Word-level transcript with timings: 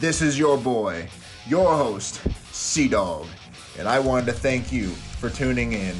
This 0.00 0.22
is 0.22 0.38
your 0.38 0.56
boy, 0.56 1.08
your 1.48 1.74
host, 1.74 2.20
Sea 2.52 2.86
Dog, 2.86 3.26
and 3.76 3.88
I 3.88 3.98
wanted 3.98 4.26
to 4.26 4.32
thank 4.32 4.70
you 4.70 4.90
for 4.90 5.28
tuning 5.28 5.72
in 5.72 5.96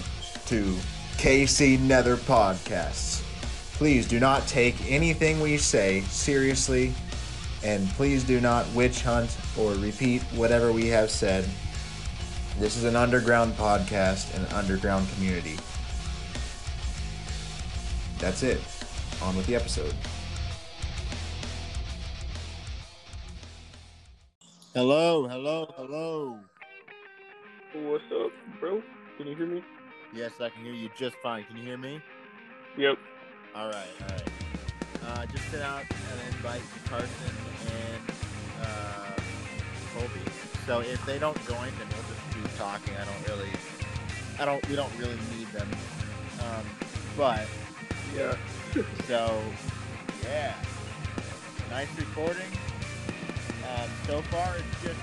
to 0.46 0.76
KC 1.17 1.81
Nether 1.81 2.17
Podcasts. 2.17 3.23
Please 3.73 4.07
do 4.07 4.21
not 4.21 4.47
take 4.47 4.76
anything 4.89 5.41
we 5.41 5.57
say 5.57 6.03
seriously, 6.03 6.95
and 7.65 7.89
please 7.91 8.23
do 8.23 8.41
not 8.41 8.73
witch 8.73 9.03
hunt 9.03 9.37
or 9.59 9.73
repeat 9.73 10.23
whatever 10.37 10.73
we 10.73 10.87
have 10.87 11.11
said. 11.11 11.45
This 12.61 12.77
is 12.77 12.85
an 12.85 12.95
underground 12.95 13.55
podcast 13.55 14.33
and 14.37 14.46
an 14.46 14.53
underground 14.53 15.09
community. 15.17 15.59
That's 18.21 18.45
it. 18.45 18.61
On 19.21 19.37
with 19.37 19.46
the 19.49 19.57
episode. 19.57 19.93
Hello, 24.79 25.27
hello, 25.27 25.75
hello. 25.77 26.39
What's 27.75 28.05
up, 28.13 28.31
bro? 28.61 28.81
Can 29.17 29.27
you 29.27 29.35
hear 29.35 29.49
me? 29.49 29.61
Yes, 30.14 30.41
I 30.41 30.50
can 30.50 30.63
hear 30.63 30.73
you 30.73 30.89
just 30.96 31.17
fine. 31.21 31.43
Can 31.46 31.57
you 31.57 31.64
hear 31.64 31.77
me? 31.77 32.00
Yep. 32.77 32.96
All 33.56 33.66
right, 33.66 33.88
all 34.00 34.12
right. 34.12 34.28
Uh, 35.05 35.27
just 35.33 35.50
sent 35.50 35.64
out 35.64 35.83
an 35.83 36.33
invite 36.33 36.60
to 36.60 36.91
Carson 36.91 37.34
and 37.72 38.02
uh, 38.62 39.14
Colby. 39.95 40.22
So 40.64 40.78
if 40.78 41.05
they 41.06 41.19
don't 41.19 41.45
join, 41.48 41.72
then 41.77 41.88
we'll 41.91 42.06
just 42.06 42.22
keep 42.33 42.56
talking. 42.56 42.95
I 42.95 43.05
don't 43.05 43.36
really, 43.36 43.50
I 44.38 44.45
don't, 44.45 44.69
we 44.69 44.77
don't 44.77 44.97
really 44.97 45.19
need 45.36 45.48
them. 45.48 45.69
Um, 46.38 46.64
but 47.16 47.48
Yeah. 48.14 48.36
so, 49.08 49.42
yeah, 50.22 50.55
nice 51.69 51.88
recording. 51.98 52.52
Um, 53.68 53.90
so 54.06 54.22
far, 54.22 54.56
it's 54.56 54.82
just 54.82 54.98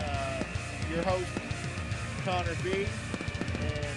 uh, 0.00 0.42
your 0.90 1.02
host 1.02 1.30
Connor 2.24 2.54
B. 2.62 2.86
And 3.60 3.96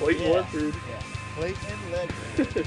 Wait, 0.00 0.18
Yeah. 0.18 0.30
what, 0.30 0.52
dude? 0.52 0.74
yeah, 0.88 1.02
Clayton 1.34 1.90
Ledger. 1.92 2.64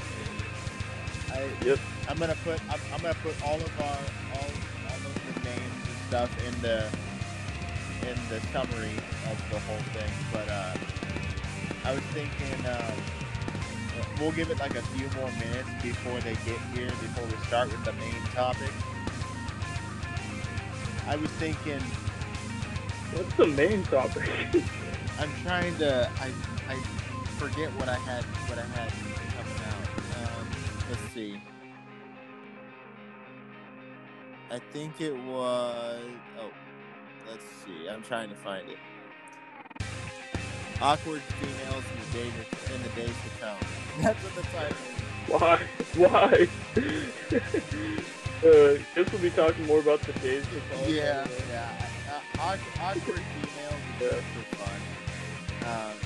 I, 1.32 1.50
Yep. 1.64 1.78
I'm 2.08 2.18
gonna 2.18 2.34
put 2.44 2.60
I'm, 2.70 2.80
I'm 2.92 3.02
gonna 3.02 3.14
put 3.22 3.36
all 3.44 3.54
of 3.54 3.80
our 3.80 3.98
all 4.34 4.50
all 4.90 5.00
of 5.10 5.16
the 5.26 5.48
names 5.48 5.72
and 5.86 5.96
stuff 6.08 6.30
in 6.44 6.60
the 6.60 6.90
in 8.08 8.16
the 8.28 8.40
summary 8.52 8.96
of 9.30 9.38
the 9.50 9.58
whole 9.60 9.84
thing. 9.94 10.10
But 10.32 10.48
uh, 10.48 10.74
I 11.84 11.92
was 11.94 12.02
thinking 12.14 12.66
um, 12.66 12.98
we'll 14.18 14.32
give 14.32 14.50
it 14.50 14.58
like 14.58 14.74
a 14.74 14.82
few 14.82 15.08
more 15.20 15.30
minutes 15.32 15.68
before 15.82 16.20
they 16.20 16.34
get 16.46 16.60
here 16.74 16.88
before 16.88 17.24
we 17.26 17.36
start 17.46 17.68
with 17.70 17.84
the 17.84 17.92
main 17.94 18.22
topic. 18.34 18.70
I 21.06 21.16
was 21.16 21.30
thinking 21.32 21.80
What's 23.12 23.34
the 23.34 23.46
main 23.48 23.82
topic? 23.84 24.22
I'm 25.18 25.30
trying 25.42 25.76
to 25.78 26.08
I 26.20 26.30
I 26.68 26.76
forget 27.38 27.68
what 27.74 27.88
I 27.88 27.96
had 27.96 28.22
what 28.48 28.56
I 28.56 28.62
had 28.62 28.92
coming 29.34 29.60
out. 29.66 30.38
Um, 30.38 30.46
let's 30.88 31.12
see. 31.12 31.40
I 34.48 34.60
think 34.72 35.00
it 35.00 35.16
was 35.24 36.02
oh 36.38 36.50
let's 37.28 37.44
see. 37.64 37.88
I'm 37.88 38.02
trying 38.04 38.28
to 38.28 38.36
find 38.36 38.68
it. 38.68 38.78
Awkward 40.80 41.22
females 41.22 41.84
in 41.92 41.98
the 41.98 42.18
days 42.18 42.32
in 42.72 42.82
the 42.84 42.88
days 42.90 43.08
to 43.24 43.44
come. 43.44 43.79
That's 44.02 44.18
what 44.24 44.34
the 44.34 44.42
title. 44.50 44.76
Why? 45.28 45.58
Why? 45.96 46.48
uh, 48.48 48.82
guess 48.94 49.12
we'll 49.12 49.22
be 49.22 49.30
talking 49.30 49.66
more 49.66 49.80
about 49.80 50.00
the 50.02 50.12
days 50.14 50.44
come. 50.70 50.80
Yeah, 50.88 51.26
yeah. 51.50 51.88
Uh, 52.08 52.40
awk- 52.40 52.58
awkward 52.80 53.20
females 53.20 53.82
is 53.96 54.00
Yeah. 54.00 54.08
just 54.10 54.26
for 54.34 54.56
fun. 54.56 54.80
Um, 55.70 55.96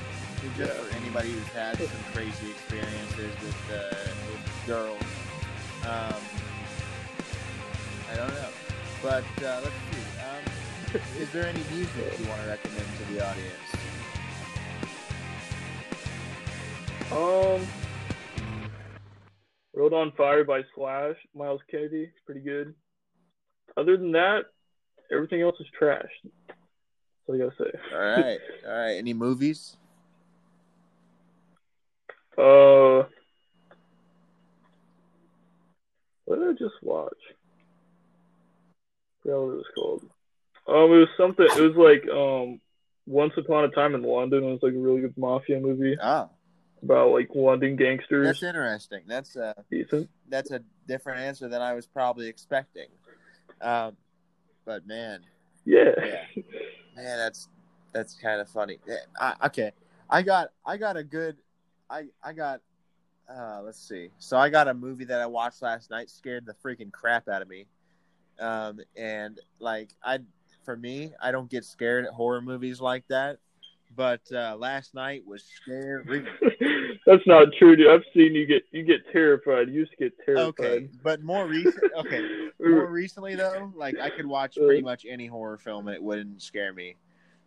just 0.43 0.59
Yeah. 0.59 0.67
for 0.83 0.97
anybody 0.97 1.31
who's 1.33 1.49
had 1.49 1.79
some 1.79 1.89
crazy 2.13 2.51
experiences 2.51 3.33
with, 3.43 3.71
uh, 3.71 4.11
with 4.31 4.67
girls. 4.67 5.03
Um, 5.85 6.21
I 8.11 8.17
don't 8.17 8.35
know. 8.35 8.49
But 9.03 9.25
uh, 9.43 9.61
let's 9.63 9.77
see. 9.93 10.05
Um, 10.21 11.01
is 11.23 11.31
there 11.31 11.47
any 11.47 11.63
music 11.73 12.19
you 12.19 12.27
want 12.29 12.41
to 12.43 12.49
recommend 12.49 12.87
to 12.99 13.13
the 13.13 13.25
audience? 13.27 13.61
Um, 17.13 17.67
World 19.75 19.93
on 19.93 20.13
Fire 20.13 20.45
by 20.45 20.63
Slash, 20.75 21.17
Myles 21.35 21.61
Kennedy, 21.71 22.05
it's 22.05 22.25
pretty 22.25 22.41
good. 22.41 22.75
Other 23.77 23.97
than 23.97 24.13
that, 24.13 24.43
everything 25.13 25.43
else 25.43 25.57
is 25.59 25.67
trash. 25.77 26.11
That's 26.25 26.59
all 27.29 27.35
I 27.35 27.39
gotta 27.39 27.57
say. 27.59 27.79
All 27.93 27.99
right. 27.99 28.39
All 28.67 28.73
right. 28.73 28.93
Any 28.97 29.15
movies? 29.15 29.77
Uh, 32.37 33.05
what 36.25 36.41
did 36.41 36.49
I 36.49 36.53
just 36.55 36.75
watch? 36.83 37.13
I 37.31 39.23
forgot 39.23 39.39
what 39.39 39.53
it 39.53 39.55
was 39.55 39.65
called. 39.73 40.03
Um, 40.67 40.93
it 40.97 40.99
was 40.99 41.09
something. 41.17 41.47
It 41.47 41.61
was 41.61 41.77
like 41.77 42.11
um, 42.11 42.61
Once 43.07 43.35
Upon 43.37 43.67
a 43.67 43.69
Time 43.69 43.95
in 43.95 44.03
London. 44.03 44.43
It 44.43 44.51
was 44.51 44.63
like 44.65 44.75
a 44.75 44.79
really 44.79 45.03
good 45.03 45.17
mafia 45.17 45.61
movie 45.61 45.97
Oh, 46.03 46.29
about 46.85 47.11
like 47.11 47.31
London 47.35 47.77
gangsters. 47.77 48.27
that's 48.27 48.43
interesting. 48.43 49.03
That's 49.07 49.37
uh, 49.37 49.55
Decent. 49.71 50.09
that's 50.29 50.51
a 50.51 50.61
different 50.87 51.21
answer 51.21 51.49
than 51.49 51.63
I 51.63 51.73
was 51.75 51.87
probably 51.87 52.29
expecting. 52.29 52.89
Um, 53.61 53.97
but 54.65 54.87
man, 54.87 55.21
Yeah. 55.65 55.91
Yeah. 55.99 56.43
Man, 56.97 57.19
that's 57.19 57.49
that's 57.93 58.15
kind 58.15 58.41
of 58.41 58.49
funny. 58.49 58.79
Yeah, 58.87 58.97
I, 59.19 59.47
okay, 59.47 59.73
I 60.09 60.23
got 60.23 60.51
I 60.65 60.77
got 60.77 60.97
a 60.97 61.05
good, 61.05 61.37
I 61.89 62.05
I 62.23 62.33
got, 62.33 62.61
uh, 63.29 63.63
let's 63.65 63.81
see. 63.81 64.11
So 64.19 64.37
I 64.37 64.49
got 64.49 64.69
a 64.69 64.75
movie 64.75 65.05
that 65.07 65.21
I 65.21 65.27
watched 65.27 65.63
last 65.63 65.91
night, 65.91 66.11
scared 66.11 66.47
the 66.47 66.55
freaking 66.55 66.93
crap 66.93 67.29
out 67.29 67.43
of 67.43 67.49
me. 67.49 67.67
Um, 68.39 68.81
and 68.97 69.41
like 69.61 69.91
I, 70.03 70.19
for 70.65 70.77
me, 70.77 71.13
I 71.23 71.31
don't 71.31 71.51
get 71.51 71.65
scared 71.65 72.05
at 72.05 72.13
horror 72.13 72.43
movies 72.43 72.81
like 72.81 73.07
that. 73.09 73.39
But 73.97 74.23
uh, 74.33 74.57
last 74.59 74.95
night 74.95 75.23
was 75.27 75.45
scary. 75.45 76.25
That's 77.07 77.27
not 77.27 77.49
true, 77.59 77.77
dude. 77.77 77.89
I've 77.89 78.03
seen 78.15 78.35
you 78.35 78.47
get 78.47 78.63
you 78.73 78.83
get 78.83 79.01
terrified. 79.13 79.69
You 79.69 79.75
used 79.81 79.93
to 79.93 79.97
get 79.99 80.13
terrified. 80.25 80.49
Okay, 80.65 80.89
but 81.03 81.23
more 81.23 81.47
recent. 81.47 81.85
Okay, 81.97 82.23
more 82.61 82.91
recently 82.91 83.35
though, 83.35 83.73
like 83.77 83.97
I 84.01 84.11
could 84.11 84.27
watch 84.27 84.57
pretty 84.57 84.83
much 84.83 85.05
any 85.09 85.27
horror 85.27 85.59
film 85.59 85.87
and 85.89 85.95
it 85.95 86.03
wouldn't 86.03 86.43
scare 86.43 86.73
me. 86.73 86.97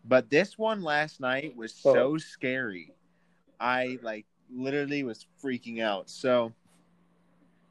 But 0.06 0.30
this 0.30 0.58
one 0.58 0.84
last 0.84 1.20
night 1.20 1.56
was 1.58 1.74
so 1.74 2.14
Oh. 2.14 2.18
scary. 2.18 2.94
I 3.60 3.98
like 4.02 4.26
literally 4.54 5.04
was 5.04 5.26
freaking 5.44 5.82
out. 5.82 6.10
So 6.10 6.54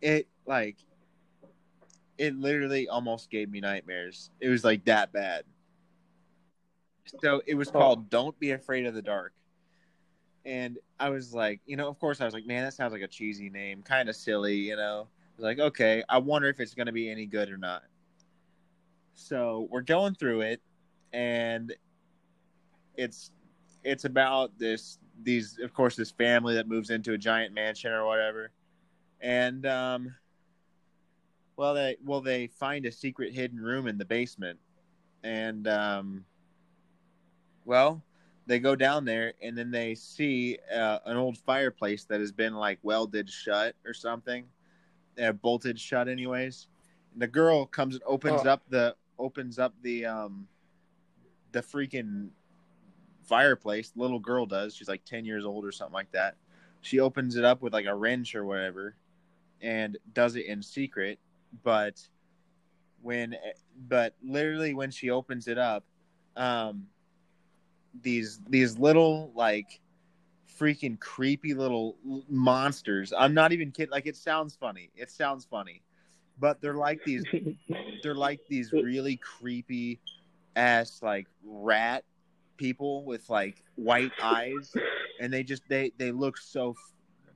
it 0.02 0.26
like 0.44 0.76
it 2.18 2.34
literally 2.36 2.88
almost 2.88 3.30
gave 3.30 3.50
me 3.50 3.60
nightmares. 3.60 4.30
It 4.40 4.48
was 4.48 4.64
like 4.64 4.84
that 4.86 5.12
bad. 5.12 5.44
So 7.20 7.42
it 7.46 7.54
was 7.54 7.68
Oh. 7.68 7.72
called 7.72 8.10
Don't 8.10 8.38
Be 8.38 8.52
Afraid 8.52 8.86
of 8.86 8.94
the 8.94 9.02
Dark. 9.02 9.32
And 10.44 10.78
I 11.00 11.10
was 11.10 11.34
like, 11.34 11.60
you 11.66 11.76
know, 11.76 11.88
of 11.88 11.98
course 11.98 12.20
I 12.20 12.24
was 12.24 12.34
like, 12.34 12.46
man, 12.46 12.64
that 12.64 12.72
sounds 12.74 12.92
like 12.92 13.02
a 13.02 13.08
cheesy 13.08 13.50
name, 13.50 13.82
kind 13.82 14.08
of 14.08 14.14
silly, 14.14 14.56
you 14.56 14.76
know. 14.76 15.08
Like, 15.38 15.58
okay, 15.58 16.02
I 16.08 16.18
wonder 16.18 16.48
if 16.48 16.60
it's 16.60 16.74
going 16.74 16.86
to 16.86 16.92
be 16.92 17.10
any 17.10 17.26
good 17.26 17.50
or 17.50 17.56
not. 17.58 17.82
So 19.14 19.66
we're 19.70 19.82
going 19.82 20.14
through 20.14 20.42
it, 20.42 20.60
and 21.12 21.74
it's 22.96 23.32
it's 23.82 24.04
about 24.04 24.58
this 24.58 24.98
these 25.22 25.58
of 25.58 25.72
course 25.72 25.96
this 25.96 26.10
family 26.10 26.54
that 26.54 26.68
moves 26.68 26.90
into 26.90 27.12
a 27.12 27.18
giant 27.18 27.54
mansion 27.54 27.92
or 27.92 28.06
whatever, 28.06 28.50
and 29.20 29.66
um, 29.66 30.14
well 31.56 31.74
they 31.74 31.96
well 32.04 32.20
they 32.20 32.46
find 32.46 32.86
a 32.86 32.92
secret 32.92 33.32
hidden 33.32 33.58
room 33.58 33.86
in 33.86 33.96
the 33.98 34.04
basement, 34.04 34.58
and 35.22 35.66
um, 35.66 36.24
well 37.66 38.02
they 38.46 38.58
go 38.60 38.74
down 38.76 39.04
there 39.04 39.34
and 39.42 39.58
then 39.58 39.70
they 39.70 39.94
see 39.94 40.56
uh, 40.74 41.00
an 41.04 41.16
old 41.16 41.36
fireplace 41.36 42.04
that 42.04 42.20
has 42.20 42.32
been 42.32 42.54
like 42.54 42.78
welded 42.82 43.28
shut 43.28 43.74
or 43.84 43.92
something 43.92 44.46
uh, 45.22 45.32
bolted 45.32 45.78
shut 45.78 46.08
anyways. 46.08 46.68
And 47.12 47.22
the 47.22 47.26
girl 47.26 47.66
comes 47.66 47.94
and 47.96 48.04
opens 48.06 48.46
Oh. 48.46 48.50
up 48.50 48.62
the 48.68 48.94
opens 49.18 49.58
up 49.58 49.74
the 49.82 50.06
um 50.06 50.46
the 51.52 51.60
freaking 51.60 52.28
fireplace. 53.24 53.90
The 53.90 54.00
little 54.00 54.20
girl 54.20 54.46
does. 54.46 54.74
She's 54.76 54.88
like 54.88 55.04
10 55.04 55.24
years 55.24 55.44
old 55.44 55.64
or 55.64 55.72
something 55.72 55.94
like 55.94 56.12
that. 56.12 56.36
She 56.82 57.00
opens 57.00 57.36
it 57.36 57.44
up 57.44 57.62
with 57.62 57.72
like 57.72 57.86
a 57.86 57.94
wrench 57.94 58.34
or 58.34 58.44
whatever 58.44 58.94
and 59.60 59.96
does 60.12 60.36
it 60.36 60.46
in 60.46 60.62
secret. 60.62 61.18
But 61.64 62.00
when 63.02 63.36
but 63.88 64.14
literally 64.22 64.74
when 64.74 64.90
she 64.90 65.10
opens 65.10 65.48
it 65.48 65.58
up 65.58 65.84
um 66.36 66.86
these 68.02 68.40
these 68.48 68.78
little 68.78 69.32
like 69.34 69.80
freaking 70.58 70.98
creepy 70.98 71.54
little 71.54 71.96
monsters. 72.28 73.12
I'm 73.16 73.34
not 73.34 73.52
even 73.52 73.70
kidding 73.70 73.90
like 73.90 74.06
it 74.06 74.16
sounds 74.16 74.56
funny. 74.56 74.90
It 74.96 75.10
sounds 75.10 75.44
funny. 75.44 75.82
But 76.38 76.60
they're 76.60 76.74
like 76.74 77.00
these 77.04 77.24
they're 78.02 78.14
like 78.14 78.40
these 78.48 78.72
really 78.72 79.16
creepy 79.16 80.00
ass 80.54 81.00
like 81.02 81.26
rat 81.44 82.04
people 82.56 83.04
with 83.04 83.28
like 83.28 83.62
white 83.76 84.12
eyes. 84.22 84.72
And 85.20 85.32
they 85.32 85.42
just 85.42 85.62
they 85.68 85.92
they 85.98 86.12
look 86.12 86.38
so 86.38 86.74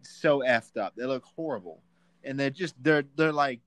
so 0.03 0.41
effed 0.41 0.77
up. 0.77 0.95
They 0.97 1.07
look 1.07 1.25
horrible. 1.25 1.83
And 2.25 2.39
they're 2.39 2.51
just 2.51 2.75
they're 2.83 3.05
they're 3.17 3.33
like 3.33 3.61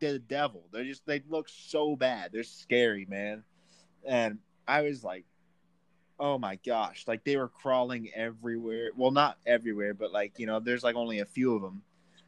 they're 0.00 0.14
the 0.14 0.18
devil. 0.18 0.64
They're 0.72 0.84
just 0.84 1.06
they 1.06 1.22
look 1.28 1.48
so 1.48 1.96
bad. 1.96 2.32
They're 2.32 2.42
scary 2.42 3.06
man. 3.08 3.44
And 4.04 4.38
i 4.68 4.82
was 4.82 5.02
like 5.02 5.24
oh 6.20 6.38
my 6.38 6.56
gosh 6.66 7.04
like 7.08 7.24
they 7.24 7.36
were 7.36 7.48
crawling 7.48 8.10
everywhere 8.14 8.90
well 8.94 9.10
not 9.10 9.38
everywhere 9.46 9.94
but 9.94 10.12
like 10.12 10.32
you 10.38 10.46
know 10.46 10.60
there's 10.60 10.84
like 10.84 10.94
only 10.94 11.20
a 11.20 11.24
few 11.24 11.54
of 11.56 11.62
them 11.62 11.82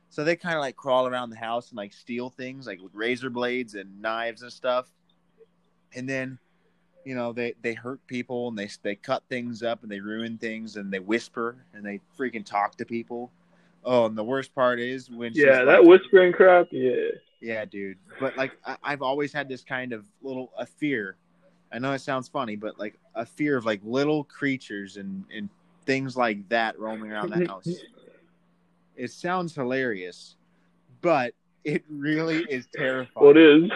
so 0.09 0.25
they 0.25 0.35
kind 0.35 0.57
of 0.57 0.61
like 0.61 0.77
crawl 0.77 1.07
around 1.07 1.31
the 1.31 1.37
house 1.37 1.69
and 1.71 1.77
like 1.77 1.93
steal 1.93 2.31
things 2.31 2.67
like 2.67 2.81
with 2.81 2.95
razor 2.95 3.31
blades 3.31 3.75
and 3.75 4.01
knives 4.01 4.43
and 4.43 4.51
stuff 4.53 4.91
and 5.95 6.09
then 6.09 6.39
you 7.05 7.15
know 7.15 7.33
they 7.33 7.55
they 7.63 7.75
hurt 7.75 8.05
people 8.07 8.49
and 8.49 8.59
they 8.59 8.69
they 8.83 8.95
cut 8.95 9.23
things 9.29 9.63
up 9.63 9.83
and 9.83 9.93
they 9.93 10.01
ruin 10.01 10.39
things 10.39 10.77
and 10.77 10.91
they 10.91 10.99
whisper 10.99 11.57
and 11.75 11.85
they 11.85 12.01
freaking 12.19 12.45
talk 12.45 12.77
to 12.77 12.87
people 12.87 13.31
oh 13.85 14.07
and 14.07 14.17
the 14.17 14.25
worst 14.25 14.55
part 14.55 14.81
is 14.81 15.11
when 15.11 15.33
yeah, 15.35 15.65
that 15.65 15.81
like- 15.81 15.87
whispering 15.87 16.33
crap. 16.33 16.69
Yeah. 16.71 16.95
yeah 17.41 17.65
dude 17.67 17.99
but 18.19 18.37
like 18.39 18.53
I, 18.65 18.77
i've 18.83 19.03
always 19.03 19.33
had 19.35 19.49
this 19.49 19.63
kind 19.63 19.93
of 19.93 20.07
little 20.23 20.51
a 20.57 20.65
fear 20.65 21.17
i 21.73 21.79
know 21.79 21.93
it 21.93 22.01
sounds 22.01 22.29
funny 22.29 22.57
but 22.57 22.79
like 22.79 22.99
a 23.15 23.25
fear 23.25 23.57
of 23.57 23.65
like 23.65 23.81
little 23.85 24.25
creatures 24.25 24.97
and 24.97 25.25
and 25.35 25.49
things 25.85 26.17
like 26.17 26.49
that 26.49 26.79
roaming 26.79 27.11
around 27.11 27.31
the 27.31 27.47
house 27.49 27.69
it 28.97 29.11
sounds 29.11 29.55
hilarious 29.55 30.37
but 31.01 31.35
it 31.65 31.83
really 31.89 32.41
is 32.49 32.67
terrifying 32.73 33.27
Well, 33.27 33.31
it 33.31 33.37
is. 33.39 33.71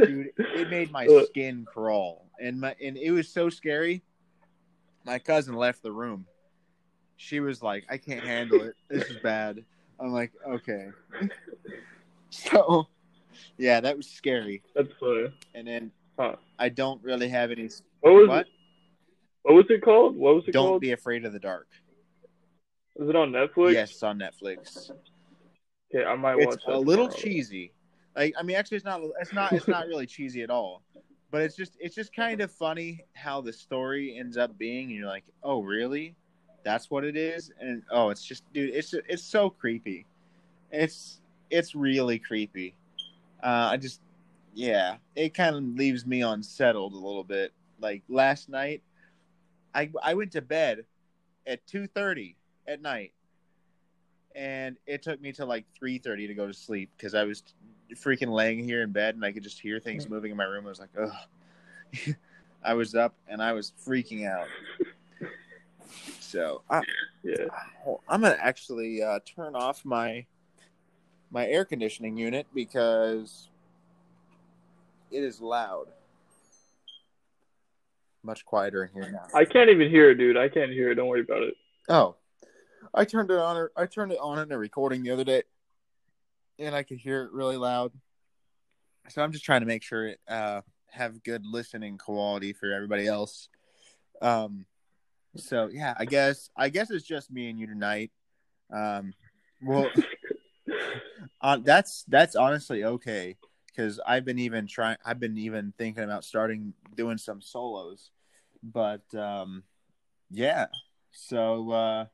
dude 0.06 0.30
it 0.36 0.68
made 0.68 0.90
my 0.90 1.06
Uh. 1.06 1.24
skin 1.24 1.64
crawl 1.64 2.26
and 2.40 2.60
my 2.60 2.74
and 2.82 2.96
it 2.96 3.10
was 3.12 3.28
so 3.28 3.48
scary 3.48 4.02
my 5.04 5.18
cousin 5.18 5.54
left 5.54 5.82
the 5.82 5.92
room 5.92 6.26
she 7.16 7.40
was 7.40 7.62
like 7.62 7.84
i 7.88 7.96
can't 7.96 8.24
handle 8.26 8.62
it 8.62 8.74
this 8.88 9.08
is 9.08 9.16
bad 9.16 9.64
i'm 10.00 10.12
like 10.12 10.32
okay 10.48 10.88
so 12.30 12.86
yeah 13.56 13.80
that 13.80 13.96
was 13.96 14.08
scary 14.08 14.62
That's 14.74 14.92
funny. 14.98 15.32
and 15.54 15.66
then 15.66 15.90
Huh. 16.18 16.36
I 16.64 16.68
don't 16.68 17.02
really 17.02 17.28
have 17.28 17.50
any 17.50 17.68
What 18.00 18.12
was 18.12 18.28
what 18.28 18.38
it? 18.40 18.46
What 19.42 19.54
was 19.54 19.66
it 19.68 19.82
called? 19.82 20.16
What 20.16 20.34
was 20.36 20.44
it 20.48 20.52
don't 20.52 20.68
called? 20.68 20.80
be 20.80 20.92
afraid 20.92 21.24
of 21.26 21.32
the 21.32 21.38
dark 21.38 21.68
Is 22.96 23.08
it 23.08 23.16
on 23.16 23.30
Netflix? 23.30 23.72
yes 23.72 23.90
it's 23.90 24.02
on 24.02 24.18
netflix 24.18 24.90
Okay, 25.94 26.04
I 26.04 26.16
might 26.16 26.36
watch 26.36 26.54
it's 26.54 26.64
a 26.66 26.76
little 26.76 27.06
tomorrow. 27.08 27.22
cheesy. 27.22 27.72
Like 28.16 28.34
I 28.38 28.42
mean, 28.42 28.56
actually, 28.56 28.78
it's 28.78 28.84
not. 28.84 29.00
It's 29.20 29.32
not. 29.32 29.52
It's 29.52 29.68
not 29.68 29.86
really 29.86 30.06
cheesy 30.06 30.42
at 30.42 30.50
all. 30.50 30.82
But 31.30 31.42
it's 31.42 31.54
just. 31.54 31.76
It's 31.78 31.94
just 31.94 32.12
kind 32.16 32.40
of 32.40 32.50
funny 32.50 33.04
how 33.12 33.40
the 33.40 33.52
story 33.52 34.16
ends 34.18 34.36
up 34.36 34.58
being, 34.58 34.86
and 34.88 34.96
you're 34.98 35.06
like, 35.06 35.22
oh, 35.44 35.62
really? 35.62 36.16
That's 36.64 36.90
what 36.90 37.04
it 37.04 37.16
is. 37.16 37.52
And 37.60 37.82
oh, 37.92 38.10
it's 38.10 38.24
just, 38.24 38.42
dude. 38.52 38.74
It's 38.74 38.92
it's 39.08 39.22
so 39.22 39.50
creepy. 39.50 40.06
It's 40.72 41.20
it's 41.50 41.76
really 41.76 42.18
creepy. 42.18 42.74
Uh, 43.40 43.68
I 43.72 43.76
just, 43.76 44.00
yeah, 44.54 44.96
it 45.16 45.34
kind 45.34 45.56
of 45.56 45.64
leaves 45.64 46.06
me 46.06 46.22
unsettled 46.22 46.92
a 46.92 46.96
little 46.96 47.24
bit. 47.24 47.52
Like 47.80 48.02
last 48.08 48.48
night, 48.48 48.82
I 49.74 49.90
I 50.02 50.14
went 50.14 50.32
to 50.32 50.42
bed 50.42 50.84
at 51.46 51.66
two 51.66 51.86
thirty 51.86 52.36
at 52.66 52.80
night. 52.80 53.12
And 54.36 54.76
it 54.84 55.00
took 55.02 55.20
me 55.20 55.30
to 55.34 55.44
like 55.44 55.64
3.30 55.80 56.26
to 56.26 56.34
go 56.34 56.48
to 56.48 56.52
sleep 56.52 56.90
because 56.96 57.14
i 57.14 57.22
was 57.22 57.44
freaking 57.94 58.32
laying 58.32 58.64
here 58.64 58.82
in 58.82 58.90
bed 58.90 59.14
and 59.14 59.24
i 59.24 59.30
could 59.30 59.44
just 59.44 59.60
hear 59.60 59.78
things 59.78 60.08
moving 60.08 60.32
in 60.32 60.36
my 60.36 60.42
room. 60.42 60.66
I 60.66 60.70
was 60.70 60.80
like 60.80 60.88
oh, 60.98 62.12
i 62.64 62.74
was 62.74 62.96
up 62.96 63.14
and 63.28 63.40
i 63.40 63.52
was 63.52 63.72
freaking 63.86 64.28
out. 64.28 64.48
So 66.18 66.62
I, 66.68 66.82
Yeah. 67.22 67.46
i'm 68.08 68.22
gonna 68.22 68.36
actually 68.40 69.04
uh, 69.04 69.20
turn 69.24 69.54
off 69.54 69.84
my 69.84 70.26
my 71.30 71.46
air 71.46 71.64
conditioning 71.64 72.16
unit 72.16 72.48
because 72.52 73.50
it 75.10 75.22
is 75.22 75.40
loud 75.40 75.86
much 78.24 78.44
quieter 78.44 78.84
in 78.84 78.90
here 78.92 79.10
now 79.12 79.26
I 79.38 79.44
can't 79.44 79.70
even 79.70 79.90
hear 79.90 80.10
it, 80.10 80.16
dude. 80.16 80.36
I 80.36 80.48
can't 80.48 80.72
hear 80.72 80.90
it. 80.90 80.94
Don't 80.94 81.08
worry 81.08 81.20
about 81.20 81.42
it. 81.42 81.54
Oh, 81.88 82.16
I 82.92 83.04
turned 83.04 83.30
it 83.30 83.38
on. 83.38 83.68
I 83.76 83.86
turned 83.86 84.12
it 84.12 84.18
on 84.18 84.38
in 84.38 84.50
a 84.50 84.58
recording 84.58 85.02
the 85.02 85.10
other 85.10 85.24
day, 85.24 85.42
and 86.58 86.74
I 86.74 86.82
could 86.82 86.98
hear 86.98 87.22
it 87.24 87.32
really 87.32 87.56
loud. 87.56 87.92
So 89.08 89.22
I'm 89.22 89.32
just 89.32 89.44
trying 89.44 89.60
to 89.60 89.66
make 89.66 89.82
sure 89.82 90.08
it 90.08 90.20
uh, 90.26 90.62
have 90.90 91.22
good 91.22 91.44
listening 91.44 91.98
quality 91.98 92.52
for 92.52 92.72
everybody 92.72 93.06
else. 93.06 93.48
Um, 94.22 94.64
so 95.36 95.68
yeah, 95.70 95.94
I 95.98 96.06
guess 96.06 96.48
I 96.56 96.70
guess 96.70 96.90
it's 96.90 97.06
just 97.06 97.30
me 97.30 97.50
and 97.50 97.58
you 97.58 97.66
tonight. 97.66 98.10
Um, 98.72 99.12
well, 99.62 99.90
uh, 101.42 101.58
that's 101.62 102.04
that's 102.08 102.36
honestly 102.36 102.84
okay 102.84 103.36
because 103.74 104.00
I've 104.06 104.24
been 104.24 104.38
even 104.38 104.66
trying. 104.66 104.96
I've 105.04 105.20
been 105.20 105.38
even 105.38 105.72
thinking 105.76 106.04
about 106.04 106.24
starting 106.24 106.74
doing 106.94 107.18
some 107.18 107.40
solos, 107.40 108.10
but 108.62 109.02
um, 109.14 109.64
yeah. 110.30 110.66
So 111.10 111.70
uh 111.70 112.06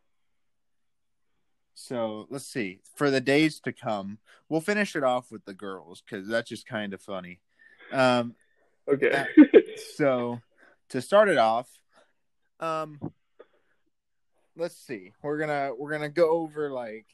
so 1.74 2.26
let's 2.28 2.46
see. 2.46 2.80
For 2.94 3.10
the 3.10 3.20
days 3.20 3.60
to 3.60 3.72
come, 3.72 4.18
we'll 4.48 4.60
finish 4.60 4.94
it 4.94 5.02
off 5.02 5.32
with 5.32 5.44
the 5.46 5.54
girls 5.54 6.02
cuz 6.08 6.28
that's 6.28 6.48
just 6.48 6.66
kind 6.66 6.92
of 6.92 7.00
funny. 7.00 7.40
Um 7.92 8.34
Okay. 8.86 9.26
so 9.96 10.40
to 10.90 11.00
start 11.00 11.28
it 11.28 11.38
off, 11.38 11.68
um 12.58 13.00
let's 14.56 14.76
see. 14.76 15.12
We're 15.22 15.38
to 15.46 15.74
we're 15.76 15.90
going 15.90 16.02
to 16.02 16.08
go 16.08 16.30
over 16.30 16.70
like 16.70 17.06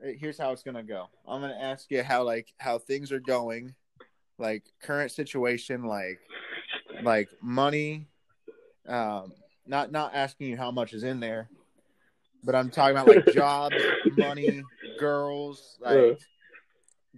here's 0.00 0.38
how 0.38 0.52
it's 0.52 0.62
going 0.62 0.76
to 0.76 0.82
go. 0.82 1.06
I'm 1.26 1.40
going 1.40 1.52
to 1.52 1.62
ask 1.62 1.90
you 1.90 2.02
how 2.02 2.22
like 2.24 2.52
how 2.58 2.78
things 2.78 3.12
are 3.12 3.20
going, 3.20 3.74
like 4.38 4.64
current 4.82 5.10
situation 5.10 5.84
like 5.84 6.18
like 7.02 7.28
money 7.42 8.06
um 8.86 9.32
not 9.66 9.90
not 9.90 10.14
asking 10.14 10.48
you 10.48 10.56
how 10.56 10.70
much 10.70 10.92
is 10.92 11.02
in 11.02 11.20
there, 11.20 11.50
but 12.44 12.54
I'm 12.54 12.70
talking 12.70 12.96
about 12.96 13.08
like 13.08 13.26
jobs, 13.26 13.76
money, 14.04 14.62
girls, 14.98 15.76
like 15.80 15.96
Uh. 15.96 16.14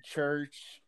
church, 0.05 0.81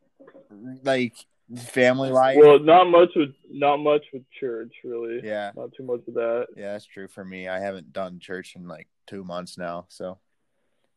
like 0.84 1.14
family 1.56 2.10
life. 2.10 2.38
well, 2.38 2.58
not 2.58 2.84
much 2.84 3.10
with 3.16 3.30
not 3.50 3.78
much 3.78 4.04
with 4.12 4.22
church, 4.38 4.72
really. 4.84 5.20
yeah, 5.22 5.50
Not 5.56 5.72
too 5.76 5.82
much 5.82 6.00
of 6.08 6.14
that. 6.14 6.46
yeah, 6.56 6.72
that's 6.72 6.86
true 6.86 7.08
for 7.08 7.24
me. 7.24 7.48
I 7.48 7.58
haven't 7.60 7.92
done 7.92 8.18
church 8.20 8.54
in 8.56 8.66
like 8.68 8.88
two 9.06 9.24
months 9.24 9.58
now, 9.58 9.86
so 9.88 10.18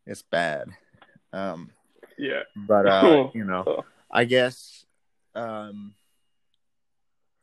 it's 0.06 0.22
bad. 0.22 0.70
Um, 1.34 1.72
Yeah. 2.18 2.44
but 2.56 2.86
uh, 2.88 3.30
you 3.34 3.44
know, 3.44 3.64
Oh. 3.68 3.86
I 4.12 4.26
guess, 4.26 4.86
um, 5.36 5.96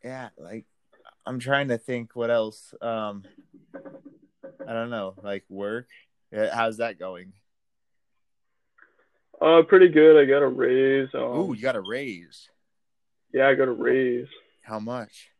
yeah, 0.04 0.28
like 0.38 0.64
I'm 1.26 1.38
trying 1.40 1.68
to 1.68 1.78
think 1.78 2.14
what 2.14 2.30
else. 2.30 2.72
Um, 2.80 3.24
I 3.74 4.72
don't 4.72 4.90
know, 4.90 5.14
like 5.22 5.44
work. 5.48 5.88
How's 6.32 6.76
that 6.78 6.98
going? 6.98 7.32
Uh, 9.40 9.62
pretty 9.62 9.88
good. 9.88 10.20
I 10.20 10.26
got 10.26 10.42
a 10.42 10.48
raise. 10.48 11.08
Um, 11.14 11.20
Ooh, 11.22 11.54
you 11.54 11.62
got 11.62 11.74
a 11.76 11.80
raise. 11.80 12.48
yeah, 13.32 13.48
I 13.48 13.54
got 13.54 13.68
a 13.68 13.72
raise. 13.72 14.28
How 14.62 14.78
much? 14.78 15.30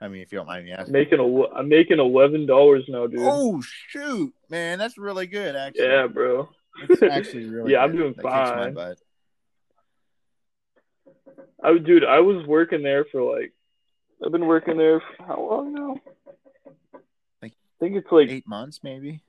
I 0.00 0.08
mean, 0.08 0.22
if 0.22 0.32
you 0.32 0.38
don't 0.38 0.46
mind 0.46 0.64
me 0.64 0.72
asking. 0.72 0.92
Making 0.92 1.20
a, 1.20 1.54
I'm 1.54 1.68
making 1.68 2.00
eleven 2.00 2.46
dollars 2.46 2.84
now, 2.88 3.06
dude. 3.06 3.20
Oh 3.22 3.62
shoot, 3.62 4.34
man, 4.50 4.78
that's 4.78 4.98
really 4.98 5.26
good. 5.26 5.54
Actually, 5.54 5.84
yeah, 5.86 6.06
bro. 6.08 6.48
That's 6.88 7.02
actually 7.10 7.46
really. 7.46 7.72
Yeah, 7.72 7.80
I'm 7.80 7.96
doing 7.96 8.14
That 8.16 8.22
fine. 8.22 8.76
I 11.62 11.78
dude, 11.78 12.04
I 12.04 12.20
was 12.20 12.46
working 12.46 12.82
there 12.82 13.04
for 13.10 13.22
like, 13.22 13.52
I've 14.24 14.32
been 14.32 14.46
working 14.46 14.76
there 14.76 15.00
for 15.00 15.26
how 15.26 15.40
long 15.40 15.72
now? 15.72 15.96
Like 17.40 17.52
I 17.52 17.74
think 17.80 17.96
it's 17.96 18.10
like 18.12 18.28
Eight 18.28 18.46
months, 18.46 18.80
maybe. 18.82 19.20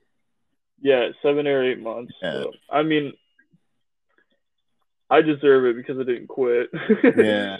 yeah, 0.80 1.08
seven 1.22 1.46
or 1.46 1.64
eight 1.64 1.80
months. 1.80 2.12
Yeah. 2.22 2.32
So, 2.32 2.52
I 2.70 2.82
mean, 2.82 3.12
I 5.08 5.22
deserve 5.22 5.64
it 5.66 5.76
because 5.76 5.98
I 5.98 6.02
didn't 6.04 6.28
quit. 6.28 6.68
Yeah. 7.16 7.58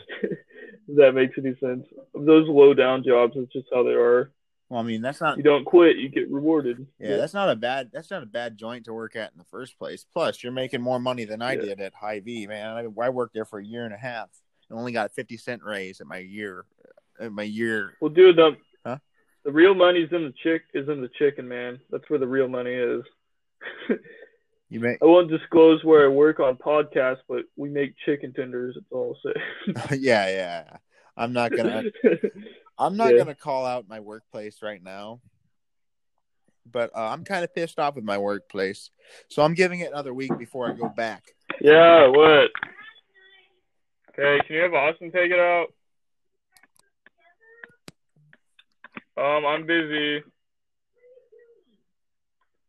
That 0.97 1.14
makes 1.14 1.37
any 1.37 1.57
sense. 1.59 1.85
Those 2.14 2.49
low 2.49 2.73
down 2.73 3.02
jobs, 3.02 3.33
it's 3.37 3.52
just 3.52 3.66
how 3.73 3.83
they 3.83 3.90
are. 3.95 4.31
Well, 4.68 4.80
I 4.80 4.82
mean, 4.82 5.00
that's 5.00 5.20
not. 5.20 5.37
You 5.37 5.44
don't 5.44 5.64
quit, 5.64 5.96
you 5.96 6.08
get 6.08 6.28
rewarded. 6.30 6.87
Yeah, 6.99 7.16
that's 7.16 7.35
not 7.35 7.49
a 7.49 7.54
bad. 7.56 7.90
That's 7.92 8.11
not 8.11 8.23
a 8.25 8.26
bad 8.26 8.56
joint 8.56 8.87
to 8.87 8.92
work 8.92 9.14
at 9.14 9.30
in 9.32 9.38
the 9.38 9.44
first 9.44 9.78
place. 9.78 10.04
Plus, 10.12 10.42
you're 10.42 10.52
making 10.52 10.82
more 10.82 10.99
money 10.99 11.25
than 11.25 11.40
I 11.40 11.52
Yeah. 11.52 11.61
did 11.61 11.80
at 11.80 11.94
Hy-Vee, 11.94 12.49
man. 12.49 12.70
I, 12.99 13.04
I 13.06 13.08
worked 13.11 13.35
there 13.35 13.44
for 13.44 13.61
a 13.61 13.64
year 13.64 13.85
and 13.85 13.94
a 13.94 13.99
half 13.99 14.28
and 14.68 14.78
only 14.78 14.90
got 14.92 15.06
a 15.06 15.11
fifty 15.11 15.37
cent 15.37 15.62
raise 15.62 16.00
at 16.00 16.08
my 16.08 16.18
year. 16.18 16.64
At 17.20 17.32
my 17.32 17.44
year. 17.44 17.94
Well, 18.00 18.11
dude, 18.11 18.37
the 18.37 18.56
Huh? 18.85 18.99
the 19.44 19.52
real 19.52 19.75
money's 19.75 20.11
in 20.12 20.25
the 20.25 20.35
chick 20.42 20.62
is 20.75 20.88
in 20.88 21.00
the 21.00 21.11
chicken, 21.16 21.46
man. 21.46 21.78
That's 21.90 22.08
where 22.11 22.18
the 22.18 22.26
real 22.26 22.49
money 22.49 22.73
is. 22.73 23.02
You 24.68 24.80
make 24.80 24.99
I 25.00 25.04
won't 25.04 25.30
disclose 25.30 25.85
where 25.85 26.04
I 26.04 26.08
work 26.08 26.40
on 26.40 26.56
podcasts, 26.56 27.20
but 27.28 27.44
we 27.54 27.68
make 27.68 27.94
chicken 28.04 28.32
tenders. 28.32 28.76
It's 28.76 28.87
all 28.90 29.16
I'll 29.76 29.96
yeah, 29.96 30.28
yeah. 30.28 30.76
I'm 31.16 31.32
not 31.32 31.52
gonna 31.56 31.85
I'm 32.78 32.97
not 32.97 33.12
Yeah. 33.12 33.18
gonna 33.18 33.35
call 33.35 33.64
out 33.66 33.88
my 33.88 34.00
workplace 34.00 34.62
right 34.62 34.83
now. 34.83 35.21
But 36.71 36.90
uh, 36.97 37.09
I'm 37.11 37.25
kind 37.25 37.45
of 37.45 37.54
pissed 37.54 37.78
off 37.78 37.95
with 37.95 38.04
my 38.04 38.18
workplace. 38.18 38.90
So 39.28 39.42
I'm 39.42 39.54
giving 39.54 39.80
it 39.80 39.92
another 39.92 40.12
week 40.12 40.37
before 40.37 40.68
I 40.68 40.73
go 40.73 40.88
back. 40.88 41.23
yeah, 41.61 42.09
what? 42.09 42.50
Okay, 44.11 44.40
can 44.47 44.56
you 44.56 44.62
have 44.62 44.75
Austin 44.75 45.12
take 45.12 45.30
it 45.30 45.38
out? 45.38 45.66
Um, 49.18 49.47
I'm 49.47 49.64
busy. 49.66 50.23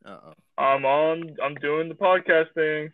Uh-oh. 0.06 0.34
I'm 0.58 0.86
on. 0.86 1.36
I'm 1.44 1.56
doing 1.56 1.90
the 1.90 1.96
podcast 1.96 2.54
thing. 2.54 2.92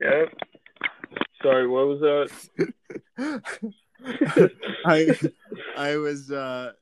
Yep. 0.00 0.28
Sorry, 1.42 1.66
what 1.66 1.86
was 1.88 2.30
that? 3.18 3.42
I 4.86 5.16
I 5.76 5.96
was 5.96 6.30
uh 6.30 6.72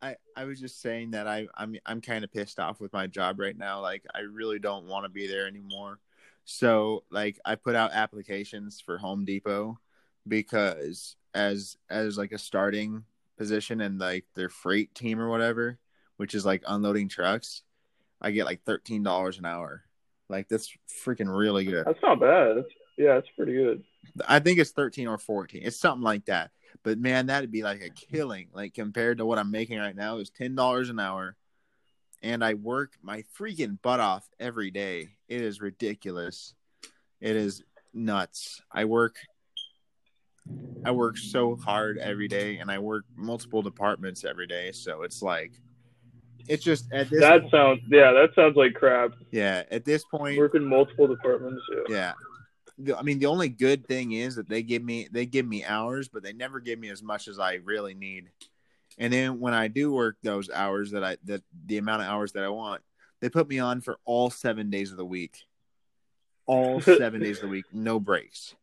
I 0.00 0.16
I 0.36 0.44
was 0.44 0.60
just 0.60 0.80
saying 0.80 1.12
that 1.12 1.26
I 1.26 1.46
I'm 1.56 1.76
I'm 1.86 2.00
kind 2.00 2.24
of 2.24 2.32
pissed 2.32 2.58
off 2.58 2.80
with 2.80 2.92
my 2.92 3.06
job 3.06 3.38
right 3.38 3.56
now. 3.56 3.80
Like 3.80 4.04
I 4.14 4.20
really 4.20 4.58
don't 4.58 4.86
want 4.86 5.04
to 5.04 5.10
be 5.10 5.26
there 5.26 5.46
anymore. 5.46 6.00
So 6.44 7.04
like 7.10 7.38
I 7.44 7.54
put 7.54 7.76
out 7.76 7.92
applications 7.92 8.80
for 8.80 8.98
Home 8.98 9.24
Depot 9.24 9.78
because 10.26 11.16
as 11.34 11.76
as 11.88 12.18
like 12.18 12.32
a 12.32 12.38
starting 12.38 13.04
position 13.38 13.80
in 13.80 13.98
like 13.98 14.24
their 14.34 14.48
freight 14.48 14.94
team 14.94 15.20
or 15.20 15.28
whatever, 15.28 15.78
which 16.16 16.34
is 16.34 16.44
like 16.44 16.62
unloading 16.66 17.08
trucks, 17.08 17.62
I 18.20 18.32
get 18.32 18.46
like 18.46 18.64
thirteen 18.64 19.02
dollars 19.02 19.38
an 19.38 19.46
hour. 19.46 19.84
Like 20.28 20.48
that's 20.48 20.72
freaking 21.04 21.34
really 21.34 21.64
good. 21.64 21.86
That's 21.86 22.02
not 22.02 22.20
bad. 22.20 22.64
Yeah, 22.96 23.18
it's 23.18 23.28
pretty 23.36 23.52
good. 23.52 23.84
I 24.28 24.38
think 24.40 24.58
it's 24.58 24.70
13 24.70 25.08
or 25.08 25.18
14. 25.18 25.62
It's 25.64 25.78
something 25.78 26.02
like 26.02 26.26
that. 26.26 26.50
But 26.82 26.98
man, 26.98 27.26
that'd 27.26 27.50
be 27.50 27.62
like 27.62 27.82
a 27.82 27.90
killing. 27.90 28.48
Like 28.52 28.74
compared 28.74 29.18
to 29.18 29.26
what 29.26 29.38
I'm 29.38 29.50
making 29.50 29.78
right 29.78 29.96
now 29.96 30.18
is 30.18 30.30
$10 30.30 30.90
an 30.90 30.98
hour. 31.00 31.36
And 32.22 32.44
I 32.44 32.54
work 32.54 32.92
my 33.02 33.24
freaking 33.38 33.80
butt 33.82 34.00
off 34.00 34.28
every 34.38 34.70
day. 34.70 35.08
It 35.28 35.40
is 35.40 35.60
ridiculous. 35.60 36.54
It 37.20 37.36
is 37.36 37.62
nuts. 37.92 38.60
I 38.70 38.84
work 38.84 39.16
I 40.84 40.90
work 40.90 41.16
so 41.16 41.54
hard 41.54 41.98
every 41.98 42.26
day 42.26 42.58
and 42.58 42.70
I 42.70 42.78
work 42.78 43.04
multiple 43.16 43.62
departments 43.62 44.24
every 44.24 44.46
day. 44.46 44.72
So 44.72 45.02
it's 45.02 45.22
like 45.22 45.52
it's 46.48 46.64
just 46.64 46.92
at 46.92 47.08
this 47.10 47.20
That 47.20 47.42
sounds. 47.50 47.80
Yeah, 47.88 48.12
that 48.12 48.30
sounds 48.34 48.56
like 48.56 48.74
crap. 48.74 49.12
yeah, 49.30 49.62
at 49.70 49.84
this 49.84 50.04
point 50.04 50.38
Working 50.38 50.64
multiple 50.64 51.06
departments. 51.06 51.62
Yeah. 51.88 51.94
yeah 51.94 52.12
i 52.96 53.02
mean 53.02 53.18
the 53.18 53.26
only 53.26 53.48
good 53.48 53.86
thing 53.86 54.12
is 54.12 54.36
that 54.36 54.48
they 54.48 54.62
give 54.62 54.82
me 54.82 55.08
they 55.12 55.26
give 55.26 55.46
me 55.46 55.64
hours 55.64 56.08
but 56.08 56.22
they 56.22 56.32
never 56.32 56.60
give 56.60 56.78
me 56.78 56.88
as 56.88 57.02
much 57.02 57.28
as 57.28 57.38
i 57.38 57.54
really 57.64 57.94
need. 57.94 58.30
And 58.98 59.12
then 59.12 59.40
when 59.40 59.54
i 59.54 59.68
do 59.68 59.92
work 59.92 60.16
those 60.22 60.50
hours 60.50 60.90
that 60.92 61.02
i 61.04 61.16
that 61.24 61.42
the 61.66 61.78
amount 61.78 62.02
of 62.02 62.08
hours 62.08 62.32
that 62.32 62.44
i 62.44 62.48
want 62.48 62.82
they 63.20 63.28
put 63.28 63.48
me 63.48 63.58
on 63.58 63.80
for 63.80 63.98
all 64.04 64.30
seven 64.30 64.68
days 64.68 64.90
of 64.90 64.96
the 64.96 65.04
week. 65.04 65.38
All 66.46 66.80
seven 66.80 67.20
days 67.20 67.36
of 67.38 67.42
the 67.42 67.48
week 67.48 67.66
no 67.72 68.00
breaks. 68.00 68.54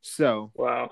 So 0.00 0.52
Wow. 0.54 0.90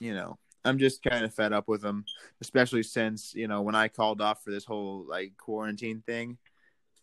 you 0.00 0.14
know 0.14 0.38
i'm 0.64 0.78
just 0.78 1.02
kind 1.02 1.24
of 1.24 1.34
fed 1.34 1.52
up 1.52 1.68
with 1.68 1.82
them 1.82 2.04
especially 2.40 2.82
since 2.82 3.34
you 3.34 3.46
know 3.48 3.60
when 3.62 3.74
i 3.74 3.86
called 3.88 4.20
off 4.20 4.42
for 4.42 4.50
this 4.50 4.64
whole 4.64 5.04
like 5.08 5.36
quarantine 5.36 6.02
thing 6.06 6.38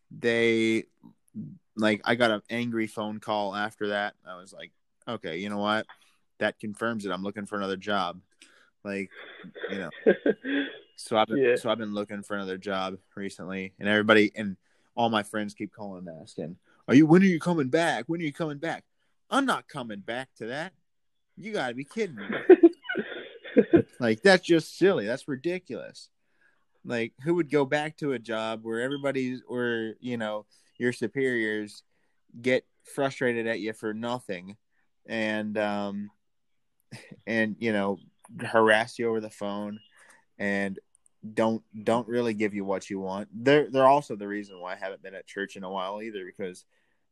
they 0.09 0.85
like 1.77 2.01
i 2.05 2.15
got 2.15 2.31
an 2.31 2.41
angry 2.50 2.88
phone 2.88 3.19
call 3.19 3.55
after 3.55 3.88
that. 3.89 4.15
I 4.27 4.35
was 4.38 4.51
like 4.53 4.71
okay 5.07 5.38
you 5.38 5.50
know 5.50 5.57
what? 5.59 5.85
That 6.39 6.59
confirms 6.59 7.05
it. 7.05 7.11
I'm 7.11 7.23
looking 7.23 7.45
for 7.45 7.57
another 7.57 7.77
job. 7.77 8.19
Like 8.83 9.09
you 9.69 9.77
know. 9.79 9.89
So 10.97 11.17
i've 11.17 11.27
been, 11.27 11.38
Yeah. 11.38 11.55
so 11.55 11.71
i've 11.71 11.79
been 11.79 11.95
looking 11.95 12.21
for 12.21 12.35
another 12.35 12.59
job 12.59 12.97
recently 13.15 13.73
and 13.79 13.89
everybody 13.89 14.31
and 14.35 14.55
all 14.93 15.09
my 15.09 15.23
friends 15.23 15.55
keep 15.55 15.73
calling 15.73 16.07
and 16.07 16.21
asking 16.21 16.57
are 16.88 16.93
you 16.93 17.07
when 17.07 17.23
are 17.23 17.25
you 17.25 17.39
coming 17.39 17.69
back? 17.69 18.05
When 18.07 18.21
are 18.21 18.23
you 18.23 18.33
coming 18.33 18.59
back? 18.59 18.83
I'm 19.29 19.45
not 19.47 19.67
coming 19.67 20.01
back 20.01 20.29
to 20.38 20.47
that. 20.47 20.73
You 21.38 21.53
gotta 21.53 21.73
be 21.73 21.85
kidding 21.85 22.17
me. 22.17 22.23
Like 24.00 24.21
that's 24.21 24.45
just 24.45 24.77
silly. 24.77 25.05
That's 25.05 25.27
ridiculous. 25.27 26.09
Like 26.85 27.13
who 27.23 27.35
would 27.35 27.51
go 27.51 27.65
back 27.65 27.97
to 27.97 28.13
a 28.13 28.19
job 28.19 28.61
where 28.63 28.81
everybody's 28.81 29.41
or 29.47 29.93
you 30.00 30.17
know 30.17 30.45
your 30.81 30.91
superiors 30.91 31.83
get 32.41 32.65
frustrated 32.83 33.45
at 33.45 33.59
you 33.59 33.71
for 33.71 33.93
nothing 33.93 34.57
and 35.05 35.55
um 35.57 36.09
and 37.27 37.55
you 37.59 37.71
know 37.71 38.00
harass 38.39 38.97
you 38.97 39.07
over 39.07 39.21
the 39.21 39.29
phone 39.29 39.79
and 40.39 40.79
don't 41.35 41.61
don't 41.83 42.07
really 42.07 42.33
give 42.33 42.55
you 42.55 42.65
what 42.65 42.89
you 42.89 43.00
want. 43.00 43.27
They're 43.31 43.69
they're 43.69 43.85
also 43.85 44.15
the 44.15 44.27
reason 44.27 44.59
why 44.59 44.73
I 44.73 44.75
haven't 44.75 45.03
been 45.03 45.13
at 45.13 45.27
church 45.27 45.55
in 45.55 45.63
a 45.63 45.69
while 45.69 46.01
either 46.01 46.25
because 46.25 46.65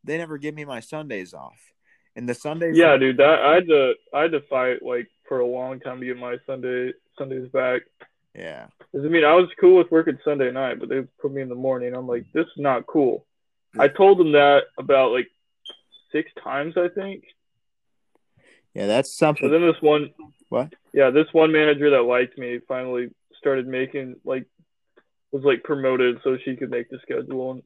they 0.03 0.17
never 0.17 0.39
give 0.39 0.55
me 0.55 0.65
my 0.65 0.79
Sundays 0.79 1.35
off. 1.35 1.59
And 2.15 2.27
the 2.27 2.33
Sundays 2.33 2.75
yeah, 2.75 2.97
dude. 2.97 3.17
That 3.17 3.39
I 3.39 3.53
had 3.55 3.67
to. 3.67 3.93
I 4.15 4.21
had 4.23 4.31
to 4.31 4.41
fight 4.49 4.81
like 4.81 5.07
for 5.27 5.41
a 5.41 5.45
long 5.45 5.79
time 5.79 5.99
to 5.99 6.05
get 6.07 6.17
my 6.17 6.38
Sunday 6.47 6.91
Sundays 7.19 7.47
back. 7.49 7.83
yeah. 8.33 8.65
'Cause, 8.91 9.05
I 9.05 9.09
mean, 9.09 9.23
I 9.23 9.35
was 9.35 9.47
cool 9.61 9.77
with 9.77 9.91
working 9.91 10.17
Sunday 10.25 10.51
night, 10.51 10.79
but 10.79 10.89
they 10.89 11.01
put 11.21 11.31
me 11.31 11.43
in 11.43 11.49
the 11.49 11.55
morning. 11.55 11.93
I'm 11.93 12.07
like, 12.07 12.25
this 12.33 12.47
is 12.47 12.57
not 12.57 12.88
cool. 12.88 13.27
I 13.77 13.88
told 13.88 14.17
them 14.19 14.31
that 14.33 14.63
about 14.77 15.11
like 15.11 15.27
six 16.11 16.31
times, 16.43 16.75
I 16.77 16.88
think. 16.89 17.23
Yeah, 18.73 18.88
that's 18.88 19.11
So 19.11 19.25
something 19.25 19.51
then 19.51 19.61
this 19.61 19.81
one, 19.81 20.11
What? 20.49 20.73
Yeah, 20.93 21.09
this 21.09 21.27
one 21.31 21.51
manager 21.51 21.89
that 21.91 22.03
liked 22.03 22.38
me 22.38 22.59
finally 22.67 23.09
started 23.38 23.67
making 23.67 24.15
like 24.23 24.45
was 25.31 25.43
like 25.43 25.63
promoted 25.63 26.19
so 26.23 26.38
she 26.43 26.55
could 26.55 26.69
make 26.71 26.89
the 26.89 26.99
schedule, 27.01 27.51
and 27.51 27.63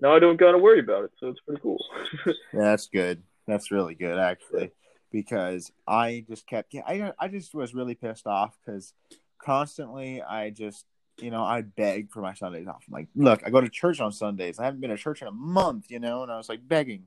now 0.00 0.14
I 0.14 0.18
don't 0.18 0.36
gotta 0.38 0.58
worry 0.58 0.80
about 0.80 1.04
it. 1.04 1.12
So 1.20 1.28
it's 1.28 1.40
pretty 1.40 1.60
cool. 1.60 1.82
Yeah, 2.26 2.62
that's 2.62 2.88
good. 2.88 3.22
That's 3.46 3.70
really 3.70 3.94
good 3.94 4.18
actually, 4.18 4.72
because 5.12 5.70
I 5.86 6.24
just 6.28 6.46
kept. 6.46 6.74
I 6.86 7.12
I 7.18 7.28
just 7.28 7.54
was 7.54 7.74
really 7.74 7.94
pissed 7.94 8.26
off 8.26 8.56
because 8.64 8.94
constantly 9.38 10.22
I 10.22 10.50
just 10.50 10.84
you 11.20 11.30
know 11.30 11.42
I 11.42 11.62
beg 11.62 12.10
for 12.10 12.20
my 12.20 12.34
Sundays 12.34 12.66
off. 12.66 12.84
I'm 12.86 12.92
like, 12.92 13.08
look, 13.14 13.42
I 13.44 13.50
go 13.50 13.60
to 13.60 13.68
church 13.68 14.00
on 14.00 14.12
Sundays. 14.12 14.58
I 14.58 14.64
haven't 14.64 14.80
been 14.80 14.90
to 14.90 14.96
church 14.96 15.22
in 15.22 15.28
a 15.28 15.32
month, 15.32 15.90
you 15.90 15.98
know, 15.98 16.22
and 16.22 16.32
I 16.32 16.36
was 16.36 16.48
like 16.48 16.66
begging. 16.66 17.06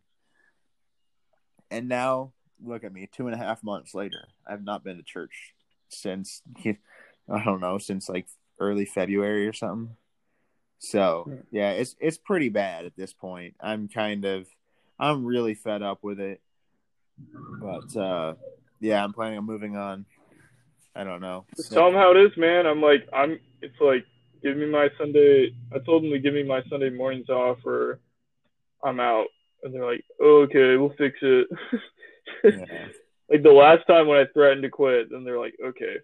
And 1.69 1.87
now 1.87 2.33
look 2.63 2.83
at 2.83 2.93
me, 2.93 3.09
two 3.11 3.27
and 3.27 3.35
a 3.35 3.37
half 3.37 3.63
months 3.63 3.93
later, 3.93 4.27
I've 4.45 4.63
not 4.63 4.83
been 4.83 4.97
to 4.97 5.03
church 5.03 5.53
since 5.89 6.41
I 6.65 7.43
don't 7.43 7.61
know 7.61 7.77
since 7.77 8.09
like 8.09 8.27
early 8.59 8.85
February 8.85 9.47
or 9.47 9.53
something. 9.53 9.95
So 10.79 11.31
yeah, 11.51 11.71
it's 11.71 11.95
it's 11.99 12.17
pretty 12.17 12.49
bad 12.49 12.85
at 12.85 12.95
this 12.95 13.13
point. 13.13 13.55
I'm 13.59 13.87
kind 13.87 14.25
of 14.25 14.47
I'm 14.99 15.25
really 15.25 15.53
fed 15.53 15.81
up 15.81 15.99
with 16.03 16.19
it. 16.19 16.41
But 17.61 17.95
uh 17.95 18.33
yeah, 18.79 19.03
I'm 19.03 19.13
planning 19.13 19.37
on 19.37 19.45
moving 19.45 19.77
on. 19.77 20.05
I 20.95 21.03
don't 21.03 21.21
know. 21.21 21.45
Just 21.55 21.71
tell 21.71 21.85
them 21.85 21.95
how 21.95 22.11
it 22.11 22.17
is, 22.17 22.35
man. 22.37 22.65
I'm 22.65 22.81
like, 22.81 23.07
I'm. 23.13 23.39
It's 23.61 23.79
like, 23.79 24.05
give 24.43 24.57
me 24.57 24.65
my 24.65 24.89
Sunday. 24.97 25.55
I 25.73 25.79
told 25.79 26.03
them 26.03 26.11
to 26.11 26.19
give 26.19 26.33
me 26.33 26.43
my 26.43 26.63
Sunday 26.69 26.89
mornings 26.89 27.29
off, 27.29 27.59
or 27.65 27.99
I'm 28.83 28.99
out. 28.99 29.27
And 29.63 29.73
they're 29.73 29.85
like, 29.85 30.03
okay, 30.19 30.75
we'll 30.77 30.93
fix 30.97 31.17
it. 31.21 31.47
Yeah. 32.43 32.65
like 33.29 33.43
the 33.43 33.51
last 33.51 33.85
time 33.87 34.07
when 34.07 34.17
I 34.17 34.25
threatened 34.33 34.63
to 34.63 34.69
quit, 34.69 35.09
then 35.11 35.23
they're 35.23 35.39
like, 35.39 35.55
okay. 35.63 35.97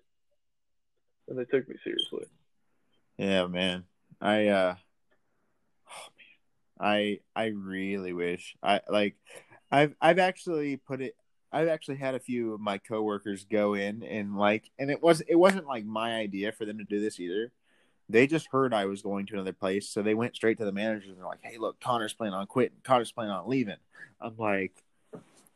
And 1.27 1.37
they 1.37 1.45
took 1.45 1.67
me 1.67 1.75
seriously. 1.83 2.25
Yeah, 3.17 3.47
man. 3.47 3.83
I 4.21 4.47
uh 4.47 4.75
oh 5.89 6.07
man. 6.79 6.79
I 6.79 7.19
I 7.35 7.47
really 7.47 8.13
wish 8.13 8.55
I 8.63 8.81
like 8.87 9.15
I've 9.71 9.95
I've 9.99 10.19
actually 10.19 10.77
put 10.77 11.01
it 11.01 11.15
I've 11.51 11.67
actually 11.67 11.97
had 11.97 12.15
a 12.15 12.19
few 12.19 12.53
of 12.53 12.61
my 12.61 12.77
coworkers 12.77 13.45
go 13.45 13.73
in 13.73 14.03
and 14.03 14.37
like 14.37 14.69
and 14.77 14.91
it 14.91 15.01
was 15.01 15.21
it 15.21 15.35
wasn't 15.35 15.67
like 15.67 15.85
my 15.85 16.15
idea 16.15 16.51
for 16.51 16.65
them 16.65 16.77
to 16.77 16.83
do 16.83 16.99
this 16.99 17.19
either. 17.19 17.51
They 18.09 18.27
just 18.27 18.47
heard 18.47 18.73
I 18.73 18.85
was 18.85 19.01
going 19.01 19.25
to 19.27 19.33
another 19.33 19.53
place, 19.53 19.89
so 19.89 20.01
they 20.01 20.13
went 20.13 20.35
straight 20.35 20.57
to 20.59 20.65
the 20.65 20.71
managers 20.71 21.09
and 21.09 21.17
they're 21.17 21.25
like, 21.25 21.43
"Hey, 21.43 21.57
look, 21.57 21.79
Connor's 21.79 22.13
planning 22.13 22.35
on 22.35 22.47
quitting. 22.47 22.77
Connor's 22.83 23.11
planning 23.11 23.33
on 23.33 23.49
leaving." 23.49 23.77
I'm 24.21 24.37
like, 24.37 24.83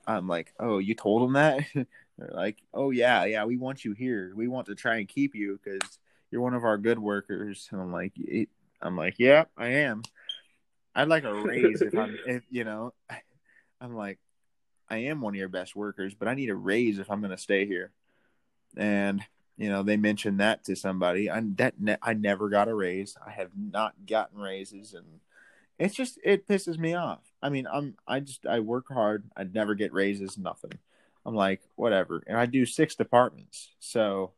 I'm 0.06 0.28
like, 0.28 0.54
"Oh, 0.60 0.78
you 0.78 0.94
told 0.96 1.24
him 1.24 1.34
that?" 1.34 1.66
they're 1.74 2.32
like, 2.34 2.58
"Oh 2.74 2.92
yeah, 2.92 3.26
yeah, 3.26 3.46
we 3.46 3.58
want 3.58 3.86
you 3.86 3.94
here. 3.94 4.34
We 4.36 4.48
want 4.48 4.68
to 4.68 4.76
try 4.76 4.98
and 4.98 5.08
keep 5.08 5.34
you 5.34 5.60
because 5.64 6.00
you're 6.30 6.42
one 6.42 6.54
of 6.54 6.66
our 6.66 6.78
good 6.78 7.00
workers." 7.00 7.70
And 7.72 7.82
I'm 7.82 7.92
like, 7.94 8.14
"I'm 8.82 8.98
like, 8.98 9.16
yeah, 9.18 9.46
I 9.58 9.68
am. 9.68 10.04
I'd 10.94 11.08
like 11.08 11.24
a 11.24 11.34
raise 11.34 11.82
if 11.82 11.98
I'm, 11.98 12.18
if 12.26 12.44
you 12.50 12.64
know." 12.64 12.94
I'm 13.80 13.96
like, 13.96 14.20
I 14.92 14.98
am 14.98 15.22
one 15.22 15.34
of 15.34 15.40
your 15.40 15.48
best 15.48 15.74
workers, 15.74 16.14
but 16.14 16.28
I 16.28 16.34
need 16.34 16.50
a 16.50 16.56
raise 16.56 17.00
if 17.00 17.10
I'm 17.10 17.22
going 17.22 17.32
to 17.32 17.38
stay 17.38 17.66
here. 17.66 17.92
And 18.76 19.24
you 19.58 19.70
know, 19.70 19.84
they 19.84 19.96
mentioned 19.96 20.42
that 20.42 20.66
to 20.66 20.76
somebody. 20.76 21.30
I 21.30 21.42
that 21.56 21.80
ne- 21.80 21.98
I 22.02 22.14
never 22.14 22.50
got 22.50 22.68
a 22.68 22.76
raise. 22.76 23.16
I 23.26 23.32
have 23.32 23.52
not 23.56 23.94
gotten 24.06 24.40
raises, 24.40 24.94
and 24.94 25.06
it's 25.80 25.96
just 25.96 26.20
it 26.26 26.46
pisses 26.46 26.78
me 26.78 26.94
off. 26.94 27.22
I 27.42 27.50
mean, 27.50 27.68
I'm 27.72 27.96
I 28.06 28.20
just 28.20 28.46
I 28.46 28.60
work 28.60 28.88
hard. 28.90 29.24
I 29.38 29.46
never 29.46 29.76
get 29.76 29.94
raises, 29.94 30.38
nothing. 30.38 30.74
I'm 31.26 31.36
like 31.36 31.62
whatever, 31.76 32.22
and 32.28 32.38
I 32.38 32.46
do 32.46 32.66
six 32.66 32.96
departments. 32.96 33.70
So, 33.80 34.32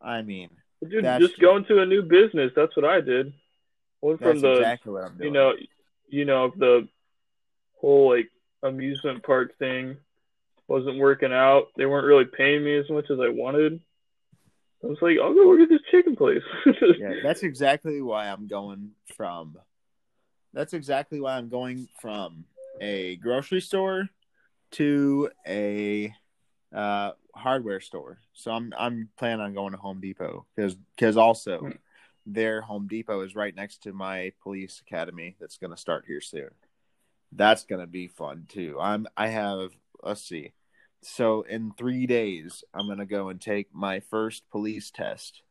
I 0.00 0.22
mean, 0.22 0.50
Dude, 0.88 1.04
just 1.18 1.38
go 1.40 1.56
into 1.56 1.82
a 1.82 1.86
new 1.86 2.02
business. 2.02 2.52
That's 2.56 2.74
what 2.74 2.86
I 2.86 3.02
did. 3.02 3.34
Went 4.00 4.20
from 4.20 4.28
that's 4.28 4.42
the 4.42 4.52
exactly 4.60 4.92
what 4.92 5.04
I'm 5.04 5.16
doing. 5.18 5.26
you 5.26 5.30
know, 5.30 5.54
you 6.08 6.24
know 6.24 6.52
the 6.56 6.88
whole 7.74 8.14
like 8.14 8.30
amusement 8.62 9.22
park 9.22 9.56
thing 9.58 9.96
wasn't 10.66 10.98
working 10.98 11.32
out. 11.32 11.68
They 11.76 11.86
weren't 11.86 12.06
really 12.06 12.26
paying 12.26 12.64
me 12.64 12.76
as 12.76 12.88
much 12.90 13.10
as 13.10 13.18
I 13.20 13.28
wanted. 13.28 13.80
I 14.82 14.86
was 14.86 14.98
like, 15.00 15.18
I'll 15.20 15.34
go 15.34 15.48
work 15.48 15.60
at 15.60 15.68
this 15.68 15.80
chicken 15.90 16.14
place. 16.14 16.42
yeah, 16.98 17.14
that's 17.22 17.42
exactly 17.42 18.00
why 18.00 18.28
I'm 18.28 18.46
going 18.46 18.92
from. 19.16 19.56
That's 20.52 20.72
exactly 20.72 21.20
why 21.20 21.36
I'm 21.36 21.48
going 21.48 21.88
from 22.00 22.44
a 22.80 23.16
grocery 23.16 23.60
store 23.60 24.08
to 24.72 25.30
a 25.46 26.14
uh, 26.72 27.12
hardware 27.34 27.80
store. 27.80 28.18
So 28.34 28.52
I'm 28.52 28.72
I'm 28.78 29.08
planning 29.18 29.40
on 29.40 29.54
going 29.54 29.72
to 29.72 29.78
Home 29.78 30.00
Depot 30.00 30.46
because 30.54 30.76
because 30.94 31.16
also 31.16 31.72
their 32.26 32.60
Home 32.60 32.86
Depot 32.86 33.22
is 33.22 33.34
right 33.34 33.54
next 33.54 33.82
to 33.84 33.92
my 33.92 34.32
police 34.42 34.80
academy 34.86 35.36
that's 35.40 35.58
going 35.58 35.70
to 35.70 35.76
start 35.76 36.04
here 36.06 36.20
soon. 36.20 36.50
That's 37.32 37.64
going 37.64 37.80
to 37.80 37.86
be 37.86 38.08
fun 38.08 38.46
too. 38.48 38.78
I'm 38.80 39.06
I 39.16 39.28
have 39.28 39.70
let's 40.02 40.22
see. 40.22 40.52
So 41.02 41.42
in 41.42 41.72
3 41.78 42.06
days 42.06 42.64
I'm 42.74 42.86
going 42.86 42.98
to 42.98 43.06
go 43.06 43.28
and 43.28 43.40
take 43.40 43.68
my 43.72 44.00
first 44.00 44.48
police 44.50 44.90
test, 44.90 45.42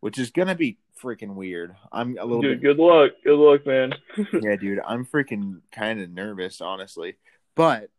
which 0.00 0.18
is 0.18 0.30
going 0.30 0.48
to 0.48 0.54
be 0.54 0.78
freaking 1.02 1.34
weird. 1.34 1.74
I'm 1.92 2.16
a 2.18 2.24
little 2.24 2.42
Dude, 2.42 2.60
bit 2.60 2.76
good 2.76 2.82
luck. 2.82 3.12
Good 3.24 3.38
luck, 3.38 3.66
man. 3.66 3.94
yeah, 4.42 4.56
dude, 4.56 4.80
I'm 4.86 5.06
freaking 5.06 5.60
kind 5.72 6.00
of 6.00 6.10
nervous, 6.10 6.60
honestly. 6.60 7.16
But 7.54 7.90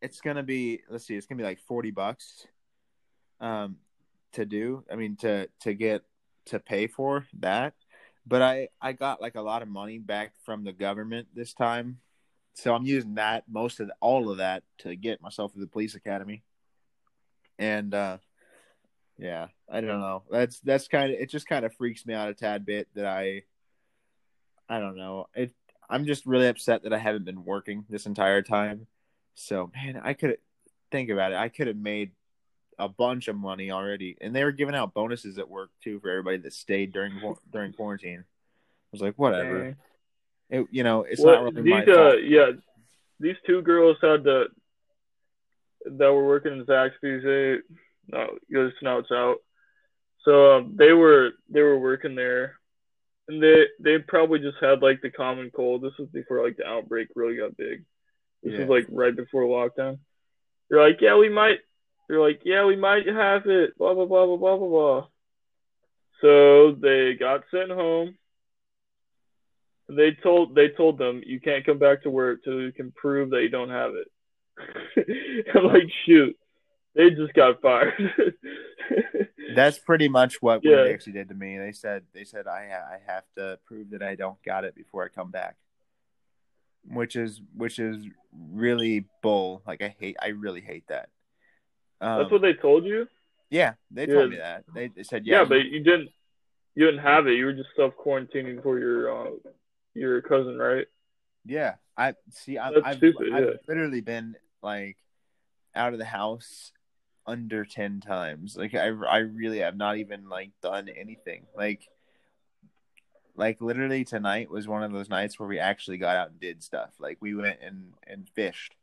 it's 0.00 0.20
gonna 0.20 0.42
be 0.42 0.80
let's 0.88 1.06
see, 1.06 1.16
it's 1.16 1.26
gonna 1.26 1.38
be 1.38 1.44
like 1.44 1.60
forty 1.60 1.90
bucks, 1.90 2.46
um, 3.40 3.76
to 4.32 4.44
do. 4.44 4.84
I 4.90 4.96
mean, 4.96 5.16
to 5.16 5.48
to 5.60 5.74
get 5.74 6.02
to 6.46 6.58
pay 6.58 6.86
for 6.86 7.26
that. 7.40 7.74
But 8.30 8.42
I 8.42 8.68
I 8.80 8.92
got 8.92 9.20
like 9.20 9.34
a 9.34 9.42
lot 9.42 9.60
of 9.60 9.66
money 9.66 9.98
back 9.98 10.34
from 10.44 10.62
the 10.62 10.72
government 10.72 11.26
this 11.34 11.52
time, 11.52 11.98
so 12.54 12.72
I'm 12.72 12.86
using 12.86 13.16
that 13.16 13.42
most 13.50 13.80
of 13.80 13.90
all 14.00 14.30
of 14.30 14.36
that 14.36 14.62
to 14.78 14.94
get 14.94 15.20
myself 15.20 15.52
to 15.52 15.58
the 15.58 15.66
police 15.66 15.96
academy. 15.96 16.44
And 17.58 17.92
uh, 17.92 18.18
yeah, 19.18 19.48
I 19.68 19.80
don't 19.80 19.98
know. 19.98 20.22
That's 20.30 20.60
that's 20.60 20.86
kind 20.86 21.12
of 21.12 21.18
it. 21.18 21.28
Just 21.28 21.48
kind 21.48 21.64
of 21.64 21.74
freaks 21.74 22.06
me 22.06 22.14
out 22.14 22.28
a 22.28 22.34
tad 22.34 22.64
bit 22.64 22.86
that 22.94 23.04
I 23.04 23.42
I 24.68 24.78
don't 24.78 24.96
know. 24.96 25.26
It. 25.34 25.52
I'm 25.90 26.06
just 26.06 26.24
really 26.24 26.46
upset 26.46 26.84
that 26.84 26.92
I 26.92 26.98
haven't 26.98 27.24
been 27.24 27.44
working 27.44 27.84
this 27.90 28.06
entire 28.06 28.42
time. 28.42 28.86
So 29.34 29.72
man, 29.74 30.00
I 30.04 30.12
could 30.12 30.38
think 30.92 31.10
about 31.10 31.32
it. 31.32 31.38
I 31.38 31.48
could 31.48 31.66
have 31.66 31.76
made 31.76 32.12
a 32.80 32.88
bunch 32.88 33.28
of 33.28 33.36
money 33.36 33.70
already, 33.70 34.16
and 34.20 34.34
they 34.34 34.42
were 34.42 34.52
giving 34.52 34.74
out 34.74 34.94
bonuses 34.94 35.38
at 35.38 35.48
work 35.48 35.70
too 35.84 36.00
for 36.00 36.10
everybody 36.10 36.38
that 36.38 36.52
stayed 36.52 36.92
during 36.92 37.12
during 37.52 37.72
quarantine. 37.72 38.20
I 38.20 38.88
was 38.92 39.00
like, 39.02 39.14
whatever. 39.16 39.76
It, 40.48 40.66
you 40.72 40.82
know, 40.82 41.02
it's 41.02 41.20
Well, 41.20 41.44
not 41.44 41.54
really 41.54 41.70
my 41.70 41.84
these 41.84 41.94
uh 41.94 42.10
fault. 42.10 42.24
yeah, 42.24 42.50
these 43.20 43.36
two 43.46 43.62
girls 43.62 43.98
had 44.02 44.24
to 44.24 44.46
that 45.84 46.12
were 46.12 46.26
working 46.26 46.52
in 46.54 46.66
Zaxby's. 46.66 47.22
They 47.24 47.58
no, 48.12 48.36
your 48.48 48.72
snouts 48.80 49.10
out. 49.12 49.36
So 50.24 50.56
um, 50.56 50.74
they 50.76 50.92
were 50.92 51.30
they 51.48 51.62
were 51.62 51.78
working 51.78 52.14
there, 52.14 52.58
and 53.28 53.42
they 53.42 53.66
they 53.78 53.98
probably 53.98 54.40
just 54.40 54.58
had 54.60 54.82
like 54.82 55.00
the 55.02 55.10
common 55.10 55.50
cold. 55.50 55.82
This 55.82 55.96
was 55.98 56.08
before 56.08 56.42
like 56.44 56.56
the 56.56 56.66
outbreak 56.66 57.08
really 57.14 57.36
got 57.36 57.56
big. 57.56 57.84
This 58.42 58.54
Yeah. 58.54 58.60
was 58.60 58.68
like 58.68 58.86
right 58.90 59.14
before 59.14 59.42
lockdown. 59.44 59.98
They're 60.68 60.82
like, 60.86 61.00
yeah, 61.00 61.16
we 61.16 61.28
might. 61.28 61.60
They're 62.10 62.20
like, 62.20 62.40
yeah, 62.44 62.64
we 62.64 62.74
might 62.74 63.06
have 63.06 63.46
it. 63.46 63.78
Blah 63.78 63.94
blah 63.94 64.04
blah 64.04 64.26
blah 64.26 64.36
blah 64.36 64.56
blah 64.56 64.68
blah. 64.68 65.06
So 66.20 66.72
they 66.72 67.14
got 67.14 67.42
sent 67.52 67.70
home. 67.70 68.16
They 69.88 70.16
told 70.20 70.56
they 70.56 70.70
told 70.70 70.98
them 70.98 71.22
you 71.24 71.38
can't 71.38 71.64
come 71.64 71.78
back 71.78 72.02
to 72.02 72.10
work 72.10 72.42
till 72.42 72.60
you 72.62 72.72
can 72.72 72.90
prove 72.96 73.30
that 73.30 73.42
you 73.42 73.48
don't 73.48 73.70
have 73.70 73.92
it. 73.94 75.46
I'm 75.54 75.66
like, 75.66 75.84
shoot, 76.04 76.36
they 76.96 77.10
just 77.10 77.32
got 77.34 77.62
fired. 77.62 77.94
That's 79.54 79.78
pretty 79.78 80.08
much 80.08 80.42
what 80.42 80.64
Yeah. 80.64 80.78
Winn 80.78 80.86
Dixie 80.86 81.12
did 81.12 81.28
to 81.28 81.34
me. 81.36 81.58
They 81.58 81.70
said 81.70 82.02
they 82.12 82.24
said 82.24 82.48
I 82.48 82.72
I 82.72 82.98
have 83.06 83.22
to 83.36 83.60
prove 83.66 83.90
that 83.90 84.02
I 84.02 84.16
don't 84.16 84.42
got 84.42 84.64
it 84.64 84.74
before 84.74 85.04
I 85.04 85.08
come 85.08 85.30
back, 85.30 85.54
which 86.88 87.14
is 87.14 87.40
which 87.54 87.78
is 87.78 88.04
really 88.32 89.06
bull. 89.22 89.62
Like 89.64 89.80
I 89.80 89.94
hate 89.96 90.16
I 90.20 90.28
really 90.30 90.60
hate 90.60 90.88
that. 90.88 91.08
Um, 92.00 92.18
That's 92.18 92.30
what 92.30 92.42
they 92.42 92.54
told 92.54 92.84
you. 92.84 93.06
yeah, 93.50 93.74
they 93.90 94.06
Yeah. 94.06 94.14
told 94.14 94.30
me 94.30 94.36
that. 94.36 94.64
They, 94.74 94.88
they 94.88 95.02
said 95.02 95.26
Yeah, 95.26 95.40
yeah, 95.40 95.44
but 95.44 95.64
you 95.66 95.80
didn't. 95.82 96.10
You 96.76 96.86
didn't 96.86 97.00
have 97.00 97.26
it. 97.26 97.32
You 97.34 97.46
were 97.46 97.52
just 97.52 97.70
self 97.76 97.94
quarantining 97.96 98.62
for 98.62 98.78
your 98.78 99.26
uh, 99.26 99.30
your 99.94 100.22
cousin, 100.22 100.56
right? 100.56 100.86
Yeah, 101.44 101.74
I 101.96 102.14
see. 102.30 102.58
I've, 102.58 102.74
That's 102.74 102.86
I've, 102.86 102.96
stupid, 102.98 103.32
I've 103.32 103.44
yeah. 103.44 103.50
literally 103.66 104.00
been 104.00 104.36
like 104.62 104.96
out 105.74 105.92
of 105.92 105.98
the 105.98 106.04
house 106.04 106.72
under 107.26 107.64
ten 107.64 108.00
times. 108.00 108.56
Like 108.56 108.74
I, 108.74 108.86
I 108.88 109.18
really 109.18 109.58
have 109.58 109.76
not 109.76 109.96
even 109.98 110.28
like 110.28 110.52
done 110.62 110.88
anything. 110.88 111.46
Like, 111.56 111.88
like 113.36 113.60
literally 113.60 114.04
tonight 114.04 114.50
was 114.50 114.68
one 114.68 114.82
of 114.82 114.92
those 114.92 115.08
nights 115.10 115.38
where 115.38 115.48
we 115.48 115.58
actually 115.58 115.98
got 115.98 116.16
out 116.16 116.30
and 116.30 116.40
did 116.40 116.62
stuff. 116.62 116.90
Like 116.98 117.18
we 117.20 117.34
went 117.34 117.58
and 117.62 117.92
and 118.06 118.28
fished 118.34 118.74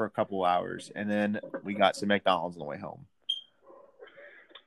for 0.00 0.06
a 0.06 0.10
couple 0.10 0.42
hours, 0.46 0.90
and 0.96 1.10
then 1.10 1.38
we 1.62 1.74
got 1.74 1.94
some 1.94 2.08
McDonald's 2.08 2.56
on 2.56 2.60
the 2.60 2.64
way 2.64 2.78
home. 2.78 3.04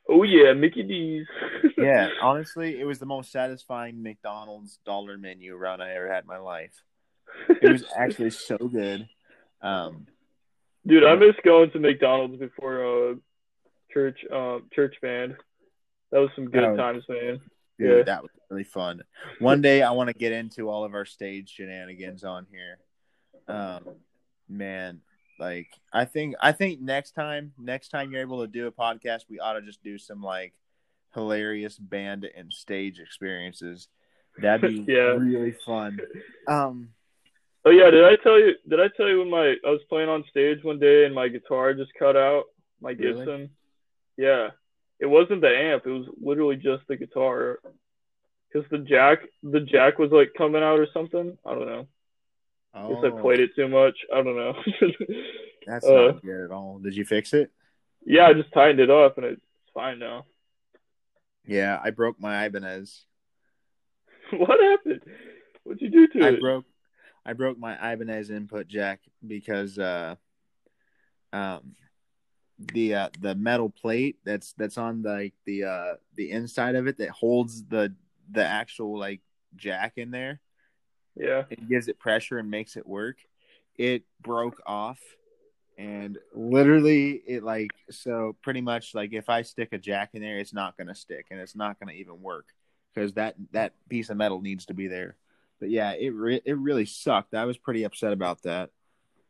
Oh 0.07 0.21
yeah, 0.21 0.53
Mickey 0.53 0.83
D's. 0.83 1.25
Yeah, 1.75 2.09
honestly, 2.21 2.79
it 2.79 2.85
was 2.85 2.99
the 2.99 3.07
most 3.07 3.31
satisfying 3.31 4.03
McDonald's 4.03 4.77
dollar 4.85 5.17
menu 5.17 5.55
run 5.55 5.81
I 5.81 5.95
ever 5.95 6.07
had 6.13 6.23
in 6.23 6.27
my 6.27 6.37
life. 6.37 6.71
It 7.49 7.67
was 7.71 7.83
actually 7.97 8.29
so 8.29 8.57
good. 8.59 9.09
Um, 9.61 10.05
Dude, 10.85 11.03
I 11.03 11.15
miss 11.15 11.35
going 11.43 11.71
to 11.71 11.79
McDonald's 11.79 12.37
before 12.37 12.85
uh 12.85 13.15
church 13.91 14.19
um 14.31 14.69
church 14.71 14.95
band. 15.01 15.35
That 16.11 16.19
was 16.19 16.29
some 16.35 16.45
good 16.45 16.77
times, 16.77 17.03
man. 17.09 17.39
Dude, 17.79 17.97
Yeah. 17.97 18.03
that 18.03 18.21
was 18.21 18.31
really 18.51 18.63
fun. 18.63 19.01
One 19.39 19.61
day 19.61 19.81
I 19.81 19.91
want 19.91 20.09
to 20.09 20.13
get 20.13 20.31
into 20.31 20.69
all 20.69 20.83
of 20.85 20.93
our 20.93 21.05
stage 21.05 21.49
shenanigans 21.55 22.23
on 22.23 22.45
here. 22.51 22.77
Um, 23.47 23.95
man, 24.47 25.01
like 25.39 25.67
I 25.91 26.05
think 26.05 26.35
I 26.41 26.51
think 26.51 26.81
next 26.81 27.11
time, 27.11 27.53
next 27.59 27.89
time 27.89 28.11
you're 28.11 28.21
able 28.21 28.41
to 28.41 28.47
do 28.47 28.67
a 28.67 28.71
podcast, 28.71 29.21
we 29.29 29.39
ought 29.39 29.53
to 29.53 29.61
just 29.61 29.83
do 29.83 29.97
some 29.97 30.21
like 30.21 30.53
hilarious 31.13 31.77
band 31.77 32.27
and 32.35 32.51
stage 32.51 32.99
experiences. 32.99 33.87
That'd 34.39 34.85
be 34.85 34.91
Yeah. 34.91 35.13
really 35.17 35.55
fun. 35.65 35.99
Um, 36.47 36.89
Oh 37.65 37.69
yeah, 37.71 37.89
did 37.91 38.03
I 38.03 38.17
tell 38.21 38.37
you? 38.37 38.55
Did 38.67 38.81
I 38.81 38.89
tell 38.97 39.07
you 39.07 39.19
when 39.19 39.29
my 39.29 39.55
I 39.65 39.69
was 39.69 39.79
playing 39.87 40.09
on 40.09 40.25
stage 40.29 40.61
one 40.63 40.79
day 40.79 41.05
and 41.05 41.15
my 41.15 41.29
guitar 41.29 41.73
just 41.73 41.93
cut 41.97 42.17
out? 42.17 42.43
My 42.81 42.91
Really? 42.91 43.13
Gibson. 43.13 43.49
Yeah, 44.17 44.49
it 44.99 45.05
wasn't 45.05 45.39
the 45.39 45.47
amp. 45.47 45.83
It 45.85 45.91
was 45.91 46.07
literally 46.21 46.57
just 46.57 46.83
the 46.89 46.97
guitar. 46.97 47.59
Cause 48.51 48.63
the 48.69 48.79
jack, 48.79 49.19
the 49.43 49.61
jack 49.61 49.97
was 49.97 50.11
like 50.11 50.33
coming 50.37 50.61
out 50.61 50.77
or 50.77 50.87
something. 50.93 51.37
I 51.45 51.53
don't 51.55 51.65
know. 51.65 51.87
I 52.73 52.87
guess 52.87 52.97
I 53.03 53.07
oh, 53.07 53.21
played 53.21 53.39
it 53.39 53.55
too 53.55 53.67
much. 53.67 53.95
I 54.13 54.23
don't 54.23 54.35
know. 54.35 54.53
That's 55.67 55.85
uh, 55.85 55.93
not 55.93 56.21
good 56.23 56.45
at 56.45 56.51
all. 56.51 56.79
Did 56.79 56.95
you 56.95 57.05
fix 57.05 57.33
it? 57.33 57.51
yeah, 58.05 58.27
I 58.27 58.33
just 58.33 58.51
tightened 58.53 58.79
it 58.79 58.89
up 58.89 59.17
and 59.17 59.25
it's 59.25 59.41
fine 59.73 59.99
now. 59.99 60.25
Yeah, 61.45 61.79
I 61.83 61.91
broke 61.91 62.19
my 62.19 62.45
Ibanez. 62.45 63.05
what 64.31 64.59
happened? 64.61 65.01
What'd 65.63 65.81
you 65.81 65.89
do 65.89 66.07
to 66.07 66.25
I 66.25 66.29
it? 66.29 66.41
broke 66.41 66.65
I 67.25 67.33
broke 67.33 67.57
my 67.57 67.93
Ibanez 67.93 68.29
input 68.29 68.67
jack 68.67 68.99
because 69.25 69.77
uh 69.77 70.15
um 71.31 71.75
the 72.59 72.95
uh 72.95 73.09
the 73.19 73.35
metal 73.35 73.69
plate 73.69 74.17
that's 74.25 74.53
that's 74.53 74.77
on 74.77 75.01
the, 75.01 75.09
like 75.09 75.33
the 75.45 75.63
uh 75.63 75.93
the 76.15 76.31
inside 76.31 76.75
of 76.75 76.87
it 76.87 76.97
that 76.97 77.09
holds 77.09 77.63
the 77.65 77.93
the 78.31 78.45
actual 78.45 78.97
like 78.97 79.21
jack 79.55 79.93
in 79.97 80.11
there 80.11 80.39
yeah. 81.15 81.43
it 81.49 81.67
gives 81.67 81.87
it 81.87 81.99
pressure 81.99 82.37
and 82.37 82.49
makes 82.49 82.75
it 82.75 82.87
work 82.87 83.17
it 83.75 84.03
broke 84.21 84.61
off. 84.65 84.99
And 85.77 86.19
literally 86.35 87.21
it 87.25 87.43
like 87.43 87.71
so 87.89 88.35
pretty 88.43 88.61
much 88.61 88.93
like 88.93 89.11
if 89.11 89.27
i 89.27 89.41
stick 89.41 89.69
a 89.71 89.79
jack 89.79 90.11
in 90.13 90.21
there 90.21 90.37
it's 90.37 90.53
not 90.53 90.77
to 90.87 90.93
stick 90.93 91.25
and 91.31 91.39
it's 91.39 91.55
not 91.55 91.79
to 91.87 91.99
even 91.99 92.21
work 92.21 92.45
because 92.93 93.13
that 93.13 93.33
that 93.53 93.73
piece 93.89 94.11
of 94.11 94.17
metal 94.17 94.39
needs 94.39 94.67
to 94.67 94.75
be 94.75 94.87
there. 94.87 95.15
But 95.59 95.71
yeah 95.71 95.93
it 95.93 96.09
re- 96.09 96.41
it 96.45 96.57
really 96.57 96.85
sucked. 96.85 97.33
I 97.33 97.45
was 97.45 97.57
pretty 97.57 97.85
upset 97.85 98.13
about 98.13 98.43
that. 98.43 98.69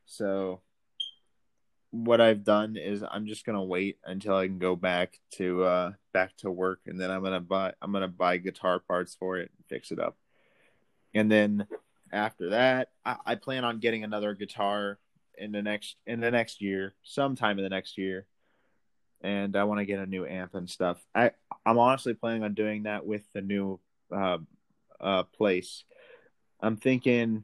So 0.05 0.59
what 1.91 2.19
i've 2.19 2.43
done 2.43 2.75
is 2.75 3.03
i'm 3.11 3.27
just 3.27 3.45
to 3.55 3.63
wait 3.63 3.99
until 4.03 4.35
i 4.35 4.47
can 4.47 4.57
go 4.57 4.75
back 4.75 5.19
to 5.29 5.63
uh 5.63 5.91
back 6.11 6.35
to 6.35 6.49
work 6.49 6.79
and 6.87 6.99
then 6.99 7.11
i'm 7.11 7.21
to 7.35 7.39
buy 7.39 7.71
i'm 7.83 7.91
to 8.01 8.07
buy 8.07 8.35
guitar 8.37 8.79
parts 8.79 9.13
for 9.13 9.37
it 9.37 9.51
and 9.55 9.65
fix 9.69 9.91
it 9.91 9.99
up 9.99 10.17
and 11.13 11.31
then 11.31 11.67
after 12.11 12.51
that, 12.51 12.89
I, 13.05 13.17
I 13.25 13.35
plan 13.35 13.63
on 13.65 13.79
getting 13.79 14.03
another 14.03 14.33
guitar 14.33 14.99
in 15.37 15.51
the 15.51 15.61
next 15.61 15.95
in 16.05 16.19
the 16.19 16.31
next 16.31 16.61
year, 16.61 16.93
sometime 17.03 17.57
in 17.57 17.63
the 17.63 17.69
next 17.69 17.97
year, 17.97 18.27
and 19.21 19.55
I 19.55 19.63
want 19.63 19.79
to 19.79 19.85
get 19.85 19.99
a 19.99 20.05
new 20.05 20.25
amp 20.25 20.55
and 20.55 20.69
stuff. 20.69 21.03
I 21.13 21.31
I'm 21.65 21.79
honestly 21.79 22.13
planning 22.13 22.43
on 22.43 22.53
doing 22.53 22.83
that 22.83 23.05
with 23.05 23.23
the 23.33 23.41
new 23.41 23.79
uh, 24.15 24.37
uh, 24.99 25.23
place. 25.23 25.83
I'm 26.61 26.77
thinking. 26.77 27.43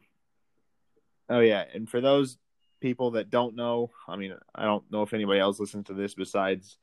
Oh 1.30 1.40
yeah, 1.40 1.64
and 1.74 1.88
for 1.90 2.02
those 2.02 2.38
people 2.80 3.12
that 3.12 3.30
don't 3.30 3.56
know, 3.56 3.92
I 4.08 4.16
mean, 4.16 4.36
I 4.56 4.66
don't 4.66 4.90
know 4.92 5.04
if 5.04 5.14
anybody 5.14 5.40
else 5.40 5.60
listens 5.60 5.88
to 5.88 5.94
this 5.94 6.16
besides 6.16 6.78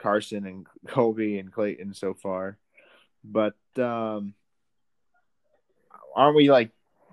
Carson 0.00 0.46
and 0.46 0.66
Colby 0.86 1.38
and 1.38 1.52
Clayton 1.52 1.92
so 1.94 2.14
far, 2.14 2.58
but 3.24 3.56
um, 3.78 4.34
aren't 6.14 6.36
we 6.36 6.50
like 6.50 6.70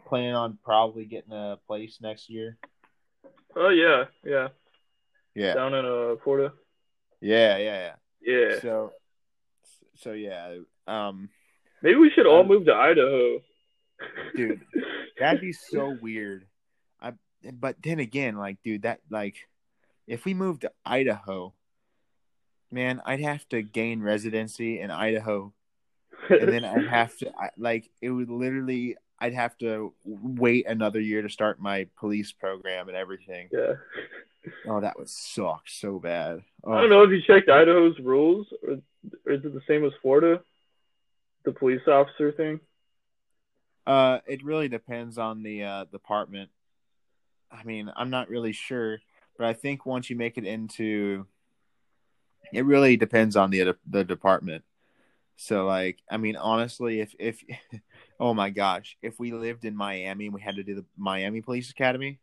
planning 0.08 0.36
on 0.36 0.58
probably 0.64 1.06
getting 1.06 1.34
a 1.34 1.58
place 1.68 2.00
next 2.02 2.30
year? 2.30 2.58
Oh 3.56 3.70
yeah, 3.70 4.06
yeah. 4.24 4.50
Yeah. 5.34 5.54
Down 5.54 5.74
in 5.74 5.86
uh 5.86 6.16
Florida. 6.24 6.54
Yeah, 7.22 7.58
yeah, 7.58 7.92
yeah. 7.92 7.96
Yeah. 8.22 8.60
So, 8.60 8.92
so 9.96 10.12
yeah. 10.14 10.58
Um, 10.88 11.30
maybe 11.82 11.96
we 11.96 12.12
should 12.12 12.28
all 12.28 12.42
um, 12.42 12.48
move 12.48 12.66
to 12.66 12.74
Idaho. 12.74 13.40
dude, 14.36 14.62
that'd 15.20 15.42
be 15.42 15.54
so 15.54 15.98
weird. 16.02 16.46
I, 17.02 17.14
but 17.52 17.78
then 17.82 18.00
again, 18.00 18.36
like, 18.36 18.58
dude, 18.64 18.84
that 18.84 19.00
like, 19.10 19.36
if 20.08 20.26
we 20.26 20.34
moved 20.34 20.62
to 20.62 20.72
Idaho, 20.86 21.54
man, 22.72 23.02
I'd 23.06 23.22
have 23.22 23.48
to 23.50 23.62
gain 23.62 24.02
residency 24.02 24.80
in 24.80 24.92
Idaho, 24.92 25.54
and 26.30 26.50
then 26.50 26.66
I'd 26.66 26.88
have 26.90 27.16
to 27.18 27.32
I, 27.38 27.50
like, 27.58 27.90
it 28.02 28.10
would 28.10 28.30
literally. 28.30 28.98
I'd 29.18 29.34
have 29.34 29.58
to 29.60 29.94
wait 30.04 30.68
another 30.68 31.00
year 31.00 31.22
to 31.22 31.30
start 31.30 31.60
my 31.60 31.88
police 31.98 32.34
program 32.34 32.90
and 32.90 32.98
everything. 32.98 33.48
yeah. 33.52 33.74
Oh, 34.68 34.82
that 34.82 35.00
would 35.00 35.10
suck 35.10 35.64
so 35.68 36.00
bad. 36.00 36.44
Oh, 36.64 36.74
I 36.74 36.82
don't 36.82 36.90
know 36.90 37.04
if 37.04 37.12
you 37.12 37.22
checked 37.22 37.50
Idaho's 37.50 37.98
rules, 38.00 38.48
or, 38.62 38.74
or 39.26 39.32
is 39.32 39.44
it 39.46 39.54
the 39.54 39.62
same 39.68 39.86
as 39.86 39.94
Florida? 40.02 40.42
The 41.46 41.52
police 41.52 41.82
officer 41.88 42.32
thing. 42.32 42.60
Uh, 43.88 44.20
it 44.28 44.44
really 44.44 44.68
depends 44.68 45.18
on 45.18 45.44
the 45.44 45.64
uh, 45.64 45.86
department. 45.86 46.50
I 47.52 47.64
mean, 47.64 47.92
I'm 47.96 48.10
not 48.10 48.30
really 48.30 48.52
sure, 48.52 49.00
but 49.38 49.48
I 49.48 49.54
think 49.54 49.86
once 49.86 50.10
you 50.10 50.16
make 50.16 50.38
it 50.38 50.46
into, 50.46 51.26
it 52.52 52.66
really 52.66 52.98
depends 52.98 53.36
on 53.36 53.50
the 53.50 53.76
the 53.90 54.04
department. 54.04 54.64
So, 55.38 55.66
like, 55.66 56.00
I 56.10 56.18
mean, 56.18 56.36
honestly, 56.36 57.02
if 57.02 57.14
if, 57.20 57.44
oh 58.20 58.34
my 58.34 58.50
gosh, 58.50 58.98
if 59.02 59.20
we 59.20 59.32
lived 59.32 59.66
in 59.66 59.76
Miami 59.76 60.26
and 60.26 60.34
we 60.34 60.42
had 60.42 60.56
to 60.56 60.64
do 60.64 60.76
the 60.76 60.86
Miami 60.98 61.42
Police 61.42 61.70
Academy, 61.70 62.20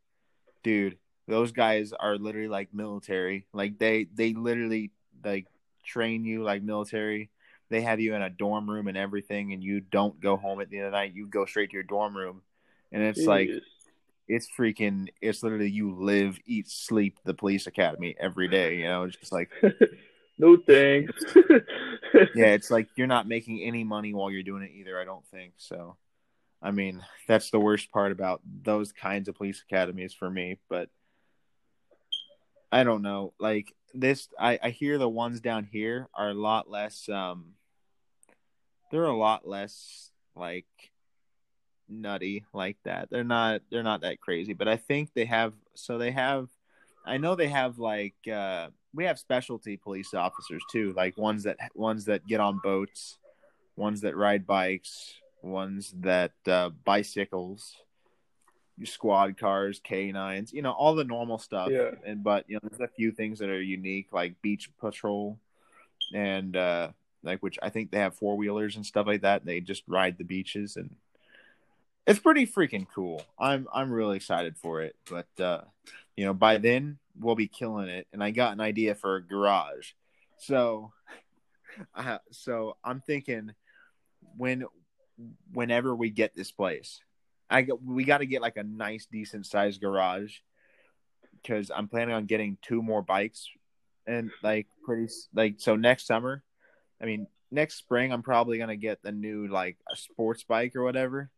dude, 0.63 0.99
those 1.29 1.53
guys 1.53 1.93
are 1.93 2.17
literally 2.17 2.49
like 2.49 2.73
military. 2.73 3.47
Like 3.53 3.79
they 3.79 4.07
they 4.15 4.33
literally 4.35 4.93
like 5.25 5.47
train 5.85 6.25
you 6.25 6.43
like 6.43 6.63
military. 6.63 7.31
They 7.69 7.83
have 7.83 8.01
you 8.01 8.15
in 8.15 8.23
a 8.23 8.31
dorm 8.31 8.69
room 8.69 8.89
and 8.89 8.97
everything, 8.97 9.53
and 9.53 9.63
you 9.63 9.81
don't 9.81 10.21
go 10.21 10.37
home 10.37 10.61
at 10.61 10.69
the 10.69 10.79
end 10.79 10.87
of 10.87 10.93
the 10.93 10.99
night. 10.99 11.15
You 11.15 11.27
go 11.27 11.47
straight 11.47 11.71
to 11.71 11.75
your 11.75 11.83
dorm 11.83 12.17
room, 12.17 12.43
and 12.91 13.03
it's 13.03 13.27
like 13.27 13.51
it's 14.29 14.49
freaking. 14.59 15.09
It's 15.21 15.43
literally 15.43 15.71
you 15.71 15.95
live, 15.95 16.39
eat, 16.47 16.69
sleep 16.69 17.19
the 17.25 17.35
police 17.35 17.67
academy 17.67 18.15
every 18.19 18.49
day. 18.49 18.77
You 18.77 18.85
know, 18.85 19.05
it's 19.05 19.17
just 19.17 19.33
like 19.33 19.51
no 20.43 20.57
thanks. 20.57 21.25
yeah, 22.35 22.47
it's 22.47 22.71
like 22.71 22.89
you're 22.97 23.07
not 23.07 23.29
making 23.29 23.61
any 23.63 23.85
money 23.85 24.13
while 24.13 24.31
you're 24.31 24.43
doing 24.43 24.65
it 24.65 24.73
either. 24.75 25.01
I 25.01 25.05
don't 25.05 25.27
think 25.29 25.55
so. 25.57 25.97
I 26.61 26.73
mean, 26.73 27.01
that's 27.29 27.51
the 27.51 27.61
worst 27.61 27.93
part 27.93 28.11
about 28.11 28.41
those 28.45 28.93
kinds 28.93 29.29
of 29.29 29.37
police 29.37 29.63
academies 29.63 30.13
for 30.13 30.29
me. 30.29 30.59
But 30.69 30.89
I 32.73 32.83
don't 32.83 33.03
know. 33.03 33.35
Like 33.39 33.73
this, 33.95 34.29
I 34.39 34.59
I 34.61 34.71
hear 34.71 34.99
the 34.99 35.09
ones 35.09 35.41
down 35.41 35.69
here 35.71 36.09
are 36.13 36.31
a 36.31 36.35
lot 36.35 36.69
less. 36.69 37.09
Um, 37.09 37.53
they're 38.91 39.05
a 39.05 39.17
lot 39.17 39.47
less 39.47 40.11
like 40.35 40.67
nutty 41.89 42.45
like 42.53 42.79
that. 42.85 43.11
They're 43.11 43.23
not. 43.23 43.63
They're 43.71 43.85
not 43.85 44.01
that 44.01 44.21
crazy. 44.21 44.55
But 44.55 44.67
I 44.67 44.77
think 44.77 45.11
they 45.15 45.27
have. 45.27 45.55
So 45.75 45.99
they 45.99 46.11
have. 46.11 46.49
I 47.07 47.19
know 47.19 47.37
they 47.37 47.49
have 47.49 47.79
like. 47.79 48.17
uh 48.27 48.71
we 48.95 49.05
have 49.05 49.19
specialty 49.19 49.77
police 49.77 50.15
officers 50.15 50.63
too, 50.71 50.93
like 50.97 51.17
ones 51.17 51.45
that 51.45 51.59
ones 51.75 52.05
that 52.07 52.27
get 52.27 52.41
on 52.41 52.61
boats, 52.63 53.19
ones 53.77 54.03
that 54.03 54.17
ride 54.17 54.47
bikes, 54.47 55.15
ones 55.43 55.95
that 56.01 56.33
uh, 56.47 56.71
bicycles, 56.85 57.77
squad 58.85 59.39
cars, 59.39 59.81
canines, 59.83 60.53
you 60.53 60.63
know, 60.63 60.73
all 60.73 60.95
the 60.95 61.05
normal 61.05 61.39
stuff. 61.39 61.69
Yeah. 61.71 61.91
And 62.05 62.23
but 62.23 62.45
you 62.49 62.57
know, 62.57 62.69
there's 62.69 62.81
a 62.81 62.95
few 62.95 63.13
things 63.13 63.39
that 63.39 63.49
are 63.49 63.63
unique, 63.63 64.09
like 64.13 64.41
beach 64.43 64.71
patrol, 64.79 65.39
and 66.15 66.57
uh, 66.57 66.89
like 67.23 67.43
which 67.43 67.59
I 67.63 67.71
think 67.71 67.91
they 67.91 67.99
have 67.99 68.15
four 68.15 68.37
wheelers 68.37 68.77
and 68.77 68.85
stuff 68.85 69.07
like 69.07 69.23
that. 69.23 69.45
They 69.45 69.61
just 69.61 69.85
ride 69.87 70.19
the 70.19 70.25
beaches, 70.25 70.77
and 70.77 70.95
it's 72.07 72.21
pretty 72.21 72.47
freaking 72.47 72.87
cool. 72.95 73.25
I'm 73.39 73.69
I'm 73.73 73.91
really 73.91 74.17
excited 74.17 74.57
for 74.59 74.83
it, 74.83 74.97
but 75.09 75.43
uh, 75.43 75.63
you 76.17 76.25
know, 76.25 76.35
by 76.35 76.59
then 76.59 76.99
we'll 77.19 77.35
be 77.35 77.49
killing 77.49 77.89
it. 77.89 78.07
And 78.13 78.23
I 78.23 78.31
got 78.31 78.53
an 78.53 78.61
idea 78.61 78.95
for 78.95 79.17
a 79.17 79.27
garage, 79.27 79.93
so 80.39 80.93
uh, 81.95 82.19
so 82.31 82.77
I'm 82.85 83.01
thinking 83.01 83.53
when 84.37 84.65
whenever 85.53 85.95
we 85.95 86.11
get 86.11 86.35
this 86.35 86.51
place, 86.51 87.01
I 87.51 87.63
got, 87.63 87.83
we 87.83 88.05
got 88.05 88.19
to 88.19 88.27
get 88.27 88.43
like 88.43 88.57
a 88.57 88.63
nice, 88.63 89.07
decent 89.11 89.47
sized 89.47 89.81
garage 89.81 90.37
because 91.43 91.71
I'm 91.75 91.89
planning 91.89 92.15
on 92.15 92.27
getting 92.27 92.57
two 92.63 92.83
more 92.83 93.03
bikes 93.03 93.49
and 94.07 94.31
like 94.43 94.67
pretty 94.85 95.13
like 95.35 95.57
so 95.59 95.77
next 95.77 96.07
summer. 96.07 96.43
I 97.01 97.07
mean, 97.07 97.27
next 97.51 97.77
spring 97.77 98.13
I'm 98.13 98.23
probably 98.23 98.59
gonna 98.59 98.77
get 98.77 99.03
the 99.03 99.13
new 99.13 99.49
like 99.49 99.77
a 99.91 99.97
sports 99.97 100.45
bike 100.45 100.77
or 100.77 100.83
whatever, 100.83 101.31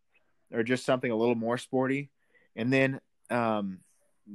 or 0.53 0.63
just 0.63 0.85
something 0.85 1.11
a 1.11 1.17
little 1.17 1.35
more 1.35 1.59
sporty, 1.59 2.11
and 2.55 2.73
then 2.73 3.01
um 3.31 3.79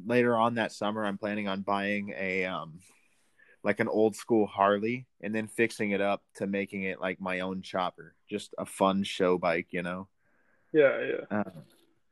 later 0.06 0.36
on 0.36 0.56
that 0.56 0.72
summer 0.72 1.06
I'm 1.06 1.18
planning 1.18 1.48
on 1.48 1.62
buying 1.62 2.14
a 2.18 2.46
um 2.46 2.80
like 3.64 3.80
an 3.80 3.88
old 3.88 4.16
school 4.16 4.46
Harley 4.48 5.06
and 5.22 5.36
then 5.36 5.48
fixing 5.48 5.92
it 5.92 6.02
up 6.02 6.24
to 6.36 6.48
making 6.48 6.84
it 6.84 7.02
like 7.02 7.20
my 7.20 7.42
own 7.42 7.62
chopper, 7.62 8.16
just 8.30 8.54
a 8.58 8.66
fun 8.66 9.04
show 9.04 9.38
bike, 9.38 9.68
you 9.72 9.82
know. 9.82 10.08
yeah, 10.72 11.00
yeah. 11.02 11.40
Um, 11.40 11.52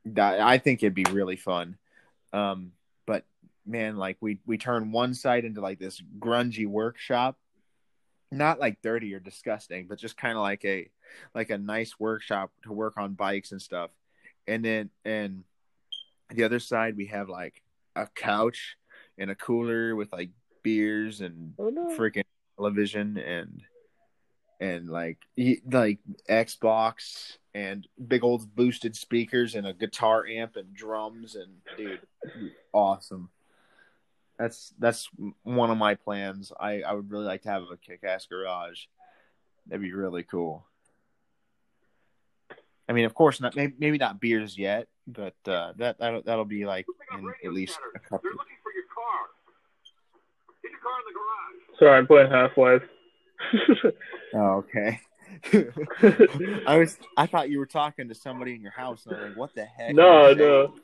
that 0.06 0.40
I 0.40 0.58
think 0.58 0.82
it'd 0.82 0.94
be 0.94 1.06
really 1.10 1.36
fun. 1.36 1.76
Um, 2.32 2.72
but 3.06 3.24
man, 3.66 3.96
like 3.96 4.18
we 4.20 4.40
we 4.46 4.58
turn 4.58 4.92
one 4.92 5.14
side 5.14 5.44
into 5.44 5.60
like 5.60 5.78
this 5.78 6.02
grungy 6.18 6.66
workshop, 6.66 7.38
not 8.30 8.60
like 8.60 8.82
dirty 8.82 9.14
or 9.14 9.20
disgusting, 9.20 9.86
but 9.88 9.98
just 9.98 10.16
kind 10.16 10.36
of 10.36 10.42
like 10.42 10.64
a 10.64 10.90
like 11.34 11.50
a 11.50 11.58
nice 11.58 11.98
workshop 11.98 12.50
to 12.64 12.72
work 12.72 12.98
on 12.98 13.14
bikes 13.14 13.52
and 13.52 13.62
stuff. 13.62 13.90
And 14.46 14.64
then 14.64 14.90
and 15.04 15.44
the 16.30 16.44
other 16.44 16.60
side 16.60 16.96
we 16.96 17.06
have 17.06 17.30
like 17.30 17.62
a 18.02 18.08
couch 18.14 18.76
and 19.18 19.30
a 19.30 19.34
cooler 19.34 19.94
with 19.96 20.12
like 20.12 20.30
beers 20.62 21.20
and 21.20 21.54
Oh 21.58 21.70
no. 21.70 21.96
freaking 21.96 22.24
television 22.56 23.18
and 23.18 23.62
and 24.60 24.88
like 24.88 25.18
like 25.70 25.98
Xbox 26.28 27.38
and 27.54 27.86
big 28.06 28.24
old 28.24 28.54
boosted 28.54 28.96
speakers 28.96 29.54
and 29.54 29.66
a 29.66 29.72
guitar 29.72 30.26
amp 30.26 30.56
and 30.56 30.74
drums 30.74 31.36
and 31.36 31.52
dude, 31.76 32.00
awesome. 32.72 33.30
That's 34.38 34.72
that's 34.78 35.08
one 35.42 35.70
of 35.70 35.78
my 35.78 35.94
plans. 35.96 36.52
I 36.58 36.82
I 36.82 36.92
would 36.92 37.10
really 37.10 37.26
like 37.26 37.42
to 37.42 37.48
have 37.50 37.62
a 37.72 37.76
kick 37.76 38.04
ass 38.04 38.26
garage. 38.26 38.82
That'd 39.66 39.82
be 39.82 39.92
really 39.92 40.22
cool. 40.22 40.64
I 42.88 42.92
mean, 42.92 43.04
of 43.04 43.14
course, 43.14 43.40
not 43.40 43.54
maybe, 43.54 43.74
maybe 43.78 43.98
not 43.98 44.20
beers 44.20 44.56
yet, 44.56 44.88
but 45.06 45.34
uh, 45.46 45.72
that 45.76 45.98
that'll, 45.98 46.22
that'll 46.22 46.44
be 46.44 46.64
like 46.64 46.86
in 47.12 47.32
at 47.44 47.52
least 47.52 47.78
a 47.94 47.98
couple. 47.98 48.20
They're 48.22 48.32
looking 48.32 48.56
for 48.62 48.72
your 48.72 48.84
car. 48.94 49.26
Get 50.62 50.72
your 50.72 50.80
car 50.80 50.92
in 51.00 51.06
the 51.06 51.14
garage. 51.14 51.78
Sorry, 51.78 51.98
I'm 51.98 52.06
playing 52.06 52.30
Half 52.30 52.56
Life. 52.56 52.82
Oh, 54.34 54.62
okay. 54.74 55.00
I 56.66 56.76
was 56.76 56.98
I 57.16 57.26
thought 57.26 57.48
you 57.48 57.58
were 57.58 57.66
talking 57.66 58.08
to 58.08 58.14
somebody 58.14 58.54
in 58.54 58.60
your 58.60 58.72
house, 58.72 59.06
and 59.06 59.16
I'm 59.16 59.28
like, 59.28 59.36
what 59.38 59.54
the 59.54 59.64
heck? 59.64 59.94
no, 59.94 60.06
are 60.06 60.30
you 60.32 60.36
saying? 60.36 60.48
no. 60.48 60.74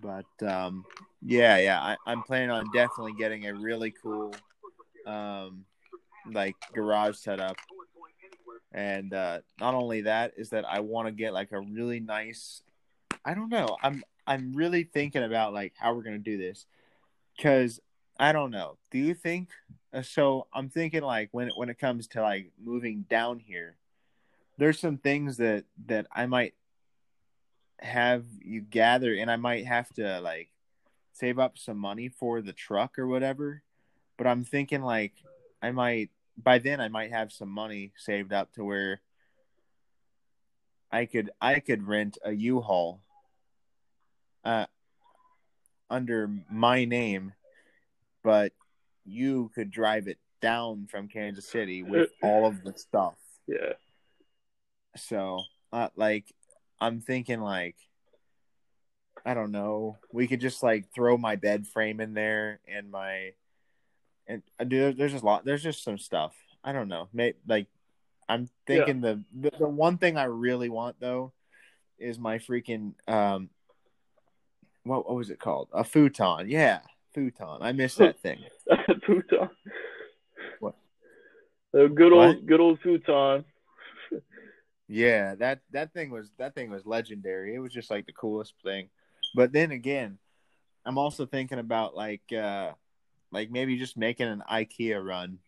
But 0.00 0.48
um, 0.48 0.84
yeah, 1.20 1.58
yeah, 1.58 1.80
I, 1.80 1.96
I'm 2.06 2.22
planning 2.22 2.50
on 2.50 2.70
definitely 2.72 3.14
getting 3.18 3.46
a 3.46 3.54
really 3.54 3.92
cool, 4.02 4.34
um, 5.06 5.64
like 6.30 6.54
garage 6.74 7.16
setup, 7.16 7.56
and 8.72 9.12
uh, 9.12 9.40
not 9.60 9.74
only 9.74 10.02
that 10.02 10.32
is 10.36 10.50
that 10.50 10.64
I 10.64 10.80
want 10.80 11.08
to 11.08 11.12
get 11.12 11.32
like 11.32 11.52
a 11.52 11.60
really 11.60 12.00
nice. 12.00 12.62
I 13.24 13.34
don't 13.34 13.48
know. 13.48 13.76
I'm 13.82 14.04
I'm 14.26 14.52
really 14.52 14.84
thinking 14.84 15.22
about 15.22 15.52
like 15.52 15.74
how 15.76 15.94
we're 15.94 16.02
gonna 16.02 16.18
do 16.18 16.36
this, 16.38 16.66
because 17.36 17.80
I 18.18 18.32
don't 18.32 18.50
know. 18.50 18.78
Do 18.90 18.98
you 18.98 19.14
think? 19.14 19.50
uh, 19.92 20.02
So 20.02 20.46
I'm 20.52 20.68
thinking 20.68 21.02
like 21.02 21.28
when 21.32 21.50
when 21.56 21.68
it 21.68 21.78
comes 21.78 22.06
to 22.08 22.22
like 22.22 22.50
moving 22.62 23.04
down 23.08 23.38
here, 23.38 23.76
there's 24.58 24.78
some 24.78 24.98
things 24.98 25.36
that 25.38 25.64
that 25.86 26.06
I 26.12 26.26
might 26.26 26.54
have 27.80 28.24
you 28.42 28.60
gather, 28.60 29.14
and 29.14 29.30
I 29.30 29.36
might 29.36 29.66
have 29.66 29.92
to 29.94 30.20
like 30.20 30.48
save 31.12 31.38
up 31.38 31.56
some 31.58 31.78
money 31.78 32.08
for 32.08 32.42
the 32.42 32.52
truck 32.52 32.98
or 32.98 33.06
whatever. 33.06 33.62
But 34.16 34.26
I'm 34.26 34.44
thinking 34.44 34.82
like 34.82 35.12
I 35.62 35.70
might 35.72 36.10
by 36.36 36.58
then 36.58 36.80
I 36.80 36.88
might 36.88 37.10
have 37.10 37.32
some 37.32 37.48
money 37.48 37.92
saved 37.96 38.32
up 38.32 38.52
to 38.54 38.64
where 38.64 39.00
I 40.90 41.06
could 41.06 41.30
I 41.40 41.60
could 41.60 41.86
rent 41.86 42.18
a 42.24 42.32
U-Haul 42.32 43.00
uh 44.44 44.66
under 45.90 46.30
my 46.50 46.84
name, 46.84 47.32
but 48.22 48.52
you 49.04 49.50
could 49.54 49.70
drive 49.70 50.08
it 50.08 50.18
down 50.40 50.86
from 50.90 51.08
Kansas 51.08 51.48
City 51.48 51.82
with 51.82 52.10
all 52.22 52.46
of 52.46 52.62
the 52.62 52.72
stuff. 52.76 53.14
Yeah. 53.46 53.74
So, 54.96 55.40
uh, 55.72 55.88
like, 55.96 56.24
I'm 56.80 57.00
thinking 57.00 57.40
like, 57.40 57.76
I 59.24 59.34
don't 59.34 59.52
know, 59.52 59.98
we 60.12 60.26
could 60.26 60.40
just 60.40 60.62
like 60.62 60.92
throw 60.94 61.16
my 61.16 61.36
bed 61.36 61.66
frame 61.66 62.00
in 62.00 62.14
there 62.14 62.60
and 62.66 62.90
my, 62.90 63.32
and 64.26 64.42
uh, 64.58 64.64
dude, 64.64 64.96
there's 64.96 65.12
just 65.12 65.22
a 65.22 65.26
lot, 65.26 65.44
there's 65.44 65.62
just 65.62 65.84
some 65.84 65.98
stuff. 65.98 66.34
I 66.64 66.72
don't 66.72 66.88
know, 66.88 67.08
maybe 67.12 67.36
like, 67.46 67.66
I'm 68.28 68.48
thinking 68.66 69.00
the, 69.00 69.22
the 69.38 69.52
the 69.58 69.68
one 69.68 69.98
thing 69.98 70.16
I 70.16 70.24
really 70.24 70.68
want 70.68 70.96
though 70.98 71.32
is 71.98 72.18
my 72.18 72.38
freaking 72.38 72.94
um, 73.06 73.50
what 74.82 75.06
what 75.06 75.16
was 75.16 75.30
it 75.30 75.38
called? 75.38 75.68
A 75.72 75.84
futon, 75.84 76.48
yeah, 76.48 76.80
futon. 77.14 77.58
I 77.60 77.72
miss 77.72 77.94
that 77.96 78.18
thing. 78.20 78.38
futon. 79.06 79.48
What? 80.60 80.74
The 81.72 81.88
good 81.88 82.12
old 82.12 82.36
What? 82.36 82.46
good 82.46 82.60
old 82.60 82.80
futon. 82.80 83.44
Yeah, 84.88 85.34
that 85.36 85.60
that 85.72 85.92
thing 85.92 86.10
was 86.10 86.30
that 86.38 86.54
thing 86.54 86.70
was 86.70 86.86
legendary. 86.86 87.54
It 87.54 87.58
was 87.58 87.72
just 87.72 87.90
like 87.90 88.06
the 88.06 88.12
coolest 88.12 88.54
thing. 88.62 88.88
But 89.34 89.52
then 89.52 89.72
again, 89.72 90.18
I'm 90.84 90.98
also 90.98 91.26
thinking 91.26 91.58
about 91.58 91.96
like 91.96 92.32
uh 92.32 92.72
like 93.36 93.50
maybe 93.50 93.76
just 93.76 93.98
making 93.98 94.28
an 94.28 94.42
IKEA 94.50 95.04
run. 95.04 95.38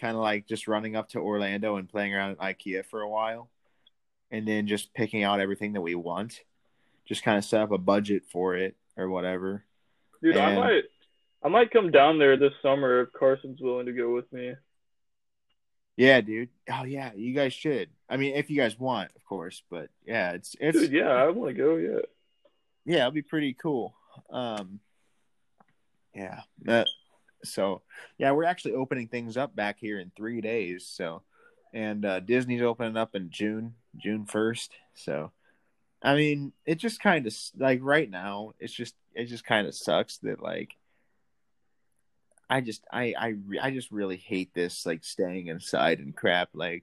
Kind 0.00 0.16
of 0.16 0.22
like 0.22 0.46
just 0.46 0.68
running 0.68 0.94
up 0.94 1.08
to 1.10 1.18
Orlando 1.18 1.76
and 1.76 1.88
playing 1.88 2.14
around 2.14 2.30
at 2.30 2.38
IKEA 2.38 2.84
for 2.86 3.00
a 3.00 3.08
while 3.08 3.50
and 4.30 4.46
then 4.46 4.68
just 4.68 4.94
picking 4.94 5.24
out 5.24 5.40
everything 5.40 5.72
that 5.72 5.80
we 5.80 5.96
want. 5.96 6.40
Just 7.04 7.24
kind 7.24 7.36
of 7.36 7.44
set 7.44 7.62
up 7.62 7.72
a 7.72 7.78
budget 7.78 8.22
for 8.30 8.54
it 8.54 8.76
or 8.96 9.08
whatever. 9.08 9.64
Dude, 10.22 10.36
I 10.36 10.54
might 10.54 10.84
I 11.42 11.48
might 11.48 11.72
come 11.72 11.90
down 11.90 12.18
there 12.18 12.36
this 12.36 12.52
summer 12.62 13.00
if 13.00 13.12
Carson's 13.12 13.60
willing 13.60 13.86
to 13.86 13.92
go 13.92 14.14
with 14.14 14.32
me. 14.32 14.54
Yeah, 15.96 16.20
dude. 16.20 16.50
Oh 16.72 16.84
yeah, 16.84 17.10
you 17.16 17.34
guys 17.34 17.52
should. 17.52 17.90
I 18.08 18.16
mean, 18.16 18.36
if 18.36 18.50
you 18.50 18.56
guys 18.56 18.78
want, 18.78 19.10
of 19.16 19.24
course, 19.24 19.62
but 19.68 19.90
yeah, 20.06 20.32
it's 20.32 20.54
it's 20.60 20.78
Dude, 20.78 20.92
yeah, 20.92 21.10
I 21.10 21.28
want 21.30 21.50
to 21.50 21.60
go. 21.60 21.76
Yeah. 21.76 22.00
yeah, 22.84 22.98
it'll 23.00 23.10
be 23.10 23.22
pretty 23.22 23.54
cool. 23.54 23.94
Um, 24.30 24.78
yeah, 26.14 26.40
that, 26.62 26.88
so 27.44 27.82
yeah, 28.18 28.32
we're 28.32 28.44
actually 28.44 28.74
opening 28.74 29.08
things 29.08 29.36
up 29.36 29.54
back 29.54 29.78
here 29.78 29.98
in 29.98 30.12
three 30.16 30.40
days. 30.40 30.86
So, 30.86 31.22
and 31.72 32.04
uh, 32.04 32.20
Disney's 32.20 32.62
opening 32.62 32.96
up 32.96 33.14
in 33.14 33.30
June, 33.30 33.74
June 33.96 34.26
first. 34.26 34.72
So, 34.94 35.32
I 36.02 36.14
mean, 36.14 36.52
it 36.66 36.76
just 36.76 37.00
kind 37.00 37.26
of 37.26 37.34
like 37.56 37.80
right 37.82 38.10
now, 38.10 38.52
it's 38.58 38.72
just 38.72 38.94
it 39.14 39.26
just 39.26 39.44
kind 39.44 39.66
of 39.66 39.74
sucks 39.74 40.18
that 40.18 40.42
like. 40.42 40.76
I 42.52 42.60
just 42.60 42.84
I 42.92 43.14
I 43.16 43.34
I 43.62 43.70
just 43.70 43.92
really 43.92 44.16
hate 44.16 44.52
this 44.54 44.84
like 44.84 45.04
staying 45.04 45.46
inside 45.46 46.00
and 46.00 46.16
crap 46.16 46.48
like 46.52 46.82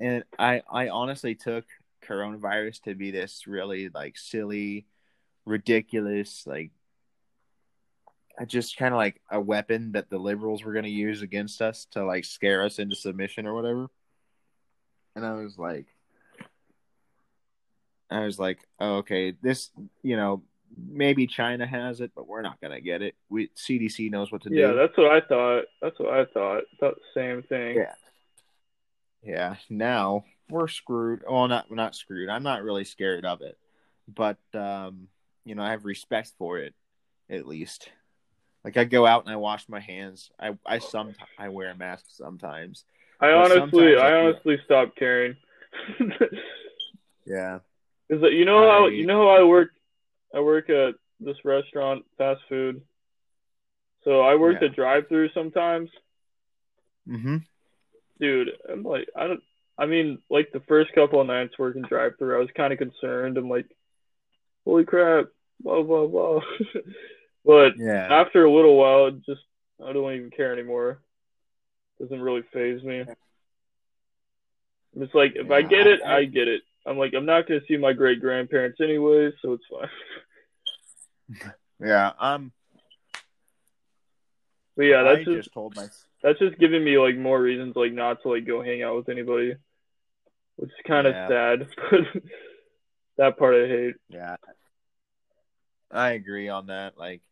and 0.00 0.24
I 0.38 0.62
I 0.68 0.88
honestly 0.88 1.34
took 1.34 1.64
coronavirus 2.04 2.82
to 2.82 2.94
be 2.94 3.10
this 3.10 3.46
really 3.46 3.88
like 3.88 4.16
silly 4.18 4.86
ridiculous 5.44 6.44
like 6.46 6.70
just 8.44 8.76
kind 8.76 8.92
of 8.92 8.98
like 8.98 9.20
a 9.30 9.40
weapon 9.40 9.92
that 9.92 10.10
the 10.10 10.18
liberals 10.18 10.62
were 10.62 10.72
going 10.72 10.84
to 10.84 10.90
use 10.90 11.22
against 11.22 11.62
us 11.62 11.86
to 11.92 12.04
like 12.04 12.24
scare 12.24 12.62
us 12.62 12.78
into 12.78 12.94
submission 12.94 13.46
or 13.46 13.54
whatever 13.54 13.88
and 15.14 15.24
I 15.24 15.32
was 15.34 15.58
like 15.58 15.86
I 18.10 18.20
was 18.20 18.38
like 18.38 18.58
oh, 18.78 18.96
okay 18.96 19.32
this 19.42 19.70
you 20.02 20.16
know 20.16 20.42
maybe 20.76 21.26
China 21.26 21.66
has 21.66 22.00
it 22.00 22.12
but 22.14 22.28
we're 22.28 22.42
not 22.42 22.60
going 22.60 22.72
to 22.72 22.80
get 22.80 23.00
it 23.02 23.14
we 23.28 23.48
CDC 23.56 24.10
knows 24.10 24.30
what 24.30 24.42
to 24.42 24.50
Yeah, 24.50 24.56
do 24.56 24.62
Yeah, 24.68 24.72
that's 24.74 24.98
what 24.98 25.10
I 25.10 25.20
thought. 25.20 25.64
That's 25.80 25.98
what 25.98 26.12
I 26.12 26.24
thought. 26.26 26.64
Thought 26.78 26.96
the 26.96 27.20
same 27.20 27.42
thing. 27.44 27.76
Yeah. 27.76 27.94
yeah 29.22 29.56
now 29.70 30.24
we're 30.50 30.68
screwed 30.68 31.22
well 31.28 31.48
not 31.48 31.70
not 31.70 31.94
screwed 31.94 32.28
i'm 32.28 32.42
not 32.42 32.62
really 32.62 32.84
scared 32.84 33.24
of 33.24 33.40
it 33.42 33.56
but 34.06 34.38
um 34.54 35.08
you 35.44 35.54
know 35.54 35.62
i 35.62 35.70
have 35.70 35.84
respect 35.84 36.32
for 36.38 36.58
it 36.58 36.74
at 37.28 37.46
least 37.46 37.88
like 38.66 38.76
i 38.76 38.84
go 38.84 39.06
out 39.06 39.24
and 39.24 39.32
i 39.32 39.36
wash 39.36 39.66
my 39.68 39.80
hands 39.80 40.30
i 40.38 40.50
i 40.66 40.78
some 40.78 41.14
i 41.38 41.48
wear 41.48 41.70
a 41.70 41.74
mask 41.76 42.04
sometimes 42.10 42.84
I 43.18 43.30
honestly, 43.30 43.96
I 43.96 44.08
I 44.10 44.12
honestly 44.26 44.58
stopped 44.66 44.98
caring. 44.98 45.36
yeah 47.24 47.60
Is 48.10 48.20
that 48.20 48.32
you 48.32 48.44
know 48.44 48.60
how 48.70 48.86
I- 48.86 48.90
you 48.90 49.06
know 49.06 49.22
how 49.22 49.36
I 49.36 49.42
work? 49.44 49.70
I 50.34 50.40
work 50.40 50.68
at 50.68 50.96
this 51.18 51.36
restaurant, 51.44 52.04
fast 52.18 52.40
food. 52.48 52.82
So 54.04 54.20
I 54.20 54.34
work 54.34 54.56
Yeah. 54.60 54.68
the 54.68 54.74
drive-through 54.74 55.30
sometimes, 55.32 55.88
mm-hmm 57.08 57.38
dude. 58.20 58.50
I'm 58.70 58.82
like, 58.82 59.08
I 59.16 59.26
don't. 59.28 59.42
I 59.78 59.86
mean, 59.86 60.18
like 60.30 60.50
the 60.52 60.60
first 60.68 60.92
couple 60.94 61.20
of 61.20 61.26
nights 61.26 61.58
working 61.58 61.82
drive-through, 61.82 62.36
I 62.36 62.38
was 62.38 62.48
kind 62.56 62.72
of 62.72 62.78
concerned. 62.78 63.36
I'm 63.38 63.48
like, 63.48 63.66
holy 64.64 64.84
crap, 64.84 65.26
blah 65.60 65.82
blah 65.82 66.06
blah. 66.06 66.40
but 67.46 67.76
yeah 67.78 68.08
after 68.12 68.44
a 68.44 68.52
little 68.52 68.76
while, 68.76 69.06
it 69.06 69.24
just 69.24 69.42
I 69.82 69.92
don't 69.92 70.12
even 70.12 70.30
care 70.30 70.52
anymore. 70.52 71.00
It 71.98 72.04
Doesn't 72.04 72.20
really 72.20 72.42
phase 72.52 72.82
me. 72.82 73.04
It's 74.98 75.14
like 75.14 75.32
if 75.36 75.50
I 75.50 75.62
get 75.62 75.86
it, 75.86 76.00
I- 76.02 76.18
I 76.18 76.24
get 76.24 76.48
it. 76.48 76.62
I'm 76.86 76.98
like 76.98 77.14
I'm 77.14 77.26
not 77.26 77.46
gonna 77.48 77.60
see 77.68 77.76
my 77.76 77.92
great 77.92 78.20
grandparents 78.20 78.80
anyway, 78.80 79.32
so 79.42 79.52
it's 79.54 79.64
fine. 79.70 81.52
yeah 81.80 82.12
um 82.18 82.52
But 84.76 84.84
yeah, 84.84 85.00
i 85.00 85.14
that's 85.14 85.24
just, 85.24 85.36
just 85.36 85.52
told 85.52 85.74
my 85.76 85.88
that's 86.22 86.38
just 86.38 86.58
giving 86.58 86.82
me 86.84 86.98
like 86.98 87.16
more 87.16 87.40
reasons 87.40 87.76
like 87.76 87.92
not 87.92 88.22
to 88.22 88.28
like 88.30 88.46
go 88.46 88.62
hang 88.62 88.82
out 88.82 88.96
with 88.96 89.08
anybody, 89.08 89.54
which 90.56 90.70
is 90.70 90.76
kind 90.86 91.06
of 91.06 91.14
Yeah. 91.14 91.28
sad. 91.28 91.68
But 93.16 93.32
that 93.32 93.38
part 93.38 93.54
I 93.54 93.66
hate. 93.66 93.94
Yeah. 94.10 94.36
I 95.90 96.10
agree 96.10 96.48
on 96.50 96.66
that. 96.66 96.98
Like, 96.98 97.22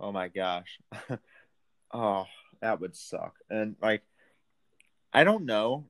oh 0.00 0.12
my 0.12 0.28
gosh. 0.28 0.78
oh, 1.92 2.26
that 2.60 2.80
would 2.80 2.96
suck. 2.96 3.34
And 3.50 3.76
like 3.80 4.02
I 5.12 5.24
don't 5.24 5.46
know. 5.46 5.86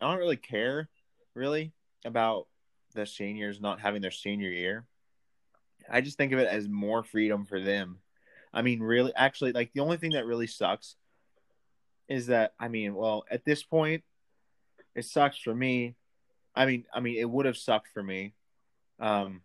I 0.00 0.10
don't 0.10 0.18
really 0.18 0.36
care 0.36 0.88
really 1.34 1.72
about 2.04 2.46
the 2.94 3.06
seniors 3.06 3.60
not 3.60 3.80
having 3.80 4.02
their 4.02 4.10
senior 4.10 4.50
year. 4.50 4.86
I 5.88 6.00
just 6.00 6.18
think 6.18 6.32
of 6.32 6.38
it 6.38 6.48
as 6.48 6.68
more 6.68 7.02
freedom 7.02 7.44
for 7.46 7.60
them. 7.60 7.98
I 8.52 8.62
mean, 8.62 8.80
really 8.80 9.12
actually 9.14 9.52
like 9.52 9.72
the 9.72 9.80
only 9.80 9.96
thing 9.96 10.12
that 10.12 10.26
really 10.26 10.46
sucks 10.46 10.96
is 12.08 12.26
that 12.26 12.54
I 12.58 12.68
mean, 12.68 12.94
well, 12.94 13.24
at 13.30 13.44
this 13.44 13.62
point 13.62 14.02
it 14.94 15.04
sucks 15.04 15.38
for 15.38 15.54
me. 15.54 15.94
I 16.54 16.66
mean, 16.66 16.84
I 16.92 17.00
mean 17.00 17.18
it 17.18 17.28
would 17.30 17.46
have 17.46 17.56
sucked 17.56 17.88
for 17.92 18.02
me 18.02 18.34
um 18.98 19.40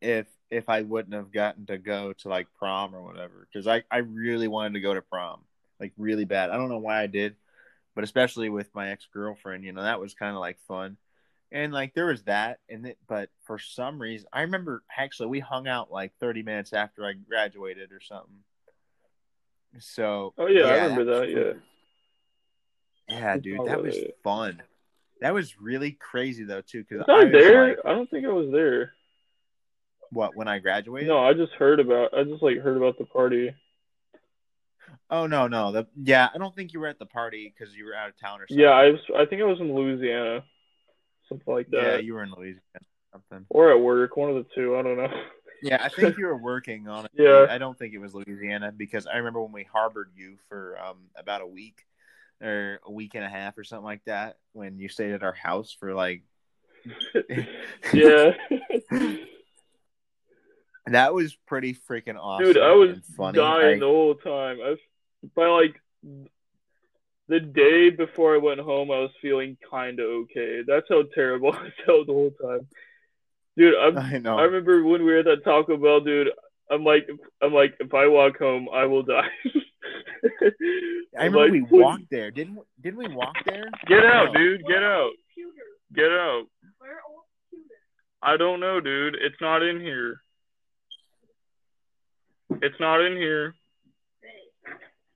if 0.00 0.26
if 0.50 0.68
I 0.68 0.82
wouldn't 0.82 1.14
have 1.14 1.32
gotten 1.32 1.66
to 1.66 1.78
go 1.78 2.12
to 2.14 2.28
like 2.28 2.46
prom 2.58 2.94
or 2.94 3.02
whatever 3.02 3.46
because 3.50 3.66
I 3.66 3.82
I 3.90 3.98
really 3.98 4.48
wanted 4.48 4.74
to 4.74 4.80
go 4.80 4.94
to 4.94 5.02
prom 5.02 5.40
like 5.80 5.92
really 5.96 6.24
bad. 6.24 6.50
I 6.50 6.56
don't 6.56 6.68
know 6.68 6.78
why 6.78 7.02
I 7.02 7.06
did, 7.06 7.36
but 7.94 8.04
especially 8.04 8.48
with 8.48 8.74
my 8.74 8.90
ex 8.90 9.06
girlfriend, 9.12 9.64
you 9.64 9.72
know 9.72 9.82
that 9.82 10.00
was 10.00 10.14
kind 10.14 10.34
of 10.34 10.40
like 10.40 10.58
fun, 10.66 10.96
and 11.52 11.72
like 11.72 11.94
there 11.94 12.06
was 12.06 12.22
that 12.24 12.60
and 12.68 12.86
it, 12.86 12.98
but 13.06 13.30
for 13.44 13.58
some 13.58 14.00
reason 14.00 14.26
I 14.32 14.42
remember 14.42 14.82
actually 14.96 15.28
we 15.28 15.40
hung 15.40 15.68
out 15.68 15.92
like 15.92 16.12
thirty 16.18 16.42
minutes 16.42 16.72
after 16.72 17.04
I 17.04 17.12
graduated 17.12 17.92
or 17.92 18.00
something. 18.00 18.42
So 19.80 20.34
Oh 20.38 20.46
yeah, 20.46 20.66
I 20.66 20.84
remember 20.84 21.04
that. 21.04 21.30
Yeah. 21.30 23.16
yeah, 23.16 23.36
dude, 23.36 23.66
that 23.66 23.82
was 23.82 23.96
fun. 24.24 24.62
That 25.20 25.34
was 25.34 25.60
really 25.60 25.92
crazy 25.92 26.44
though 26.44 26.62
too 26.62 26.84
because 26.88 27.04
I, 27.08 27.24
was 27.24 27.32
there? 27.32 27.68
like, 27.68 27.78
I 27.84 27.90
don't 27.90 28.08
think 28.08 28.24
I 28.24 28.30
was 28.30 28.50
there. 28.50 28.92
What 30.10 30.36
when 30.36 30.48
I 30.48 30.58
graduated? 30.58 31.08
No, 31.08 31.18
I 31.18 31.32
just 31.34 31.52
heard 31.52 31.80
about. 31.80 32.12
I 32.16 32.24
just 32.24 32.42
like 32.42 32.58
heard 32.58 32.76
about 32.76 32.98
the 32.98 33.04
party. 33.04 33.54
Oh 35.10 35.26
no, 35.26 35.48
no. 35.48 35.72
The 35.72 35.86
yeah, 36.02 36.28
I 36.34 36.38
don't 36.38 36.54
think 36.54 36.72
you 36.72 36.80
were 36.80 36.86
at 36.86 36.98
the 36.98 37.06
party 37.06 37.52
because 37.56 37.74
you 37.74 37.84
were 37.86 37.94
out 37.94 38.08
of 38.08 38.18
town 38.20 38.40
or 38.40 38.46
something. 38.48 38.62
Yeah, 38.62 38.70
I 38.70 38.90
was. 38.90 39.00
I 39.16 39.24
think 39.24 39.42
I 39.42 39.44
was 39.44 39.60
in 39.60 39.74
Louisiana, 39.74 40.44
something 41.28 41.52
like 41.54 41.70
that, 41.70 41.82
yeah, 41.82 41.96
you 41.98 42.14
were 42.14 42.22
in 42.22 42.30
Louisiana 42.30 42.60
or 42.74 43.20
something. 43.20 43.46
or 43.50 43.70
at 43.70 43.80
work. 43.80 44.16
One 44.16 44.30
of 44.30 44.36
the 44.36 44.46
two. 44.54 44.76
I 44.76 44.82
don't 44.82 44.96
know. 44.96 45.12
Yeah, 45.62 45.80
I 45.82 45.88
think 45.88 46.18
you 46.18 46.26
were 46.26 46.36
working 46.36 46.86
on 46.86 47.06
it. 47.06 47.10
Yeah. 47.14 47.46
I 47.50 47.58
don't 47.58 47.76
think 47.76 47.92
it 47.92 47.98
was 47.98 48.14
Louisiana 48.14 48.70
because 48.70 49.06
I 49.08 49.16
remember 49.16 49.42
when 49.42 49.50
we 49.52 49.64
harbored 49.64 50.10
you 50.14 50.36
for 50.48 50.78
um 50.78 50.98
about 51.16 51.40
a 51.40 51.46
week. 51.46 51.84
or 52.40 52.78
a 52.86 52.92
week 52.92 53.16
and 53.16 53.24
a 53.24 53.28
half 53.28 53.58
or 53.58 53.64
something 53.64 53.84
like 53.84 54.04
that 54.04 54.36
when 54.52 54.78
you 54.78 54.88
stayed 54.88 55.10
at 55.10 55.24
our 55.24 55.32
house 55.32 55.76
for 55.80 55.94
like 55.94 56.22
yeah. 57.92 58.34
that 60.94 61.14
was 61.14 61.34
pretty 61.46 61.74
freaking 61.88 62.16
awesome. 62.18 62.46
Dude, 62.46 62.58
I 62.58 62.72
was 62.72 62.96
funny. 63.16 63.36
dying 63.38 63.70
Like, 63.72 63.80
the 63.80 63.86
whole 63.86 64.14
time. 64.14 64.58
I 64.64 64.70
was, 64.70 64.78
by 65.34 65.46
like 65.46 65.80
the 67.28 67.40
day 67.40 67.90
before 67.90 68.34
I 68.34 68.38
went 68.38 68.60
home, 68.60 68.90
I 68.90 68.98
was 69.00 69.10
feeling 69.20 69.56
kind 69.70 70.00
of 70.00 70.06
okay. 70.06 70.62
That's 70.66 70.86
how 70.88 71.02
terrible 71.14 71.52
I 71.54 71.70
felt 71.84 72.06
the 72.06 72.12
whole 72.12 72.32
time. 72.40 72.66
Dude, 73.56 73.74
I'm, 73.74 73.98
I 73.98 74.18
know. 74.18 74.38
I 74.38 74.42
remember 74.42 74.84
when 74.84 75.04
we 75.04 75.12
were 75.12 75.18
at 75.18 75.24
that 75.24 75.44
Taco 75.44 75.76
Bell, 75.76 76.00
dude. 76.00 76.28
I'm 76.70 76.84
like, 76.84 77.08
I'm 77.42 77.52
like, 77.52 77.74
if 77.80 77.92
I 77.94 78.06
walk 78.06 78.38
home, 78.38 78.68
I 78.72 78.84
will 78.84 79.02
die. 79.02 79.26
I 81.18 81.24
remember 81.24 81.38
like, 81.44 81.52
we 81.52 81.62
walked 81.62 82.10
there. 82.10 82.30
Didn't 82.30 82.56
we, 82.56 82.62
didn't 82.80 82.98
we 82.98 83.08
walk 83.08 83.34
there? 83.46 83.64
Get 83.86 84.04
out, 84.04 84.32
No. 84.32 84.38
dude. 84.38 84.66
Get 84.66 84.82
out. 84.82 85.10
Get 85.94 86.04
out. 86.12 86.44
Where 86.78 86.92
are 86.92 87.00
all 87.08 87.24
computers? 87.50 87.70
I 88.22 88.36
don't 88.36 88.60
know, 88.60 88.80
dude. 88.80 89.16
It's 89.20 89.40
not 89.40 89.62
in 89.62 89.80
here. 89.80 90.20
It's 92.50 92.80
not 92.80 93.00
in 93.00 93.16
here. 93.16 93.54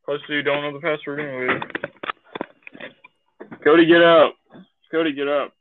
Plus, 0.04 0.20
you 0.28 0.42
don't 0.42 0.62
know 0.62 0.72
the 0.72 0.80
password 0.80 1.20
anyway. 1.20 1.60
Cody, 3.64 3.86
get 3.86 4.02
out. 4.02 4.32
Cody, 4.90 5.12
get 5.12 5.28
out. 5.28 5.52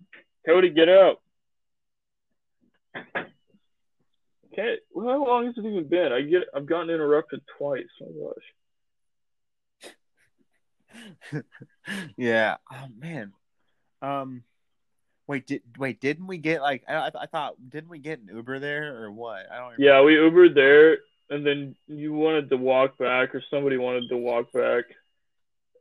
Cody, 0.46 0.70
get 0.70 0.90
out. 0.90 1.18
Okay, 4.54 4.76
well, 4.94 5.08
how 5.08 5.26
long 5.26 5.46
has 5.46 5.56
it 5.58 5.66
even 5.66 5.88
been? 5.88 6.12
I 6.12 6.22
get, 6.22 6.44
I've 6.54 6.66
gotten 6.66 6.90
interrupted 6.90 7.42
twice. 7.58 7.86
Oh 8.02 8.34
my 11.34 11.34
gosh. 11.34 11.44
yeah. 12.18 12.58
Oh 12.72 12.88
man. 13.00 13.32
Um. 14.02 14.44
Wait. 15.26 15.48
Did 15.48 15.62
wait? 15.78 16.02
Didn't 16.02 16.28
we 16.28 16.38
get 16.38 16.62
like? 16.62 16.84
I, 16.90 16.96
I- 16.96 17.22
I 17.22 17.26
thought. 17.28 17.54
Didn't 17.70 17.90
we 17.90 18.00
get 18.00 18.20
an 18.20 18.28
Uber 18.36 18.60
there 18.60 19.02
or 19.04 19.12
what? 19.12 19.50
I 19.50 19.58
don't. 19.60 19.80
Yeah, 19.80 20.02
we 20.02 20.16
Ubered 20.16 20.54
there, 20.54 20.98
and 21.32 21.46
then 21.46 21.76
you 21.88 22.14
wanted 22.14 22.50
to 22.50 22.58
walk 22.58 22.98
back, 22.98 23.34
or 23.34 23.42
somebody 23.50 23.78
wanted 23.78 24.10
to 24.10 24.18
walk 24.18 24.52
back. 24.52 24.84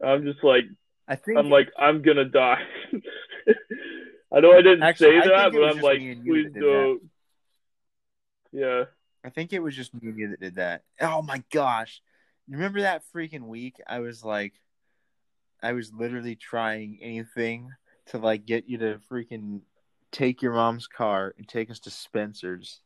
I'm 0.02 0.24
just 0.24 0.42
like, 0.42 0.64
I 1.06 1.16
think. 1.16 1.38
I'm 1.38 1.50
like, 1.50 1.68
I'm 1.78 2.00
gonna 2.00 2.24
die. 2.24 2.62
I 4.32 4.40
know 4.40 4.52
I 4.52 4.62
didn't 4.62 4.82
Actually, 4.82 5.20
say 5.20 5.28
that, 5.28 5.52
but 5.52 5.64
I'm 5.64 5.80
like, 5.80 5.98
me 5.98 6.12
and 6.12 6.24
you 6.24 6.32
please 6.32 6.52
don't. 6.58 7.00
Yeah. 8.52 8.84
I 9.24 9.28
think 9.28 9.52
it 9.52 9.60
was 9.60 9.76
just 9.76 9.92
me 9.92 10.08
and 10.08 10.18
you 10.18 10.28
that 10.28 10.40
did 10.40 10.54
that. 10.56 10.84
Oh 11.00 11.20
my 11.20 11.42
gosh. 11.52 12.00
You 12.46 12.56
remember 12.56 12.80
that 12.80 13.02
freaking 13.14 13.42
week? 13.42 13.76
I 13.86 14.00
was 14.00 14.24
like 14.24 14.54
I 15.62 15.72
was 15.72 15.92
literally 15.92 16.36
trying 16.36 16.98
anything 17.02 17.70
to 18.06 18.18
like 18.18 18.46
get 18.46 18.68
you 18.68 18.78
to 18.78 19.00
freaking 19.10 19.60
take 20.10 20.42
your 20.42 20.54
mom's 20.54 20.86
car 20.86 21.34
and 21.36 21.46
take 21.46 21.70
us 21.70 21.80
to 21.80 21.90
Spencer's. 21.90 22.80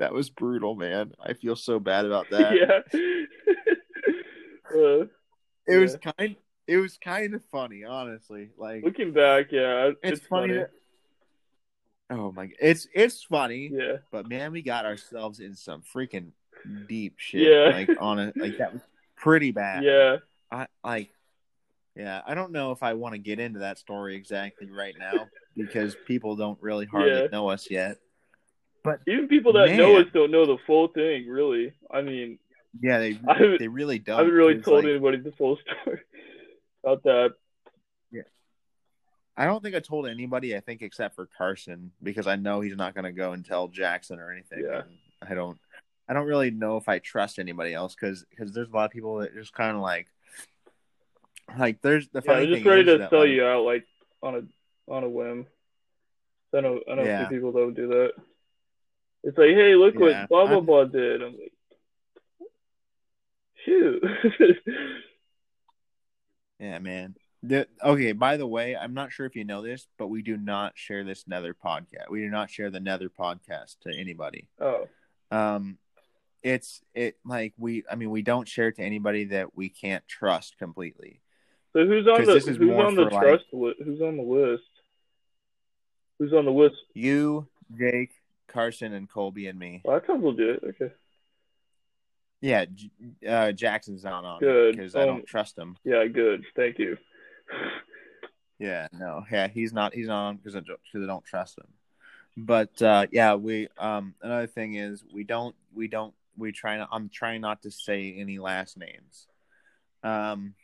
That 0.00 0.12
was 0.12 0.28
brutal, 0.30 0.74
man. 0.74 1.12
I 1.22 1.34
feel 1.34 1.54
so 1.56 1.78
bad 1.78 2.04
about 2.06 2.28
that. 2.30 2.54
yeah. 2.56 3.00
uh, 4.74 5.04
It 5.66 5.76
was 5.78 5.96
kind 6.18 6.36
it 6.66 6.76
was 6.76 6.98
kind 6.98 7.34
of 7.34 7.44
funny, 7.46 7.84
honestly. 7.84 8.50
Like 8.58 8.82
looking 8.84 9.12
back, 9.12 9.52
yeah, 9.52 9.90
it's, 10.02 10.20
it's, 10.20 10.26
funny. 10.26 10.54
that- 10.54 10.70
oh 12.10 12.32
my 12.32 12.50
it's 12.60 12.86
it's 12.94 13.22
funny. 13.24 13.70
Yeah. 13.72 13.98
But 14.10 14.28
man, 14.28 14.52
we 14.52 14.62
got 14.62 14.84
ourselves 14.84 15.40
in 15.40 15.54
some 15.54 15.82
freaking 15.82 16.30
deep 16.88 17.14
shit. 17.18 17.42
Yeah. 17.48 17.70
Like 17.76 17.90
on 18.00 18.18
a 18.18 18.32
like 18.36 18.58
that 18.58 18.72
was 18.72 18.82
pretty 19.16 19.50
bad. 19.52 19.84
Yeah. 19.84 20.16
I 20.50 20.66
like 20.84 21.10
yeah, 21.96 22.22
I 22.24 22.34
don't 22.34 22.52
know 22.52 22.70
if 22.70 22.82
I 22.82 22.94
want 22.94 23.14
to 23.14 23.18
get 23.18 23.40
into 23.40 23.58
that 23.60 23.78
story 23.78 24.14
exactly 24.16 24.70
right 24.70 24.94
now 24.98 25.26
because 25.56 25.96
people 26.06 26.36
don't 26.36 26.56
really 26.62 26.86
hardly 26.86 27.22
Yeah. 27.22 27.26
know 27.32 27.48
us 27.50 27.68
yet. 27.70 27.98
But 28.82 29.00
even 29.06 29.28
people 29.28 29.52
that 29.54 29.74
know 29.76 29.96
us 29.98 30.06
don't 30.14 30.30
know 30.30 30.46
the 30.46 30.56
full 30.66 30.88
thing, 30.88 31.28
really. 31.28 31.72
I 31.90 32.00
mean, 32.02 32.38
Yeah, 32.80 32.98
they 32.98 33.18
they 33.58 33.68
really 33.68 33.98
don't. 33.98 34.16
I 34.16 34.18
haven't 34.20 34.34
really 34.34 34.60
told 34.60 34.84
like- 34.84 34.90
anybody 34.90 35.18
the 35.18 35.32
full 35.32 35.58
story 35.58 36.00
about 36.84 37.02
that. 37.04 37.34
Yeah, 38.10 38.22
I 39.36 39.44
don't 39.44 39.62
think 39.62 39.74
I 39.76 39.80
told 39.80 40.06
anybody. 40.08 40.56
I 40.56 40.60
think 40.60 40.80
except 40.82 41.14
for 41.14 41.28
Carson 41.36 41.92
because 42.02 42.26
I 42.26 42.36
know 42.36 42.60
he's 42.60 42.76
not 42.76 42.94
going 42.94 43.04
to 43.04 43.12
go 43.12 43.32
and 43.32 43.44
tell 43.44 43.68
Jackson 43.68 44.18
or 44.18 44.32
anything. 44.32 44.64
Yeah. 44.64 44.82
I 45.22 45.34
don't. 45.34 45.58
I 46.08 46.12
don't 46.14 46.26
really 46.26 46.50
know 46.50 46.76
if 46.76 46.88
I 46.88 46.98
trust 46.98 47.38
anybody 47.38 47.72
else 47.74 47.94
because 47.94 48.24
because 48.30 48.52
there's 48.52 48.68
a 48.70 48.74
lot 48.74 48.86
of 48.86 48.90
people 48.90 49.18
that 49.18 49.34
just 49.34 49.52
kind 49.52 49.76
of 49.76 49.82
like 49.82 50.06
like 51.58 51.82
there's 51.82 52.08
the 52.08 52.22
Yeah, 52.24 52.32
funny 52.32 52.46
they're 52.46 52.54
just 52.56 52.66
ready 52.66 52.84
to 52.84 53.08
sell 53.10 53.20
like, 53.20 53.28
you 53.30 53.44
out 53.44 53.64
like 53.64 53.84
on 54.22 54.34
a 54.36 54.92
on 54.92 55.04
a 55.04 55.08
whim. 55.08 55.46
I 56.54 56.60
know 56.62 56.80
I 56.90 56.94
know 56.96 57.04
Yeah. 57.04 57.26
a 57.26 57.28
few 57.28 57.36
people 57.38 57.52
that 57.52 57.64
would 57.66 57.76
do 57.76 57.88
that. 57.88 58.12
It's 59.22 59.36
like, 59.36 59.50
hey, 59.50 59.74
look 59.74 59.94
Yeah. 59.94 60.26
what 60.28 60.28
blah 60.28 60.46
blah 60.46 60.60
blah 60.60 60.84
did. 60.84 61.22
I'm 61.22 61.32
like, 61.32 61.52
shoot. 63.64 64.02
Yeah, 66.58 66.78
man. 66.78 67.14
The, 67.42 67.66
okay, 67.82 68.12
by 68.12 68.36
the 68.36 68.46
way, 68.46 68.76
I'm 68.76 68.92
not 68.92 69.12
sure 69.12 69.24
if 69.24 69.34
you 69.34 69.44
know 69.44 69.62
this, 69.62 69.88
but 69.98 70.08
we 70.08 70.20
do 70.20 70.36
not 70.36 70.72
share 70.76 71.04
this 71.04 71.26
Nether 71.26 71.54
podcast. 71.54 72.10
We 72.10 72.20
do 72.20 72.28
not 72.28 72.50
share 72.50 72.68
the 72.68 72.80
Nether 72.80 73.08
podcast 73.08 73.78
to 73.84 73.98
anybody. 73.98 74.46
oh, 74.60 74.86
Um, 75.30 75.78
it's 76.42 76.82
it 76.94 77.16
like 77.24 77.54
we. 77.56 77.84
I 77.90 77.94
mean, 77.96 78.10
we 78.10 78.20
don't 78.22 78.46
share 78.46 78.68
it 78.68 78.76
to 78.76 78.82
anybody 78.82 79.24
that 79.26 79.56
we 79.56 79.68
can't 79.70 80.06
trust 80.06 80.58
completely. 80.58 81.20
so 81.74 81.86
who's 81.86 82.06
on 82.06 82.24
the 82.26 82.32
who's 82.32 82.58
on 82.78 82.94
the 82.94 83.04
for, 83.04 83.10
like- 83.10 83.22
trust 83.22 83.44
list? 83.52 83.76
Who's 83.84 84.00
on 84.02 84.16
the 84.18 84.22
list? 84.22 84.62
Who's 86.18 86.32
on 86.34 86.44
the 86.44 86.50
list? 86.50 86.76
You, 86.94 87.48
Jake, 87.78 88.12
Carson, 88.50 88.92
and 88.92 89.08
Colby 89.08 89.46
and 89.48 89.58
me. 89.58 89.80
Well, 89.84 89.98
that 89.98 90.06
sounds 90.06 90.24
legit. 90.24 90.62
Okay. 90.64 90.92
Yeah, 92.42 92.64
uh, 93.28 93.52
Jackson's 93.52 94.02
not 94.04 94.24
on 94.24 94.40
Good. 94.40 94.76
because 94.76 94.94
I 94.96 95.02
Um, 95.02 95.06
don't 95.08 95.26
trust 95.26 95.58
him. 95.58 95.76
Yeah, 95.84 96.06
good. 96.06 96.44
Thank 96.56 96.78
you. 96.78 96.96
Yeah, 98.58 98.88
no, 98.98 99.24
yeah, 99.30 99.48
he's 99.48 99.72
not. 99.72 99.94
He's 99.94 100.06
not 100.08 100.28
on 100.28 100.36
because 100.36 100.54
I 100.56 100.60
don't, 100.60 100.80
because 100.92 101.04
I 101.04 101.06
don't 101.06 101.24
trust 101.24 101.58
him. 101.58 101.66
But 102.36 102.80
uh, 102.82 103.06
yeah, 103.10 103.34
we. 103.34 103.68
Um, 103.78 104.14
another 104.22 104.46
thing 104.46 104.74
is 104.74 105.02
we 105.12 105.24
don't. 105.24 105.54
We 105.74 105.88
don't. 105.88 106.14
We 106.36 106.52
try. 106.52 106.76
Not, 106.78 106.88
I'm 106.92 107.08
trying 107.08 107.40
not 107.40 107.62
to 107.62 107.70
say 107.70 108.14
any 108.18 108.38
last 108.38 108.76
names. 108.78 109.26
Um, 110.02 110.54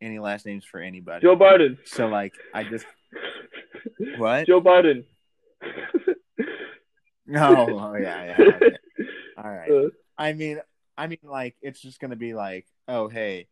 any 0.00 0.18
last 0.18 0.46
names 0.46 0.64
for 0.64 0.80
anybody. 0.80 1.22
Joe 1.22 1.36
Biden. 1.36 1.78
So 1.84 2.06
like, 2.08 2.34
I 2.52 2.64
just 2.64 2.86
what? 4.18 4.46
Joe 4.46 4.60
Biden. 4.60 5.04
No. 7.26 7.78
Oh 7.80 7.96
yeah, 7.96 8.24
yeah. 8.24 8.56
okay. 8.56 8.76
All 9.36 9.50
right. 9.50 9.70
Uh, 9.70 9.88
I 10.18 10.32
mean, 10.32 10.60
I 10.96 11.06
mean, 11.06 11.18
like 11.22 11.56
it's 11.62 11.80
just 11.80 12.00
gonna 12.00 12.16
be 12.16 12.34
like, 12.34 12.66
oh 12.88 13.08
hey, 13.08 13.48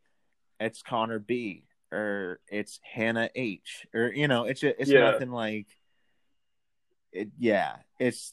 it's 0.60 0.82
Connor 0.82 1.18
B 1.18 1.64
or 1.90 2.40
it's 2.48 2.78
Hannah 2.82 3.30
H 3.34 3.86
or 3.94 4.12
you 4.12 4.28
know, 4.28 4.44
it's 4.44 4.60
just, 4.60 4.76
it's 4.78 4.90
Yeah. 4.90 5.10
nothing 5.10 5.30
like, 5.30 5.66
it. 7.12 7.28
Yeah, 7.38 7.76
it's 7.98 8.32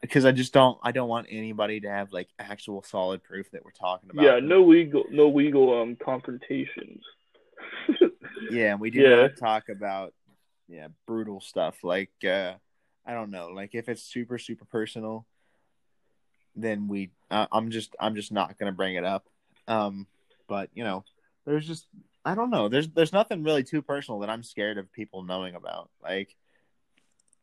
because 0.00 0.24
I 0.24 0.32
just 0.32 0.52
don't 0.52 0.78
I 0.82 0.92
don't 0.92 1.08
want 1.08 1.26
anybody 1.30 1.80
to 1.80 1.90
have 1.90 2.12
like 2.12 2.28
actual 2.38 2.82
solid 2.82 3.22
proof 3.22 3.50
that 3.52 3.64
we're 3.64 3.70
talking 3.72 4.10
about. 4.10 4.22
yeah, 4.24 4.38
no 4.40 4.64
legal, 4.64 5.04
no 5.10 5.28
legal 5.28 5.80
um 5.82 5.96
confrontations. 5.96 7.02
Yeah, 8.50 8.72
and 8.72 8.80
we 8.80 8.90
do 8.90 9.00
Yeah. 9.00 9.16
not 9.22 9.36
talk 9.38 9.68
about 9.70 10.12
yeah 10.68 10.88
brutal 11.06 11.40
stuff 11.40 11.82
like 11.82 12.10
uh 12.24 12.54
I 13.06 13.14
don't 13.14 13.30
know 13.30 13.48
like 13.48 13.74
if 13.74 13.88
it's 13.88 14.02
super 14.02 14.38
super 14.38 14.64
personal, 14.64 15.26
then 16.54 16.88
we 16.88 17.10
uh, 17.30 17.46
I'm 17.52 17.70
just 17.70 17.94
I'm 18.00 18.14
just 18.14 18.32
not 18.32 18.58
gonna 18.58 18.72
bring 18.72 18.96
it 18.96 19.04
up. 19.04 19.26
Um, 19.68 20.06
but 20.48 20.70
you 20.74 20.84
know, 20.84 21.04
there's 21.44 21.66
just 21.66 21.86
I 22.24 22.34
don't 22.34 22.50
know. 22.50 22.68
There's 22.68 22.88
there's 22.88 23.12
nothing 23.12 23.44
really 23.44 23.62
too 23.62 23.82
personal 23.82 24.20
that 24.20 24.30
I'm 24.30 24.42
scared 24.42 24.78
of 24.78 24.92
people 24.92 25.22
knowing 25.22 25.54
about. 25.54 25.90
Like, 26.02 26.34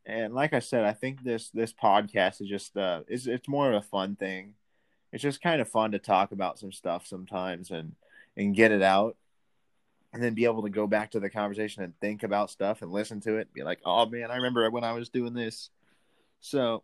and 0.06 0.34
like 0.34 0.54
I 0.54 0.60
said, 0.60 0.84
I 0.84 0.94
think 0.94 1.24
this 1.24 1.50
this 1.52 1.72
podcast 1.72 2.42
is 2.42 2.50
just 2.50 2.76
uh 2.76 3.02
is 3.08 3.28
it's 3.28 3.48
more 3.48 3.72
of 3.72 3.76
a 3.76 3.88
fun 3.88 4.16
thing. 4.16 4.56
It's 5.14 5.24
just 5.24 5.42
kind 5.42 5.62
of 5.62 5.70
fun 5.70 5.92
to 5.92 6.00
talk 6.00 6.32
about 6.32 6.60
some 6.60 6.72
stuff 6.72 7.08
sometimes 7.08 7.72
and 7.72 7.96
and 8.36 8.56
get 8.56 8.72
it 8.72 8.82
out 8.82 9.16
and 10.14 10.22
then 10.22 10.36
be 10.36 10.46
able 10.46 10.62
to 10.62 10.70
go 10.70 10.86
back 10.86 11.12
to 11.12 11.20
the 11.20 11.30
conversation 11.30 11.84
and 11.84 12.00
think 12.00 12.24
about 12.24 12.52
stuff 12.52 12.82
and 12.82 12.92
listen 12.92 13.20
to 13.22 13.38
it 13.38 13.48
and 13.48 13.54
be 13.54 13.64
like, 13.64 13.80
oh 13.84 14.06
man, 14.06 14.30
I 14.30 14.36
remember 14.38 14.70
when 14.70 14.84
I 14.84 14.94
was 14.94 15.10
doing 15.10 15.34
this. 15.34 15.70
So 16.40 16.84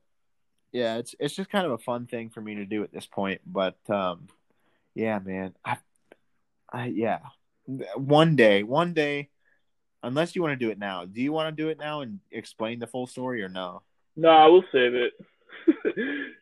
yeah, 0.71 0.97
it's 0.97 1.15
it's 1.19 1.35
just 1.35 1.49
kind 1.49 1.65
of 1.65 1.71
a 1.71 1.77
fun 1.77 2.07
thing 2.07 2.29
for 2.29 2.41
me 2.41 2.55
to 2.55 2.65
do 2.65 2.83
at 2.83 2.91
this 2.91 3.05
point. 3.05 3.41
But 3.45 3.77
um 3.89 4.27
yeah, 4.95 5.19
man. 5.19 5.53
I 5.63 5.77
I 6.71 6.87
yeah. 6.87 7.19
One 7.95 8.35
day, 8.35 8.63
one 8.63 8.93
day, 8.93 9.29
unless 10.01 10.35
you 10.35 10.41
want 10.41 10.59
to 10.59 10.65
do 10.65 10.71
it 10.71 10.79
now. 10.79 11.05
Do 11.05 11.21
you 11.21 11.31
want 11.31 11.55
to 11.55 11.63
do 11.63 11.69
it 11.69 11.77
now 11.77 12.01
and 12.01 12.19
explain 12.31 12.79
the 12.79 12.87
full 12.87 13.05
story 13.05 13.43
or 13.43 13.49
no? 13.49 13.83
nah, 14.15 14.51
we'll 14.51 14.65
save 14.71 14.95
it. 14.95 15.13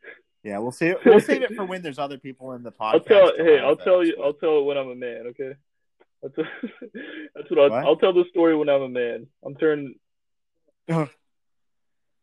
Yeah, 0.43 0.59
we'll 0.59 0.71
save 0.71 0.93
it. 0.93 0.99
We'll 1.03 1.19
save 1.19 1.41
it 1.41 1.55
for 1.55 1.65
when 1.65 1.81
there's 1.81 1.99
other 1.99 2.17
people 2.17 2.53
in 2.53 2.63
the 2.63 2.71
podcast. 2.71 2.93
I'll 2.93 2.99
tell. 3.01 3.31
Hey, 3.35 3.59
I'll 3.59 3.75
tell 3.75 4.05
you. 4.05 4.15
I'll 4.23 4.31
tell 4.31 4.59
it 4.59 4.63
when 4.63 4.77
I'm 4.77 4.87
a 4.87 4.95
man. 4.95 5.23
Okay. 5.27 5.55
That's, 6.21 6.35
that's 7.35 7.49
what 7.49 7.59
I'll, 7.59 7.69
What? 7.69 7.85
I'll 7.85 7.95
tell 7.97 8.13
the 8.13 8.25
story 8.29 8.55
when 8.55 8.69
I'm 8.69 8.81
a 8.81 8.89
man. 8.89 9.27
I'm 9.45 9.55
turning. 9.55 9.95
Oh. 10.89 11.09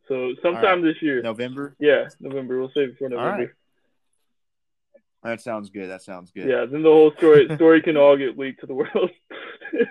So 0.08 0.34
sometime 0.42 0.82
this 0.82 1.00
year. 1.00 1.22
November. 1.22 1.76
Yeah, 1.78 2.08
November. 2.20 2.58
We'll 2.58 2.70
save 2.74 2.90
it 2.90 2.98
for 2.98 3.08
November. 3.08 3.30
right. 3.38 3.48
That 5.22 5.40
sounds 5.40 5.70
good. 5.70 5.88
That 5.88 6.02
sounds 6.02 6.30
good. 6.30 6.46
Yeah, 6.46 6.66
then 6.66 6.82
the 6.82 6.90
whole 6.90 7.12
story 7.16 7.48
story 7.54 7.80
can 7.80 7.96
all 7.96 8.16
get 8.16 8.38
leaked 8.38 8.60
to 8.60 8.66
the 8.66 8.74
world. 8.74 9.10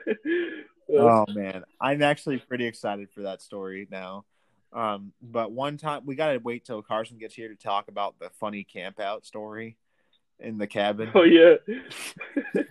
Oh 0.96 1.26
man, 1.30 1.64
I'm 1.82 2.04
actually 2.04 2.38
pretty 2.38 2.66
excited 2.68 3.10
for 3.10 3.22
that 3.24 3.42
story 3.42 3.88
now. 3.90 4.26
Um, 4.74 5.12
but 5.24 5.52
one 5.52 5.78
time 5.78 6.04
we 6.06 6.14
gotta 6.16 6.40
wait 6.40 6.66
till 6.66 6.84
Carson 6.84 7.18
gets 7.18 7.34
here 7.34 7.48
to 7.48 7.56
talk 7.56 7.88
about 7.88 8.20
the 8.20 8.30
funny 8.40 8.64
camp 8.64 9.00
out 9.00 9.26
story 9.26 9.78
in 10.40 10.58
the 10.58 10.68
cabin. 10.68 11.12
oh 11.14 11.24
yeah. 11.24 11.56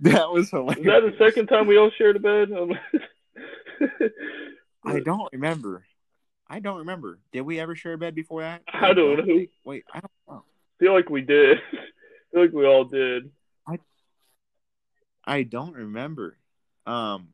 that 0.00 0.30
was 0.30 0.50
hilarious. 0.50 0.78
Is 0.78 0.84
that 0.86 1.00
the 1.00 1.16
second 1.18 1.46
time 1.46 1.66
we 1.66 1.76
all 1.76 1.90
shared 1.90 2.16
a 2.16 2.20
bed? 2.20 2.50
I 4.84 5.00
don't 5.00 5.32
remember. 5.32 5.84
I 6.48 6.60
don't 6.60 6.78
remember. 6.78 7.18
Did 7.32 7.42
we 7.42 7.58
ever 7.58 7.74
share 7.74 7.94
a 7.94 7.98
bed 7.98 8.14
before 8.14 8.42
that? 8.42 8.62
I 8.72 8.92
don't 8.92 9.26
know. 9.26 9.46
Wait, 9.64 9.84
I 9.92 10.00
don't 10.00 10.12
know. 10.28 10.44
feel 10.78 10.92
like 10.94 11.10
we 11.10 11.22
did. 11.22 11.58
feel 12.32 12.42
like 12.42 12.52
we 12.52 12.66
all 12.66 12.84
did. 12.84 13.30
I 15.26 15.42
don't 15.42 15.74
remember. 15.74 16.38
Um, 16.86 17.28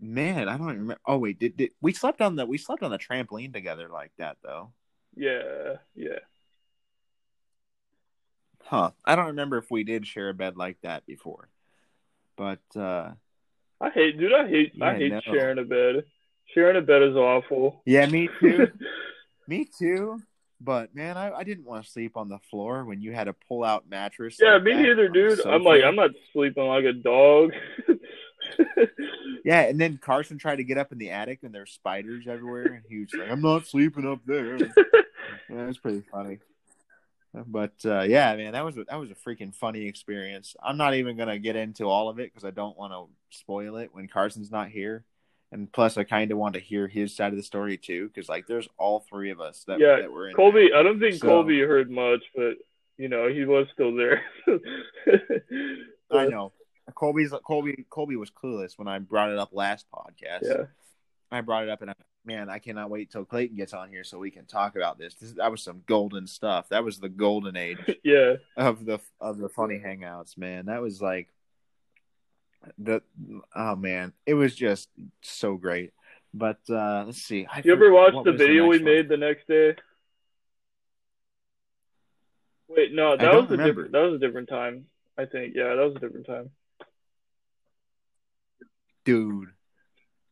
man, 0.00 0.48
I 0.48 0.56
don't 0.56 0.68
remember. 0.68 0.96
Oh 1.06 1.18
wait, 1.18 1.38
did, 1.38 1.56
did 1.56 1.72
we 1.80 1.92
slept 1.92 2.20
on 2.20 2.36
the 2.36 2.46
we 2.46 2.56
slept 2.56 2.82
on 2.82 2.90
the 2.90 2.98
trampoline 2.98 3.52
together 3.52 3.88
like 3.88 4.12
that 4.18 4.38
though? 4.42 4.72
Yeah, 5.14 5.74
yeah. 5.94 6.20
Huh. 8.64 8.90
I 9.04 9.16
don't 9.16 9.26
remember 9.26 9.58
if 9.58 9.70
we 9.70 9.84
did 9.84 10.06
share 10.06 10.28
a 10.28 10.34
bed 10.34 10.56
like 10.56 10.78
that 10.82 11.06
before. 11.06 11.48
But 12.36 12.62
uh 12.76 13.12
I 13.80 13.90
hate, 13.90 14.18
dude. 14.18 14.32
I 14.32 14.48
hate, 14.48 14.72
I 14.80 14.94
hate 14.94 15.12
no. 15.12 15.20
sharing 15.20 15.58
a 15.58 15.64
bed. 15.64 16.04
Sharing 16.54 16.76
a 16.76 16.80
bed 16.80 17.02
is 17.02 17.16
awful. 17.16 17.82
yeah, 17.84 18.06
me 18.06 18.28
too. 18.40 18.68
me 19.48 19.68
too. 19.78 20.20
But 20.60 20.94
man, 20.94 21.16
I, 21.16 21.32
I 21.32 21.44
didn't 21.44 21.64
want 21.64 21.84
to 21.84 21.90
sleep 21.90 22.16
on 22.16 22.28
the 22.28 22.38
floor 22.50 22.84
when 22.84 23.02
you 23.02 23.12
had 23.12 23.28
a 23.28 23.34
pull 23.48 23.64
out 23.64 23.88
mattress. 23.88 24.38
yeah, 24.40 24.54
like 24.54 24.62
me 24.62 24.74
neither, 24.74 25.08
dude. 25.08 25.44
I'm 25.44 25.62
like, 25.62 25.82
I'm 25.84 25.96
not 25.96 26.12
sleeping 26.32 26.66
like 26.66 26.84
a 26.84 26.92
dog. 26.92 27.52
Yeah, 29.44 29.60
and 29.60 29.78
then 29.78 29.98
Carson 29.98 30.38
tried 30.38 30.56
to 30.56 30.64
get 30.64 30.78
up 30.78 30.90
in 30.90 30.96
the 30.96 31.10
attic 31.10 31.40
and 31.42 31.54
there's 31.54 31.70
spiders 31.70 32.26
everywhere 32.26 32.64
and 32.64 32.82
he 32.88 33.00
was 33.00 33.10
like, 33.12 33.30
I'm 33.30 33.42
not 33.42 33.66
sleeping 33.66 34.10
up 34.10 34.20
there. 34.26 34.58
Yeah, 35.48 35.68
it's 35.68 35.78
pretty 35.78 36.02
funny. 36.12 36.38
But 37.46 37.72
uh, 37.84 38.02
yeah, 38.02 38.34
man, 38.36 38.52
that 38.52 38.64
was 38.64 38.76
a, 38.76 38.84
that 38.84 38.96
was 38.96 39.10
a 39.10 39.14
freaking 39.14 39.54
funny 39.54 39.86
experience. 39.86 40.54
I'm 40.62 40.76
not 40.76 40.94
even 40.94 41.16
gonna 41.16 41.38
get 41.38 41.56
into 41.56 41.84
all 41.84 42.08
of 42.08 42.18
it 42.20 42.32
because 42.32 42.44
I 42.44 42.50
don't 42.50 42.76
want 42.78 42.92
to 42.92 43.06
spoil 43.36 43.76
it 43.76 43.90
when 43.92 44.06
Carson's 44.06 44.50
not 44.52 44.68
here, 44.68 45.04
and 45.50 45.70
plus 45.72 45.96
I 45.96 46.04
kind 46.04 46.30
of 46.30 46.38
want 46.38 46.54
to 46.54 46.60
hear 46.60 46.86
his 46.86 47.14
side 47.16 47.32
of 47.32 47.36
the 47.36 47.42
story 47.42 47.76
too 47.76 48.06
because 48.08 48.28
like 48.28 48.46
there's 48.46 48.68
all 48.78 49.00
three 49.00 49.30
of 49.30 49.40
us 49.40 49.64
that, 49.66 49.80
Yeah, 49.80 49.96
that 49.96 50.12
were 50.12 50.28
in. 50.28 50.34
Colby, 50.36 50.70
I 50.74 50.82
don't 50.84 51.00
think 51.00 51.16
So- 51.16 51.26
Colby 51.26 51.60
heard 51.60 51.90
much, 51.90 52.22
but 52.36 52.54
you 52.98 53.08
know, 53.08 53.28
he 53.28 53.44
was 53.44 53.66
still 53.72 53.94
there. 53.96 54.22
there. 54.46 55.22
I 56.12 56.26
know 56.28 56.52
Colby's 56.94 57.32
Colby 57.44 57.84
Colby 57.90 58.14
was 58.16 58.30
clueless 58.30 58.78
when 58.78 58.86
I 58.88 58.98
brought 59.00 59.30
it 59.30 59.38
up 59.38 59.50
last 59.52 59.86
podcast. 59.92 60.42
Yeah. 60.42 60.64
I 61.32 61.40
brought 61.40 61.64
it 61.64 61.68
up 61.70 61.82
and 61.82 61.90
I, 61.90 61.94
man, 62.24 62.48
I 62.48 62.58
cannot 62.58 62.90
wait 62.90 63.10
till 63.10 63.24
Clayton 63.24 63.56
gets 63.56 63.74
on 63.74 63.88
here 63.90 64.04
so 64.04 64.18
we 64.18 64.30
can 64.30 64.46
talk 64.46 64.76
about 64.76 64.98
this. 64.98 65.14
this. 65.14 65.32
That 65.32 65.50
was 65.50 65.62
some 65.62 65.82
golden 65.86 66.26
stuff. 66.26 66.68
That 66.70 66.84
was 66.84 66.98
the 66.98 67.08
golden 67.08 67.56
age. 67.56 67.78
Yeah. 68.04 68.34
of 68.56 68.84
the 68.84 69.00
of 69.20 69.38
the 69.38 69.48
funny 69.48 69.78
hangouts, 69.78 70.36
man. 70.36 70.66
That 70.66 70.82
was 70.82 71.00
like 71.00 71.28
the 72.78 73.02
oh 73.54 73.76
man, 73.76 74.12
it 74.26 74.34
was 74.34 74.54
just 74.54 74.88
so 75.22 75.56
great. 75.56 75.92
But 76.32 76.58
uh 76.68 77.04
let's 77.06 77.22
see. 77.22 77.46
I 77.50 77.62
You 77.64 77.72
ever 77.72 77.92
what 77.92 78.24
the 78.24 78.32
video 78.32 78.66
we 78.66 78.78
one? 78.78 78.84
made 78.84 79.08
the 79.08 79.16
next 79.16 79.46
day? 79.48 79.76
Wait, 82.68 82.92
no, 82.92 83.16
that 83.16 83.34
was 83.34 83.44
a 83.44 83.48
remember. 83.50 83.66
different. 83.66 83.92
That 83.92 84.00
was 84.00 84.14
a 84.14 84.18
different 84.18 84.48
time. 84.48 84.86
I 85.16 85.26
think. 85.26 85.54
Yeah, 85.54 85.74
that 85.74 85.84
was 85.84 85.96
a 85.96 86.00
different 86.00 86.26
time. 86.26 86.50
dude? 89.04 89.50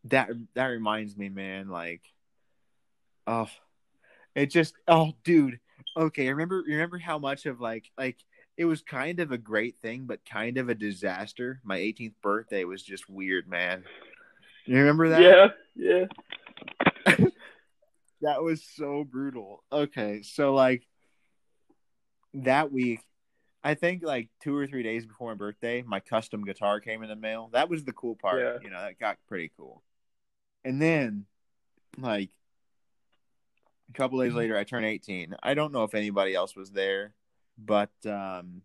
That 0.05 0.31
that 0.55 0.67
reminds 0.67 1.17
me, 1.17 1.29
man. 1.29 1.69
Like, 1.69 2.03
oh, 3.27 3.49
it 4.35 4.47
just 4.47 4.75
oh, 4.89 5.13
dude. 5.25 5.61
Okay, 5.97 6.29
remember 6.29 6.63
remember 6.67 6.99
how 6.99 7.19
much 7.19 7.47
of 7.47 7.61
like 7.61 7.91
like 7.99 8.19
it 8.57 8.65
was 8.65 8.83
kind 8.83 9.21
of 9.21 9.33
a 9.33 9.39
great 9.39 9.77
thing, 9.81 10.05
but 10.07 10.25
kind 10.25 10.59
of 10.59 10.69
a 10.69 10.75
disaster. 10.75 11.61
My 11.65 11.79
18th 11.79 12.15
birthday 12.23 12.65
was 12.65 12.83
just 12.83 13.09
weird, 13.09 13.49
man. 13.49 13.85
You 14.67 14.79
remember 14.79 15.09
that? 15.11 15.57
Yeah, 15.77 16.07
yeah. 17.07 17.17
That 18.23 18.41
was 18.41 18.63
so 18.63 19.05
brutal. 19.05 19.65
Okay, 19.73 20.23
so 20.23 20.55
like 20.55 20.87
that 22.35 22.73
week, 22.73 23.01
I 23.65 23.75
think 23.75 24.05
like 24.05 24.29
two 24.41 24.57
or 24.57 24.67
three 24.67 24.85
days 24.85 25.05
before 25.05 25.31
my 25.31 25.35
birthday, 25.35 25.83
my 25.83 25.99
custom 25.99 26.45
guitar 26.45 26.81
came 26.81 27.03
in 27.03 27.09
the 27.09 27.17
mail. 27.17 27.51
That 27.53 27.69
was 27.69 27.85
the 27.85 27.93
cool 27.93 28.15
part. 28.15 28.41
Yeah. 28.41 28.59
You 28.63 28.71
know, 28.71 28.81
that 28.81 28.99
got 28.99 29.19
pretty 29.29 29.51
cool. 29.57 29.83
And 30.65 30.81
then, 30.81 31.27
like, 31.99 32.31
a 33.91 33.93
couple 33.93 34.21
days 34.21 34.35
later, 34.35 34.57
I 34.57 34.65
turned 34.65 34.87
18. 34.87 35.37
I 35.43 35.55
don't 35.55 35.73
know 35.73 35.85
if 35.85 35.95
anybody 35.95 36.35
else 36.35 36.57
was 36.57 36.71
there, 36.71 37.15
but 37.59 37.91
um, 38.07 38.63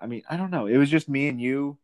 I 0.00 0.06
mean, 0.06 0.22
I 0.28 0.36
don't 0.36 0.50
know. 0.50 0.66
It 0.66 0.76
was 0.76 0.90
just 0.90 1.08
me 1.08 1.28
and 1.28 1.40
you, 1.40 1.78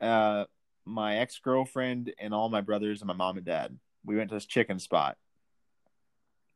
uh, 0.00 0.44
my 0.84 1.18
ex 1.18 1.38
girlfriend, 1.38 2.12
and 2.18 2.32
all 2.32 2.48
my 2.48 2.60
brothers 2.60 3.00
and 3.00 3.08
my 3.08 3.14
mom 3.14 3.36
and 3.36 3.46
dad. 3.46 3.76
We 4.04 4.16
went 4.16 4.28
to 4.28 4.36
this 4.36 4.46
chicken 4.46 4.78
spot. 4.78 5.16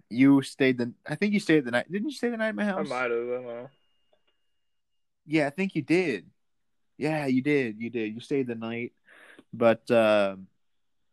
You 0.08 0.42
stayed 0.42 0.78
the. 0.78 0.92
I 1.06 1.14
think 1.16 1.32
you 1.32 1.40
stayed 1.40 1.64
the 1.64 1.70
night. 1.72 1.90
Didn't 1.90 2.10
you 2.10 2.14
stay 2.14 2.30
the 2.30 2.36
night 2.36 2.48
at 2.48 2.54
my 2.54 2.64
house? 2.64 2.86
I 2.86 2.88
might 2.88 3.10
have. 3.10 3.12
I 3.12 3.32
don't 3.32 3.46
know. 3.46 3.70
Yeah, 5.26 5.46
I 5.46 5.50
think 5.50 5.74
you 5.74 5.82
did. 5.82 6.26
Yeah, 6.96 7.26
you 7.26 7.42
did. 7.42 7.80
You 7.80 7.90
did. 7.90 8.14
You 8.14 8.20
stayed 8.20 8.46
the 8.46 8.54
night, 8.54 8.92
but 9.52 9.90
um 9.90 10.46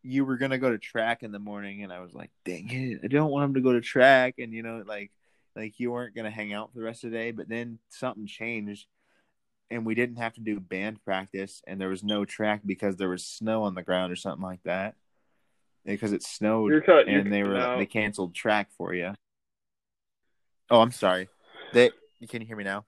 you 0.04 0.24
were 0.24 0.38
gonna 0.38 0.58
go 0.58 0.72
to 0.72 0.78
track 0.78 1.24
in 1.24 1.32
the 1.32 1.40
morning, 1.40 1.84
and 1.84 1.92
I 1.92 2.00
was 2.00 2.14
like, 2.14 2.32
"Dang 2.46 2.70
it, 2.72 3.02
I 3.04 3.08
don't 3.08 3.32
want 3.32 3.46
him 3.46 3.54
to 3.56 3.62
go 3.62 3.74
to 3.74 3.82
track." 3.82 4.36
And 4.38 4.54
you 4.54 4.64
know, 4.64 4.84
like, 4.86 5.12
like 5.56 5.80
you 5.80 5.92
weren't 5.92 6.16
gonna 6.16 6.32
hang 6.32 6.54
out 6.54 6.72
for 6.72 6.80
the 6.80 6.86
rest 6.86 7.04
of 7.04 7.12
the 7.12 7.18
day. 7.18 7.32
But 7.32 7.50
then 7.50 7.80
something 7.90 8.26
changed, 8.26 8.88
and 9.70 9.86
we 9.86 9.96
didn't 9.96 10.18
have 10.18 10.34
to 10.34 10.42
do 10.42 10.60
band 10.60 11.04
practice, 11.04 11.62
and 11.68 11.80
there 11.80 11.90
was 11.90 12.04
no 12.04 12.24
track 12.26 12.62
because 12.66 12.96
there 12.96 13.10
was 13.10 13.26
snow 13.26 13.64
on 13.64 13.76
the 13.76 13.84
ground 13.84 14.12
or 14.12 14.16
something 14.16 14.44
like 14.44 14.64
that. 14.64 14.96
Because 15.86 16.12
it 16.12 16.24
snowed, 16.24 16.72
You're 16.72 16.82
cut. 16.82 17.08
You're 17.08 17.22
and 17.22 17.32
they 17.32 17.44
were 17.44 17.58
out. 17.58 17.78
they 17.78 17.86
canceled 17.86 18.36
track 18.36 18.70
for 18.78 18.94
you. 18.94 19.14
Oh, 20.70 20.82
I'm 20.82 20.92
sorry. 20.92 21.30
They 21.74 21.92
can 22.30 22.42
you 22.42 22.48
hear 22.48 22.58
me 22.58 22.64
now? 22.64 22.86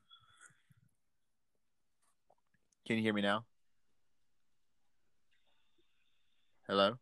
Can 2.86 2.98
you 2.98 3.04
hear 3.04 3.14
me 3.14 3.22
now? 3.22 3.46
Hello? 6.70 7.00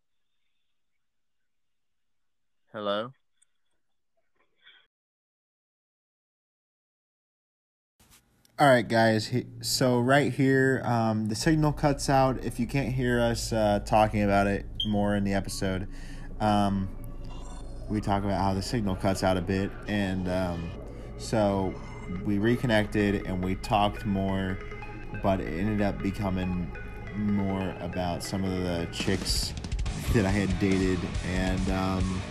Hello? 2.72 3.12
All 8.58 8.68
right, 8.70 8.88
guys. 8.88 9.30
So 9.60 10.00
right 10.00 10.32
here, 10.32 10.82
um, 10.86 11.28
the 11.28 11.36
signal 11.36 11.74
cuts 11.74 12.10
out. 12.10 12.46
If 12.46 12.62
you 12.62 12.66
can't 12.66 12.94
hear 12.94 13.20
us 13.20 13.52
uh, 13.52 13.82
talking 13.86 14.24
about 14.24 14.48
it 14.48 14.66
more 14.86 15.18
in 15.18 15.26
the 15.26 15.34
episode, 15.34 15.90
um, 16.40 16.88
we 17.90 18.00
talk 18.00 18.24
about 18.24 18.40
how 18.40 18.54
the 18.54 18.62
signal 18.62 18.96
cuts 18.96 19.22
out 19.22 19.36
a 19.36 19.42
bit, 19.42 19.70
and 19.90 20.30
um, 20.30 20.72
so 21.18 21.76
we 22.24 22.38
reconnected 22.38 23.28
and 23.28 23.44
we 23.44 23.56
talked 23.56 24.06
more, 24.06 24.58
but 25.22 25.42
it 25.42 25.60
ended 25.60 25.82
up 25.82 26.02
becoming 26.02 26.72
more 27.18 27.74
about 27.82 28.24
some 28.24 28.44
of 28.44 28.52
the 28.52 28.88
chicks 28.92 29.54
that 30.14 30.26
I 30.26 30.30
had 30.30 30.60
dated, 30.60 31.00
and 31.26 31.70
um, 31.72 32.22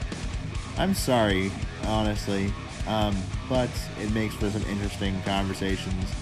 I'm 0.78 0.94
sorry, 0.94 1.50
honestly, 1.84 2.52
um, 2.86 3.16
but 3.48 3.70
it 4.00 4.12
makes 4.12 4.34
for 4.34 4.50
some 4.50 4.62
interesting 4.64 5.20
conversations 5.22 6.12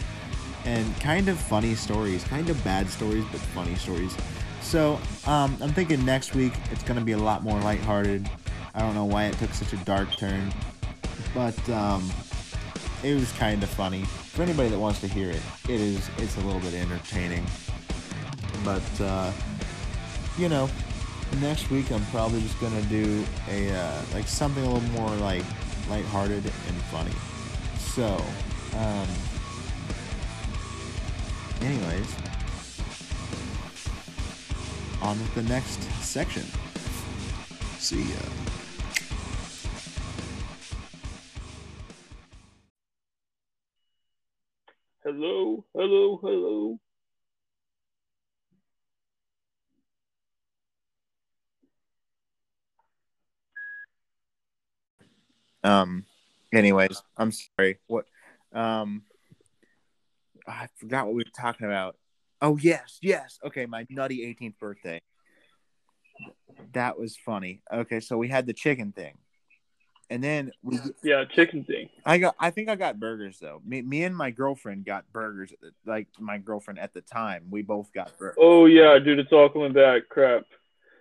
and 0.64 0.98
kind 1.00 1.28
of 1.28 1.38
funny 1.38 1.74
stories, 1.74 2.24
kind 2.24 2.48
of 2.48 2.62
bad 2.64 2.88
stories, 2.88 3.24
but 3.30 3.40
funny 3.40 3.74
stories. 3.74 4.16
So 4.62 4.98
um, 5.26 5.56
I'm 5.60 5.72
thinking 5.72 6.04
next 6.04 6.34
week 6.34 6.54
it's 6.70 6.82
going 6.82 6.98
to 6.98 7.04
be 7.04 7.12
a 7.12 7.18
lot 7.18 7.42
more 7.42 7.60
lighthearted. 7.60 8.28
I 8.74 8.80
don't 8.80 8.94
know 8.94 9.04
why 9.04 9.26
it 9.26 9.38
took 9.38 9.52
such 9.52 9.72
a 9.72 9.84
dark 9.84 10.16
turn, 10.16 10.52
but 11.34 11.68
um, 11.68 12.10
it 13.02 13.14
was 13.14 13.30
kind 13.32 13.62
of 13.62 13.68
funny. 13.68 14.02
For 14.04 14.42
anybody 14.42 14.70
that 14.70 14.78
wants 14.78 15.00
to 15.02 15.06
hear 15.06 15.30
it, 15.30 15.42
it 15.68 15.80
is 15.80 16.08
it's 16.18 16.36
a 16.38 16.40
little 16.40 16.60
bit 16.60 16.74
entertaining. 16.74 17.44
But 18.64 19.00
uh, 19.00 19.30
you 20.38 20.48
know, 20.48 20.70
next 21.40 21.70
week 21.70 21.90
I'm 21.92 22.04
probably 22.06 22.40
just 22.40 22.58
gonna 22.60 22.82
do 22.82 23.24
a 23.50 23.70
uh, 23.70 24.02
like 24.14 24.26
something 24.26 24.64
a 24.64 24.72
little 24.72 24.88
more 24.90 25.10
like 25.16 25.44
lighthearted 25.90 26.44
and 26.44 26.76
funny. 26.90 27.12
So, 27.78 28.16
um, 28.76 29.08
anyways, 31.60 32.14
on 35.02 35.18
with 35.18 35.34
the 35.34 35.42
next 35.42 35.82
section. 36.02 36.42
See 37.78 38.02
ya. 38.02 38.16
Hello, 45.04 45.64
hello, 45.74 46.18
hello. 46.22 46.80
Um, 55.64 56.04
anyways, 56.52 57.02
I'm 57.16 57.32
sorry. 57.32 57.78
What? 57.86 58.04
Um, 58.52 59.02
I 60.46 60.68
forgot 60.76 61.06
what 61.06 61.14
we 61.14 61.24
were 61.24 61.30
talking 61.36 61.66
about. 61.66 61.96
Oh 62.40 62.58
yes, 62.58 62.98
yes. 63.02 63.38
Okay, 63.44 63.66
my 63.66 63.86
nutty 63.88 64.20
18th 64.20 64.58
birthday. 64.58 65.00
That 66.74 66.98
was 66.98 67.16
funny. 67.16 67.62
Okay, 67.72 68.00
so 68.00 68.18
we 68.18 68.28
had 68.28 68.46
the 68.46 68.52
chicken 68.52 68.92
thing, 68.92 69.16
and 70.10 70.22
then 70.22 70.52
we. 70.62 70.78
Yeah, 71.02 71.24
chicken 71.24 71.64
thing. 71.64 71.88
I 72.04 72.18
got. 72.18 72.36
I 72.38 72.50
think 72.50 72.68
I 72.68 72.76
got 72.76 73.00
burgers 73.00 73.38
though. 73.40 73.62
Me, 73.64 73.80
me 73.80 74.04
and 74.04 74.14
my 74.14 74.30
girlfriend 74.30 74.84
got 74.84 75.10
burgers. 75.12 75.52
At 75.52 75.60
the, 75.60 75.70
like 75.90 76.08
my 76.18 76.38
girlfriend 76.38 76.78
at 76.78 76.92
the 76.92 77.00
time, 77.00 77.46
we 77.50 77.62
both 77.62 77.92
got 77.92 78.16
burgers. 78.18 78.36
Oh 78.38 78.66
yeah, 78.66 78.98
dude, 78.98 79.18
it's 79.18 79.32
all 79.32 79.48
coming 79.48 79.72
back. 79.72 80.02
Crap. 80.10 80.44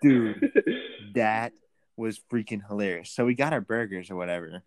Dude, 0.01 0.51
that 1.15 1.53
was 1.95 2.19
freaking 2.31 2.65
hilarious. 2.67 3.11
So 3.11 3.25
we 3.25 3.35
got 3.35 3.53
our 3.53 3.61
burgers 3.61 4.09
or 4.09 4.15
whatever, 4.15 4.63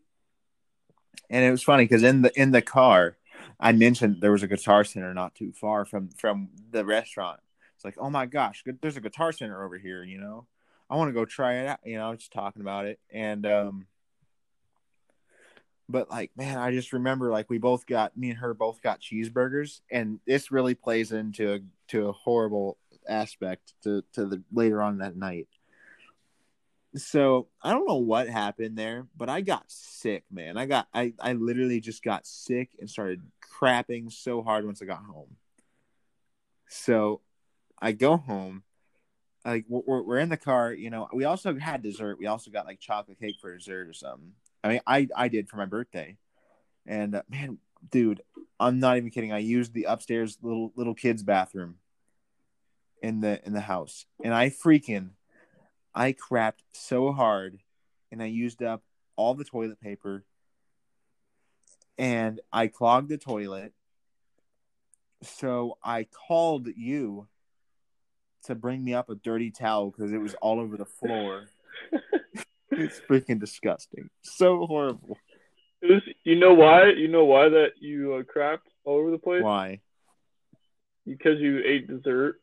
and 1.31 1.45
it 1.45 1.51
was 1.51 1.63
funny 1.63 1.85
because 1.85 2.03
in 2.03 2.23
the 2.23 2.41
in 2.41 2.51
the 2.51 2.63
car, 2.63 3.17
I 3.59 3.73
mentioned 3.73 4.19
there 4.21 4.33
was 4.33 4.43
a 4.43 4.49
guitar 4.49 4.85
center 4.85 5.13
not 5.15 5.35
too 5.35 5.53
far 5.53 5.85
from 5.85 6.11
from 6.11 6.49
the 6.71 6.85
restaurant. 6.85 7.41
It's 7.75 7.85
like, 7.85 7.97
oh 7.99 8.11
my 8.11 8.27
gosh, 8.27 8.65
there's 8.81 8.97
a 8.97 9.03
guitar 9.03 9.33
center 9.33 9.65
over 9.65 9.79
here. 9.79 10.03
You 10.03 10.19
know, 10.19 10.47
I 10.89 10.97
want 10.97 11.09
to 11.09 11.15
go 11.15 11.25
try 11.25 11.55
it 11.55 11.67
out. 11.67 11.81
You 11.85 11.99
know, 11.99 12.07
I 12.07 12.11
was 12.11 12.21
just 12.21 12.33
talking 12.33 12.63
about 12.63 12.87
it, 12.87 12.99
and 13.11 13.47
um, 13.47 13.87
but 15.89 16.11
like, 16.11 16.31
man, 16.37 16.59
I 16.59 16.73
just 16.73 16.93
remember 16.93 17.31
like 17.31 17.51
we 17.51 17.59
both 17.59 17.87
got 17.87 18.17
me 18.17 18.31
and 18.31 18.39
her 18.39 18.55
both 18.55 18.83
got 18.83 19.01
cheeseburgers, 19.01 19.81
and 19.91 20.21
this 20.27 20.51
really 20.51 20.75
plays 20.75 21.13
into 21.13 21.55
a 21.55 21.61
to 21.89 22.09
a 22.09 22.13
horrible 22.13 22.79
aspect 23.09 23.75
to 23.83 24.03
to 24.15 24.27
the 24.27 24.43
later 24.53 24.83
on 24.83 24.99
that 24.99 25.17
night. 25.17 25.49
So 26.97 27.49
I 27.63 27.73
don't 27.73 27.87
know 27.87 27.97
what 27.97 28.29
happened 28.29 28.79
there, 28.79 29.07
but 29.17 29.29
I 29.29 29.43
got 29.43 29.65
sick, 29.69 30.25
man. 30.31 30.57
I 30.57 30.67
got 30.67 30.89
I 30.95 31.13
I 31.21 31.35
literally 31.35 31.81
just 31.81 32.03
got 32.03 32.27
sick 32.27 32.71
and 32.79 32.89
started 32.89 33.23
crapping 33.43 34.11
so 34.11 34.43
hard 34.43 34.65
once 34.65 34.81
I 34.81 34.87
got 34.87 35.05
home. 35.05 35.37
So 36.69 37.21
I 37.81 37.93
go 37.93 38.17
home, 38.17 38.63
like 39.45 39.67
we're, 39.69 40.03
we're 40.03 40.19
in 40.19 40.31
the 40.31 40.39
car. 40.39 40.73
You 40.73 40.91
know, 40.91 41.09
we 41.13 41.25
also 41.25 41.59
had 41.59 41.83
dessert. 41.83 42.19
We 42.19 42.27
also 42.27 42.51
got 42.51 42.67
like 42.67 42.81
chocolate 42.81 43.21
cake 43.21 43.37
for 43.41 43.55
dessert 43.55 43.89
or 43.89 43.93
something. 43.93 44.33
I 44.65 44.69
mean, 44.69 44.81
I 44.87 45.09
I 45.15 45.29
did 45.29 45.49
for 45.49 45.57
my 45.57 45.67
birthday, 45.67 46.17
and 46.87 47.17
uh, 47.17 47.23
man, 47.29 47.59
dude, 47.91 48.23
I'm 48.59 48.81
not 48.81 48.97
even 48.97 49.11
kidding. 49.11 49.33
I 49.33 49.39
used 49.39 49.75
the 49.75 49.85
upstairs 49.85 50.39
little 50.41 50.73
little 50.77 50.95
kids 50.95 51.23
bathroom 51.23 51.77
in 53.03 53.21
the 53.21 53.45
in 53.47 53.53
the 53.53 53.61
house, 53.61 54.07
and 54.25 54.33
I 54.33 54.49
freaking 54.49 55.11
I 55.97 56.13
crapped 56.13 56.63
so 56.73 57.11
hard, 57.11 57.59
and 58.13 58.23
I 58.23 58.27
used 58.27 58.63
up 58.63 58.83
all 59.17 59.35
the 59.35 59.45
toilet 59.45 59.81
paper, 59.81 60.25
and 61.97 62.39
I 62.53 62.67
clogged 62.67 63.09
the 63.09 63.17
toilet. 63.17 63.73
So 65.23 65.79
I 65.83 66.07
called 66.29 66.69
you 66.77 67.29
to 68.45 68.55
bring 68.55 68.85
me 68.85 68.93
up 68.93 69.09
a 69.09 69.15
dirty 69.15 69.51
towel 69.51 69.91
because 69.91 70.13
it 70.13 70.19
was 70.19 70.35
all 70.35 70.61
over 70.61 70.77
the 70.77 70.85
floor. 70.85 71.47
it's 72.71 73.01
freaking 73.09 73.41
disgusting. 73.41 74.11
So 74.21 74.67
horrible. 74.67 75.17
It 75.81 75.91
was, 75.93 76.03
you 76.25 76.37
know 76.37 76.53
why? 76.53 76.91
You 76.91 77.09
know 77.09 77.25
why 77.25 77.49
that 77.49 77.71
you 77.81 78.15
uh, 78.15 78.23
crapped 78.23 78.69
all 78.85 78.99
over 78.99 79.11
the 79.11 79.19
place? 79.19 79.43
Why? 79.43 79.81
Because 81.07 81.41
you 81.41 81.63
ate 81.65 81.89
dessert. 81.89 82.41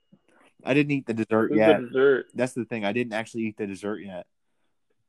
I 0.65 0.73
didn't 0.73 0.91
eat 0.91 1.05
the 1.05 1.13
dessert 1.13 1.53
yet. 1.53 1.79
the 1.81 1.87
dessert. 1.87 2.25
That's 2.33 2.53
the 2.53 2.65
thing. 2.65 2.85
I 2.85 2.93
didn't 2.93 3.13
actually 3.13 3.43
eat 3.43 3.57
the 3.57 3.67
dessert 3.67 3.99
yet. 3.99 4.25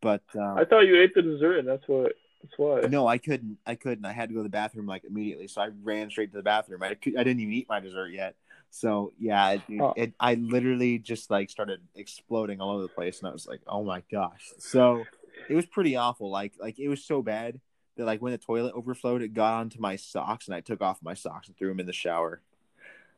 But 0.00 0.22
um, 0.34 0.58
I 0.58 0.64
thought 0.64 0.80
you 0.86 1.00
ate 1.00 1.14
the 1.14 1.22
dessert, 1.22 1.58
and 1.58 1.68
that's 1.68 1.86
what. 1.88 2.12
That's 2.42 2.58
why. 2.58 2.80
no, 2.90 3.06
I 3.06 3.16
couldn't. 3.16 3.56
I 3.64 3.74
couldn't. 3.74 4.04
I 4.04 4.12
had 4.12 4.28
to 4.28 4.34
go 4.34 4.40
to 4.40 4.44
the 4.44 4.50
bathroom 4.50 4.86
like 4.86 5.04
immediately, 5.04 5.48
so 5.48 5.62
I 5.62 5.70
ran 5.82 6.10
straight 6.10 6.30
to 6.32 6.36
the 6.36 6.42
bathroom. 6.42 6.82
I, 6.82 6.88
I 6.88 6.94
didn't 6.94 7.40
even 7.40 7.54
eat 7.54 7.68
my 7.70 7.80
dessert 7.80 8.08
yet. 8.08 8.34
So 8.70 9.12
yeah, 9.18 9.52
it, 9.52 9.62
Oh. 9.80 9.94
it, 9.96 10.12
I 10.20 10.34
literally 10.34 10.98
just 10.98 11.30
like 11.30 11.48
started 11.48 11.80
exploding 11.94 12.60
all 12.60 12.70
over 12.72 12.82
the 12.82 12.88
place, 12.88 13.20
and 13.20 13.28
I 13.28 13.32
was 13.32 13.46
like, 13.46 13.60
oh 13.66 13.82
my 13.84 14.02
gosh. 14.12 14.50
So 14.58 15.04
it 15.48 15.54
was 15.54 15.64
pretty 15.64 15.96
awful. 15.96 16.28
Like 16.30 16.52
like 16.58 16.78
it 16.78 16.88
was 16.88 17.02
so 17.02 17.22
bad 17.22 17.60
that 17.96 18.04
like 18.04 18.20
when 18.20 18.32
the 18.32 18.38
toilet 18.38 18.74
overflowed, 18.74 19.22
it 19.22 19.32
got 19.32 19.54
onto 19.54 19.80
my 19.80 19.96
socks, 19.96 20.46
and 20.46 20.54
I 20.54 20.60
took 20.60 20.82
off 20.82 20.98
my 21.02 21.14
socks 21.14 21.48
and 21.48 21.56
threw 21.56 21.68
them 21.68 21.80
in 21.80 21.86
the 21.86 21.92
shower. 21.94 22.42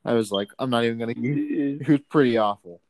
I 0.06 0.12
was 0.12 0.30
like, 0.30 0.50
I'm 0.58 0.70
not 0.70 0.84
even 0.84 0.98
gonna 0.98 1.14
it 1.16 1.88
was 1.88 2.00
pretty 2.08 2.38
awful. 2.38 2.80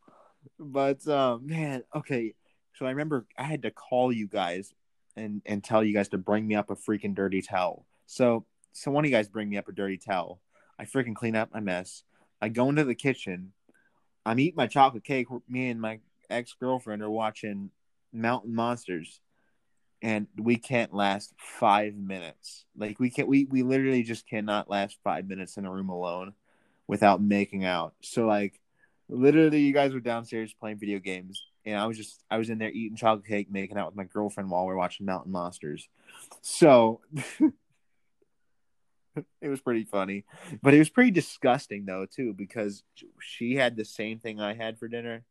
But 0.59 1.07
um, 1.09 1.47
man, 1.47 1.83
okay. 1.95 2.35
So 2.75 2.85
I 2.85 2.91
remember 2.91 3.27
I 3.39 3.45
had 3.45 3.63
to 3.63 3.71
call 3.71 4.13
you 4.13 4.29
guys 4.29 4.75
and 5.17 5.41
and 5.47 5.65
tell 5.65 5.83
you 5.83 5.95
guys 5.95 6.09
to 6.09 6.19
bring 6.19 6.47
me 6.47 6.55
up 6.55 6.71
a 6.71 6.77
freaking 6.77 7.15
dirty 7.15 7.41
towel. 7.41 7.87
So 8.07 8.45
so 8.73 8.91
one 8.91 9.05
of 9.05 9.11
you 9.11 9.17
guys 9.17 9.29
bring 9.29 9.49
me 9.49 9.57
up 9.57 9.67
a 9.69 9.73
dirty 9.73 9.97
towel. 9.97 10.41
I 10.79 10.85
freaking 10.85 11.17
clean 11.17 11.35
up 11.35 11.55
my 11.55 11.61
mess. 11.61 12.03
I 12.43 12.51
go 12.51 12.69
into 12.69 12.85
the 12.85 12.95
kitchen. 12.95 13.53
I'm 14.27 14.39
eating 14.39 14.57
my 14.57 14.67
chocolate 14.67 15.05
cake. 15.05 15.29
Me 15.49 15.71
and 15.71 15.81
my 15.81 16.01
ex 16.29 16.55
girlfriend 16.61 17.03
are 17.03 17.11
watching 17.11 17.71
Mountain 18.13 18.55
Monsters, 18.55 19.21
and 20.03 20.27
we 20.37 20.57
can't 20.57 20.93
last 20.93 21.33
five 21.39 21.95
minutes. 21.95 22.67
Like 22.77 23.01
we 23.01 23.09
can't. 23.09 23.29
We 23.29 23.47
we 23.47 23.63
literally 23.63 24.03
just 24.03 24.29
cannot 24.29 24.69
last 24.69 24.99
five 25.03 25.27
minutes 25.27 25.57
in 25.57 25.65
a 25.65 25.73
room 25.73 25.89
alone 25.89 26.35
without 26.87 27.21
making 27.21 27.65
out. 27.65 27.95
So 28.03 28.27
like 28.27 28.61
literally 29.09 29.61
you 29.61 29.73
guys 29.73 29.93
were 29.93 30.01
downstairs 30.01 30.55
playing 30.59 30.79
video 30.79 30.99
games 30.99 31.45
and 31.67 31.79
I 31.79 31.87
was 31.87 31.97
just 31.97 32.25
I 32.31 32.39
was 32.39 32.49
in 32.49 32.59
there 32.59 32.71
eating 32.71 32.97
chocolate 32.97 33.27
cake, 33.27 33.51
making 33.51 33.77
out 33.77 33.87
with 33.87 33.97
my 33.97 34.05
girlfriend 34.05 34.51
while 34.51 34.65
we 34.67 34.73
are 34.73 34.77
watching 34.77 35.05
Mountain 35.05 35.33
Monsters. 35.33 35.89
So 36.41 37.01
it 39.41 39.49
was 39.49 39.61
pretty 39.61 39.85
funny. 39.85 40.25
But 40.63 40.75
it 40.75 40.79
was 40.79 40.89
pretty 40.89 41.11
disgusting 41.11 41.85
though 41.85 42.07
too, 42.07 42.33
because 42.33 42.85
she 43.21 43.57
had 43.57 43.77
the 43.77 43.85
same 43.85 44.21
thing 44.21 44.41
I 44.41 44.55
had 44.55 44.79
for 44.79 44.87
dinner. 44.87 45.25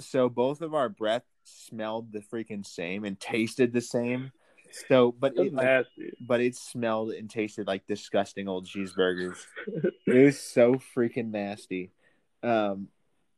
So 0.00 0.28
both 0.28 0.62
of 0.62 0.74
our 0.74 0.88
breath 0.88 1.24
smelled 1.44 2.12
the 2.12 2.20
freaking 2.20 2.66
same 2.66 3.04
and 3.04 3.18
tasted 3.18 3.72
the 3.72 3.80
same. 3.80 4.32
So 4.88 5.12
but 5.12 5.36
it 5.36 5.52
like, 5.52 5.86
but 6.20 6.40
it 6.40 6.56
smelled 6.56 7.10
and 7.10 7.28
tasted 7.28 7.66
like 7.66 7.86
disgusting 7.86 8.48
old 8.48 8.66
cheeseburgers. 8.66 9.36
it 10.06 10.24
was 10.24 10.40
so 10.40 10.80
freaking 10.96 11.30
nasty. 11.30 11.90
Um, 12.42 12.88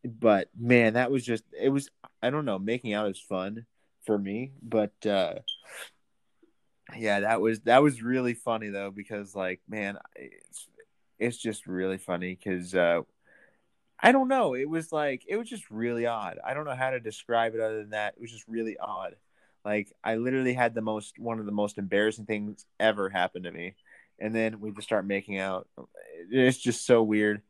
but 0.04 0.48
man, 0.58 0.94
that 0.94 1.10
was 1.10 1.24
just 1.24 1.44
it 1.58 1.68
was. 1.68 1.90
I 2.22 2.30
don't 2.30 2.44
know. 2.44 2.58
Making 2.58 2.94
out 2.94 3.10
is 3.10 3.18
fun 3.18 3.66
for 4.04 4.18
me, 4.18 4.52
but 4.62 4.92
uh, 5.06 5.34
yeah, 6.96 7.20
that 7.20 7.40
was 7.40 7.60
that 7.60 7.82
was 7.82 8.02
really 8.02 8.34
funny 8.34 8.68
though 8.68 8.90
because 8.90 9.34
like 9.34 9.60
man, 9.68 9.98
it's 10.16 10.68
it's 11.18 11.38
just 11.38 11.66
really 11.66 11.98
funny 11.98 12.34
because 12.34 12.74
uh, 12.74 13.02
I 14.00 14.12
don't 14.12 14.28
know. 14.28 14.54
It 14.54 14.68
was 14.68 14.92
like 14.92 15.24
it 15.28 15.36
was 15.36 15.48
just 15.48 15.70
really 15.70 16.06
odd. 16.06 16.38
I 16.44 16.54
don't 16.54 16.64
know 16.64 16.74
how 16.74 16.90
to 16.90 17.00
describe 17.00 17.54
it 17.54 17.60
other 17.60 17.78
than 17.78 17.90
that. 17.90 18.14
It 18.16 18.20
was 18.20 18.32
just 18.32 18.48
really 18.48 18.76
odd. 18.78 19.14
Like 19.64 19.92
I 20.02 20.16
literally 20.16 20.54
had 20.54 20.74
the 20.74 20.82
most 20.82 21.18
one 21.18 21.38
of 21.38 21.46
the 21.46 21.52
most 21.52 21.78
embarrassing 21.78 22.26
things 22.26 22.64
ever 22.80 23.08
happen 23.08 23.44
to 23.44 23.52
me, 23.52 23.74
and 24.18 24.34
then 24.34 24.60
we 24.60 24.72
just 24.72 24.88
start 24.88 25.06
making 25.06 25.38
out. 25.38 25.68
It's 26.30 26.58
just 26.58 26.84
so 26.84 27.02
weird. 27.02 27.42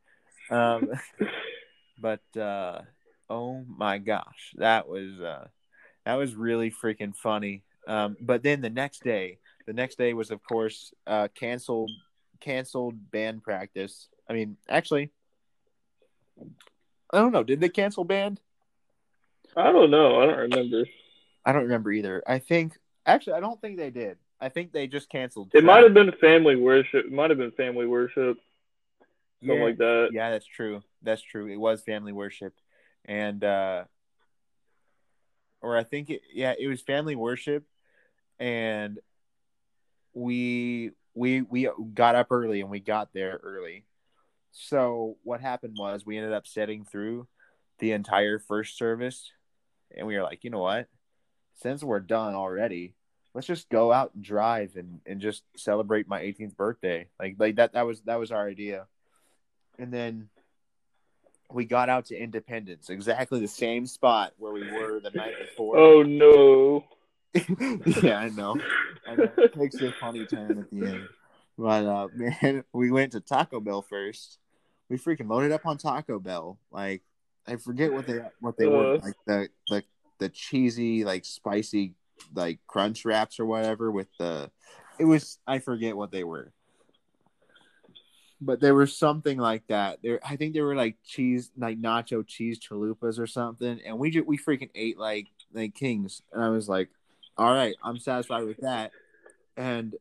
Um, 0.51 0.89
but 1.99 2.21
uh, 2.39 2.81
oh 3.29 3.63
my 3.67 3.97
gosh, 3.97 4.53
that 4.55 4.87
was 4.87 5.19
uh, 5.19 5.47
that 6.05 6.15
was 6.15 6.35
really 6.35 6.71
freaking 6.71 7.15
funny. 7.15 7.63
Um, 7.87 8.15
but 8.21 8.43
then 8.43 8.61
the 8.61 8.69
next 8.69 9.03
day, 9.03 9.39
the 9.65 9.73
next 9.73 9.97
day 9.97 10.13
was 10.13 10.29
of 10.29 10.43
course 10.43 10.93
uh, 11.07 11.29
canceled 11.33 11.91
canceled 12.39 13.09
band 13.11 13.43
practice. 13.43 14.07
I 14.29 14.33
mean, 14.33 14.57
actually, 14.69 15.11
I 17.11 17.17
don't 17.17 17.31
know. 17.31 17.43
Did 17.43 17.59
they 17.59 17.69
cancel 17.69 18.03
band? 18.03 18.39
I 19.55 19.71
don't 19.71 19.91
know. 19.91 20.21
I 20.21 20.25
don't 20.25 20.37
remember. 20.37 20.85
I 21.45 21.51
don't 21.51 21.63
remember 21.63 21.91
either. 21.91 22.23
I 22.25 22.39
think 22.39 22.77
actually, 23.05 23.33
I 23.33 23.39
don't 23.39 23.59
think 23.61 23.77
they 23.77 23.89
did. 23.89 24.17
I 24.39 24.49
think 24.49 24.71
they 24.71 24.87
just 24.87 25.09
canceled. 25.09 25.51
It 25.53 25.63
might 25.63 25.83
have 25.83 25.93
been 25.93 26.11
family 26.19 26.55
worship. 26.55 27.05
It 27.05 27.11
might 27.11 27.29
have 27.29 27.39
been 27.39 27.51
family 27.51 27.85
worship, 27.85 28.37
something 29.39 29.57
Yeah. 29.57 29.63
like 29.63 29.77
that. 29.77 30.09
Yeah, 30.11 30.31
that's 30.31 30.45
true. 30.45 30.81
That's 31.01 31.21
true. 31.21 31.47
It 31.47 31.57
was 31.57 31.81
family 31.81 32.11
worship, 32.11 32.53
and 33.05 33.43
uh, 33.43 33.85
or 35.61 35.77
I 35.77 35.83
think 35.83 36.09
it. 36.09 36.21
Yeah, 36.33 36.53
it 36.57 36.67
was 36.67 36.81
family 36.81 37.15
worship, 37.15 37.65
and 38.39 38.99
we 40.13 40.91
we 41.13 41.41
we 41.41 41.69
got 41.93 42.15
up 42.15 42.27
early 42.31 42.61
and 42.61 42.69
we 42.69 42.79
got 42.79 43.13
there 43.13 43.39
early. 43.43 43.85
So 44.51 45.17
what 45.23 45.41
happened 45.41 45.77
was 45.79 46.05
we 46.05 46.17
ended 46.17 46.33
up 46.33 46.45
sitting 46.47 46.85
through 46.85 47.27
the 47.79 47.91
entire 47.93 48.39
first 48.39 48.77
service, 48.77 49.31
and 49.95 50.05
we 50.05 50.15
were 50.15 50.23
like, 50.23 50.43
you 50.43 50.49
know 50.49 50.59
what? 50.61 50.87
Since 51.61 51.83
we're 51.83 51.99
done 51.99 52.33
already, 52.35 52.93
let's 53.33 53.47
just 53.47 53.69
go 53.69 53.91
out 53.91 54.11
and 54.15 54.23
drive 54.23 54.75
and, 54.75 54.99
and 55.05 55.21
just 55.21 55.43
celebrate 55.55 56.07
my 56.07 56.21
18th 56.21 56.55
birthday. 56.57 57.07
Like 57.19 57.35
like 57.37 57.55
that 57.57 57.73
that 57.73 57.85
was 57.85 58.01
that 58.01 58.19
was 58.19 58.31
our 58.31 58.47
idea. 58.47 58.87
And 59.79 59.91
then 59.93 60.29
we 61.51 61.65
got 61.65 61.89
out 61.89 62.05
to 62.07 62.17
Independence, 62.17 62.89
exactly 62.89 63.39
the 63.39 63.47
same 63.47 63.85
spot 63.85 64.33
where 64.37 64.51
we 64.51 64.63
were 64.71 64.99
the 64.99 65.11
night 65.11 65.33
before. 65.39 65.77
Oh 65.77 66.03
no. 66.03 66.83
yeah, 68.03 68.17
I 68.19 68.29
know. 68.29 68.59
I 69.07 69.15
know. 69.15 69.29
It 69.37 69.53
takes 69.53 69.75
a 69.81 69.91
funny 69.93 70.25
turn 70.25 70.59
at 70.59 70.69
the 70.71 70.85
end. 70.87 71.07
But 71.57 71.85
uh 71.85 72.07
man, 72.15 72.63
we 72.73 72.91
went 72.91 73.11
to 73.13 73.19
Taco 73.19 73.59
Bell 73.59 73.81
first. 73.81 74.37
We 74.89 74.97
freaking 74.97 75.29
loaded 75.29 75.51
up 75.51 75.65
on 75.65 75.77
Taco 75.77 76.19
Bell. 76.19 76.57
Like 76.71 77.01
I 77.47 77.55
forget 77.57 77.91
what 77.93 78.07
they 78.07 78.19
what 78.39 78.57
they 78.57 78.67
were 78.67 78.95
Uh. 78.95 78.99
like 78.99 79.15
the 79.25 79.49
the 79.69 79.83
the 80.19 80.29
cheesy 80.29 81.03
like 81.03 81.25
spicy 81.25 81.95
like 82.33 82.59
crunch 82.67 83.05
wraps 83.05 83.39
or 83.39 83.45
whatever 83.45 83.91
with 83.91 84.07
the 84.19 84.49
it 84.99 85.05
was 85.05 85.39
I 85.47 85.59
forget 85.59 85.97
what 85.97 86.11
they 86.11 86.23
were. 86.23 86.51
But 88.39 88.59
there 88.59 88.75
was 88.75 88.97
something 88.97 89.37
like 89.37 89.65
that. 89.67 89.99
There 90.03 90.19
I 90.23 90.35
think 90.35 90.53
they 90.53 90.61
were 90.61 90.75
like 90.75 90.97
cheese 91.03 91.51
like 91.57 91.81
nacho 91.81 92.25
cheese 92.25 92.59
chalupas 92.59 93.19
or 93.19 93.27
something 93.27 93.79
and 93.85 93.97
we 93.97 94.11
just 94.11 94.27
we 94.27 94.37
freaking 94.37 94.69
ate 94.75 94.97
like 94.97 95.27
like 95.53 95.75
kings 95.75 96.21
and 96.31 96.43
I 96.43 96.49
was 96.49 96.69
like 96.69 96.89
all 97.37 97.51
right, 97.51 97.75
I'm 97.83 97.97
satisfied 97.97 98.43
with 98.43 98.57
that. 98.57 98.91
And 99.57 99.95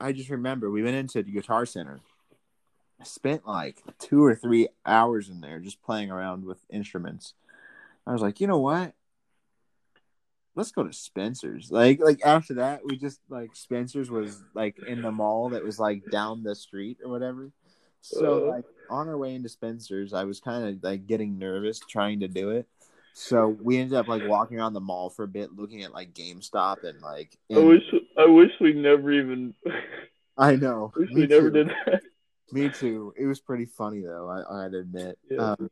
I 0.00 0.12
just 0.12 0.30
remember 0.30 0.70
we 0.70 0.82
went 0.82 0.96
into 0.96 1.22
the 1.22 1.30
guitar 1.30 1.66
center. 1.66 2.00
I 3.00 3.04
spent 3.04 3.46
like 3.46 3.82
two 3.98 4.24
or 4.24 4.34
three 4.34 4.68
hours 4.84 5.28
in 5.28 5.40
there 5.40 5.60
just 5.60 5.82
playing 5.82 6.10
around 6.10 6.44
with 6.44 6.58
instruments. 6.70 7.34
I 8.06 8.12
was 8.12 8.22
like, 8.22 8.40
you 8.40 8.46
know 8.46 8.58
what? 8.58 8.94
Let's 10.56 10.72
go 10.72 10.82
to 10.82 10.92
Spencer's. 10.92 11.70
Like, 11.70 12.00
like 12.00 12.24
after 12.24 12.54
that, 12.54 12.80
we 12.84 12.96
just 12.96 13.20
like 13.28 13.54
Spencer's 13.54 14.10
was 14.10 14.42
like 14.54 14.76
in 14.88 15.02
the 15.02 15.12
mall 15.12 15.50
that 15.50 15.62
was 15.62 15.78
like 15.78 16.02
down 16.10 16.42
the 16.42 16.54
street 16.54 16.98
or 17.04 17.10
whatever. 17.10 17.52
So 18.00 18.44
Uh. 18.46 18.50
like 18.50 18.64
on 18.88 19.08
our 19.08 19.18
way 19.18 19.34
into 19.34 19.48
Spencer's, 19.48 20.12
I 20.12 20.24
was 20.24 20.40
kind 20.40 20.66
of 20.66 20.82
like 20.82 21.06
getting 21.06 21.38
nervous 21.38 21.78
trying 21.78 22.20
to 22.20 22.28
do 22.28 22.50
it. 22.50 22.66
So 23.12 23.48
we 23.48 23.78
ended 23.78 23.96
up 23.98 24.08
like 24.08 24.22
walking 24.26 24.58
around 24.58 24.72
the 24.74 24.80
mall 24.80 25.10
for 25.10 25.22
a 25.24 25.28
bit, 25.28 25.54
looking 25.56 25.82
at 25.82 25.92
like 25.92 26.12
GameStop 26.12 26.84
and 26.84 27.00
like. 27.00 27.36
I 27.54 27.58
wish 27.58 27.82
I 28.18 28.26
wish 28.26 28.50
we 28.60 28.72
never 28.72 29.12
even 29.12 29.54
I 30.38 30.56
know. 30.56 30.92
Me 30.96 31.06
we 31.14 31.26
never 31.26 31.50
too. 31.50 31.64
did 31.64 31.68
that. 31.86 32.02
Me 32.52 32.68
too. 32.68 33.12
It 33.16 33.26
was 33.26 33.40
pretty 33.40 33.64
funny 33.66 34.02
though. 34.02 34.28
I, 34.28 34.62
I 34.62 34.66
admit. 34.66 35.18
Yeah. 35.30 35.54
Um, 35.58 35.70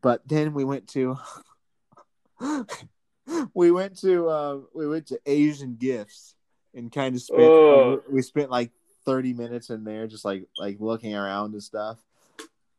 but 0.00 0.26
then 0.26 0.54
we 0.54 0.64
went 0.64 0.88
to 0.90 1.18
we 3.54 3.70
went 3.70 3.98
to 4.00 4.28
uh, 4.28 4.58
we 4.74 4.86
went 4.88 5.06
to 5.08 5.20
Asian 5.26 5.76
gifts 5.76 6.34
and 6.74 6.90
kind 6.92 7.14
of 7.14 7.22
spent 7.22 7.40
Oh. 7.42 8.02
we 8.10 8.22
spent 8.22 8.50
like 8.50 8.70
thirty 9.04 9.32
minutes 9.32 9.70
in 9.70 9.84
there 9.84 10.06
just 10.06 10.24
like 10.24 10.46
like 10.58 10.76
looking 10.80 11.14
around 11.14 11.52
and 11.52 11.62
stuff. 11.62 11.98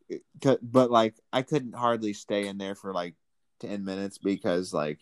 It- 0.10 0.24
But 0.62 0.92
like 0.92 1.16
I 1.34 1.42
couldn't 1.42 1.76
hardly 1.76 2.14
stay 2.14 2.48
in 2.48 2.58
there 2.58 2.76
for 2.76 2.94
like 2.94 3.16
ten 3.60 3.84
minutes 3.86 4.18
because 4.18 4.74
like 4.74 5.00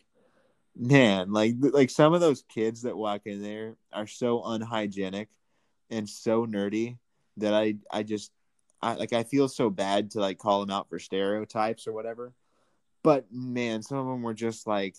man 0.75 1.31
like 1.31 1.53
like 1.59 1.89
some 1.89 2.13
of 2.13 2.21
those 2.21 2.43
kids 2.49 2.81
that 2.81 2.97
walk 2.97 3.21
in 3.25 3.43
there 3.43 3.75
are 3.91 4.07
so 4.07 4.41
unhygienic 4.43 5.29
and 5.91 6.09
so 6.09 6.47
nerdy 6.47 6.97
that 7.37 7.53
I 7.53 7.75
I 7.91 8.03
just 8.03 8.31
I 8.81 8.95
like 8.95 9.13
I 9.13 9.23
feel 9.23 9.47
so 9.47 9.69
bad 9.69 10.11
to 10.11 10.19
like 10.19 10.37
call 10.39 10.61
them 10.61 10.71
out 10.71 10.89
for 10.89 10.99
stereotypes 10.99 11.85
or 11.87 11.93
whatever. 11.93 12.33
But 13.03 13.25
man, 13.31 13.81
some 13.83 13.97
of 13.97 14.07
them 14.07 14.21
were 14.23 14.33
just 14.33 14.65
like 14.65 14.95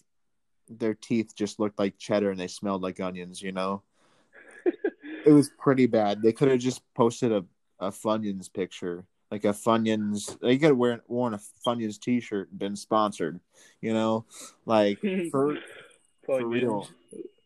their 0.68 0.94
teeth 0.94 1.34
just 1.34 1.58
looked 1.58 1.78
like 1.78 1.98
cheddar 1.98 2.30
and 2.30 2.40
they 2.40 2.48
smelled 2.48 2.82
like 2.82 3.00
onions, 3.00 3.42
you 3.42 3.52
know. 3.52 3.82
it 5.26 5.32
was 5.32 5.50
pretty 5.58 5.86
bad. 5.86 6.22
They 6.22 6.32
could 6.32 6.48
have 6.48 6.60
just 6.60 6.82
posted 6.94 7.32
a 7.32 7.44
a 7.80 7.90
Funyuns 7.90 8.52
picture, 8.52 9.04
like 9.30 9.44
a 9.44 9.48
Funyuns. 9.48 10.38
They 10.40 10.58
could 10.58 10.68
have 10.68 10.76
worn 10.76 11.00
worn 11.08 11.34
a 11.34 11.40
Funyuns 11.66 12.00
T-shirt 12.00 12.50
and 12.50 12.58
been 12.58 12.76
sponsored, 12.76 13.40
you 13.80 13.92
know. 13.92 14.24
Like 14.64 15.00
for 15.30 15.56
for 16.24 16.46
real, 16.46 16.88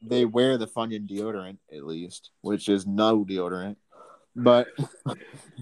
they 0.02 0.24
wear 0.24 0.58
the 0.58 0.66
Funyun 0.66 1.08
deodorant 1.08 1.58
at 1.72 1.84
least, 1.84 2.30
which 2.42 2.68
is 2.68 2.86
no 2.86 3.24
deodorant. 3.24 3.76
But 4.36 4.68
you 5.06 5.16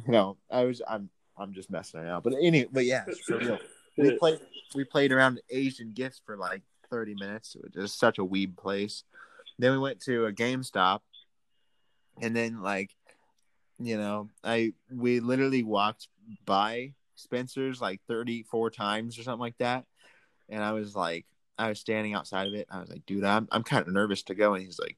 know, 0.08 0.36
I 0.50 0.64
was 0.64 0.82
I'm 0.88 1.08
I'm 1.36 1.52
just 1.52 1.70
messing 1.70 2.00
around. 2.00 2.22
But 2.22 2.34
anyway, 2.34 2.68
but 2.70 2.84
yeah, 2.84 3.04
for 3.26 3.38
real. 3.38 3.58
We 3.98 4.18
played 4.18 4.40
we 4.74 4.84
played 4.84 5.10
around 5.10 5.40
Asian 5.48 5.92
gifts 5.92 6.20
for 6.24 6.36
like 6.36 6.62
thirty 6.88 7.14
minutes. 7.14 7.56
It 7.56 7.78
was 7.78 7.92
such 7.92 8.18
a 8.18 8.24
weeb 8.24 8.56
place. 8.56 9.04
Then 9.58 9.72
we 9.72 9.78
went 9.78 10.00
to 10.02 10.26
a 10.26 10.32
GameStop, 10.32 11.00
and 12.20 12.36
then 12.36 12.62
like, 12.62 12.90
you 13.78 13.96
know, 13.96 14.28
I 14.44 14.72
we 14.90 15.20
literally 15.20 15.62
walked 15.62 16.08
by 16.44 16.92
Spencer's 17.14 17.80
like 17.80 18.00
thirty 18.06 18.42
four 18.42 18.70
times 18.70 19.18
or 19.18 19.22
something 19.22 19.40
like 19.40 19.58
that, 19.58 19.84
and 20.48 20.62
I 20.62 20.72
was 20.72 20.94
like, 20.94 21.26
I 21.58 21.68
was 21.68 21.80
standing 21.80 22.14
outside 22.14 22.46
of 22.48 22.54
it. 22.54 22.66
I 22.70 22.80
was 22.80 22.90
like, 22.90 23.06
dude, 23.06 23.24
I'm 23.24 23.48
I'm 23.50 23.62
kind 23.62 23.86
of 23.86 23.92
nervous 23.92 24.22
to 24.24 24.34
go, 24.34 24.54
and 24.54 24.64
he's 24.64 24.78
like, 24.78 24.96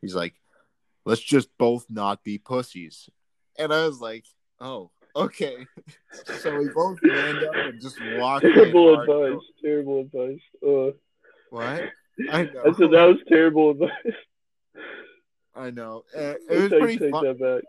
he's 0.00 0.14
like, 0.14 0.34
let's 1.04 1.22
just 1.22 1.48
both 1.58 1.86
not 1.90 2.22
be 2.22 2.38
pussies, 2.38 3.08
and 3.58 3.72
I 3.72 3.86
was 3.86 4.00
like, 4.00 4.24
oh, 4.60 4.90
okay. 5.14 5.66
so 6.40 6.56
we 6.56 6.68
both 6.68 6.98
manned 7.02 7.44
up 7.44 7.54
and 7.54 7.80
just 7.80 7.98
walked. 8.16 8.44
Terrible 8.44 9.00
advice. 9.00 9.44
Terrible 9.62 10.00
advice. 10.00 10.40
Uh, 10.66 10.92
What? 11.50 11.64
I 12.32 12.44
know. 12.44 12.60
I 12.66 12.72
said 12.72 12.90
that 12.90 13.04
was 13.08 13.18
terrible 13.28 13.70
advice. 13.70 13.90
I 15.54 15.70
know. 15.70 16.04
Uh, 16.16 16.20
it 16.50 16.50
was 16.50 16.64
I 16.64 16.68
could 16.68 16.80
pretty 16.80 16.98
take 16.98 17.10
fun. 17.12 17.24
that 17.24 17.38
back. 17.40 17.62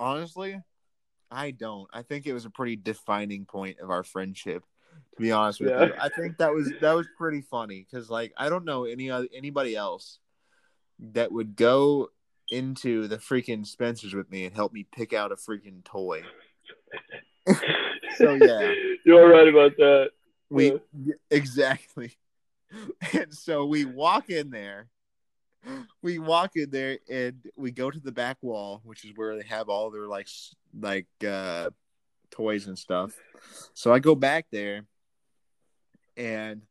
Honestly, 0.00 0.60
I 1.30 1.50
don't. 1.52 1.88
I 1.92 2.02
think 2.02 2.26
it 2.26 2.32
was 2.32 2.44
a 2.44 2.50
pretty 2.50 2.76
defining 2.76 3.44
point 3.44 3.78
of 3.80 3.90
our 3.90 4.02
friendship. 4.04 4.64
To 5.16 5.22
be 5.22 5.32
honest 5.32 5.60
with 5.60 5.70
Yeah. 5.70 5.86
you, 5.86 5.92
I 6.00 6.08
think 6.08 6.38
that 6.38 6.52
was 6.52 6.72
that 6.80 6.92
was 6.92 7.06
pretty 7.16 7.40
funny 7.40 7.86
because 7.88 8.10
like 8.10 8.32
I 8.36 8.48
don't 8.48 8.64
know 8.64 8.84
any 8.84 9.10
other 9.10 9.28
anybody 9.34 9.74
else 9.76 10.18
that 11.12 11.32
would 11.32 11.56
go 11.56 12.10
into 12.50 13.06
the 13.08 13.16
freaking 13.18 13.66
Spencers 13.66 14.14
with 14.14 14.30
me 14.30 14.44
and 14.44 14.54
help 14.54 14.72
me 14.72 14.86
pick 14.92 15.12
out 15.12 15.32
a 15.32 15.36
freaking 15.36 15.82
toy. 15.84 16.22
So, 18.16 18.34
yeah. 18.34 18.72
You're 19.04 19.28
right 19.28 19.48
about 19.48 19.76
that. 19.78 20.10
We 20.48 20.72
Yeah. 21.04 21.14
exactly. 21.32 22.12
And 23.12 23.32
so 23.32 23.66
we 23.66 23.84
walk 23.84 24.30
in 24.30 24.50
there. 24.50 24.88
We 26.02 26.18
walk 26.18 26.52
in 26.56 26.70
there 26.70 26.98
and 27.10 27.36
we 27.56 27.70
go 27.70 27.90
to 27.90 28.00
the 28.00 28.12
back 28.12 28.36
wall, 28.42 28.82
which 28.84 29.04
is 29.04 29.12
where 29.16 29.36
they 29.36 29.46
have 29.48 29.68
all 29.68 29.90
their 29.90 30.06
like 30.06 30.28
like 30.78 31.06
uh 31.26 31.70
toys 32.30 32.66
and 32.66 32.78
stuff. 32.78 33.12
So 33.72 33.92
I 33.92 33.98
go 33.98 34.14
back 34.14 34.46
there 34.50 34.84
and 36.16 36.62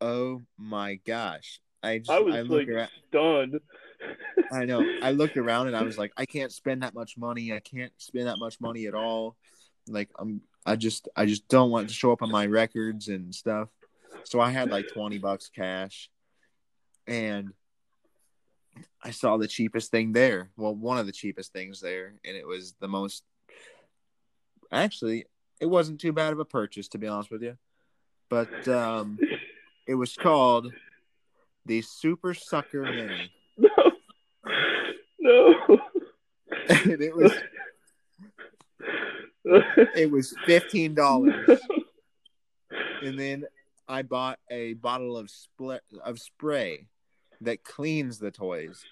oh 0.00 0.42
my 0.56 0.96
gosh. 0.96 1.60
I 1.82 1.98
just 1.98 2.10
I 2.10 2.20
was 2.20 2.34
I 2.34 2.40
look 2.42 2.60
like 2.60 2.68
around 2.68 2.90
stunned. 3.08 3.60
I 4.52 4.64
know. 4.64 4.84
I 5.02 5.12
looked 5.12 5.36
around 5.36 5.68
and 5.68 5.76
I 5.76 5.82
was 5.82 5.98
like, 5.98 6.12
I 6.16 6.26
can't 6.26 6.52
spend 6.52 6.82
that 6.82 6.94
much 6.94 7.16
money. 7.16 7.52
I 7.52 7.60
can't 7.60 7.92
spend 7.98 8.26
that 8.26 8.38
much 8.38 8.60
money 8.60 8.86
at 8.86 8.94
all. 8.94 9.36
Like 9.88 10.10
I'm 10.18 10.42
I 10.66 10.76
just 10.76 11.08
I 11.16 11.26
just 11.26 11.48
don't 11.48 11.70
want 11.70 11.88
to 11.88 11.94
show 11.94 12.12
up 12.12 12.22
on 12.22 12.30
my 12.30 12.46
records 12.46 13.08
and 13.08 13.34
stuff. 13.34 13.68
So 14.24 14.40
I 14.40 14.50
had 14.50 14.70
like 14.70 14.92
20 14.92 15.18
bucks 15.18 15.50
cash 15.54 16.10
and 17.06 17.52
I 19.02 19.10
saw 19.10 19.36
the 19.36 19.48
cheapest 19.48 19.90
thing 19.90 20.12
there. 20.12 20.50
Well, 20.56 20.74
one 20.74 20.98
of 20.98 21.06
the 21.06 21.12
cheapest 21.12 21.52
things 21.52 21.80
there 21.80 22.14
and 22.24 22.36
it 22.36 22.46
was 22.46 22.74
the 22.80 22.88
most 22.88 23.24
Actually, 24.70 25.24
it 25.60 25.66
wasn't 25.66 25.98
too 25.98 26.12
bad 26.12 26.34
of 26.34 26.40
a 26.40 26.44
purchase 26.44 26.88
to 26.88 26.98
be 26.98 27.06
honest 27.06 27.30
with 27.30 27.42
you. 27.42 27.56
But 28.28 28.68
um 28.68 29.18
it 29.86 29.94
was 29.94 30.14
called 30.14 30.72
the 31.64 31.82
Super 31.82 32.34
Sucker 32.34 32.82
Mini. 32.82 33.32
No. 33.56 33.68
No. 35.20 35.54
and 36.68 37.02
it 37.02 37.16
was 37.16 37.32
it 39.94 40.10
was 40.10 40.34
fifteen 40.44 40.94
dollars, 40.94 41.60
and 43.02 43.18
then 43.18 43.44
I 43.88 44.02
bought 44.02 44.38
a 44.50 44.74
bottle 44.74 45.16
of 45.16 45.30
split 45.30 45.82
of 46.04 46.18
spray 46.18 46.86
that 47.40 47.64
cleans 47.64 48.18
the 48.18 48.30
toys, 48.30 48.84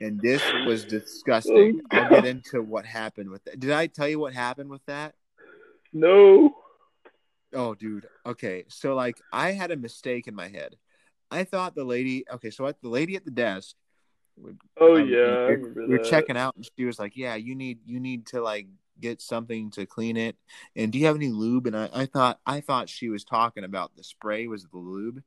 and 0.00 0.20
this 0.20 0.42
was 0.66 0.84
disgusting. 0.84 1.80
Oh, 1.92 1.98
I'll 1.98 2.10
get 2.10 2.24
into 2.24 2.62
what 2.62 2.86
happened 2.86 3.30
with 3.30 3.44
that. 3.44 3.60
Did 3.60 3.70
I 3.70 3.86
tell 3.86 4.08
you 4.08 4.18
what 4.18 4.32
happened 4.34 4.70
with 4.70 4.84
that? 4.86 5.14
no. 5.92 6.56
Oh, 7.52 7.74
dude. 7.74 8.06
Okay, 8.26 8.64
so 8.68 8.94
like 8.94 9.16
I 9.32 9.52
had 9.52 9.70
a 9.70 9.76
mistake 9.76 10.26
in 10.26 10.34
my 10.34 10.48
head. 10.48 10.76
I 11.30 11.44
thought 11.44 11.74
the 11.74 11.84
lady. 11.84 12.24
Okay, 12.30 12.50
so 12.50 12.66
at 12.66 12.80
the 12.82 12.88
lady 12.88 13.16
at 13.16 13.24
the 13.24 13.30
desk 13.30 13.76
Oh 14.78 14.96
um, 14.96 15.08
yeah, 15.08 15.18
I 15.18 15.50
we 15.50 15.56
were- 15.56 15.68
remember 15.68 15.86
we 15.86 15.98
were 15.98 16.04
checking 16.04 16.36
out, 16.36 16.54
and 16.56 16.68
she 16.76 16.84
was 16.84 16.98
like, 16.98 17.16
"Yeah, 17.16 17.36
you 17.36 17.54
need 17.54 17.78
you 17.86 18.00
need 18.00 18.26
to 18.26 18.42
like 18.42 18.66
get 19.00 19.20
something 19.20 19.70
to 19.72 19.86
clean 19.86 20.16
it. 20.16 20.36
And 20.74 20.92
do 20.92 20.98
you 20.98 21.06
have 21.06 21.16
any 21.16 21.28
lube?" 21.28 21.66
And 21.66 21.76
I, 21.76 21.88
I 21.92 22.06
thought 22.06 22.40
I 22.46 22.60
thought 22.60 22.88
she 22.88 23.08
was 23.08 23.24
talking 23.24 23.64
about 23.64 23.96
the 23.96 24.04
spray 24.04 24.46
was 24.46 24.64
the 24.64 24.78
lube 24.78 25.22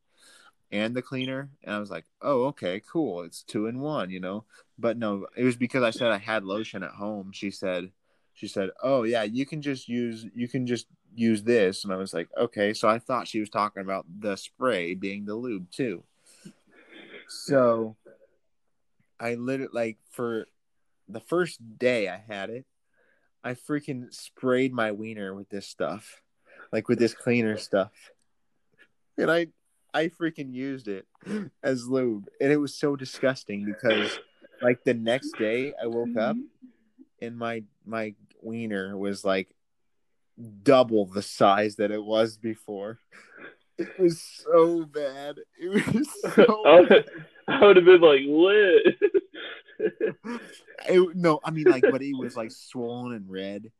and 0.72 0.96
the 0.96 1.02
cleaner, 1.02 1.50
and 1.64 1.76
I 1.76 1.80
was 1.80 1.90
like, 1.90 2.06
"Oh, 2.22 2.46
okay, 2.46 2.82
cool. 2.88 3.24
It's 3.24 3.44
two 3.44 3.68
in 3.68 3.80
one," 3.80 4.10
you 4.10 4.20
know. 4.20 4.46
But 4.78 4.98
no, 4.98 5.28
it 5.36 5.44
was 5.44 5.56
because 5.56 5.84
I 5.84 5.90
said 5.92 6.12
I 6.12 6.18
had 6.18 6.44
lotion 6.44 6.84
at 6.84 6.92
home. 6.92 7.32
She 7.32 7.52
said, 7.52 7.92
she 8.34 8.48
said, 8.48 8.70
"Oh 8.82 9.04
yeah, 9.04 9.24
you 9.24 9.46
can 9.46 9.62
just 9.62 9.90
use 9.90 10.26
you 10.36 10.48
can 10.48 10.68
just 10.68 10.88
use 11.16 11.44
this," 11.44 11.84
and 11.84 11.92
I 11.92 11.98
was 11.98 12.14
like, 12.14 12.30
"Okay." 12.38 12.74
So 12.74 12.88
I 12.88 13.00
thought 13.00 13.28
she 13.28 13.40
was 13.40 13.50
talking 13.50 13.82
about 13.82 14.06
the 14.20 14.38
spray 14.38 14.94
being 14.94 15.26
the 15.26 15.36
lube 15.36 15.70
too. 15.72 16.04
So 17.28 17.98
I 19.20 19.36
literally 19.36 19.72
like 19.74 19.98
for 20.12 20.46
the 21.08 21.20
first 21.20 21.60
day 21.78 22.08
I 22.08 22.18
had 22.18 22.50
it, 22.50 22.66
I 23.44 23.54
freaking 23.54 24.14
sprayed 24.14 24.74
my 24.74 24.92
wiener 24.92 25.34
with 25.34 25.50
this 25.50 25.68
stuff, 25.68 26.22
like 26.72 26.88
with 26.88 27.00
this 27.00 27.14
cleaner 27.14 27.58
stuff, 27.58 27.92
and 29.18 29.32
I 29.32 29.48
I 29.94 30.08
freaking 30.08 30.54
used 30.54 30.88
it 30.88 31.08
as 31.64 31.88
lube, 31.88 32.28
and 32.42 32.52
it 32.52 32.58
was 32.58 32.76
so 32.76 32.96
disgusting 32.96 33.66
because 33.66 34.20
like 34.62 34.84
the 34.84 34.94
next 34.94 35.38
day 35.38 35.74
I 35.82 35.88
woke 35.88 36.18
up 36.18 36.36
and 37.22 37.38
my 37.38 37.64
my 37.86 38.16
wiener 38.42 38.98
was 38.98 39.24
like 39.24 39.54
double 40.64 41.06
the 41.06 41.22
size 41.22 41.76
that 41.78 41.92
it 41.92 42.04
was 42.04 42.38
before. 42.38 43.00
It 43.80 43.98
was 43.98 44.22
so 44.22 44.84
bad. 44.84 45.38
It 45.58 45.70
was 45.70 46.10
so 46.36 46.66
I 46.68 46.82
would, 46.82 47.10
I 47.48 47.66
would 47.66 47.78
have 47.78 47.86
been 47.86 48.02
like 48.02 48.24
lit. 48.28 48.98
it, 50.88 51.16
no, 51.16 51.40
I 51.44 51.52
mean 51.52 51.66
like, 51.66 51.84
but 51.90 52.02
it 52.02 52.18
was 52.18 52.36
like 52.36 52.52
swollen 52.52 53.14
and 53.14 53.30
red, 53.30 53.72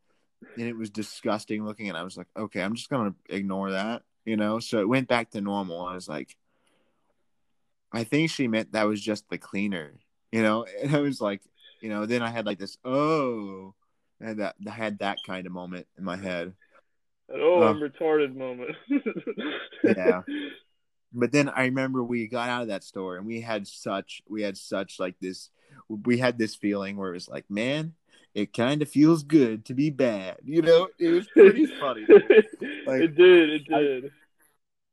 and 0.58 0.68
it 0.68 0.76
was 0.76 0.90
disgusting 0.90 1.66
looking. 1.66 1.90
And 1.90 1.98
I 1.98 2.04
was 2.04 2.18
like, 2.18 2.28
okay, 2.38 2.62
I'm 2.62 2.76
just 2.76 2.90
gonna 2.90 3.14
ignore 3.30 3.72
that, 3.72 4.04
you 4.26 4.38
know. 4.38 4.60
So 4.60 4.80
it 4.80 4.88
went 4.88 5.08
back 5.08 5.32
to 5.32 5.42
normal. 5.42 5.86
I 5.86 5.96
was 5.96 6.08
like, 6.08 6.36
I 7.92 8.04
think 8.04 8.32
she 8.32 8.48
meant 8.48 8.74
that 8.74 8.88
was 8.88 9.02
just 9.02 9.30
the 9.30 9.38
cleaner, 9.38 9.94
you 10.32 10.42
know. 10.42 10.66
And 10.82 10.96
I 10.96 11.00
was 11.00 11.20
like, 11.20 11.42
you 11.82 11.90
know, 11.90 12.06
then 12.06 12.22
I 12.22 12.30
had 12.30 12.46
like 12.46 12.60
this, 12.60 12.78
oh, 12.86 13.74
and 14.22 14.40
that 14.40 14.56
I 14.66 14.72
had 14.72 15.00
that 15.00 15.18
kind 15.26 15.46
of 15.46 15.54
moment 15.54 15.88
in 15.98 16.04
my 16.04 16.18
head. 16.18 16.54
An, 17.30 17.42
oh. 17.42 17.64
I'm 17.64 17.78
um, 17.78 17.82
retarded 17.82 18.36
moment. 18.36 18.76
Yeah. 19.84 20.22
But 21.12 21.32
then 21.32 21.50
I 21.50 21.64
remember 21.66 22.04
we 22.04 22.28
got 22.28 22.50
out 22.50 22.64
of 22.64 22.68
that 22.68 22.84
store 22.84 23.18
and 23.18 23.26
we 23.26 23.42
had 23.42 23.66
such 23.66 24.22
we 24.30 24.44
had 24.44 24.58
such 24.58 25.00
like 25.00 25.16
this 25.20 25.50
we 25.90 26.18
had 26.18 26.38
this 26.38 26.56
feeling 26.56 26.98
where 26.98 27.10
it 27.10 27.16
was 27.16 27.28
like, 27.28 27.50
man, 27.50 27.94
it 28.34 28.54
kind 28.54 28.82
of 28.82 28.90
feels 28.90 29.24
good 29.24 29.66
to 29.66 29.74
be 29.74 29.90
bad. 29.90 30.38
You 30.44 30.62
know, 30.62 30.88
it 31.00 31.10
was 31.10 31.28
pretty 31.28 31.66
funny. 31.66 32.06
Like, 32.86 33.02
it 33.02 33.16
did. 33.16 33.50
It 33.50 33.62
I- 33.72 33.80
did. 33.80 34.12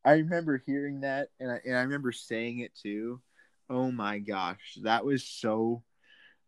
I 0.04 0.12
remember 0.12 0.62
hearing 0.64 1.00
that 1.00 1.30
and 1.40 1.50
I, 1.50 1.60
and 1.64 1.76
I 1.76 1.82
remember 1.82 2.12
saying 2.12 2.60
it 2.60 2.72
too. 2.80 3.20
Oh 3.68 3.90
my 3.90 4.20
gosh, 4.20 4.78
that 4.82 5.04
was 5.04 5.24
so 5.24 5.82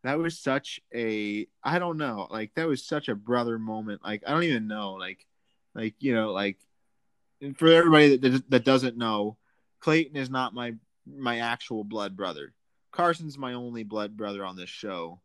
that 0.04 0.18
was 0.18 0.38
such 0.38 0.80
a 0.94 1.48
I 1.64 1.80
don't 1.80 1.96
know, 1.96 2.28
like 2.30 2.54
that 2.54 2.68
was 2.68 2.86
such 2.86 3.08
a 3.08 3.16
brother 3.16 3.58
moment. 3.58 4.02
Like 4.04 4.22
I 4.26 4.30
don't 4.30 4.44
even 4.44 4.68
know, 4.68 4.92
like 4.92 5.26
like 5.74 5.94
you 5.98 6.14
know, 6.14 6.32
like 6.32 6.58
and 7.42 7.58
for 7.58 7.66
everybody 7.66 8.16
that 8.16 8.48
that 8.50 8.64
doesn't 8.64 8.96
know, 8.96 9.36
Clayton 9.80 10.16
is 10.16 10.30
not 10.30 10.54
my 10.54 10.74
my 11.06 11.38
actual 11.40 11.82
blood 11.82 12.16
brother. 12.16 12.54
Carson's 12.90 13.38
my 13.38 13.54
only 13.54 13.82
blood 13.84 14.16
brother 14.16 14.44
on 14.44 14.56
this 14.56 14.70
show. 14.70 15.20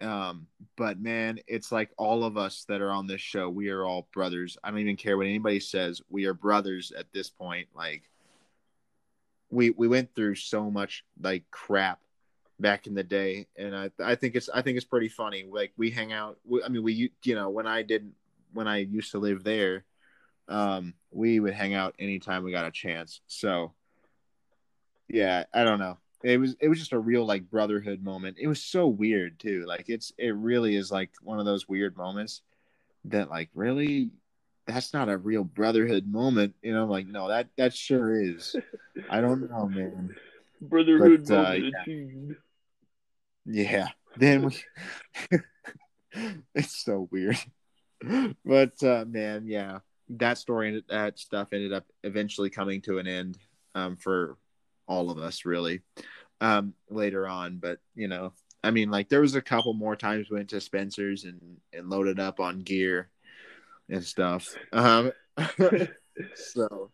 Um, 0.00 0.46
but 0.76 1.00
man, 1.00 1.38
it's 1.46 1.72
like 1.72 1.90
all 1.96 2.24
of 2.24 2.36
us 2.36 2.64
that 2.68 2.82
are 2.82 2.90
on 2.90 3.06
this 3.06 3.20
show, 3.20 3.48
we 3.48 3.70
are 3.70 3.84
all 3.84 4.08
brothers. 4.12 4.58
I 4.62 4.70
don't 4.70 4.80
even 4.80 4.96
care 4.96 5.16
what 5.16 5.26
anybody 5.26 5.60
says. 5.60 6.02
We 6.10 6.26
are 6.26 6.34
brothers 6.34 6.92
at 6.92 7.12
this 7.12 7.30
point. 7.30 7.68
Like 7.74 8.02
we 9.50 9.70
we 9.70 9.88
went 9.88 10.14
through 10.14 10.34
so 10.34 10.70
much 10.70 11.04
like 11.20 11.44
crap 11.50 12.00
back 12.60 12.86
in 12.86 12.94
the 12.94 13.04
day, 13.04 13.46
and 13.56 13.74
I 13.74 13.90
I 14.02 14.14
think 14.16 14.34
it's 14.34 14.48
I 14.50 14.60
think 14.62 14.76
it's 14.76 14.84
pretty 14.86 15.08
funny. 15.08 15.46
Like 15.50 15.72
we 15.76 15.90
hang 15.90 16.12
out. 16.12 16.38
we- 16.44 16.62
I 16.62 16.68
mean, 16.68 16.82
we 16.82 17.12
you 17.22 17.34
know 17.34 17.48
when 17.48 17.66
I 17.66 17.82
didn't 17.82 18.14
when 18.52 18.68
I 18.68 18.78
used 18.78 19.12
to 19.12 19.18
live 19.18 19.44
there, 19.44 19.84
um, 20.48 20.94
we 21.10 21.40
would 21.40 21.54
hang 21.54 21.74
out 21.74 21.94
anytime 21.98 22.44
we 22.44 22.52
got 22.52 22.66
a 22.66 22.70
chance. 22.70 23.20
So 23.26 23.72
yeah, 25.08 25.44
I 25.54 25.64
don't 25.64 25.78
know. 25.78 25.98
It 26.26 26.40
was 26.40 26.56
it 26.60 26.68
was 26.68 26.80
just 26.80 26.92
a 26.92 26.98
real 26.98 27.24
like 27.24 27.48
brotherhood 27.48 28.02
moment. 28.02 28.36
It 28.40 28.48
was 28.48 28.60
so 28.60 28.88
weird 28.88 29.38
too. 29.38 29.64
Like 29.64 29.84
it's 29.88 30.12
it 30.18 30.34
really 30.34 30.74
is 30.74 30.90
like 30.90 31.10
one 31.22 31.38
of 31.38 31.46
those 31.46 31.68
weird 31.68 31.96
moments 31.96 32.42
that 33.04 33.30
like 33.30 33.48
really 33.54 34.10
that's 34.66 34.92
not 34.92 35.08
a 35.08 35.16
real 35.16 35.44
brotherhood 35.44 36.04
moment. 36.04 36.56
You 36.62 36.74
know, 36.74 36.86
like 36.86 37.06
no, 37.06 37.28
that 37.28 37.46
that 37.56 37.72
sure 37.72 38.20
is. 38.20 38.56
I 39.08 39.20
don't 39.20 39.48
know, 39.48 39.68
man. 39.68 40.16
Brotherhood 40.60 41.26
But, 41.28 41.50
uh, 41.50 41.52
yeah. 41.52 42.34
Yeah. 43.44 43.88
Then 44.16 44.46
we 44.46 45.38
it's 46.56 46.76
so 46.76 47.08
weird. 47.12 47.38
But 48.44 48.82
uh 48.82 49.04
man, 49.06 49.46
yeah. 49.46 49.78
That 50.08 50.38
story 50.38 50.82
that 50.88 51.20
stuff 51.20 51.52
ended 51.52 51.72
up 51.72 51.84
eventually 52.02 52.50
coming 52.50 52.80
to 52.82 52.98
an 52.98 53.06
end 53.06 53.38
um 53.76 53.96
for 53.96 54.38
all 54.86 55.10
of 55.10 55.18
us 55.18 55.44
really. 55.44 55.80
Um 56.40 56.74
later 56.90 57.26
on, 57.26 57.58
but 57.58 57.78
you 57.94 58.08
know, 58.08 58.32
I 58.62 58.70
mean 58.70 58.90
like 58.90 59.08
there 59.08 59.20
was 59.20 59.34
a 59.34 59.42
couple 59.42 59.72
more 59.74 59.96
times 59.96 60.28
we 60.30 60.36
went 60.36 60.50
to 60.50 60.60
Spencer's 60.60 61.24
and 61.24 61.40
and 61.72 61.88
loaded 61.88 62.20
up 62.20 62.40
on 62.40 62.60
gear 62.62 63.08
and 63.88 64.04
stuff. 64.04 64.54
Um 64.72 65.12
so 66.34 66.90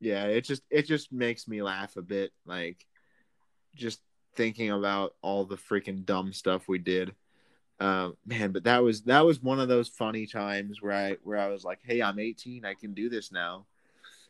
yeah, 0.00 0.26
it 0.26 0.42
just 0.42 0.62
it 0.70 0.86
just 0.86 1.12
makes 1.12 1.48
me 1.48 1.62
laugh 1.62 1.96
a 1.96 2.02
bit 2.02 2.32
like 2.46 2.86
just 3.74 4.00
thinking 4.36 4.70
about 4.70 5.14
all 5.22 5.44
the 5.44 5.56
freaking 5.56 6.04
dumb 6.04 6.32
stuff 6.32 6.68
we 6.68 6.78
did. 6.78 7.14
Um, 7.80 8.16
man, 8.26 8.52
but 8.52 8.64
that 8.64 8.82
was 8.82 9.02
that 9.02 9.24
was 9.24 9.42
one 9.42 9.60
of 9.60 9.68
those 9.68 9.88
funny 9.88 10.26
times 10.26 10.82
where 10.82 10.92
I 10.92 11.16
where 11.22 11.38
I 11.38 11.48
was 11.48 11.64
like, 11.64 11.78
"Hey, 11.82 12.02
I'm 12.02 12.18
18, 12.18 12.64
I 12.64 12.74
can 12.74 12.92
do 12.92 13.08
this 13.08 13.30
now," 13.30 13.66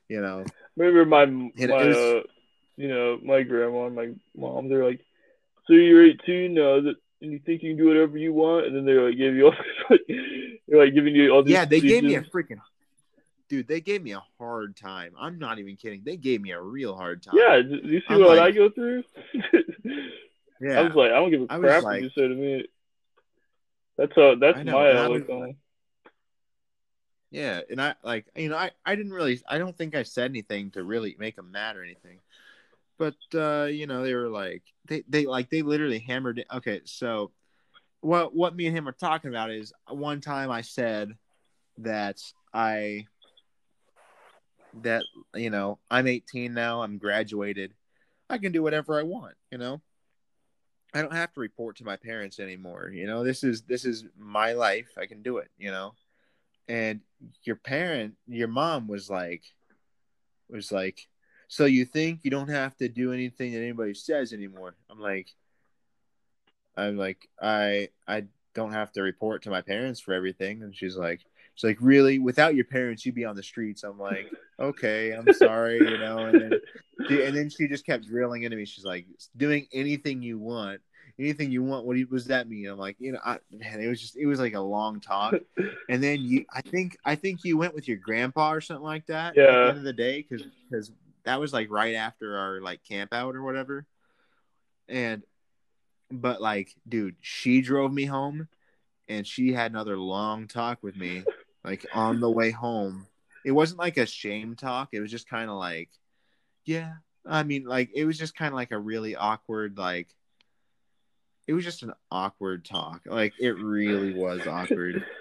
you 0.08 0.20
know. 0.20 0.44
Remember 0.76 1.04
my 1.06 1.22
It- 1.56 1.70
it 1.70 1.86
was- 1.86 1.96
uh, 1.96 2.22
you 2.78 2.88
know 2.88 3.18
my 3.22 3.42
grandma 3.42 3.86
and 3.86 3.96
my 3.96 4.10
mom. 4.36 4.68
They're 4.68 4.84
like, 4.84 5.00
so 5.66 5.74
you're 5.74 6.04
18 6.04 6.54
now, 6.54 6.80
that 6.80 6.94
and 7.20 7.32
you 7.32 7.40
think 7.40 7.62
you 7.62 7.70
can 7.70 7.76
do 7.76 7.88
whatever 7.88 8.16
you 8.16 8.32
want, 8.32 8.66
and 8.66 8.76
then 8.76 8.84
they 8.84 8.94
like 8.94 9.16
give 9.16 9.34
you 9.34 9.46
all 9.46 9.54
like 9.90 10.00
they're 10.68 10.84
like 10.84 10.94
giving 10.94 11.14
you 11.14 11.30
all 11.30 11.42
these 11.42 11.52
Yeah, 11.52 11.64
they 11.64 11.80
gave 11.80 12.04
me 12.04 12.14
a 12.14 12.22
freaking 12.22 12.60
dude. 13.48 13.66
They 13.66 13.80
gave 13.80 14.02
me 14.02 14.12
a 14.12 14.22
hard 14.38 14.76
time. 14.76 15.14
I'm 15.18 15.38
not 15.38 15.58
even 15.58 15.76
kidding. 15.76 16.02
They 16.04 16.16
gave 16.16 16.40
me 16.40 16.52
a 16.52 16.60
real 16.60 16.96
hard 16.96 17.22
time. 17.22 17.34
Yeah, 17.36 17.56
you 17.56 18.00
see 18.00 18.04
I'm 18.08 18.20
what 18.20 18.36
like- 18.36 18.40
I 18.40 18.50
go 18.52 18.70
through? 18.70 19.02
yeah. 20.60 20.78
I 20.78 20.82
was 20.82 20.94
like, 20.94 21.10
I 21.10 21.16
don't 21.16 21.30
give 21.30 21.42
a 21.42 21.46
crap 21.46 21.82
like- 21.82 21.84
what 21.84 22.02
you 22.02 22.10
say 22.10 22.28
to 22.28 22.34
me. 22.34 22.66
That's 23.96 24.12
how 24.14 24.36
that's 24.36 24.64
know, 24.64 24.72
my 24.74 24.92
outlook 24.92 25.28
on. 25.28 25.56
Yeah, 27.30 27.60
and 27.68 27.80
I 27.82 27.94
like 28.04 28.26
you 28.36 28.48
know 28.48 28.56
I 28.56 28.70
I 28.86 28.94
didn't 28.94 29.12
really 29.12 29.40
I 29.46 29.58
don't 29.58 29.76
think 29.76 29.94
I 29.96 30.04
said 30.04 30.30
anything 30.30 30.70
to 30.72 30.84
really 30.84 31.16
make 31.18 31.36
them 31.36 31.50
mad 31.50 31.76
or 31.76 31.82
anything, 31.82 32.20
but 32.98 33.14
uh 33.34 33.64
you 33.64 33.86
know 33.86 34.02
they 34.02 34.14
were 34.14 34.28
like 34.28 34.62
they 34.86 35.04
they 35.08 35.26
like 35.26 35.50
they 35.50 35.62
literally 35.62 36.00
hammered 36.00 36.40
it. 36.40 36.46
Okay, 36.52 36.80
so 36.84 37.32
what 38.00 38.34
what 38.34 38.54
me 38.54 38.66
and 38.66 38.76
him 38.76 38.88
are 38.88 38.92
talking 38.92 39.30
about 39.30 39.50
is 39.50 39.72
one 39.88 40.20
time 40.20 40.50
I 40.50 40.62
said 40.62 41.14
that 41.78 42.18
I 42.52 43.06
that 44.82 45.04
you 45.34 45.50
know 45.50 45.78
I'm 45.90 46.06
18 46.06 46.52
now 46.54 46.82
I'm 46.82 46.98
graduated 46.98 47.74
I 48.30 48.38
can 48.38 48.52
do 48.52 48.62
whatever 48.62 48.98
I 48.98 49.02
want 49.02 49.34
you 49.50 49.58
know? 49.58 49.80
I 50.94 51.02
don't 51.02 51.12
have 51.12 51.32
to 51.34 51.40
report 51.40 51.76
to 51.76 51.84
my 51.84 51.96
parents 51.96 52.38
anymore 52.38 52.90
you 52.94 53.06
know? 53.06 53.24
This 53.24 53.42
is 53.42 53.62
this 53.62 53.84
is 53.84 54.04
my 54.16 54.52
life 54.52 54.90
I 54.96 55.06
can 55.06 55.22
do 55.22 55.38
it 55.38 55.50
you 55.58 55.70
know? 55.70 55.94
And 56.68 57.00
your 57.42 57.56
parent 57.56 58.14
your 58.26 58.48
mom 58.48 58.86
was 58.86 59.10
like 59.10 59.42
was 60.48 60.70
like 60.70 61.08
so 61.48 61.64
you 61.64 61.84
think 61.84 62.20
you 62.22 62.30
don't 62.30 62.48
have 62.48 62.76
to 62.76 62.88
do 62.88 63.12
anything 63.12 63.52
that 63.52 63.58
anybody 63.58 63.94
says 63.94 64.32
anymore? 64.32 64.74
I'm 64.90 65.00
like 65.00 65.28
i'm 66.76 66.96
like 66.96 67.28
i 67.42 67.88
i 68.06 68.22
don't 68.54 68.72
have 68.72 68.92
to 68.92 69.02
report 69.02 69.42
to 69.42 69.50
my 69.50 69.60
parents 69.62 70.00
for 70.00 70.14
everything. 70.14 70.62
And 70.62 70.74
she's 70.74 70.96
like 70.96 71.20
she's 71.54 71.64
like 71.68 71.78
really? 71.80 72.18
Without 72.18 72.54
your 72.54 72.64
parents 72.64 73.04
you'd 73.04 73.14
be 73.14 73.24
on 73.24 73.36
the 73.36 73.42
streets. 73.42 73.82
I'm 73.84 73.98
like 73.98 74.26
okay 74.60 75.12
i'm 75.12 75.32
sorry 75.34 75.78
you 75.78 75.98
know? 75.98 76.18
And 76.18 76.40
then 76.40 76.60
she, 77.08 77.22
and 77.24 77.36
then 77.36 77.50
she 77.50 77.66
just 77.68 77.86
kept 77.86 78.06
drilling 78.06 78.42
into 78.44 78.56
me. 78.56 78.64
She's 78.64 78.84
like 78.84 79.06
doing 79.36 79.66
anything 79.72 80.22
you 80.22 80.38
want 80.38 80.80
anything 81.18 81.50
you 81.50 81.62
want 81.64 81.84
what 81.84 81.94
do 81.94 82.00
you- 82.00 82.06
what 82.06 82.18
does 82.18 82.26
that 82.26 82.48
mean? 82.48 82.66
I'm 82.68 82.78
like 82.78 82.96
you 83.00 83.12
know 83.12 83.20
I, 83.24 83.38
man 83.50 83.80
it 83.80 83.88
was 83.88 84.00
just 84.00 84.16
it 84.16 84.26
was 84.26 84.38
like 84.40 84.54
a 84.54 84.60
long 84.60 85.00
talk. 85.00 85.34
And 85.90 86.02
then 86.02 86.20
you, 86.20 86.44
I 86.54 86.60
think, 86.60 86.98
I 87.06 87.14
think 87.14 87.44
you 87.44 87.56
went 87.56 87.74
with 87.74 87.88
your 87.88 87.96
grandpa 87.96 88.52
or 88.52 88.60
something 88.60 88.84
like 88.84 89.06
that. 89.06 89.34
Yeah. 89.34 89.44
At 89.44 89.46
the 89.52 89.68
end 89.70 89.78
of 89.78 89.84
the 89.84 89.92
day, 89.94 90.20
because 90.28 90.46
because 90.68 90.92
that 91.28 91.40
was 91.40 91.52
like 91.52 91.70
right 91.70 91.94
after 91.94 92.38
our 92.38 92.58
like 92.62 92.82
camp 92.84 93.12
out 93.12 93.36
or 93.36 93.42
whatever. 93.42 93.84
And 94.88 95.22
but 96.10 96.40
like, 96.40 96.74
dude, 96.88 97.16
she 97.20 97.60
drove 97.60 97.92
me 97.92 98.06
home, 98.06 98.48
and 99.10 99.26
she 99.26 99.52
had 99.52 99.70
another 99.70 99.98
long 99.98 100.48
talk 100.48 100.82
with 100.82 100.96
me, 100.96 101.24
like 101.62 101.84
on 101.92 102.20
the 102.20 102.30
way 102.30 102.50
home. 102.50 103.06
It 103.44 103.50
wasn't 103.52 103.78
like 103.78 103.98
a 103.98 104.06
shame 104.06 104.56
talk. 104.56 104.88
It 104.92 105.00
was 105.00 105.10
just 105.10 105.28
kind 105.28 105.50
of 105.50 105.56
like, 105.56 105.90
yeah. 106.64 106.94
I 107.26 107.42
mean, 107.42 107.64
like 107.64 107.90
it 107.94 108.06
was 108.06 108.16
just 108.16 108.34
kind 108.34 108.48
of 108.48 108.56
like 108.56 108.72
a 108.72 108.78
really 108.78 109.14
awkward, 109.14 109.76
like 109.76 110.08
it 111.46 111.52
was 111.52 111.62
just 111.62 111.82
an 111.82 111.92
awkward 112.10 112.64
talk. 112.64 113.02
Like 113.04 113.34
it 113.38 113.58
really 113.58 114.14
was 114.14 114.46
awkward. 114.46 115.04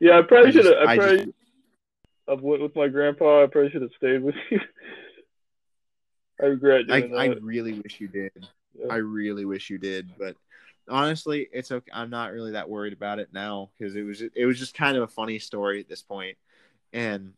Yeah, 0.00 0.20
I 0.20 0.22
probably 0.22 0.52
should 0.52 0.64
have. 0.64 0.74
I 0.86 0.92
I 0.92 0.96
probably 0.96 1.34
I 2.28 2.34
went 2.34 2.62
with 2.62 2.76
my 2.76 2.88
grandpa. 2.88 3.44
I 3.44 3.46
probably 3.46 3.70
should 3.70 3.82
have 3.82 3.90
stayed 3.96 4.22
with 4.22 4.34
you. 4.50 4.60
I 6.40 6.46
regret 6.46 6.84
I, 6.90 7.02
I 7.16 7.26
really 7.40 7.80
wish 7.80 8.00
you 8.00 8.08
did. 8.08 8.32
Yeah. 8.78 8.86
I 8.92 8.96
really 8.96 9.44
wish 9.44 9.70
you 9.70 9.78
did, 9.78 10.10
but 10.18 10.36
honestly, 10.88 11.48
it's 11.52 11.72
okay. 11.72 11.90
I'm 11.92 12.10
not 12.10 12.32
really 12.32 12.52
that 12.52 12.68
worried 12.68 12.92
about 12.92 13.18
it 13.18 13.30
now 13.32 13.70
because 13.78 13.96
it 13.96 14.02
was 14.02 14.22
it 14.22 14.46
was 14.46 14.58
just 14.58 14.74
kind 14.74 14.96
of 14.96 15.02
a 15.02 15.08
funny 15.08 15.38
story 15.38 15.80
at 15.80 15.88
this 15.88 16.02
point, 16.02 16.36
and 16.92 17.32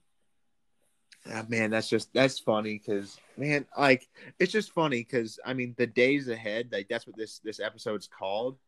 ah, 1.32 1.44
man, 1.48 1.70
that's 1.70 1.88
just 1.88 2.12
that's 2.12 2.38
funny 2.38 2.74
because 2.78 3.18
man, 3.36 3.66
like 3.78 4.06
it's 4.38 4.52
just 4.52 4.72
funny 4.72 4.98
because 4.98 5.38
I 5.44 5.54
mean 5.54 5.74
the 5.78 5.86
days 5.86 6.28
ahead, 6.28 6.68
like 6.72 6.88
that's 6.88 7.06
what 7.06 7.16
this 7.16 7.40
this 7.42 7.60
episode's 7.60 8.08
called. 8.08 8.58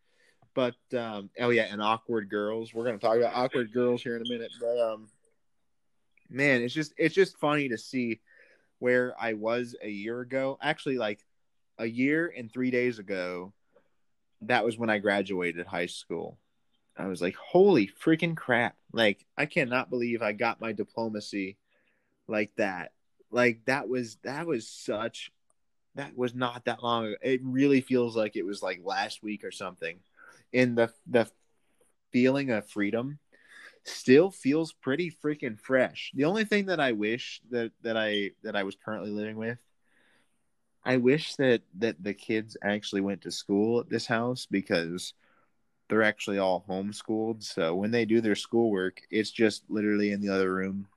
But 0.55 0.77
um, 0.97 1.31
oh 1.41 1.51
yeah, 1.51 1.67
and 1.71 1.83
awkward 1.83 2.29
girls. 2.29 2.73
We're 2.75 2.85
gonna 2.85 2.99
talk 2.99 3.17
about 3.17 3.35
awkward 3.35 3.73
girls 3.73 4.03
here 4.03 4.17
in 4.17 4.23
a 4.27 4.29
minute, 4.31 4.53
but 4.61 4.79
um, 4.79 5.09
man, 6.33 6.63
it's 6.63 6.75
just 6.75 6.93
it's 6.97 7.15
just 7.15 7.39
funny 7.39 7.69
to 7.69 7.79
see 7.79 8.21
where 8.79 9.15
I 9.21 9.35
was 9.35 9.77
a 9.83 9.89
year 9.89 10.21
ago. 10.21 10.59
Actually, 10.61 10.99
like 10.99 11.25
a 11.79 11.87
year 11.87 12.33
and 12.37 12.51
three 12.51 12.71
days 12.71 12.99
ago, 12.99 13.53
that 14.43 14.65
was 14.65 14.77
when 14.77 14.91
I 14.91 14.99
graduated 14.99 15.67
high 15.67 15.87
school. 15.87 16.39
I 16.97 17.07
was 17.07 17.23
like, 17.23 17.37
holy 17.37 17.89
freaking 17.89 18.37
crap. 18.37 18.77
Like, 18.93 19.25
I 19.37 19.47
cannot 19.47 19.89
believe 19.89 20.21
I 20.21 20.33
got 20.33 20.61
my 20.61 20.73
diplomacy 20.73 21.57
like 22.29 22.51
that. 22.57 22.93
Like, 23.31 23.65
that 23.65 23.89
was, 23.89 24.19
that 24.25 24.47
was 24.47 24.69
such, 24.69 25.33
that 25.95 26.17
was 26.17 26.35
not 26.35 26.67
that 26.67 26.83
long 26.83 27.07
ago. 27.07 27.17
It 27.23 27.41
really 27.43 27.81
feels 27.81 28.15
like 28.15 28.37
it 28.37 28.45
was 28.45 28.63
like 28.63 28.81
last 28.85 29.23
week 29.23 29.43
or 29.43 29.51
something. 29.51 30.01
And 30.53 30.77
the, 30.77 30.93
the 31.07 31.31
feeling 32.11 32.51
of 32.51 32.69
freedom 32.69 33.19
still 33.85 34.31
feels 34.31 34.73
pretty 34.73 35.11
freaking 35.11 35.59
fresh. 35.59 36.13
The 36.15 36.25
only 36.25 36.45
thing 36.45 36.67
that 36.67 36.81
I 36.81 36.93
wish 36.93 37.41
that, 37.51 37.73
that 37.83 37.97
I, 37.97 38.31
that 38.43 38.57
I 38.57 38.63
was 38.63 38.77
currently 38.77 39.11
living 39.11 39.37
with 39.37 39.59
I 40.85 40.97
wish 40.97 41.37
that 41.37 41.63
that 41.79 42.03
the 42.03 42.15
kids 42.15 42.57
actually 42.63 43.03
went 43.03 43.23
to 43.23 43.31
school 43.31 43.81
at 43.81 43.89
this 43.89 44.07
house 44.07 44.47
because 44.51 45.15
they're 45.89 46.03
actually 46.03 46.39
all 46.39 46.65
homeschooled. 46.69 47.45
So 47.45 47.75
when 47.75 47.91
they 47.91 48.05
do 48.05 48.21
their 48.21 48.35
schoolwork, 48.35 49.01
it's 49.11 49.31
just 49.31 49.63
literally 49.69 50.11
in 50.11 50.21
the 50.21 50.31
other 50.31 50.53
room, 50.53 50.89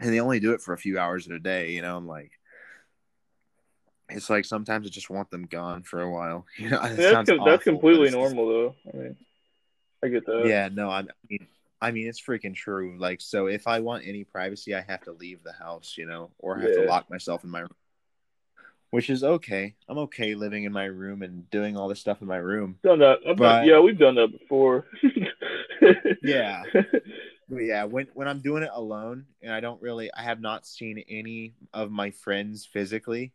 and 0.00 0.12
they 0.12 0.20
only 0.20 0.40
do 0.40 0.52
it 0.52 0.62
for 0.62 0.72
a 0.72 0.78
few 0.78 0.98
hours 0.98 1.26
in 1.26 1.34
a 1.34 1.38
day. 1.38 1.72
You 1.72 1.82
know, 1.82 1.96
I'm 1.96 2.06
like, 2.06 2.32
it's 4.08 4.30
like 4.30 4.46
sometimes 4.46 4.86
I 4.86 4.90
just 4.90 5.10
want 5.10 5.30
them 5.30 5.46
gone 5.46 5.82
for 5.82 6.00
a 6.00 6.10
while. 6.10 6.46
You 6.56 6.70
know, 6.70 6.80
that's 6.80 7.28
com- 7.28 7.44
that's 7.44 7.64
completely 7.64 7.98
but 7.98 8.04
it's 8.04 8.14
just- 8.14 8.34
normal 8.34 8.48
though. 8.48 8.74
I 8.90 8.96
mean, 8.96 9.16
I 10.02 10.08
get 10.08 10.24
that. 10.24 10.46
yeah, 10.46 10.70
no, 10.72 10.88
I 10.88 11.02
mean, 11.28 11.46
I 11.84 11.90
mean, 11.90 12.08
it's 12.08 12.20
freaking 12.20 12.54
true. 12.54 12.96
Like, 12.98 13.20
so 13.20 13.46
if 13.46 13.66
I 13.66 13.80
want 13.80 14.04
any 14.06 14.24
privacy, 14.24 14.74
I 14.74 14.80
have 14.80 15.02
to 15.02 15.12
leave 15.12 15.42
the 15.42 15.52
house, 15.52 15.96
you 15.98 16.06
know, 16.06 16.30
or 16.38 16.56
I 16.58 16.62
have 16.62 16.74
to 16.76 16.84
lock 16.86 17.10
myself 17.10 17.44
in 17.44 17.50
my 17.50 17.60
room, 17.60 17.74
which 18.90 19.10
is 19.10 19.22
okay. 19.22 19.74
I'm 19.86 19.98
okay 19.98 20.34
living 20.34 20.64
in 20.64 20.72
my 20.72 20.86
room 20.86 21.22
and 21.22 21.48
doing 21.50 21.76
all 21.76 21.88
this 21.88 22.00
stuff 22.00 22.22
in 22.22 22.26
my 22.26 22.38
room. 22.38 22.78
Done 22.82 23.00
that. 23.00 23.18
But- 23.24 23.36
done, 23.36 23.66
yeah, 23.66 23.80
we've 23.80 23.98
done 23.98 24.14
that 24.14 24.32
before. 24.38 24.86
Yeah. 26.22 26.62
But 27.46 27.58
yeah, 27.58 27.84
when 27.84 28.06
when 28.14 28.26
I'm 28.26 28.40
doing 28.40 28.62
it 28.62 28.70
alone 28.72 29.26
and 29.42 29.52
I 29.52 29.60
don't 29.60 29.82
really, 29.82 30.10
I 30.14 30.22
have 30.22 30.40
not 30.40 30.64
seen 30.64 31.04
any 31.10 31.52
of 31.74 31.90
my 31.90 32.10
friends 32.10 32.64
physically, 32.64 33.32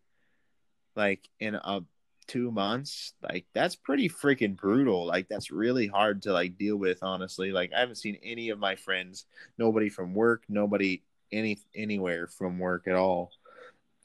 like 0.96 1.30
in 1.40 1.54
a 1.54 1.84
two 2.30 2.52
months. 2.52 3.14
Like 3.22 3.46
that's 3.54 3.76
pretty 3.76 4.08
freaking 4.08 4.56
brutal. 4.56 5.06
Like 5.06 5.28
that's 5.28 5.52
really 5.52 5.88
hard 5.88 6.22
to 6.22 6.32
like 6.32 6.58
deal 6.58 6.78
with. 6.78 7.00
Honestly, 7.02 7.52
like 7.52 7.72
I 7.76 7.80
haven't 7.82 7.96
seen 7.96 8.18
any 8.24 8.50
of 8.50 8.60
my 8.60 8.76
friends. 8.76 9.26
Nobody 9.58 9.90
from 9.90 10.14
work. 10.14 10.44
Nobody 10.48 11.04
any 11.32 11.60
anywhere 11.76 12.28
from 12.28 12.60
work 12.60 12.88
at 12.88 12.96
all. 12.96 13.32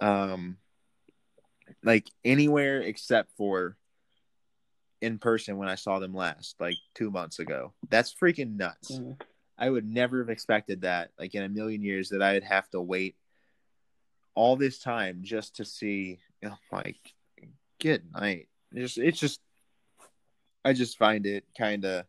Um, 0.00 0.56
like 1.82 2.10
anywhere 2.24 2.80
except 2.80 3.30
for 3.36 3.76
in 5.00 5.18
person 5.18 5.58
when 5.58 5.68
I 5.68 5.74
saw 5.74 5.98
them 5.98 6.14
last, 6.14 6.56
like 6.58 6.76
two 6.94 7.10
months 7.10 7.38
ago. 7.38 7.74
That's 7.90 8.14
freaking 8.14 8.56
nuts. 8.56 8.98
Mhm. 8.98 9.20
I 9.56 9.70
would 9.70 9.86
never 9.86 10.18
have 10.18 10.30
expected 10.30 10.80
that, 10.80 11.12
like 11.18 11.34
in 11.34 11.42
a 11.42 11.48
million 11.48 11.82
years, 11.82 12.08
that 12.08 12.22
I'd 12.22 12.42
have 12.42 12.68
to 12.70 12.80
wait 12.80 13.16
all 14.34 14.56
this 14.56 14.78
time 14.78 15.20
just 15.22 15.56
to 15.56 15.64
see. 15.64 16.18
My, 16.70 16.94
good 17.80 18.02
night. 18.12 18.48
It's 18.72 18.94
just, 18.94 19.06
it's 19.06 19.20
just, 19.20 19.40
I 20.64 20.72
just 20.72 20.98
find 20.98 21.26
it 21.26 21.44
kind 21.56 21.84
of, 21.84 22.04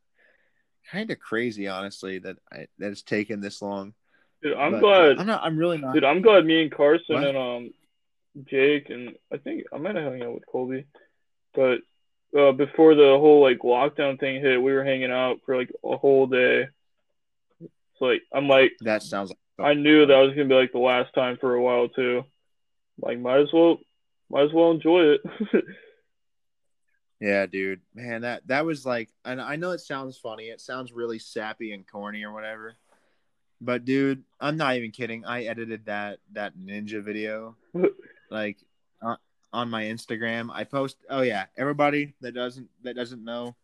kind 0.92 1.12
of 1.12 1.20
crazy, 1.20 1.68
honestly, 1.68 2.20
that 2.20 2.38
I, 2.52 2.68
that 2.80 2.92
it's 2.92 3.02
taken 3.04 3.42
this 3.42 3.62
long. 3.62 3.94
Dude, 4.42 4.56
I'm 4.58 4.74
But, 4.74 4.80
glad. 4.80 5.20
I'm 5.20 5.28
not. 5.28 5.44
I'm 5.44 5.58
really 5.58 5.78
not. 5.78 5.94
Dude, 5.94 6.04
I'm 6.04 6.22
glad 6.22 6.46
me 6.46 6.62
and 6.64 6.72
Carson 6.72 7.16
What? 7.16 7.24
and 7.26 7.38
um 7.38 7.74
Jake 8.44 8.90
and 8.90 9.16
I 9.32 9.38
think 9.38 9.64
I 9.74 9.78
might 9.78 9.96
have 9.96 10.04
hung 10.12 10.22
out 10.22 10.34
with 10.34 10.46
Colby, 10.46 10.86
but 11.54 11.80
uh, 12.38 12.52
before 12.52 12.94
the 12.96 13.18
whole 13.18 13.42
like 13.42 13.60
lockdown 13.60 14.20
thing 14.20 14.42
hit, 14.42 14.62
we 14.62 14.74
were 14.74 14.84
hanging 14.84 15.12
out 15.12 15.40
for 15.46 15.56
like 15.56 15.72
a 15.86 15.98
whole 15.98 16.28
day. 16.28 16.68
It's 17.62 18.02
like 18.02 18.22
I'm 18.34 18.48
like 18.50 18.74
that 18.82 19.04
sounds 19.04 19.30
like 19.30 19.40
I 19.70 19.74
knew 19.74 20.06
that 20.06 20.18
was 20.18 20.32
gonna 20.32 20.46
be 20.50 20.54
like 20.54 20.74
the 20.74 20.80
last 20.80 21.14
time 21.14 21.38
for 21.38 21.56
a 21.56 21.62
while 21.62 21.88
too. 21.88 22.26
Like 23.00 23.20
might 23.20 23.40
as 23.40 23.54
well 23.54 23.78
might 24.36 24.44
as 24.44 24.54
well 24.54 24.72
enjoy 24.72 25.16
it. 25.16 25.22
Yeah, 27.22 27.46
dude. 27.46 27.80
Man, 27.94 28.22
that 28.24 28.46
that 28.48 28.66
was 28.66 28.86
like 28.86 29.10
and 29.24 29.42
I 29.42 29.56
know 29.56 29.72
it 29.72 29.80
sounds 29.80 30.18
funny. 30.18 30.50
It 30.50 30.60
sounds 30.60 30.92
really 30.92 31.18
sappy 31.18 31.72
and 31.72 31.88
corny 31.88 32.24
or 32.24 32.34
whatever. 32.34 32.76
But 33.62 33.86
dude, 33.86 34.24
I'm 34.40 34.58
not 34.58 34.76
even 34.76 34.92
kidding. 34.92 35.26
I 35.26 35.44
edited 35.44 35.86
that 35.86 36.20
that 36.34 36.58
ninja 36.58 37.02
video 37.02 37.56
like 38.30 38.58
on, 39.02 39.18
on 39.54 39.70
my 39.70 39.86
Instagram. 39.86 40.50
I 40.52 40.66
post 40.66 40.98
Oh 41.10 41.22
yeah, 41.22 41.46
everybody 41.58 42.16
that 42.20 42.36
doesn't 42.36 42.68
that 42.84 42.98
doesn't 42.98 43.24
know 43.24 43.56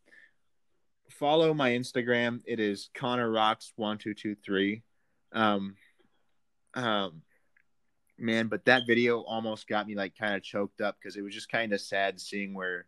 follow 1.09 1.53
my 1.53 1.71
Instagram. 1.71 2.41
It 2.45 2.61
is 2.61 2.89
Connor 2.95 3.29
Rocks 3.29 3.73
1223. 3.75 4.81
Um 5.33 5.75
um 6.73 7.21
man, 8.21 8.47
but 8.47 8.65
that 8.65 8.87
video 8.87 9.21
almost 9.21 9.67
got 9.67 9.87
me 9.87 9.95
like 9.95 10.17
kind 10.17 10.35
of 10.35 10.43
choked 10.43 10.81
up 10.81 10.97
because 10.99 11.15
it 11.15 11.21
was 11.21 11.33
just 11.33 11.51
kind 11.51 11.73
of 11.73 11.81
sad 11.81 12.19
seeing 12.19 12.53
where 12.53 12.85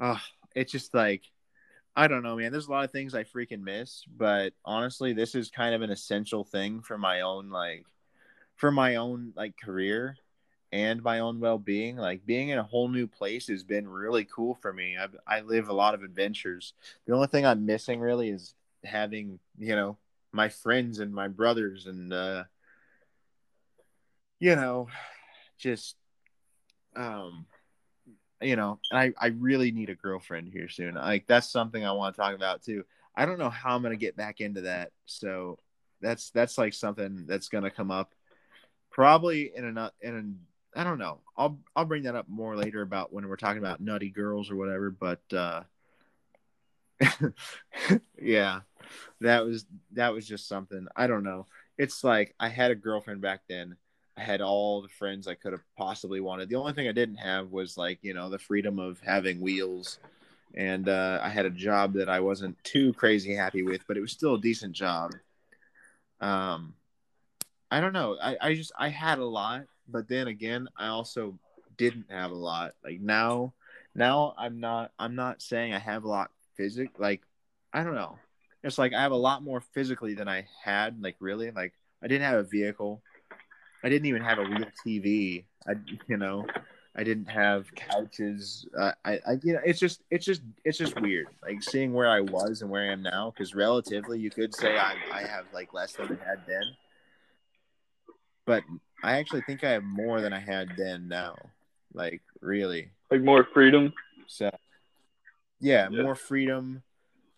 oh, 0.00 0.20
it's 0.54 0.72
just 0.72 0.94
like 0.94 1.22
I 1.94 2.08
don't 2.08 2.22
know, 2.22 2.36
man. 2.36 2.52
There's 2.52 2.68
a 2.68 2.70
lot 2.70 2.84
of 2.84 2.90
things 2.90 3.14
I 3.14 3.24
freaking 3.24 3.62
miss, 3.62 4.04
but 4.16 4.54
honestly, 4.64 5.12
this 5.12 5.34
is 5.34 5.50
kind 5.50 5.74
of 5.74 5.82
an 5.82 5.90
essential 5.90 6.42
thing 6.42 6.80
for 6.80 6.96
my 6.96 7.20
own 7.20 7.50
like 7.50 7.84
for 8.56 8.70
my 8.70 8.96
own 8.96 9.32
like 9.36 9.54
career 9.58 10.16
and 10.72 11.02
my 11.02 11.18
own 11.18 11.38
well-being. 11.38 11.96
Like 11.96 12.24
being 12.24 12.48
in 12.48 12.58
a 12.58 12.62
whole 12.62 12.88
new 12.88 13.06
place 13.06 13.48
has 13.48 13.62
been 13.62 13.86
really 13.86 14.24
cool 14.24 14.54
for 14.54 14.72
me. 14.72 14.96
I 14.98 15.08
I 15.26 15.40
live 15.42 15.68
a 15.68 15.74
lot 15.74 15.94
of 15.94 16.02
adventures. 16.02 16.74
The 17.06 17.14
only 17.14 17.28
thing 17.28 17.46
I'm 17.46 17.66
missing 17.66 18.00
really 18.00 18.30
is 18.30 18.54
having, 18.84 19.38
you 19.58 19.76
know, 19.76 19.98
my 20.32 20.48
friends 20.48 20.98
and 20.98 21.14
my 21.14 21.28
brothers 21.28 21.86
and 21.86 22.12
uh 22.12 22.44
you 24.42 24.56
know, 24.56 24.88
just 25.56 25.94
um 26.96 27.46
you 28.40 28.56
know, 28.56 28.80
and 28.90 28.98
I, 28.98 29.12
I 29.26 29.28
really 29.28 29.70
need 29.70 29.88
a 29.88 29.94
girlfriend 29.94 30.48
here 30.48 30.68
soon. 30.68 30.96
Like 30.96 31.28
that's 31.28 31.48
something 31.48 31.86
I 31.86 31.92
want 31.92 32.16
to 32.16 32.20
talk 32.20 32.34
about 32.34 32.60
too. 32.60 32.82
I 33.14 33.24
don't 33.24 33.38
know 33.38 33.50
how 33.50 33.76
I'm 33.76 33.82
gonna 33.82 33.94
get 33.94 34.16
back 34.16 34.40
into 34.40 34.62
that. 34.62 34.90
So 35.06 35.60
that's 36.00 36.30
that's 36.30 36.58
like 36.58 36.74
something 36.74 37.24
that's 37.28 37.48
gonna 37.48 37.70
come 37.70 37.92
up 37.92 38.16
probably 38.90 39.52
in 39.54 39.78
a 39.78 39.92
in 40.00 40.16
an 40.16 40.40
I 40.74 40.82
don't 40.82 40.98
know. 40.98 41.20
I'll 41.36 41.60
I'll 41.76 41.84
bring 41.84 42.02
that 42.02 42.16
up 42.16 42.28
more 42.28 42.56
later 42.56 42.82
about 42.82 43.12
when 43.12 43.28
we're 43.28 43.36
talking 43.36 43.62
about 43.62 43.80
nutty 43.80 44.10
girls 44.10 44.50
or 44.50 44.56
whatever. 44.56 44.90
But 44.90 45.22
uh 45.32 45.62
yeah, 48.20 48.62
that 49.20 49.44
was 49.44 49.66
that 49.92 50.12
was 50.12 50.26
just 50.26 50.48
something. 50.48 50.88
I 50.96 51.06
don't 51.06 51.22
know. 51.22 51.46
It's 51.78 52.02
like 52.02 52.34
I 52.40 52.48
had 52.48 52.72
a 52.72 52.74
girlfriend 52.74 53.20
back 53.20 53.42
then. 53.48 53.76
I 54.22 54.24
had 54.24 54.40
all 54.40 54.82
the 54.82 54.88
friends 54.88 55.26
I 55.26 55.34
could 55.34 55.52
have 55.52 55.64
possibly 55.76 56.20
wanted. 56.20 56.48
The 56.48 56.54
only 56.54 56.72
thing 56.74 56.86
I 56.86 56.92
didn't 56.92 57.16
have 57.16 57.50
was 57.50 57.76
like, 57.76 57.98
you 58.02 58.14
know, 58.14 58.30
the 58.30 58.38
freedom 58.38 58.78
of 58.78 59.00
having 59.00 59.40
wheels. 59.40 59.98
And 60.54 60.88
uh, 60.88 61.18
I 61.20 61.28
had 61.28 61.44
a 61.44 61.50
job 61.50 61.94
that 61.94 62.08
I 62.08 62.20
wasn't 62.20 62.62
too 62.62 62.92
crazy 62.92 63.34
happy 63.34 63.64
with, 63.64 63.80
but 63.88 63.96
it 63.96 64.00
was 64.00 64.12
still 64.12 64.34
a 64.34 64.40
decent 64.40 64.74
job. 64.74 65.10
Um, 66.20 66.74
I 67.68 67.80
don't 67.80 67.92
know. 67.92 68.16
I, 68.22 68.36
I 68.40 68.54
just 68.54 68.70
I 68.78 68.90
had 68.90 69.18
a 69.18 69.24
lot, 69.24 69.62
but 69.88 70.06
then 70.06 70.28
again, 70.28 70.68
I 70.76 70.86
also 70.86 71.36
didn't 71.76 72.06
have 72.08 72.30
a 72.30 72.34
lot. 72.34 72.74
Like 72.84 73.00
now, 73.00 73.54
now 73.96 74.34
I'm 74.38 74.60
not 74.60 74.92
I'm 75.00 75.16
not 75.16 75.42
saying 75.42 75.74
I 75.74 75.80
have 75.80 76.04
a 76.04 76.08
lot 76.08 76.30
physic 76.56 76.90
like 76.98 77.22
I 77.72 77.82
don't 77.82 77.96
know. 77.96 78.18
It's 78.62 78.78
like 78.78 78.92
I 78.94 79.02
have 79.02 79.10
a 79.10 79.16
lot 79.16 79.42
more 79.42 79.60
physically 79.60 80.14
than 80.14 80.28
I 80.28 80.46
had, 80.62 81.02
like 81.02 81.16
really. 81.18 81.50
Like 81.50 81.72
I 82.00 82.06
didn't 82.06 82.28
have 82.28 82.38
a 82.38 82.44
vehicle. 82.44 83.02
I 83.84 83.88
didn't 83.88 84.06
even 84.06 84.22
have 84.22 84.38
a 84.38 84.44
real 84.44 84.70
TV. 84.86 85.44
I 85.66 85.72
you 86.06 86.16
know, 86.16 86.46
I 86.96 87.04
didn't 87.04 87.26
have 87.26 87.72
couches. 87.74 88.66
Uh, 88.78 88.92
I 89.04 89.12
I 89.26 89.32
you 89.42 89.54
know, 89.54 89.60
it's 89.64 89.80
just 89.80 90.02
it's 90.10 90.24
just 90.24 90.42
it's 90.64 90.78
just 90.78 91.00
weird. 91.00 91.28
Like 91.42 91.62
seeing 91.62 91.92
where 91.92 92.08
I 92.08 92.20
was 92.20 92.62
and 92.62 92.70
where 92.70 92.82
I 92.82 92.92
am 92.92 93.02
now 93.02 93.32
cuz 93.36 93.54
relatively 93.54 94.18
you 94.18 94.30
could 94.30 94.54
say 94.54 94.78
I 94.78 94.94
I 95.10 95.22
have 95.22 95.46
like 95.52 95.72
less 95.74 95.92
than 95.94 96.06
I 96.06 96.24
had 96.28 96.46
then. 96.46 96.64
But 98.44 98.64
I 99.02 99.18
actually 99.18 99.42
think 99.42 99.64
I 99.64 99.70
have 99.70 99.84
more 99.84 100.20
than 100.20 100.32
I 100.32 100.38
had 100.38 100.76
then 100.76 101.08
now. 101.08 101.36
Like 101.94 102.22
really. 102.40 102.90
Like 103.10 103.22
more 103.22 103.44
freedom. 103.44 103.92
So, 104.26 104.50
yeah, 105.60 105.88
Yeah. 105.90 106.02
more 106.02 106.14
freedom. 106.14 106.82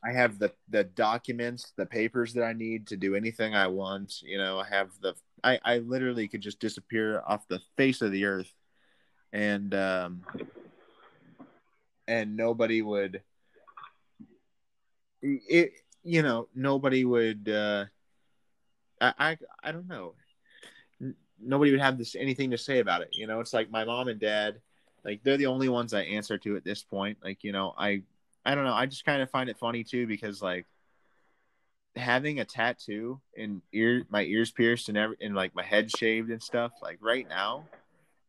I 0.04 0.12
have 0.12 0.38
the 0.38 0.52
the 0.68 0.84
documents, 0.84 1.72
the 1.76 1.86
papers 1.86 2.34
that 2.34 2.44
I 2.44 2.52
need 2.52 2.86
to 2.88 2.96
do 2.96 3.14
anything 3.14 3.54
I 3.54 3.66
want. 3.68 4.22
You 4.22 4.38
know, 4.38 4.58
I 4.60 4.66
have 4.68 4.90
the 5.00 5.14
I 5.44 5.60
I 5.64 5.78
literally 5.78 6.28
could 6.28 6.40
just 6.40 6.60
disappear 6.60 7.22
off 7.26 7.46
the 7.48 7.60
face 7.76 8.02
of 8.02 8.10
the 8.12 8.24
earth, 8.24 8.52
and 9.32 9.74
um, 9.74 10.24
and 12.08 12.36
nobody 12.36 12.82
would. 12.82 13.22
It 15.22 15.72
you 16.02 16.22
know 16.22 16.48
nobody 16.54 17.04
would. 17.04 17.48
Uh, 17.48 17.84
I 19.00 19.12
I 19.18 19.36
I 19.62 19.72
don't 19.72 19.88
know. 19.88 20.14
Nobody 21.40 21.72
would 21.72 21.80
have 21.80 21.98
this 21.98 22.16
anything 22.16 22.50
to 22.50 22.58
say 22.58 22.78
about 22.78 23.02
it. 23.02 23.10
You 23.12 23.26
know, 23.26 23.40
it's 23.40 23.52
like 23.52 23.70
my 23.70 23.84
mom 23.84 24.08
and 24.08 24.18
dad 24.18 24.60
like 25.04 25.22
they're 25.22 25.36
the 25.36 25.46
only 25.46 25.68
ones 25.68 25.92
I 25.92 26.02
answer 26.02 26.38
to 26.38 26.56
at 26.56 26.64
this 26.64 26.82
point. 26.82 27.18
Like, 27.22 27.44
you 27.44 27.52
know, 27.52 27.74
I 27.76 28.02
I 28.44 28.54
don't 28.54 28.64
know, 28.64 28.72
I 28.72 28.86
just 28.86 29.04
kind 29.04 29.22
of 29.22 29.30
find 29.30 29.48
it 29.50 29.58
funny 29.58 29.84
too 29.84 30.06
because 30.06 30.42
like 30.42 30.66
having 31.96 32.40
a 32.40 32.44
tattoo 32.44 33.20
and 33.36 33.62
ear 33.72 34.04
my 34.10 34.22
ears 34.22 34.50
pierced 34.50 34.88
and 34.88 34.98
every 34.98 35.16
and 35.20 35.34
like 35.34 35.54
my 35.54 35.62
head 35.62 35.90
shaved 35.90 36.30
and 36.30 36.42
stuff, 36.42 36.72
like 36.82 36.98
right 37.00 37.28
now, 37.28 37.64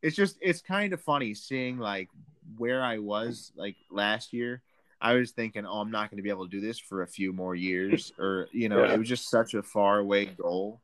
it's 0.01 0.15
just 0.15 0.37
it's 0.41 0.61
kind 0.61 0.93
of 0.93 1.01
funny 1.01 1.33
seeing 1.33 1.77
like 1.79 2.09
where 2.57 2.83
I 2.83 2.99
was 2.99 3.51
like 3.55 3.75
last 3.89 4.33
year. 4.33 4.61
I 5.01 5.13
was 5.13 5.31
thinking, 5.31 5.65
oh, 5.65 5.81
I'm 5.81 5.91
not 5.91 6.09
going 6.09 6.17
to 6.17 6.23
be 6.23 6.29
able 6.29 6.45
to 6.45 6.49
do 6.51 6.61
this 6.65 6.79
for 6.79 7.01
a 7.01 7.07
few 7.07 7.33
more 7.33 7.53
years, 7.55 8.13
or 8.19 8.47
you 8.51 8.69
know, 8.69 8.83
Yeah. 8.83 8.93
it 8.93 8.99
was 8.99 9.09
just 9.09 9.29
such 9.29 9.53
a 9.53 9.61
far 9.63 9.99
away 9.99 10.25
goal 10.25 10.79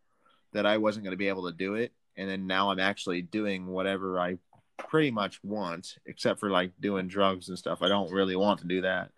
that 0.53 0.65
I 0.65 0.77
wasn't 0.77 1.05
going 1.05 1.13
to 1.13 1.17
be 1.17 1.29
able 1.29 1.49
to 1.49 1.55
do 1.57 1.75
it. 1.75 1.91
And 2.17 2.29
then 2.29 2.45
now 2.45 2.71
I'm 2.71 2.79
actually 2.79 3.21
doing 3.21 3.67
whatever 3.67 4.19
I 4.19 4.37
pretty 4.77 5.11
much 5.11 5.41
want, 5.43 5.95
except 6.05 6.39
for 6.39 6.49
like 6.49 6.71
doing 6.81 7.07
drugs 7.07 7.47
and 7.47 7.57
stuff. 7.57 7.81
I 7.81 7.87
don't 7.87 8.11
really 8.11 8.35
want 8.35 8.59
to 8.61 8.67
do 8.67 8.81
that. 8.81 9.11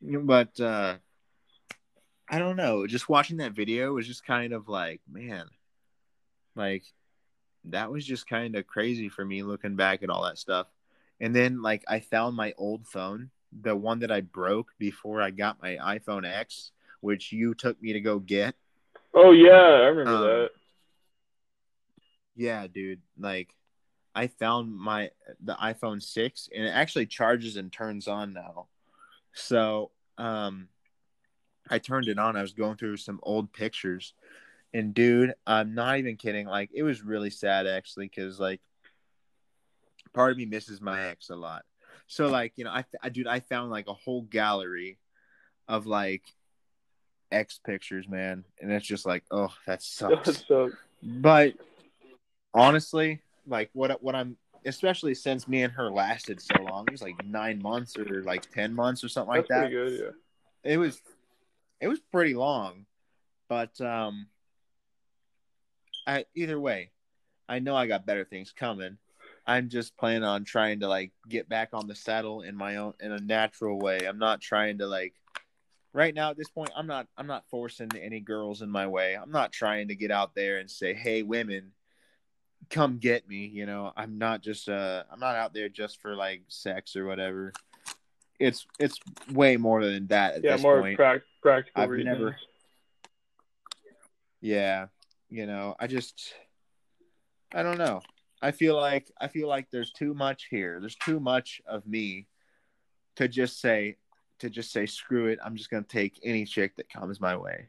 But 0.00 0.58
uh 0.60 0.96
I 2.30 2.38
don't 2.38 2.56
know. 2.56 2.86
Just 2.86 3.08
watching 3.08 3.38
that 3.38 3.52
video 3.52 3.92
was 3.94 4.06
just 4.06 4.24
kind 4.24 4.52
of 4.52 4.68
like, 4.68 5.00
man, 5.10 5.46
like 6.54 6.84
that 7.64 7.90
was 7.90 8.04
just 8.04 8.28
kind 8.28 8.54
of 8.56 8.66
crazy 8.66 9.08
for 9.08 9.24
me 9.24 9.42
looking 9.42 9.76
back 9.76 10.02
at 10.02 10.10
all 10.10 10.24
that 10.24 10.38
stuff. 10.38 10.66
And 11.20 11.34
then 11.34 11.62
like 11.62 11.84
I 11.88 12.00
found 12.00 12.36
my 12.36 12.52
old 12.58 12.86
phone, 12.86 13.30
the 13.62 13.74
one 13.74 14.00
that 14.00 14.12
I 14.12 14.20
broke 14.20 14.72
before 14.78 15.22
I 15.22 15.30
got 15.30 15.62
my 15.62 15.76
iPhone 15.76 16.26
X, 16.26 16.70
which 17.00 17.32
you 17.32 17.54
took 17.54 17.80
me 17.82 17.94
to 17.94 18.00
go 18.00 18.18
get. 18.18 18.54
Oh 19.14 19.32
yeah, 19.32 19.52
I 19.52 19.86
remember 19.86 20.10
Um, 20.12 20.22
that. 20.22 20.50
Yeah, 22.36 22.66
dude. 22.66 23.00
Like 23.18 23.54
I 24.14 24.26
found 24.26 24.74
my 24.76 25.10
the 25.42 25.54
iPhone 25.54 26.02
6 26.02 26.48
and 26.54 26.66
it 26.66 26.70
actually 26.70 27.06
charges 27.06 27.56
and 27.56 27.72
turns 27.72 28.06
on 28.06 28.32
now. 28.32 28.66
So, 29.32 29.90
um 30.18 30.68
I 31.70 31.78
turned 31.78 32.08
it 32.08 32.18
on. 32.18 32.36
I 32.36 32.42
was 32.42 32.52
going 32.52 32.76
through 32.76 32.96
some 32.98 33.20
old 33.22 33.52
pictures. 33.52 34.14
And 34.74 34.92
dude, 34.92 35.34
I'm 35.46 35.74
not 35.74 35.98
even 35.98 36.16
kidding. 36.16 36.46
Like 36.46 36.70
it 36.74 36.82
was 36.82 37.02
really 37.02 37.30
sad 37.30 37.66
actually 37.66 38.08
cuz 38.08 38.38
like 38.38 38.60
part 40.12 40.32
of 40.32 40.38
me 40.38 40.46
misses 40.46 40.80
my 40.80 41.08
ex 41.08 41.30
a 41.30 41.36
lot. 41.36 41.64
So 42.06 42.28
like, 42.28 42.52
you 42.56 42.64
know, 42.64 42.70
I, 42.70 42.84
I 43.02 43.08
dude, 43.08 43.26
I 43.26 43.40
found 43.40 43.70
like 43.70 43.88
a 43.88 43.94
whole 43.94 44.22
gallery 44.22 44.98
of 45.66 45.86
like 45.86 46.22
ex 47.30 47.58
pictures, 47.58 48.08
man. 48.08 48.44
And 48.60 48.70
it's 48.72 48.86
just 48.86 49.06
like, 49.06 49.24
oh, 49.30 49.52
that 49.66 49.82
sucks 49.82 50.46
so 50.46 50.70
but 51.02 51.54
honestly 52.54 53.20
like 53.46 53.70
what 53.72 54.02
what 54.02 54.14
i'm 54.14 54.36
especially 54.66 55.14
since 55.14 55.46
me 55.46 55.62
and 55.62 55.72
her 55.72 55.90
lasted 55.90 56.40
so 56.40 56.60
long 56.62 56.84
it 56.86 56.92
was 56.92 57.02
like 57.02 57.24
nine 57.24 57.60
months 57.62 57.96
or 57.96 58.22
like 58.22 58.50
ten 58.50 58.74
months 58.74 59.04
or 59.04 59.08
something 59.08 59.34
like 59.34 59.48
that 59.48 59.70
good. 59.70 60.00
Yeah. 60.00 60.72
it 60.72 60.76
was 60.76 61.00
it 61.80 61.88
was 61.88 62.00
pretty 62.12 62.34
long 62.34 62.86
but 63.48 63.80
um 63.80 64.26
i 66.06 66.24
either 66.34 66.58
way 66.60 66.90
i 67.48 67.58
know 67.58 67.76
i 67.76 67.86
got 67.86 68.06
better 68.06 68.24
things 68.24 68.52
coming. 68.52 68.98
I'm 69.48 69.70
just 69.70 69.96
planning 69.96 70.24
on 70.24 70.44
trying 70.44 70.80
to 70.80 70.88
like 70.88 71.10
get 71.26 71.48
back 71.48 71.70
on 71.72 71.88
the 71.88 71.94
saddle 71.94 72.42
in 72.42 72.54
my 72.54 72.76
own 72.76 72.92
in 73.00 73.12
a 73.12 73.18
natural 73.18 73.78
way. 73.78 74.00
I'm 74.06 74.18
not 74.18 74.42
trying 74.42 74.76
to 74.78 74.86
like 74.86 75.14
right 75.94 76.14
now 76.14 76.30
at 76.30 76.36
this 76.36 76.50
point 76.50 76.70
i'm 76.76 76.86
not 76.86 77.06
i'm 77.16 77.26
not 77.26 77.48
forcing 77.50 77.88
any 77.98 78.20
girls 78.20 78.60
in 78.60 78.70
my 78.70 78.86
way. 78.86 79.14
I'm 79.16 79.30
not 79.30 79.52
trying 79.52 79.88
to 79.88 79.94
get 79.94 80.10
out 80.10 80.34
there 80.34 80.58
and 80.58 80.70
say 80.70 80.92
hey 80.92 81.22
women 81.22 81.72
come 82.68 82.98
get 82.98 83.26
me 83.26 83.46
you 83.46 83.64
know? 83.64 83.92
I'm 83.96 84.18
not 84.18 84.42
just 84.42 84.68
uh 84.68 85.04
i'm 85.10 85.20
not 85.20 85.36
out 85.36 85.54
there 85.54 85.70
just 85.70 86.00
for 86.02 86.14
like 86.14 86.42
sex 86.48 86.94
or 86.94 87.06
whatever 87.06 87.54
it's 88.38 88.66
it's 88.78 88.98
way 89.32 89.56
more 89.56 89.84
than 89.84 90.06
that 90.08 90.34
at 90.36 90.44
Yeah, 90.44 90.52
this 90.52 90.62
more 90.62 90.80
point. 90.80 90.96
prac- 90.96 91.22
practical 91.42 91.82
I've 91.82 91.90
reasons. 91.90 92.18
never- 92.18 92.36
yeah 94.40 94.86
you 95.28 95.46
know 95.46 95.74
i 95.80 95.86
just 95.86 96.32
i 97.52 97.62
don't 97.62 97.78
know. 97.78 98.00
I 98.40 98.52
feel 98.52 98.76
like 98.76 99.10
i 99.20 99.26
feel 99.26 99.48
like 99.48 99.68
there's 99.70 99.90
too 99.90 100.14
much 100.14 100.46
here. 100.50 100.78
There's 100.80 100.94
too 100.94 101.18
much 101.18 101.60
of 101.66 101.84
me 101.86 102.26
to 103.16 103.26
just 103.26 103.60
say 103.60 103.96
to 104.38 104.48
just 104.48 104.70
say 104.70 104.86
screw 104.86 105.26
it 105.26 105.40
i'm 105.44 105.56
just 105.56 105.70
going 105.70 105.82
to 105.82 105.88
take 105.88 106.20
any 106.22 106.44
chick 106.44 106.76
that 106.76 106.88
comes 106.88 107.20
my 107.20 107.36
way. 107.36 107.68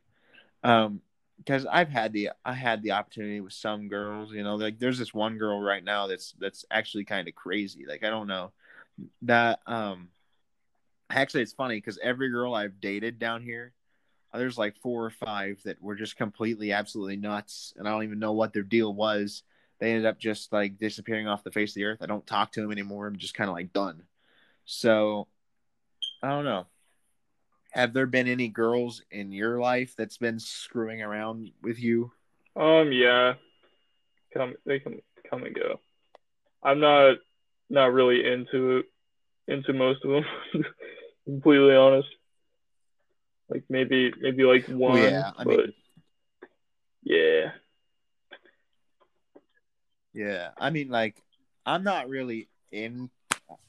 Um 0.63 1.01
because 1.39 1.65
i've 1.65 1.89
had 1.89 2.13
the 2.13 2.30
i 2.45 2.53
had 2.53 2.84
the 2.84 2.91
opportunity 2.91 3.39
with 3.41 3.53
some 3.53 3.88
girls 3.88 4.32
you 4.34 4.43
know 4.43 4.55
like 4.55 4.78
there's 4.78 4.99
this 4.99 5.13
one 5.13 5.38
girl 5.38 5.59
right 5.59 5.84
now 5.84 6.05
that's 6.05 6.34
that's 6.39 6.65
actually 6.70 7.05
kind 7.05 7.28
of 7.28 7.34
crazy. 7.34 7.86
Like 7.88 8.03
i 8.03 8.09
don't 8.11 8.28
know. 8.28 8.51
That 9.24 9.59
um 9.65 10.09
actually 11.10 11.41
it's 11.41 11.53
funny 11.53 11.76
because 11.78 11.99
every 12.01 12.30
girl 12.30 12.53
i've 12.53 12.80
dated 12.80 13.20
down 13.20 13.41
here 13.41 13.74
uh, 14.32 14.38
there's 14.38 14.57
like 14.57 14.76
four 14.78 15.05
or 15.05 15.10
five 15.10 15.60
that 15.64 15.82
were 15.82 15.95
just 15.95 16.18
completely 16.18 16.72
absolutely 16.72 17.16
nuts 17.16 17.74
and 17.78 17.88
i 17.88 17.91
don't 17.91 18.03
even 18.03 18.20
know 18.20 18.34
what 18.34 18.53
their 18.53 18.64
deal 18.64 18.93
was. 18.93 19.43
They 19.80 19.91
ended 19.91 20.05
up 20.05 20.20
just 20.20 20.51
like 20.51 20.78
disappearing 20.78 21.28
off 21.28 21.43
the 21.43 21.51
face 21.51 21.72
of 21.72 21.76
the 21.76 21.86
earth. 21.86 21.99
I 22.01 22.05
don't 22.05 22.28
talk 22.28 22.51
to 22.51 22.62
them 22.62 22.72
anymore. 22.72 23.07
I'm 23.07 23.18
just 23.18 23.34
kind 23.34 23.49
of 23.49 23.55
like 23.55 23.74
done. 23.74 24.03
So 24.66 25.28
i 26.22 26.30
don't 26.30 26.45
know. 26.45 26.68
Have 27.72 27.93
there 27.93 28.07
been 28.07 28.28
any 28.28 28.49
girls 28.49 29.03
in 29.12 29.32
your 29.32 29.60
life 29.60 29.93
that's 29.97 30.18
been 30.18 30.39
screwing 30.39 31.01
around 31.01 31.51
with 31.62 31.80
you? 31.80 32.12
Um, 32.55 32.91
yeah, 32.91 33.36
come 34.34 34.55
they 34.66 34.80
can 34.80 35.01
come 35.30 35.43
and 35.43 35.55
go. 35.55 35.80
I'm 36.64 36.80
not 36.80 37.18
not 37.70 37.93
really 37.93 38.26
into 38.26 38.84
into 39.47 39.72
most 39.72 40.03
of 40.03 40.12
them. 40.12 40.26
completely 41.30 41.75
honest. 41.75 42.09
Like 43.49 43.63
maybe 43.69 44.13
maybe 44.19 44.43
like 44.43 44.65
one, 44.67 44.99
yeah, 44.99 45.32
I 45.38 45.43
mean- 45.43 45.57
but 45.57 45.69
yeah, 47.03 47.51
Yeah, 50.13 50.49
I 50.57 50.69
mean, 50.69 50.89
like, 50.89 51.21
I'm 51.65 51.84
not 51.84 52.09
really 52.09 52.49
in. 52.71 53.09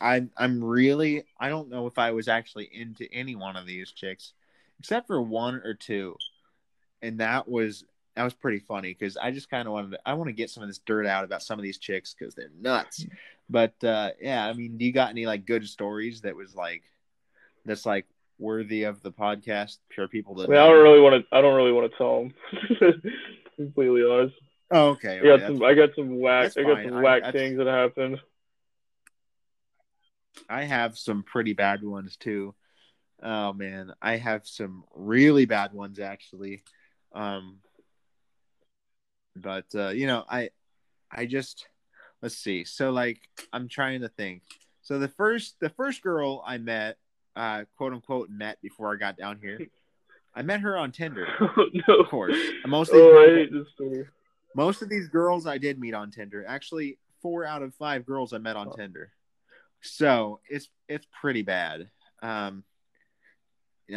I'm 0.00 0.30
I'm 0.36 0.62
really. 0.62 1.24
I 1.38 1.48
don't 1.48 1.70
know 1.70 1.86
if 1.86 1.98
I 1.98 2.10
was 2.10 2.28
actually 2.28 2.68
into 2.72 3.06
any 3.12 3.34
one 3.36 3.56
of 3.56 3.66
these 3.66 3.92
chicks, 3.92 4.32
except 4.78 5.06
for 5.06 5.20
one 5.22 5.62
or 5.64 5.74
two, 5.74 6.16
and 7.02 7.20
that 7.20 7.48
was 7.48 7.84
that 8.16 8.24
was 8.24 8.34
pretty 8.34 8.58
funny 8.58 8.92
because 8.92 9.16
I 9.16 9.30
just 9.30 9.50
kind 9.50 9.66
of 9.66 9.72
wanted. 9.72 9.92
To, 9.92 10.00
I 10.04 10.14
want 10.14 10.28
to 10.28 10.32
get 10.32 10.50
some 10.50 10.62
of 10.62 10.68
this 10.68 10.78
dirt 10.78 11.06
out 11.06 11.24
about 11.24 11.42
some 11.42 11.58
of 11.58 11.62
these 11.62 11.78
chicks 11.78 12.14
because 12.18 12.34
they're 12.34 12.50
nuts. 12.60 13.06
But 13.48 13.82
uh, 13.84 14.10
yeah, 14.20 14.46
I 14.46 14.52
mean, 14.52 14.76
do 14.76 14.84
you 14.84 14.92
got 14.92 15.10
any 15.10 15.26
like 15.26 15.46
good 15.46 15.66
stories 15.68 16.22
that 16.22 16.36
was 16.36 16.54
like 16.54 16.82
that's 17.64 17.86
like 17.86 18.06
worthy 18.38 18.84
of 18.84 19.02
the 19.02 19.12
podcast 19.12 19.78
for 19.94 20.08
people 20.08 20.36
to? 20.36 20.44
I 20.44 20.46
mean 20.46 20.58
I 20.58 20.66
don't 20.66 20.82
really 20.82 21.00
want 21.00 21.22
to 21.22 21.36
I 21.36 21.40
don't 21.40 21.54
really 21.56 21.72
want 21.72 21.90
to 21.92 21.98
tell 21.98 22.20
them. 22.22 23.02
completely 23.56 24.02
honest. 24.02 24.34
Oh, 24.72 24.88
okay. 24.90 25.18
I 25.18 25.36
got 25.36 25.46
some 25.46 25.62
I 25.62 25.74
got 25.74 25.90
some 25.94 26.18
whack 26.18 26.52
I 26.56 26.62
got 26.62 26.84
some 26.84 26.94
I- 26.94 27.02
whack 27.02 27.32
things 27.32 27.58
that 27.58 27.66
happened. 27.66 28.18
I 30.48 30.64
have 30.64 30.96
some 30.96 31.22
pretty 31.22 31.52
bad 31.52 31.82
ones 31.82 32.16
too. 32.16 32.54
Oh 33.22 33.52
man, 33.52 33.92
I 34.00 34.16
have 34.16 34.46
some 34.46 34.84
really 34.94 35.44
bad 35.44 35.72
ones 35.72 35.98
actually. 35.98 36.62
Um 37.12 37.58
but 39.36 39.66
uh 39.74 39.88
you 39.88 40.06
know, 40.06 40.24
I 40.28 40.50
I 41.10 41.26
just 41.26 41.66
let's 42.22 42.36
see. 42.36 42.64
So 42.64 42.90
like 42.90 43.20
I'm 43.52 43.68
trying 43.68 44.00
to 44.02 44.08
think. 44.08 44.42
So 44.82 44.98
the 44.98 45.08
first 45.08 45.56
the 45.60 45.70
first 45.70 46.02
girl 46.02 46.42
I 46.46 46.58
met, 46.58 46.96
uh, 47.36 47.64
quote 47.76 47.92
unquote 47.92 48.30
met 48.30 48.60
before 48.62 48.92
I 48.92 48.96
got 48.96 49.16
down 49.16 49.38
here, 49.40 49.58
I 50.34 50.42
met 50.42 50.60
her 50.60 50.76
on 50.76 50.92
Tinder. 50.92 51.26
Oh, 51.40 51.66
no. 51.88 51.94
Of 51.96 52.08
course, 52.08 52.36
most 52.66 52.88
of 52.90 52.94
these 52.94 53.02
Oh, 53.04 53.18
I 53.22 53.26
girls- 53.26 53.38
hate 53.38 53.52
this 53.52 53.68
story. 53.74 54.06
most 54.54 54.82
of 54.82 54.88
these 54.88 55.08
girls 55.08 55.46
I 55.46 55.58
did 55.58 55.78
meet 55.80 55.94
on 55.94 56.10
Tinder. 56.10 56.44
Actually, 56.46 56.98
four 57.22 57.44
out 57.44 57.62
of 57.62 57.74
five 57.74 58.06
girls 58.06 58.32
I 58.32 58.38
met 58.38 58.56
on 58.56 58.68
Oh. 58.68 58.72
Tinder. 58.72 59.10
So 59.82 60.40
it's 60.48 60.68
it's 60.88 61.06
pretty 61.20 61.42
bad. 61.42 61.88
Um, 62.22 62.64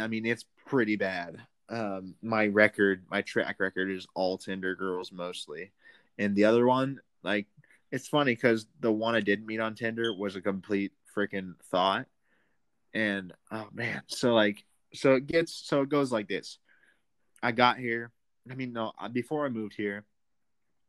I 0.00 0.06
mean, 0.08 0.26
it's 0.26 0.44
pretty 0.66 0.96
bad. 0.96 1.36
Um, 1.68 2.14
my 2.22 2.46
record, 2.48 3.04
my 3.10 3.22
track 3.22 3.56
record 3.58 3.90
is 3.90 4.06
all 4.14 4.36
Tinder 4.38 4.74
girls 4.74 5.12
mostly, 5.12 5.70
and 6.18 6.34
the 6.34 6.44
other 6.44 6.66
one, 6.66 7.00
like, 7.22 7.46
it's 7.90 8.08
funny 8.08 8.34
because 8.34 8.66
the 8.80 8.90
one 8.92 9.14
I 9.14 9.20
did 9.20 9.46
meet 9.46 9.60
on 9.60 9.74
Tinder 9.74 10.12
was 10.14 10.36
a 10.36 10.40
complete 10.40 10.92
freaking 11.16 11.54
thought, 11.70 12.06
and 12.94 13.32
oh 13.50 13.68
man, 13.72 14.02
so 14.06 14.32
like, 14.34 14.64
so 14.94 15.14
it 15.14 15.26
gets, 15.26 15.52
so 15.52 15.82
it 15.82 15.88
goes 15.88 16.12
like 16.12 16.28
this. 16.28 16.58
I 17.42 17.52
got 17.52 17.78
here. 17.78 18.12
I 18.50 18.54
mean, 18.54 18.72
no, 18.72 18.92
before 19.12 19.44
I 19.44 19.48
moved 19.48 19.74
here, 19.74 20.04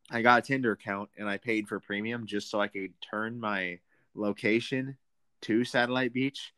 I 0.09 0.21
got 0.21 0.39
a 0.39 0.41
Tinder 0.41 0.71
account 0.71 1.09
and 1.17 1.27
I 1.27 1.37
paid 1.37 1.67
for 1.67 1.79
premium 1.79 2.25
just 2.27 2.49
so 2.49 2.61
I 2.61 2.67
could 2.67 2.93
turn 3.01 3.39
my 3.39 3.79
location 4.13 4.97
to 5.41 5.63
Satellite 5.63 6.13
Beach. 6.13 6.53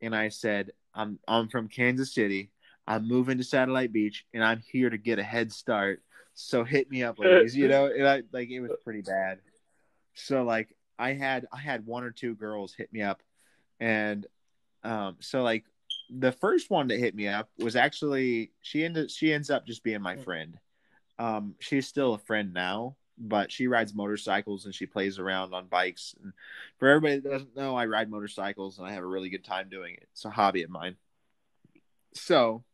And 0.00 0.14
I 0.14 0.28
said, 0.28 0.70
I'm 0.94 1.18
I'm 1.26 1.48
from 1.48 1.68
Kansas 1.68 2.14
City. 2.14 2.50
I'm 2.86 3.08
moving 3.08 3.38
to 3.38 3.44
Satellite 3.44 3.92
Beach 3.92 4.24
and 4.32 4.44
I'm 4.44 4.62
here 4.70 4.90
to 4.90 4.98
get 4.98 5.18
a 5.18 5.22
head 5.22 5.52
start. 5.52 6.02
So 6.34 6.64
hit 6.64 6.90
me 6.90 7.02
up, 7.02 7.18
ladies. 7.18 7.56
You 7.56 7.68
know, 7.68 7.86
and 7.86 8.06
I, 8.06 8.22
like 8.32 8.50
it 8.50 8.60
was 8.60 8.72
pretty 8.84 9.02
bad. 9.02 9.38
So 10.14 10.42
like 10.42 10.74
I 10.98 11.12
had 11.12 11.46
I 11.52 11.58
had 11.58 11.86
one 11.86 12.04
or 12.04 12.10
two 12.10 12.34
girls 12.34 12.74
hit 12.74 12.92
me 12.92 13.02
up, 13.02 13.22
and 13.80 14.26
um, 14.84 15.16
so 15.20 15.42
like 15.42 15.64
the 16.10 16.32
first 16.32 16.70
one 16.70 16.88
that 16.88 16.98
hit 16.98 17.14
me 17.14 17.26
up 17.26 17.48
was 17.58 17.76
actually 17.76 18.52
she 18.60 18.84
ended 18.84 19.10
she 19.10 19.32
ends 19.32 19.50
up 19.50 19.66
just 19.66 19.82
being 19.82 20.02
my 20.02 20.16
friend. 20.16 20.58
Um, 21.18 21.54
she's 21.58 21.88
still 21.88 22.14
a 22.14 22.18
friend 22.18 22.52
now, 22.52 22.96
but 23.16 23.50
she 23.50 23.66
rides 23.66 23.94
motorcycles 23.94 24.64
and 24.64 24.74
she 24.74 24.86
plays 24.86 25.18
around 25.18 25.54
on 25.54 25.66
bikes. 25.66 26.14
And 26.22 26.32
for 26.78 26.88
everybody 26.88 27.20
that 27.20 27.30
doesn't 27.30 27.56
know, 27.56 27.76
I 27.76 27.86
ride 27.86 28.10
motorcycles 28.10 28.78
and 28.78 28.86
I 28.86 28.92
have 28.92 29.02
a 29.02 29.06
really 29.06 29.30
good 29.30 29.44
time 29.44 29.68
doing 29.70 29.94
it. 29.94 30.08
It's 30.12 30.24
a 30.24 30.30
hobby 30.30 30.62
of 30.62 30.70
mine. 30.70 30.96
So, 32.14 32.64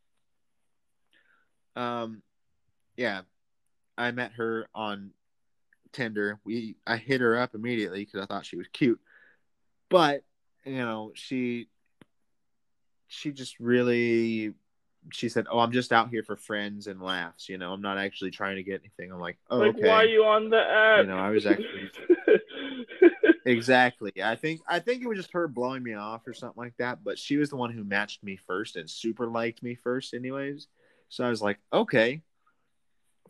um, 1.77 2.23
yeah, 2.97 3.23
I 3.97 4.11
met 4.11 4.33
her 4.33 4.67
on 4.75 5.13
Tinder. 5.93 6.41
We 6.45 6.77
I 6.87 6.97
hit 6.97 7.21
her 7.21 7.37
up 7.37 7.55
immediately 7.55 8.05
because 8.05 8.23
I 8.23 8.27
thought 8.27 8.47
she 8.47 8.57
was 8.57 8.69
cute, 8.73 9.01
but 9.89 10.25
you 10.65 10.77
know 10.77 11.13
she 11.15 11.69
she 13.11 13.33
just 13.33 13.59
really 13.61 14.55
she 15.13 15.29
said, 15.29 15.47
"Oh, 15.51 15.59
I'm 15.59 15.73
just 15.73 15.93
out 15.93 16.11
here 16.11 16.23
for 16.23 16.37
friends 16.37 16.87
and 16.87 17.03
laughs. 17.03 17.49
You 17.49 17.59
know, 17.59 17.73
I'm 17.73 17.83
not 17.83 17.99
actually 17.99 18.31
trying 18.31 18.57
to 18.57 18.63
get 18.63 18.81
anything." 18.81 19.13
I'm 19.13 19.21
like, 19.21 19.37
"Oh, 19.51 19.59
like, 19.59 19.77
okay." 19.77 19.89
why 19.89 20.03
are 20.03 20.07
you 20.07 20.25
on 20.25 20.49
the 20.49 20.61
app? 20.61 21.01
You 21.01 21.07
know, 21.07 21.19
I 21.19 21.31
was 21.31 21.47
actually- 21.47 21.91
Exactly. 23.47 24.13
I 24.23 24.37
think 24.37 24.61
I 24.69 24.79
think 24.81 25.03
it 25.03 25.09
was 25.09 25.17
just 25.19 25.33
her 25.33 25.49
blowing 25.49 25.83
me 25.83 25.95
off 25.95 26.27
or 26.27 26.35
something 26.35 26.63
like 26.63 26.77
that. 26.79 27.03
But 27.03 27.19
she 27.19 27.37
was 27.37 27.51
the 27.51 27.57
one 27.57 27.73
who 27.73 27.83
matched 27.85 28.23
me 28.23 28.37
first 28.37 28.77
and 28.77 28.89
super 28.89 29.27
liked 29.27 29.63
me 29.63 29.75
first, 29.75 30.15
anyways. 30.15 30.69
So 31.09 31.25
I 31.25 31.31
was 31.31 31.41
like, 31.43 31.59
okay, 31.73 32.23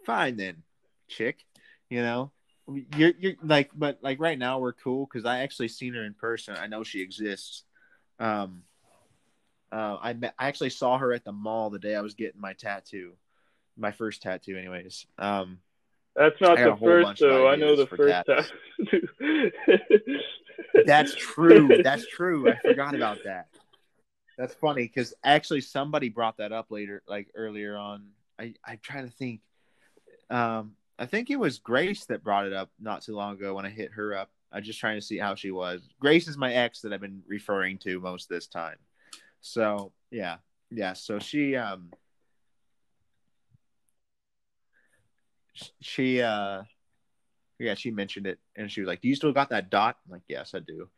fine 0.05 0.37
then, 0.37 0.63
chick. 1.09 1.45
You 1.89 2.03
know, 2.03 2.33
you're 2.97 3.13
you're 3.19 3.35
like, 3.43 3.71
but 3.75 3.99
like 4.03 4.21
right 4.21 4.39
now 4.39 4.59
we're 4.59 4.73
cool 4.73 5.07
because 5.07 5.25
I 5.25 5.39
actually 5.39 5.69
seen 5.69 5.95
her 5.95 6.05
in 6.05 6.15
person. 6.15 6.57
I 6.59 6.67
know 6.67 6.83
she 6.83 7.01
exists. 7.01 7.65
Um, 8.19 8.65
uh, 9.73 9.97
I 10.01 10.13
met, 10.15 10.35
I 10.39 10.49
actually 10.49 10.71
saw 10.71 10.99
her 10.99 11.13
at 11.13 11.25
the 11.25 11.33
mall 11.33 11.71
the 11.71 11.79
day 11.79 11.95
I 11.95 12.01
was 12.01 12.15
getting 12.15 12.41
my 12.41 12.53
tattoo, 12.55 13.13
my 13.77 13.93
first 13.93 14.23
tattoo, 14.23 14.57
anyways. 14.57 15.07
Um, 15.19 15.59
That's 16.17 16.41
not 16.41 16.59
the 16.59 16.77
first 16.77 17.21
though. 17.21 17.49
I 17.49 17.57
know 17.57 17.77
the 17.77 17.87
first 17.87 18.27
tattoo. 18.27 19.51
That's 20.87 21.15
true. 21.15 21.83
That's 21.83 22.07
true. 22.07 22.51
I 22.51 22.57
forgot 22.65 22.95
about 22.95 23.19
that. 23.25 23.49
That's 24.37 24.55
funny 24.55 24.83
because 24.85 25.15
actually 25.23 25.61
somebody 25.61 26.09
brought 26.09 26.39
that 26.39 26.53
up 26.53 26.71
later, 26.71 27.03
like 27.07 27.29
earlier 27.35 27.77
on. 27.77 28.07
I 28.39 28.55
I'm 28.65 28.79
trying 28.83 29.07
to 29.07 29.13
think. 29.13 29.41
Um, 30.31 30.73
I 30.99 31.07
think 31.07 31.31
it 31.31 31.39
was 31.39 31.59
Grace 31.59 32.05
that 32.07 32.23
brought 32.23 32.47
it 32.47 32.53
up 32.53 32.71
not 32.79 33.03
too 33.03 33.15
long 33.15 33.35
ago 33.35 33.55
when 33.55 33.67
I 33.67 33.71
hit 33.71 33.93
her 33.93 34.15
up. 34.15 34.31
I'm 34.53 34.63
just 34.63 34.81
trying 34.81 34.99
to 34.99 35.05
see 35.05 35.19
how 35.19 35.35
she 35.35 35.51
was. 35.51 35.89
Grace 36.01 36.27
is 36.29 36.37
my 36.37 36.53
ex 36.53 36.81
that 36.81 36.93
I've 36.93 37.01
been 37.01 37.23
referring 37.27 37.79
to 37.79 38.01
most 38.01 38.29
this 38.29 38.47
time. 38.47 38.77
So 39.41 39.93
yeah, 40.11 40.37
yeah. 40.71 40.93
So 40.93 41.19
she 41.19 41.57
um 41.57 41.91
she 45.81 46.23
uh 46.23 46.63
yeah 47.59 47.75
she 47.75 47.91
mentioned 47.91 48.27
it 48.27 48.39
and 48.57 48.71
she 48.71 48.81
was 48.81 48.89
like 48.89 49.01
do 49.01 49.09
you 49.09 49.15
still 49.15 49.33
got 49.33 49.51
that 49.51 49.71
dot? 49.71 49.97
I'm 50.07 50.13
like 50.13 50.23
yes 50.29 50.55
i 50.55 50.61
do. 50.61 50.89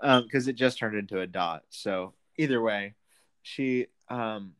Um 0.00 0.24
because 0.24 0.48
it 0.48 0.54
just 0.54 0.78
turned 0.78 0.96
into 0.96 1.20
a 1.20 1.26
dot. 1.26 1.62
So 1.70 2.14
either 2.38 2.60
way 2.60 2.94
she 3.42 3.86
um 4.08 4.52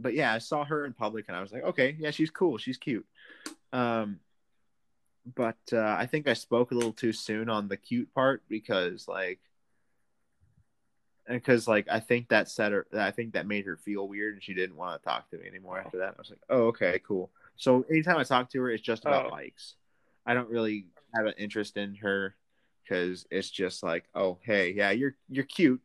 but 0.00 0.14
yeah 0.14 0.32
i 0.32 0.38
saw 0.38 0.64
her 0.64 0.84
in 0.84 0.92
public 0.92 1.26
and 1.28 1.36
i 1.36 1.40
was 1.40 1.52
like 1.52 1.64
okay 1.64 1.96
yeah 1.98 2.10
she's 2.10 2.30
cool. 2.30 2.58
She's 2.58 2.78
cute. 2.78 3.06
Um 3.72 4.20
but 5.36 5.58
uh 5.72 5.96
i 5.98 6.06
think 6.06 6.26
i 6.26 6.32
spoke 6.32 6.70
a 6.70 6.74
little 6.74 6.92
too 6.92 7.12
soon 7.12 7.50
on 7.50 7.68
the 7.68 7.76
cute 7.76 8.12
part 8.14 8.42
because 8.48 9.06
like 9.06 9.40
because 11.28 11.68
like 11.68 11.86
i 11.90 12.00
think 12.00 12.28
that 12.28 12.48
set 12.48 12.72
her 12.72 12.86
i 12.96 13.10
think 13.10 13.32
that 13.34 13.46
made 13.46 13.66
her 13.66 13.76
feel 13.76 14.08
weird 14.08 14.34
and 14.34 14.42
she 14.42 14.54
didn't 14.54 14.76
want 14.76 15.00
to 15.00 15.06
talk 15.08 15.28
to 15.30 15.36
me 15.38 15.46
anymore 15.46 15.78
after 15.78 15.98
that. 15.98 16.14
I 16.16 16.18
was 16.18 16.30
like 16.30 16.40
oh 16.50 16.66
okay 16.68 17.00
cool. 17.06 17.30
So 17.56 17.84
anytime 17.90 18.16
i 18.18 18.24
talk 18.24 18.50
to 18.50 18.60
her 18.62 18.70
it's 18.70 18.82
just 18.82 19.04
about 19.04 19.26
Oh. 19.26 19.30
bikes 19.30 19.74
i 20.26 20.34
don't 20.34 20.48
really 20.48 20.86
have 21.14 21.26
an 21.26 21.34
interest 21.38 21.76
in 21.76 21.94
her 21.96 22.34
because 22.82 23.26
it's 23.30 23.50
just 23.50 23.82
like 23.82 24.04
oh 24.14 24.38
hey 24.42 24.72
yeah 24.72 24.90
you're 24.90 25.16
you're 25.28 25.44
cute. 25.44 25.80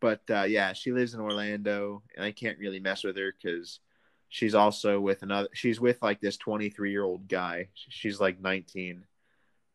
But 0.00 0.20
uh, 0.30 0.42
yeah 0.42 0.72
she 0.74 0.92
lives 0.92 1.14
in 1.14 1.20
orlando 1.20 2.02
and 2.16 2.24
i 2.24 2.30
can't 2.32 2.58
really 2.58 2.80
mess 2.80 3.04
with 3.04 3.16
her 3.16 3.32
because 3.40 3.80
she's 4.28 4.54
also 4.54 5.00
with 5.00 5.22
another 5.22 5.48
she's 5.54 5.80
with 5.80 6.02
like 6.02 6.20
this 6.20 6.36
23 6.36 6.90
year 6.90 7.04
old 7.04 7.28
guy 7.28 7.68
she's 7.74 8.20
like 8.20 8.40
19 8.40 9.04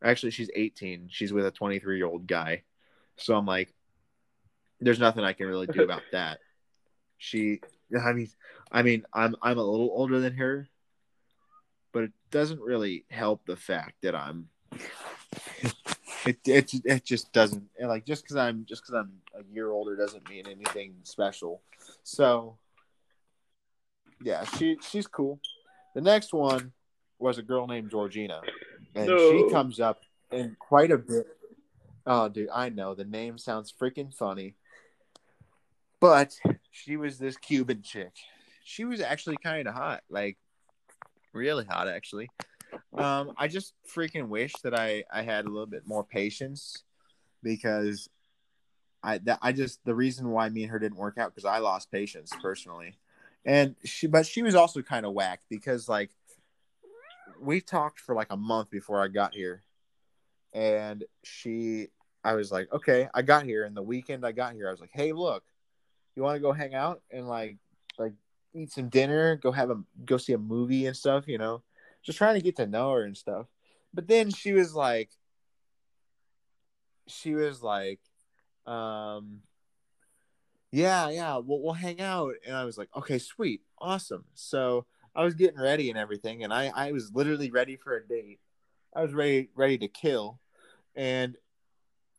actually 0.04 0.30
she's 0.30 0.50
18 0.54 1.08
she's 1.10 1.32
with 1.32 1.46
a 1.46 1.50
23 1.50 1.96
year 1.96 2.06
old 2.06 2.26
guy. 2.26 2.62
So 3.16 3.34
i'm 3.36 3.46
like 3.46 3.74
there's 4.80 4.98
nothing 4.98 5.24
i 5.24 5.32
can 5.32 5.46
really 5.46 5.66
do 5.66 5.82
about 5.82 6.02
that. 6.12 6.38
She 7.18 7.60
i 8.04 8.12
mean 8.12 8.28
i 8.72 8.82
mean 8.82 9.04
i'm 9.12 9.34
i'm 9.42 9.58
a 9.58 9.62
little 9.62 9.90
older 9.92 10.20
than 10.20 10.34
her 10.34 10.68
but 11.92 12.04
it 12.04 12.12
doesn't 12.30 12.60
really 12.60 13.04
help 13.10 13.44
the 13.46 13.56
fact 13.56 13.94
that 14.02 14.14
i'm 14.14 14.48
it 16.26 16.38
it, 16.46 16.72
it 16.84 17.04
just 17.04 17.32
doesn't 17.32 17.68
like 17.82 18.04
just 18.06 18.22
because 18.22 18.36
i'm 18.36 18.64
just 18.68 18.82
because 18.82 18.94
i'm 18.94 19.12
a 19.38 19.42
year 19.54 19.70
older 19.70 19.96
doesn't 19.96 20.28
mean 20.30 20.46
anything 20.46 20.94
special. 21.02 21.62
So 22.04 22.56
yeah 24.22 24.44
she 24.44 24.78
she's 24.88 25.06
cool. 25.06 25.40
The 25.94 26.00
next 26.00 26.32
one 26.32 26.72
was 27.18 27.38
a 27.38 27.42
girl 27.42 27.66
named 27.66 27.90
georgina 27.90 28.40
and 28.94 29.06
No. 29.08 29.16
she 29.18 29.50
comes 29.50 29.80
up 29.80 30.00
in 30.30 30.56
quite 30.58 30.90
a 30.90 30.98
bit. 30.98 31.26
Oh 32.06 32.28
dude 32.28 32.48
i 32.54 32.68
know. 32.68 32.94
The 32.94 33.04
name 33.04 33.36
sounds 33.38 33.72
freaking 33.72 34.14
funny 34.14 34.54
but 36.00 36.34
she 36.70 36.96
was 36.96 37.18
this 37.18 37.36
cuban 37.36 37.82
chick. 37.82 38.12
She 38.64 38.84
was 38.84 39.00
actually 39.00 39.36
kind 39.36 39.68
of 39.68 39.74
hot 39.74 40.02
like 40.08 40.38
really 41.32 41.64
hot 41.64 41.88
actually. 41.88 42.30
Um 42.96 43.32
i 43.36 43.46
just 43.46 43.74
freaking 43.94 44.28
wish 44.28 44.52
that 44.62 44.74
i 44.74 45.04
i 45.12 45.22
had 45.22 45.44
a 45.44 45.48
little 45.48 45.66
bit 45.66 45.86
more 45.86 46.04
patience 46.04 46.84
because 47.42 48.08
i 49.02 49.18
that 49.18 49.38
i 49.42 49.52
just 49.52 49.84
the 49.84 49.94
reason 49.94 50.30
why 50.30 50.48
me 50.48 50.62
and 50.62 50.72
her 50.72 50.78
didn't 50.78 50.98
work 50.98 51.18
out 51.18 51.34
because 51.34 51.44
i 51.44 51.58
lost 51.58 51.90
patience 51.92 52.32
personally. 52.42 52.96
And 53.44 53.74
she 53.84 54.06
but 54.06 54.26
she 54.26 54.42
was 54.42 54.54
also 54.54 54.82
kind 54.82 55.06
of 55.06 55.12
whack 55.12 55.40
because 55.48 55.88
like 55.88 56.10
we 57.40 57.60
talked 57.60 58.00
for 58.00 58.14
like 58.14 58.30
a 58.30 58.36
month 58.36 58.70
before 58.70 59.02
i 59.02 59.08
got 59.08 59.34
here. 59.34 59.62
And 60.52 61.04
she 61.22 61.88
i 62.24 62.34
was 62.34 62.52
like 62.52 62.72
okay 62.72 63.08
i 63.14 63.22
got 63.22 63.44
here. 63.44 63.64
And 63.64 63.76
the 63.76 63.82
weekend 63.82 64.24
i 64.24 64.32
got 64.32 64.54
here 64.54 64.68
i 64.68 64.70
was 64.70 64.80
like 64.80 64.92
hey 64.92 65.12
look 65.12 65.42
you 66.14 66.22
want 66.22 66.36
to 66.36 66.40
go 66.40 66.52
hang 66.52 66.74
out 66.74 67.02
and 67.10 67.28
like 67.28 67.56
like 67.98 68.12
eat 68.54 68.72
some 68.72 68.88
dinner 68.88 69.36
go 69.36 69.52
have 69.52 69.70
a 69.70 69.80
go 70.04 70.16
see 70.16 70.32
a 70.32 70.38
movie 70.38 70.86
and 70.86 70.96
stuff 70.96 71.24
you 71.26 71.38
know? 71.38 71.62
Just 72.02 72.18
trying 72.18 72.34
to 72.34 72.40
get 72.40 72.56
to 72.56 72.66
know 72.66 72.92
her 72.92 73.04
and 73.04 73.16
stuff. 73.16 73.46
But 73.92 74.08
then 74.08 74.30
she 74.30 74.52
was 74.52 74.74
like 74.74 75.10
she 77.06 77.34
was 77.34 77.62
like 77.62 78.00
um 78.66 79.40
yeah 80.70 81.10
yeah 81.10 81.36
we'll, 81.36 81.62
we'll 81.62 81.72
hang 81.72 82.00
out. 82.00 82.34
And 82.46 82.56
i 82.56 82.64
was 82.64 82.78
like 82.78 82.88
okay 82.96 83.18
sweet 83.18 83.62
awesome. 83.78 84.24
So 84.34 84.86
i 85.14 85.24
was 85.24 85.34
getting 85.34 85.60
ready 85.60 85.90
and 85.90 85.98
everything 85.98 86.44
and 86.44 86.52
i 86.52 86.70
i 86.74 86.92
was 86.92 87.12
literally 87.12 87.50
ready 87.50 87.76
for 87.76 87.96
a 87.96 88.06
date. 88.06 88.40
I 88.94 89.02
was 89.02 89.12
ready 89.12 89.50
ready 89.54 89.78
to 89.78 89.88
kill. 89.88 90.40
And 90.96 91.36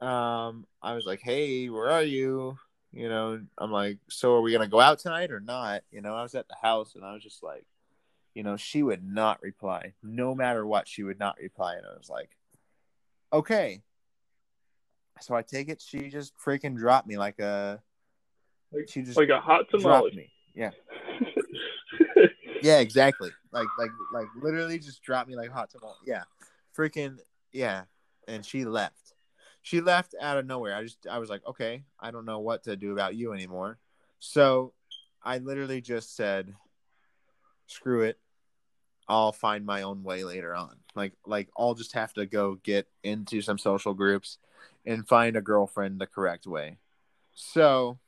um, 0.02 0.66
I 0.82 0.96
was 0.96 1.06
like, 1.06 1.22
"Hey, 1.22 1.70
where 1.70 1.90
are 1.90 2.04
you?" 2.04 2.58
You 2.94 3.08
know, 3.08 3.42
I'm 3.58 3.72
like, 3.72 4.00
"So 4.10 4.36
are 4.36 4.42
we 4.42 4.52
gonna 4.52 4.68
go 4.68 4.80
out 4.80 5.00
tonight 5.00 5.32
or 5.32 5.40
not?" 5.40 5.84
You 5.92 6.02
know, 6.02 6.16
I 6.16 6.24
was 6.24 6.36
at 6.36 6.48
the 6.48 6.56
house 6.62 6.96
and 6.96 7.06
I 7.06 7.14
was 7.14 7.24
just 7.24 7.42
like, 7.42 7.66
you 8.34 8.44
know, 8.44 8.58
she 8.58 8.84
would 8.84 9.04
not 9.04 9.42
reply, 9.42 9.94
no 10.04 10.36
matter 10.36 10.66
what. 10.66 10.88
She 10.88 11.04
would 11.04 11.20
not 11.20 11.38
reply, 11.40 11.76
and 11.76 11.86
I 11.86 11.98
was 11.98 12.10
like, 12.10 12.30
"Okay." 13.32 13.82
So 15.22 15.36
I 15.36 15.42
take 15.42 15.70
it. 15.70 15.82
She 15.82 16.10
just 16.10 16.34
freaking 16.38 16.76
dropped 16.76 17.08
me 17.08 17.18
like 17.18 17.40
a. 17.40 17.82
Like, 18.74 18.90
She 18.90 19.04
just 19.04 19.18
like 19.18 19.30
a 19.30 19.40
hot 19.40 19.70
tamale. 19.70 20.12
me. 20.16 20.32
Yeah. 20.54 20.72
Yeah, 22.62 22.78
exactly. 22.78 23.32
Like, 23.52 23.68
like, 23.80 23.90
like, 24.14 24.28
literally 24.40 24.78
just 24.78 25.02
dropped 25.02 25.28
me 25.28 25.36
like 25.36 25.50
hot 25.50 25.72
tamale. 25.72 25.96
Yeah, 26.06 26.24
freaking 26.78 27.18
yeah. 27.52 27.86
And 28.28 28.46
she 28.46 28.66
left. 28.66 29.01
She 29.62 29.82
left 29.82 30.16
out 30.20 30.38
of 30.38 30.46
nowhere. 30.46 30.76
I 30.76 30.84
just, 30.84 31.06
I 31.08 31.20
was 31.20 31.30
like, 31.30 31.46
okay, 31.48 31.84
I 32.00 32.12
don't 32.12 32.26
know 32.26 32.40
what 32.40 32.64
to 32.64 32.76
do 32.76 32.94
about 32.94 33.16
you 33.16 33.34
anymore. 33.34 33.78
So, 34.20 34.74
I 35.24 35.38
literally 35.38 35.82
just 35.82 36.16
said, 36.16 36.56
screw 37.68 38.02
it. 38.02 38.18
I'll 39.08 39.32
find 39.32 39.66
my 39.66 39.84
own 39.84 40.04
way 40.04 40.24
later 40.24 40.56
on. 40.56 40.78
Like, 40.96 41.14
like 41.26 41.50
I'll 41.58 41.76
just 41.76 41.94
have 41.94 42.14
to 42.14 42.26
go 42.26 42.56
get 42.64 42.88
into 43.04 43.42
some 43.42 43.58
social 43.58 43.94
groups 43.94 44.38
and 44.86 45.08
find 45.08 45.36
a 45.36 45.42
girlfriend 45.42 46.00
the 46.00 46.08
correct 46.08 46.48
way. 46.48 46.78
So, 47.34 48.00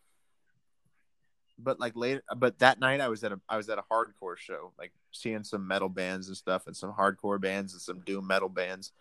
but 1.59 1.79
like 1.79 1.95
later 1.95 2.23
but 2.37 2.57
that 2.59 2.79
night 2.79 2.99
i 2.99 3.07
was 3.07 3.23
at 3.23 3.31
a 3.31 3.39
i 3.47 3.57
was 3.57 3.69
at 3.69 3.77
a 3.77 3.83
hardcore 3.91 4.37
show 4.37 4.71
like 4.77 4.91
seeing 5.11 5.43
some 5.43 5.67
metal 5.67 5.89
bands 5.89 6.27
and 6.27 6.35
stuff 6.35 6.67
and 6.67 6.75
some 6.75 6.91
hardcore 6.91 7.39
bands 7.39 7.73
and 7.73 7.81
some 7.81 7.99
doom 7.99 8.25
metal 8.25 8.49
bands 8.49 8.91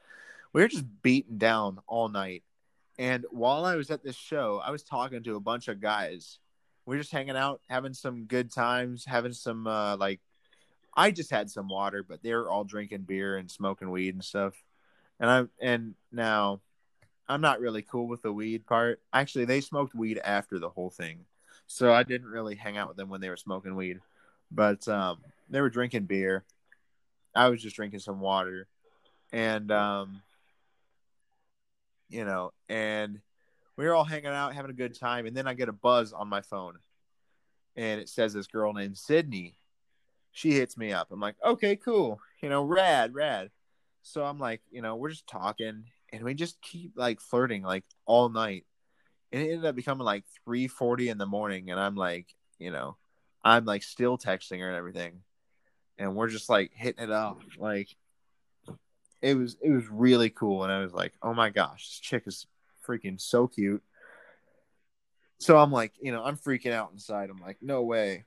we 0.52 0.62
were 0.62 0.68
just 0.68 0.84
beaten 1.02 1.38
down 1.38 1.78
all 1.86 2.08
night. 2.08 2.42
And 2.98 3.24
while 3.30 3.64
i 3.64 3.76
was 3.76 3.90
at 3.90 4.04
this 4.04 4.16
show 4.16 4.60
i 4.64 4.70
was 4.70 4.82
talking 4.82 5.22
to 5.22 5.36
a 5.36 5.40
bunch 5.40 5.68
of 5.68 5.80
guys. 5.80 6.38
We 6.84 6.96
were 6.96 7.02
just 7.02 7.12
hanging 7.12 7.36
out 7.36 7.60
having 7.68 7.94
some 7.94 8.24
good 8.24 8.52
times 8.52 9.04
having 9.04 9.32
some 9.32 9.66
uh 9.66 9.96
like 9.96 10.20
i 10.94 11.10
just 11.10 11.30
had 11.30 11.50
some 11.50 11.68
water 11.68 12.02
but 12.02 12.22
they 12.22 12.34
were 12.34 12.50
all 12.50 12.64
drinking 12.64 13.02
beer 13.02 13.36
and 13.36 13.50
smoking 13.50 13.90
weed 13.90 14.14
and 14.14 14.24
stuff. 14.24 14.54
And 15.20 15.30
I'm 15.30 15.50
and 15.60 15.94
now 16.10 16.60
i'm 17.28 17.40
not 17.40 17.60
really 17.60 17.82
cool 17.82 18.06
with 18.06 18.22
the 18.22 18.32
weed 18.32 18.66
part. 18.66 19.00
Actually 19.12 19.46
they 19.46 19.60
smoked 19.60 19.94
weed 19.94 20.20
after 20.22 20.58
the 20.58 20.70
whole 20.70 20.90
thing. 20.90 21.24
So 21.66 21.92
I 21.92 22.02
didn't 22.02 22.28
really 22.28 22.54
hang 22.54 22.76
out 22.76 22.88
with 22.88 22.98
them 22.98 23.08
when 23.08 23.22
they 23.22 23.30
were 23.30 23.36
smoking 23.36 23.74
weed, 23.76 24.00
but 24.50 24.86
um, 24.88 25.18
they 25.48 25.60
were 25.60 25.70
drinking 25.70 26.04
beer. 26.04 26.44
I 27.34 27.48
was 27.48 27.62
just 27.62 27.76
drinking 27.76 28.00
some 28.00 28.20
water, 28.20 28.66
and 29.32 29.72
um, 29.72 30.20
you 32.12 32.24
know, 32.24 32.52
and 32.68 33.20
we 33.76 33.86
were 33.86 33.94
all 33.94 34.04
hanging 34.04 34.26
out, 34.26 34.54
having 34.54 34.70
a 34.70 34.74
good 34.74 34.98
time, 34.98 35.26
and 35.26 35.36
then 35.36 35.46
I 35.46 35.54
get 35.54 35.68
a 35.68 35.72
buzz 35.72 36.12
on 36.12 36.28
my 36.28 36.42
phone, 36.42 36.78
and 37.76 38.00
it 38.00 38.08
says 38.08 38.32
this 38.32 38.46
girl 38.46 38.72
named 38.72 38.98
Sydney. 38.98 39.56
She 40.30 40.52
hits 40.52 40.78
me 40.78 40.92
up. 40.92 41.08
I'm 41.10 41.20
like, 41.20 41.36
okay, 41.44 41.76
cool, 41.76 42.20
you 42.42 42.48
know, 42.48 42.64
rad, 42.64 43.14
rad. 43.14 43.50
So 44.02 44.24
I'm 44.24 44.38
like, 44.38 44.62
you 44.70 44.82
know, 44.82 44.96
we're 44.96 45.10
just 45.10 45.26
talking, 45.26 45.84
and 46.12 46.22
we 46.22 46.34
just 46.34 46.60
keep 46.60 46.92
like 46.96 47.20
flirting 47.20 47.62
like 47.62 47.84
all 48.06 48.28
night 48.28 48.64
and 49.32 49.42
it 49.42 49.50
ended 49.50 49.64
up 49.64 49.74
becoming 49.74 50.04
like 50.04 50.24
3.40 50.46 51.10
in 51.10 51.18
the 51.18 51.26
morning 51.26 51.70
and 51.70 51.80
i'm 51.80 51.96
like 51.96 52.26
you 52.58 52.70
know 52.70 52.96
i'm 53.42 53.64
like 53.64 53.82
still 53.82 54.18
texting 54.18 54.60
her 54.60 54.68
and 54.68 54.76
everything 54.76 55.22
and 55.98 56.14
we're 56.14 56.28
just 56.28 56.48
like 56.48 56.70
hitting 56.74 57.02
it 57.02 57.10
off 57.10 57.38
like 57.58 57.88
it 59.22 59.34
was 59.34 59.56
it 59.62 59.70
was 59.70 59.88
really 59.88 60.30
cool. 60.30 60.64
And 60.64 60.72
i 60.72 60.80
was 60.80 60.92
like 60.92 61.14
oh 61.22 61.32
my 61.32 61.48
gosh 61.48 61.88
this 61.88 62.00
chick 62.00 62.24
is 62.26 62.46
freaking 62.86 63.20
so 63.20 63.46
cute. 63.46 63.82
So 65.38 65.56
i'm 65.56 65.72
like 65.72 65.92
you 66.00 66.12
know 66.12 66.24
i'm 66.24 66.36
freaking 66.36 66.72
out 66.72 66.90
inside. 66.92 67.30
I'm 67.30 67.40
like 67.40 67.58
no 67.62 67.82
way. 67.82 68.24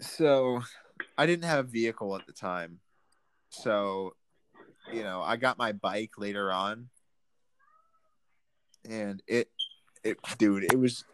So 0.00 0.60
i 1.16 1.26
didn't 1.26 1.44
have 1.44 1.66
a 1.66 1.68
vehicle 1.68 2.14
at 2.16 2.26
the 2.26 2.32
time. 2.32 2.80
So 3.50 4.14
you 4.92 5.02
know 5.02 5.22
i 5.22 5.36
got 5.36 5.56
my 5.56 5.72
bike 5.72 6.18
later 6.18 6.52
on. 6.52 6.88
And 8.88 9.22
it 9.26 9.48
it 10.02 10.18
dude 10.38 10.64
it 10.64 10.78
was 10.78 11.04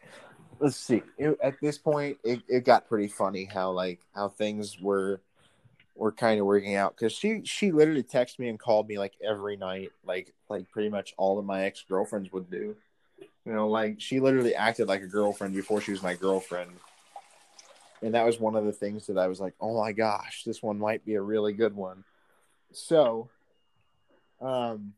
let's 0.60 0.76
see. 0.76 1.02
It, 1.18 1.36
at 1.42 1.54
this 1.60 1.76
point 1.76 2.18
it, 2.24 2.40
it 2.48 2.64
got 2.64 2.88
pretty 2.88 3.08
funny 3.08 3.44
how 3.44 3.72
like 3.72 4.00
how 4.14 4.30
things 4.30 4.80
were 4.80 5.20
were 5.94 6.12
kind 6.12 6.40
of 6.40 6.46
working 6.46 6.74
out 6.74 6.96
because 6.96 7.12
she 7.12 7.42
she 7.44 7.70
literally 7.70 8.02
texted 8.02 8.38
me 8.38 8.48
and 8.48 8.58
called 8.58 8.88
me 8.88 8.98
like 8.98 9.14
every 9.22 9.56
night 9.56 9.90
like 10.04 10.34
like 10.48 10.68
pretty 10.70 10.88
much 10.88 11.14
all 11.16 11.38
of 11.38 11.44
my 11.44 11.64
ex-girlfriends 11.64 12.32
would 12.32 12.50
do 12.50 12.74
you 13.20 13.52
know 13.52 13.68
like 13.68 14.00
she 14.00 14.18
literally 14.18 14.54
acted 14.54 14.88
like 14.88 15.02
a 15.02 15.06
girlfriend 15.06 15.54
before 15.54 15.80
she 15.80 15.92
was 15.92 16.02
my 16.02 16.14
girlfriend 16.14 16.70
and 18.02 18.14
that 18.14 18.26
was 18.26 18.40
one 18.40 18.56
of 18.56 18.64
the 18.64 18.72
things 18.72 19.06
that 19.06 19.18
i 19.18 19.28
was 19.28 19.40
like 19.40 19.54
oh 19.60 19.80
my 19.80 19.92
gosh 19.92 20.42
this 20.44 20.62
one 20.62 20.78
might 20.78 21.04
be 21.04 21.14
a 21.14 21.22
really 21.22 21.52
good 21.52 21.74
one 21.74 22.02
so 22.72 23.28
um 24.40 24.92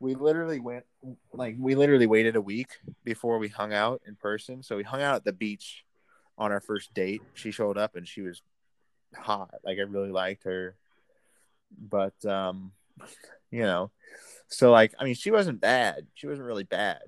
we 0.00 0.14
literally 0.14 0.60
went 0.60 0.84
like 1.32 1.56
we 1.58 1.74
literally 1.74 2.06
waited 2.06 2.36
a 2.36 2.40
week 2.40 2.68
before 3.04 3.38
we 3.38 3.48
hung 3.48 3.72
out 3.72 4.02
in 4.06 4.16
person. 4.16 4.62
So 4.62 4.76
we 4.76 4.82
hung 4.82 5.02
out 5.02 5.16
at 5.16 5.24
the 5.24 5.32
beach 5.32 5.84
on 6.36 6.52
our 6.52 6.60
first 6.60 6.92
date. 6.94 7.22
She 7.32 7.50
showed 7.50 7.78
up 7.78 7.96
and 7.96 8.06
she 8.06 8.20
was 8.20 8.42
hot. 9.14 9.54
Like 9.64 9.78
I 9.78 9.82
really 9.82 10.10
liked 10.10 10.44
her. 10.44 10.76
But 11.78 12.24
um 12.24 12.72
you 13.50 13.62
know, 13.62 13.90
so 14.48 14.70
like 14.70 14.94
I 14.98 15.04
mean 15.04 15.14
she 15.14 15.30
wasn't 15.30 15.60
bad. 15.60 16.06
She 16.14 16.26
wasn't 16.26 16.46
really 16.46 16.64
bad. 16.64 17.02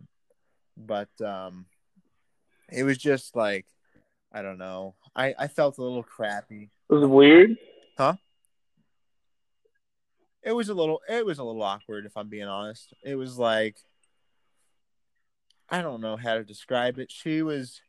But 0.77 1.09
um 1.21 1.67
it 2.71 2.83
was 2.83 2.99
just 2.99 3.37
like 3.37 3.67
I 4.33 4.43
don't 4.43 4.59
know. 4.59 4.95
I 5.15 5.35
I 5.39 5.49
felt 5.49 5.79
a 5.79 5.83
little 5.83 6.03
crappy. 6.03 6.71
It 6.91 6.95
was 6.95 7.07
weird. 7.07 7.57
Huh? 7.97 8.15
It 10.43 10.53
was 10.53 10.69
a 10.69 10.75
little 10.75 11.01
it 11.09 11.27
was 11.27 11.39
a 11.39 11.45
little 11.45 11.63
awkward 11.63 12.07
if 12.07 12.17
i'm 12.17 12.29
being 12.29 12.45
honest 12.45 12.95
it 13.03 13.17
was 13.17 13.37
like 13.37 13.79
i 15.69 15.83
don't 15.83 16.01
know 16.01 16.17
how 16.17 16.35
to 16.35 16.45
describe 16.45 17.01
it 17.01 17.11
she 17.11 17.43
was 17.43 17.81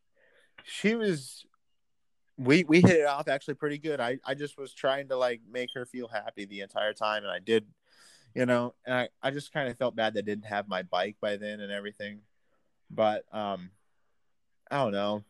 she 0.64 0.96
was 0.96 1.46
we 2.38 2.64
we 2.66 2.82
hit 2.82 2.98
it 2.98 3.06
off 3.06 3.28
actually 3.28 3.56
pretty 3.56 3.78
good. 3.78 4.00
I 4.00 4.20
i 4.26 4.34
just 4.34 4.58
was 4.58 4.74
trying 4.74 5.08
to 5.10 5.18
like 5.18 5.42
make 5.52 5.70
her 5.74 5.86
feel 5.86 6.08
happy 6.08 6.46
the 6.46 6.62
entire 6.62 6.94
time 6.94 7.24
and 7.24 7.32
i 7.32 7.40
did 7.40 7.66
you 8.36 8.46
know 8.46 8.76
and 8.86 8.94
i 8.96 9.10
i 9.24 9.32
just 9.32 9.52
kind 9.52 9.70
of 9.70 9.78
felt 9.78 9.96
bad 9.96 10.14
that 10.14 10.20
I 10.20 10.22
didn't 10.22 10.46
have 10.46 10.68
my 10.68 10.84
bike 10.84 11.18
by 11.20 11.38
then 11.38 11.60
and 11.60 11.72
everything. 11.72 12.22
But 12.90 13.26
um 13.32 13.72
i 14.70 14.78
don't 14.78 14.92
know. 14.92 15.24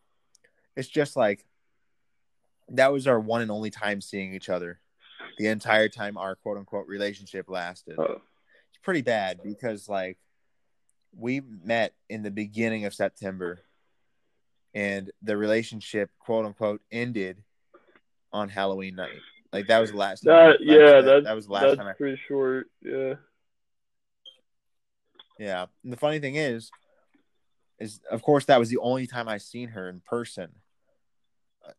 It's 0.76 0.90
just 0.90 1.16
like 1.16 1.46
that 2.70 2.92
was 2.92 3.08
our 3.08 3.20
one 3.20 3.42
and 3.42 3.52
only 3.52 3.70
time 3.70 4.02
seeing 4.02 4.34
each 4.34 4.50
other. 4.50 4.80
The 5.38 5.48
entire 5.48 5.88
time 5.88 6.18
our 6.18 6.36
quote 6.36 6.58
unquote 6.58 6.88
relationship 6.88 7.50
lasted. 7.50 7.96
Oh. 7.98 8.22
It's 8.70 8.84
pretty 8.84 9.02
bad 9.02 9.40
because 9.44 9.88
like 9.88 10.18
we 11.16 11.42
met 11.42 11.94
in 12.10 12.22
the 12.22 12.32
beginning 12.32 12.86
of 12.86 12.94
September 12.94 13.62
and 14.78 15.12
the 15.24 15.36
relationship 15.36 16.12
quote 16.20 16.46
unquote 16.46 16.82
ended 16.92 17.44
on 18.32 18.48
Halloween 18.48 18.96
night. 18.96 19.10
Like 19.52 19.66
that 19.68 19.80
was 19.80 19.90
the 19.90 19.98
last 19.98 20.24
That 20.24 20.58
that, 20.60 20.66
yeah, 20.66 20.78
that, 20.78 21.06
that, 21.06 21.24
that 21.24 21.36
was 21.36 21.48
the 21.48 21.54
last 21.54 21.64
that's 21.64 21.78
time 21.78 21.88
I 21.88 21.94
pretty 21.94 22.22
short. 22.28 22.68
Yeah. 22.84 23.16
Yeah. 25.40 25.66
And 25.84 25.92
the 25.92 25.98
funny 25.98 26.20
thing 26.20 26.36
is, 26.36 26.70
is 27.80 28.00
of 28.12 28.22
course 28.22 28.46
that 28.46 28.60
was 28.60 28.70
the 28.70 28.78
only 28.78 29.08
time 29.08 29.28
I 29.28 29.40
seen 29.40 29.70
her 29.70 29.90
in 29.90 30.00
person. 30.06 30.50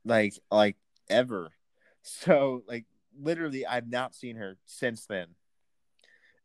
Like 0.04 0.34
like 0.50 0.76
ever. 1.08 1.50
So 2.02 2.62
like 2.66 2.86
literally 3.20 3.66
I've 3.66 3.90
not 3.90 4.14
seen 4.14 4.36
her 4.36 4.56
since 4.64 5.04
then. 5.06 5.26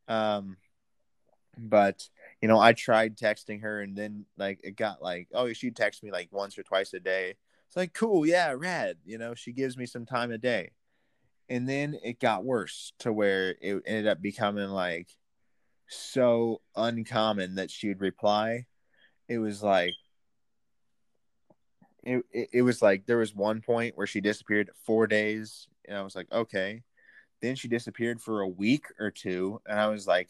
Um 0.09 0.57
but 1.57 2.09
you 2.43 2.49
know, 2.49 2.59
I 2.59 2.73
tried 2.73 3.15
texting 3.15 3.61
her 3.61 3.79
and 3.79 3.95
then 3.95 4.25
like 4.35 4.59
it 4.65 4.75
got 4.75 5.01
like, 5.01 5.29
oh, 5.33 5.53
she 5.53 5.71
texts 5.71 6.03
me 6.03 6.11
like 6.11 6.27
once 6.29 6.57
or 6.57 6.63
twice 6.63 6.93
a 6.93 6.99
day. 6.99 7.35
It's 7.67 7.77
like, 7.77 7.93
cool, 7.93 8.25
yeah, 8.25 8.53
rad. 8.57 8.97
You 9.05 9.17
know, 9.17 9.33
she 9.33 9.53
gives 9.53 9.77
me 9.77 9.85
some 9.85 10.05
time 10.05 10.29
a 10.29 10.37
day. 10.37 10.71
And 11.47 11.69
then 11.69 11.97
it 12.03 12.19
got 12.19 12.43
worse 12.43 12.91
to 12.99 13.13
where 13.13 13.55
it 13.61 13.81
ended 13.85 14.07
up 14.07 14.21
becoming 14.21 14.67
like 14.67 15.07
so 15.87 16.59
uncommon 16.75 17.55
that 17.55 17.71
she 17.71 17.87
would 17.87 18.01
reply. 18.01 18.65
It 19.29 19.37
was 19.37 19.63
like 19.63 19.93
it, 22.03 22.25
it, 22.29 22.49
it 22.51 22.61
was 22.63 22.81
like 22.81 23.05
there 23.05 23.19
was 23.19 23.33
one 23.33 23.61
point 23.61 23.95
where 23.97 24.05
she 24.05 24.19
disappeared 24.19 24.69
four 24.85 25.07
days 25.07 25.69
and 25.87 25.97
I 25.97 26.01
was 26.01 26.13
like, 26.13 26.27
okay. 26.29 26.83
Then 27.41 27.55
she 27.55 27.69
disappeared 27.69 28.19
for 28.19 28.41
a 28.41 28.47
week 28.49 28.87
or 28.99 29.11
two, 29.11 29.61
and 29.65 29.79
I 29.79 29.87
was 29.87 30.07
like, 30.07 30.29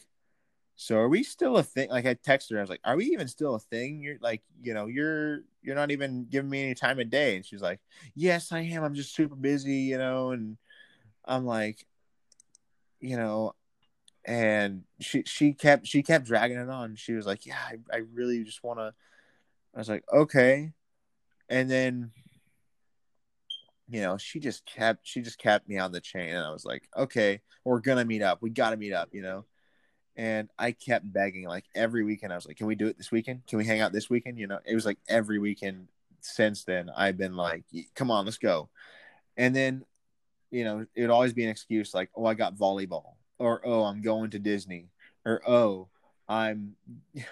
so 0.76 0.96
are 0.96 1.08
we 1.08 1.22
still 1.22 1.56
a 1.56 1.62
thing? 1.62 1.88
Like 1.90 2.06
I 2.06 2.14
texted 2.14 2.52
her, 2.52 2.58
I 2.58 2.62
was 2.62 2.70
like, 2.70 2.80
are 2.84 2.96
we 2.96 3.06
even 3.06 3.28
still 3.28 3.54
a 3.54 3.60
thing? 3.60 4.00
You're 4.00 4.18
like, 4.20 4.42
you 4.62 4.74
know, 4.74 4.86
you're 4.86 5.40
you're 5.62 5.76
not 5.76 5.90
even 5.90 6.26
giving 6.28 6.50
me 6.50 6.64
any 6.64 6.74
time 6.74 6.98
of 6.98 7.10
day. 7.10 7.36
And 7.36 7.44
she's 7.44 7.62
like, 7.62 7.80
yes, 8.14 8.52
I 8.52 8.60
am. 8.60 8.82
I'm 8.82 8.94
just 8.94 9.14
super 9.14 9.36
busy, 9.36 9.74
you 9.74 9.98
know. 9.98 10.30
And 10.32 10.56
I'm 11.24 11.46
like, 11.46 11.86
you 13.00 13.16
know, 13.16 13.54
and 14.24 14.84
she 15.00 15.22
she 15.26 15.52
kept 15.52 15.86
she 15.86 16.02
kept 16.02 16.26
dragging 16.26 16.58
it 16.58 16.70
on. 16.70 16.96
She 16.96 17.12
was 17.12 17.26
like, 17.26 17.46
"Yeah, 17.46 17.58
I, 17.58 17.76
I 17.92 18.02
really 18.12 18.42
just 18.44 18.64
want 18.64 18.78
to." 18.78 18.94
I 19.74 19.78
was 19.78 19.88
like, 19.88 20.04
"Okay," 20.12 20.72
and 21.48 21.70
then 21.70 22.12
you 23.88 24.00
know 24.00 24.16
she 24.16 24.40
just 24.40 24.64
kept 24.64 25.06
she 25.06 25.20
just 25.20 25.38
kept 25.38 25.68
me 25.68 25.78
on 25.78 25.92
the 25.92 26.00
chain, 26.00 26.30
and 26.30 26.44
I 26.44 26.50
was 26.50 26.64
like, 26.64 26.88
"Okay, 26.96 27.42
we're 27.64 27.80
gonna 27.80 28.04
meet 28.04 28.22
up. 28.22 28.40
We 28.42 28.50
got 28.50 28.70
to 28.70 28.76
meet 28.76 28.92
up," 28.92 29.10
you 29.12 29.22
know. 29.22 29.44
And 30.16 30.48
I 30.58 30.72
kept 30.72 31.12
begging, 31.12 31.44
like 31.48 31.64
every 31.74 32.04
weekend. 32.04 32.32
I 32.32 32.36
was 32.36 32.46
like, 32.46 32.56
"Can 32.56 32.66
we 32.68 32.76
do 32.76 32.86
it 32.86 32.96
this 32.96 33.10
weekend? 33.10 33.46
Can 33.48 33.58
we 33.58 33.64
hang 33.64 33.80
out 33.80 33.92
this 33.92 34.08
weekend?" 34.08 34.38
You 34.38 34.46
know, 34.46 34.60
it 34.64 34.74
was 34.74 34.86
like 34.86 34.98
every 35.08 35.38
weekend 35.40 35.88
since 36.20 36.62
then. 36.64 36.88
I've 36.96 37.16
been 37.18 37.34
like, 37.36 37.64
"Come 37.96 38.10
on, 38.12 38.24
let's 38.24 38.38
go," 38.38 38.68
and 39.36 39.54
then 39.56 39.84
you 40.52 40.62
know 40.64 40.86
it 40.94 41.00
would 41.00 41.10
always 41.10 41.32
be 41.32 41.42
an 41.42 41.50
excuse 41.50 41.92
like, 41.94 42.10
"Oh, 42.14 42.26
I 42.26 42.34
got 42.34 42.54
volleyball." 42.56 43.14
or 43.40 43.60
oh 43.64 43.82
i'm 43.82 44.00
going 44.00 44.30
to 44.30 44.38
disney 44.38 44.86
or 45.26 45.42
oh 45.44 45.88
i'm 46.28 46.76
you 47.12 47.24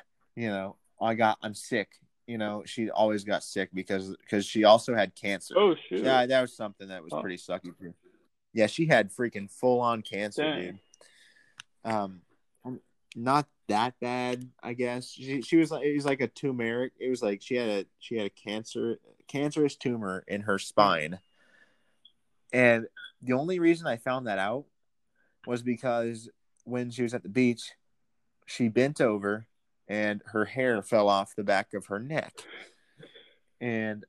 know 0.49 0.75
i 1.01 1.15
got 1.15 1.39
i'm 1.43 1.55
sick 1.55 1.89
you 2.27 2.37
know 2.37 2.65
she 2.67 2.91
always 2.91 3.23
got 3.23 3.45
sick 3.45 3.71
because 3.73 4.17
because 4.17 4.45
she 4.45 4.65
also 4.65 4.97
had 4.97 5.15
cancer 5.15 5.55
Oh 5.57 5.77
shoot. 5.89 6.03
yeah 6.03 6.27
that 6.27 6.41
was 6.41 6.57
something 6.57 6.89
that 6.89 7.05
was 7.05 7.13
Oh. 7.13 7.21
pretty 7.21 7.37
sucky 7.37 7.73
for 7.79 7.95
yeah 8.53 8.67
she 8.67 8.87
had 8.87 9.13
freaking 9.13 9.49
full 9.49 9.81
on 9.81 10.03
cancer 10.03 10.43
Dang. 10.43 10.61
dude 10.61 10.79
um 11.85 12.21
not 13.15 13.47
that 13.69 13.95
bad 14.01 14.49
i 14.63 14.73
guess 14.73 15.11
she, 15.11 15.43
she 15.43 15.57
was 15.57 15.71
like 15.71 15.85
it 15.85 15.95
was 15.95 16.05
like 16.05 16.21
a 16.21 16.29
tumeric 16.29 16.91
it 16.99 17.09
was 17.11 17.23
like 17.23 17.41
she 17.43 17.55
had 17.55 17.69
a 17.69 17.85
she 17.99 18.17
had 18.17 18.27
a 18.27 18.31
cancer 18.31 18.99
cancerous 19.29 19.77
tumor 19.77 20.25
in 20.27 20.43
her 20.43 20.59
spine 20.59 21.19
and 22.53 22.87
the 23.23 23.33
only 23.33 23.59
reason 23.59 23.87
i 23.87 23.97
found 23.97 24.27
that 24.27 24.39
out 24.39 24.65
was 25.47 25.63
because 25.63 26.29
when 26.65 26.91
she 26.91 27.03
was 27.03 27.15
at 27.15 27.23
the 27.23 27.29
beach, 27.29 27.73
she 28.47 28.69
bent 28.69 29.01
over 29.01 29.47
and 29.89 30.23
her 30.27 30.45
hair 30.45 30.83
fell 30.83 31.09
off 31.09 31.35
the 31.35 31.45
back 31.45 31.75
of 31.75 31.87
her 31.87 31.99
neck. 31.99 32.33
And 33.61 34.05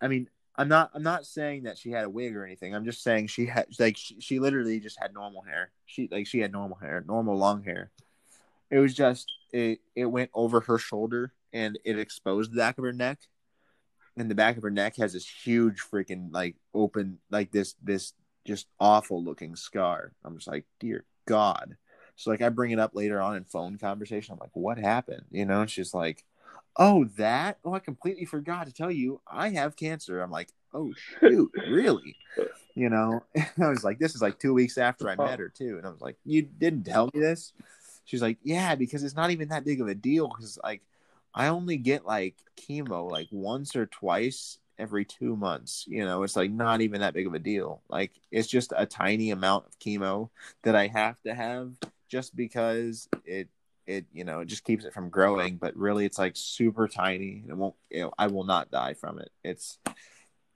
I 0.00 0.08
mean, 0.08 0.28
I'm 0.56 0.68
not 0.68 0.90
I'm 0.94 1.02
not 1.02 1.26
saying 1.26 1.64
that 1.64 1.78
she 1.78 1.90
had 1.90 2.04
a 2.04 2.10
wig 2.10 2.34
or 2.34 2.44
anything. 2.44 2.74
I'm 2.74 2.84
just 2.84 3.02
saying 3.02 3.26
she 3.26 3.46
had 3.46 3.66
like 3.78 3.96
she, 3.96 4.20
she 4.20 4.38
literally 4.38 4.80
just 4.80 4.98
had 5.00 5.12
normal 5.12 5.42
hair. 5.42 5.70
She 5.84 6.08
like 6.10 6.26
she 6.26 6.40
had 6.40 6.52
normal 6.52 6.78
hair, 6.78 7.04
normal 7.06 7.36
long 7.36 7.62
hair. 7.62 7.90
It 8.70 8.78
was 8.78 8.94
just 8.94 9.30
it 9.52 9.80
it 9.94 10.06
went 10.06 10.30
over 10.34 10.60
her 10.60 10.78
shoulder 10.78 11.32
and 11.52 11.78
it 11.84 11.98
exposed 11.98 12.52
the 12.52 12.56
back 12.56 12.78
of 12.78 12.84
her 12.84 12.92
neck. 12.92 13.18
And 14.16 14.30
the 14.30 14.34
back 14.34 14.56
of 14.56 14.62
her 14.62 14.70
neck 14.70 14.96
has 14.96 15.12
this 15.12 15.28
huge 15.28 15.80
freaking 15.80 16.32
like 16.32 16.56
open 16.74 17.18
like 17.30 17.52
this 17.52 17.74
this 17.82 18.12
just 18.46 18.66
awful 18.80 19.22
looking 19.22 19.56
scar. 19.56 20.12
I'm 20.24 20.36
just 20.36 20.48
like, 20.48 20.64
dear 20.80 21.04
God. 21.26 21.76
So 22.16 22.30
like 22.30 22.42
I 22.42 22.48
bring 22.48 22.70
it 22.70 22.78
up 22.78 22.94
later 22.94 23.20
on 23.20 23.36
in 23.36 23.44
phone 23.44 23.76
conversation. 23.78 24.32
I'm 24.32 24.38
like, 24.38 24.54
what 24.54 24.78
happened? 24.78 25.24
You 25.30 25.44
know, 25.44 25.62
and 25.62 25.70
she's 25.70 25.94
like, 25.94 26.24
Oh, 26.78 27.06
that? 27.16 27.58
Oh, 27.64 27.72
I 27.72 27.78
completely 27.78 28.26
forgot 28.26 28.66
to 28.66 28.72
tell 28.72 28.90
you 28.90 29.20
I 29.26 29.50
have 29.50 29.76
cancer. 29.76 30.20
I'm 30.20 30.30
like, 30.30 30.48
Oh 30.72 30.92
shoot, 31.20 31.50
really? 31.70 32.16
You 32.74 32.90
know? 32.90 33.22
I 33.36 33.68
was 33.68 33.84
like, 33.84 33.98
This 33.98 34.14
is 34.14 34.22
like 34.22 34.38
two 34.38 34.54
weeks 34.54 34.78
after 34.78 35.08
I 35.08 35.16
oh. 35.18 35.24
met 35.24 35.38
her 35.38 35.48
too. 35.48 35.76
And 35.76 35.86
I 35.86 35.90
was 35.90 36.00
like, 36.00 36.16
You 36.24 36.42
didn't 36.42 36.84
tell 36.84 37.10
me 37.12 37.20
this? 37.20 37.52
She's 38.06 38.22
like, 38.22 38.38
Yeah, 38.42 38.74
because 38.76 39.04
it's 39.04 39.16
not 39.16 39.30
even 39.30 39.48
that 39.50 39.66
big 39.66 39.82
of 39.82 39.88
a 39.88 39.94
deal 39.94 40.28
because 40.28 40.58
like 40.64 40.82
I 41.34 41.48
only 41.48 41.76
get 41.76 42.06
like 42.06 42.36
chemo 42.58 43.10
like 43.10 43.28
once 43.30 43.76
or 43.76 43.86
twice 43.86 44.58
every 44.78 45.04
two 45.04 45.36
months. 45.36 45.84
You 45.86 46.04
know, 46.04 46.22
it's 46.22 46.36
like 46.36 46.50
not 46.50 46.80
even 46.80 47.00
that 47.00 47.14
big 47.14 47.26
of 47.26 47.34
a 47.34 47.38
deal. 47.38 47.82
Like 47.90 48.12
it's 48.30 48.48
just 48.48 48.72
a 48.74 48.86
tiny 48.86 49.30
amount 49.30 49.66
of 49.66 49.78
chemo 49.78 50.30
that 50.62 50.74
I 50.74 50.86
have 50.86 51.20
to 51.22 51.34
have 51.34 51.72
just 52.08 52.34
because 52.34 53.08
it 53.24 53.48
it 53.86 54.06
you 54.12 54.24
know 54.24 54.40
it 54.40 54.46
just 54.46 54.64
keeps 54.64 54.84
it 54.86 54.94
from 54.94 55.10
growing. 55.10 55.56
But 55.58 55.76
really, 55.76 56.06
it's 56.06 56.18
like 56.18 56.32
super 56.36 56.88
tiny. 56.88 57.40
and 57.42 57.50
It 57.50 57.56
won't. 57.56 57.74
You 57.90 58.02
know, 58.02 58.12
I 58.18 58.28
will 58.28 58.44
not 58.44 58.70
die 58.70 58.94
from 58.94 59.18
it. 59.18 59.30
It's 59.44 59.78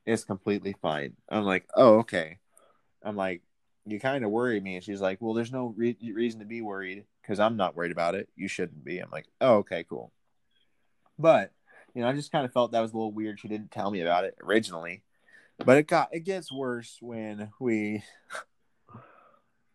it's 0.07 0.25
completely 0.25 0.75
fine. 0.81 1.15
I'm 1.29 1.45
like, 1.45 1.67
oh 1.75 1.99
okay. 2.01 2.39
I'm 3.03 3.17
like, 3.17 3.43
you 3.87 3.99
kind 4.01 4.25
of 4.25 4.31
worry 4.31 4.61
me, 4.61 4.77
and 4.77 4.85
she's 4.85 5.01
like, 5.01 5.19
well, 5.21 5.35
there's 5.35 5.53
no 5.53 5.75
re- 5.77 5.97
reason 6.15 6.41
to 6.41 6.47
be 6.47 6.61
worried 6.63 7.05
because 7.23 7.41
I'm 7.41 7.57
not 7.57 7.77
worried 7.77 7.93
about 7.93 8.15
it. 8.15 8.29
You 8.37 8.49
shouldn't 8.49 8.85
be. 8.85 8.99
I'm 8.99 9.11
like, 9.11 9.27
oh 9.41 9.57
okay, 9.59 9.85
cool. 9.89 10.13
But 11.19 11.53
you 11.95 12.03
know, 12.03 12.09
I 12.09 12.13
just 12.13 12.33
kind 12.33 12.45
of 12.45 12.53
felt 12.53 12.73
that 12.73 12.81
was 12.81 12.93
a 12.93 12.97
little 12.97 13.13
weird. 13.13 13.41
She 13.41 13.49
didn't 13.49 13.71
tell 13.71 13.91
me 13.91 14.01
about 14.01 14.25
it 14.25 14.37
originally, 14.43 15.03
but 15.59 15.77
it 15.77 15.87
got 15.87 16.09
it 16.13 16.21
gets 16.21 16.53
worse 16.53 16.99
when 17.01 17.51
we 17.59 18.03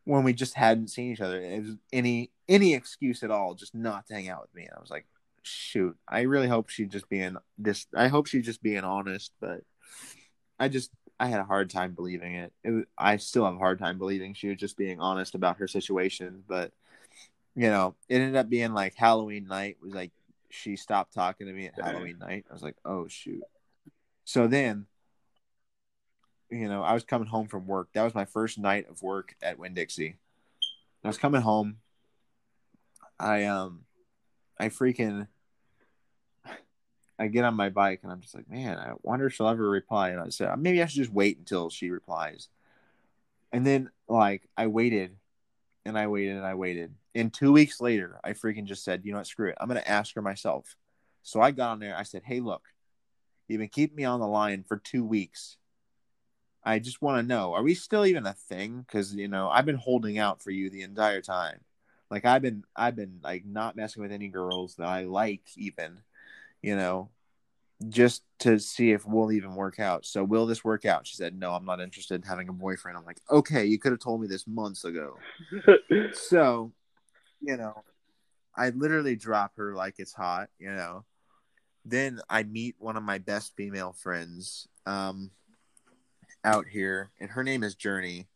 when 0.05 0.23
we 0.23 0.33
just 0.33 0.53
hadn't 0.55 0.89
seen 0.89 1.11
each 1.11 1.21
other. 1.21 1.41
It 1.41 1.63
was 1.63 1.75
any 1.91 2.31
any 2.47 2.73
excuse 2.73 3.23
at 3.23 3.31
all, 3.31 3.55
just 3.55 3.75
not 3.75 4.07
to 4.07 4.13
hang 4.13 4.29
out 4.29 4.41
with 4.41 4.55
me. 4.55 4.63
And 4.63 4.73
I 4.75 4.79
was 4.79 4.91
like, 4.91 5.05
shoot, 5.41 5.97
I 6.07 6.21
really 6.21 6.47
hope 6.47 6.69
she'd 6.69 6.91
just 6.91 7.09
being 7.09 7.37
this. 7.57 7.87
I 7.95 8.07
hope 8.07 8.27
she's 8.27 8.45
just 8.45 8.63
being 8.63 8.83
honest, 8.83 9.31
but 9.39 9.61
I 10.59 10.69
just 10.69 10.91
I 11.19 11.27
had 11.27 11.39
a 11.39 11.45
hard 11.45 11.69
time 11.69 11.93
believing 11.93 12.35
it. 12.35 12.53
it 12.63 12.71
was, 12.71 12.83
I 12.97 13.17
still 13.17 13.45
have 13.45 13.55
a 13.55 13.59
hard 13.59 13.79
time 13.79 13.97
believing 13.97 14.33
she 14.33 14.49
was 14.49 14.57
just 14.57 14.77
being 14.77 14.99
honest 14.99 15.35
about 15.35 15.57
her 15.57 15.67
situation, 15.67 16.43
but 16.47 16.71
you 17.55 17.69
know, 17.69 17.95
it 18.09 18.15
ended 18.15 18.35
up 18.35 18.49
being 18.49 18.73
like 18.73 18.95
Halloween 18.95 19.47
night 19.47 19.77
was 19.81 19.93
like 19.93 20.11
she 20.49 20.75
stopped 20.75 21.13
talking 21.13 21.47
to 21.47 21.53
me 21.53 21.67
at 21.67 21.79
Halloween 21.79 22.17
night. 22.19 22.45
I 22.49 22.53
was 22.53 22.63
like, 22.63 22.75
oh 22.83 23.07
shoot. 23.07 23.43
So 24.25 24.47
then, 24.47 24.87
you 26.49 26.67
know, 26.67 26.83
I 26.83 26.93
was 26.93 27.03
coming 27.03 27.27
home 27.27 27.47
from 27.47 27.67
work. 27.67 27.89
That 27.93 28.03
was 28.03 28.15
my 28.15 28.25
first 28.25 28.57
night 28.57 28.89
of 28.89 29.01
work 29.01 29.35
at 29.41 29.57
Winn 29.57 29.73
Dixie. 29.73 30.17
I 31.03 31.07
was 31.07 31.17
coming 31.17 31.41
home. 31.41 31.77
I 33.19 33.45
um, 33.45 33.85
I 34.59 34.69
freaking, 34.69 35.27
I 37.17 37.27
get 37.27 37.45
on 37.45 37.55
my 37.55 37.69
bike 37.69 38.01
and 38.03 38.11
I'm 38.11 38.21
just 38.21 38.35
like, 38.35 38.49
man, 38.49 38.77
I 38.77 38.93
wonder 39.01 39.27
if 39.27 39.33
she'll 39.33 39.47
ever 39.47 39.69
reply. 39.69 40.09
And 40.09 40.19
I 40.19 40.29
said, 40.29 40.57
maybe 40.59 40.81
I 40.81 40.87
should 40.87 41.03
just 41.03 41.13
wait 41.13 41.37
until 41.37 41.69
she 41.69 41.89
replies. 41.89 42.49
And 43.53 43.65
then 43.65 43.89
like 44.09 44.49
I 44.57 44.67
waited, 44.67 45.15
and 45.85 45.97
I 45.97 46.07
waited 46.07 46.35
and 46.35 46.45
I 46.45 46.55
waited. 46.55 46.93
And 47.15 47.33
two 47.33 47.53
weeks 47.53 47.79
later, 47.79 48.19
I 48.23 48.33
freaking 48.33 48.65
just 48.65 48.83
said, 48.83 49.01
you 49.03 49.11
know 49.11 49.19
what, 49.19 49.27
screw 49.27 49.49
it. 49.49 49.57
I'm 49.59 49.67
gonna 49.67 49.83
ask 49.85 50.13
her 50.15 50.21
myself. 50.21 50.75
So 51.23 51.41
I 51.41 51.51
got 51.51 51.71
on 51.71 51.79
there. 51.79 51.97
I 51.97 52.03
said, 52.03 52.23
hey, 52.25 52.41
look, 52.41 52.63
you've 53.47 53.59
been 53.59 53.69
keeping 53.69 53.95
me 53.95 54.03
on 54.03 54.19
the 54.19 54.27
line 54.27 54.63
for 54.67 54.77
two 54.77 55.03
weeks. 55.03 55.57
I 56.63 56.79
just 56.79 57.01
want 57.01 57.19
to 57.19 57.27
know, 57.27 57.53
are 57.53 57.63
we 57.63 57.73
still 57.73 58.05
even 58.05 58.25
a 58.25 58.33
thing? 58.33 58.85
Because 58.85 59.15
you 59.15 59.27
know, 59.27 59.49
I've 59.49 59.65
been 59.65 59.75
holding 59.75 60.17
out 60.17 60.43
for 60.43 60.51
you 60.51 60.69
the 60.69 60.81
entire 60.81 61.21
time. 61.21 61.61
Like 62.11 62.25
I've 62.25 62.41
been, 62.41 62.63
I've 62.75 62.95
been 62.95 63.19
like 63.23 63.45
not 63.45 63.75
messing 63.75 64.01
with 64.01 64.11
any 64.11 64.27
girls 64.27 64.75
that 64.75 64.87
I 64.87 65.05
like, 65.05 65.43
even, 65.57 66.01
you 66.61 66.75
know, 66.75 67.09
just 67.89 68.23
to 68.39 68.59
see 68.59 68.91
if 68.91 69.05
we'll 69.05 69.31
even 69.31 69.55
work 69.55 69.79
out. 69.79 70.05
So 70.05 70.23
will 70.23 70.45
this 70.45 70.63
work 70.63 70.85
out? 70.85 71.07
She 71.07 71.15
said, 71.15 71.37
no, 71.37 71.51
I'm 71.51 71.65
not 71.65 71.81
interested 71.81 72.15
in 72.15 72.21
having 72.21 72.49
a 72.49 72.53
boyfriend. 72.53 72.97
I'm 72.97 73.05
like, 73.05 73.19
okay, 73.29 73.65
you 73.65 73.79
could 73.79 73.91
have 73.91 73.99
told 73.99 74.21
me 74.21 74.27
this 74.27 74.47
months 74.47 74.83
ago. 74.83 75.17
So, 76.13 76.71
you 77.45 77.57
know, 77.57 77.83
I 78.55 78.69
literally 78.69 79.15
drop 79.15 79.57
her 79.57 79.75
like 79.75 79.95
it's 79.97 80.13
hot, 80.13 80.49
you 80.59 80.71
know. 80.71 81.05
Then 81.83 82.19
I 82.29 82.43
meet 82.43 82.75
one 82.79 82.97
of 82.97 83.03
my 83.03 83.17
best 83.19 83.55
female 83.55 83.93
friends 83.93 84.67
um 84.85 85.31
out 86.43 86.67
here 86.67 87.09
and 87.19 87.29
her 87.31 87.43
name 87.43 87.63
is 87.63 87.75
Journey. 87.75 88.27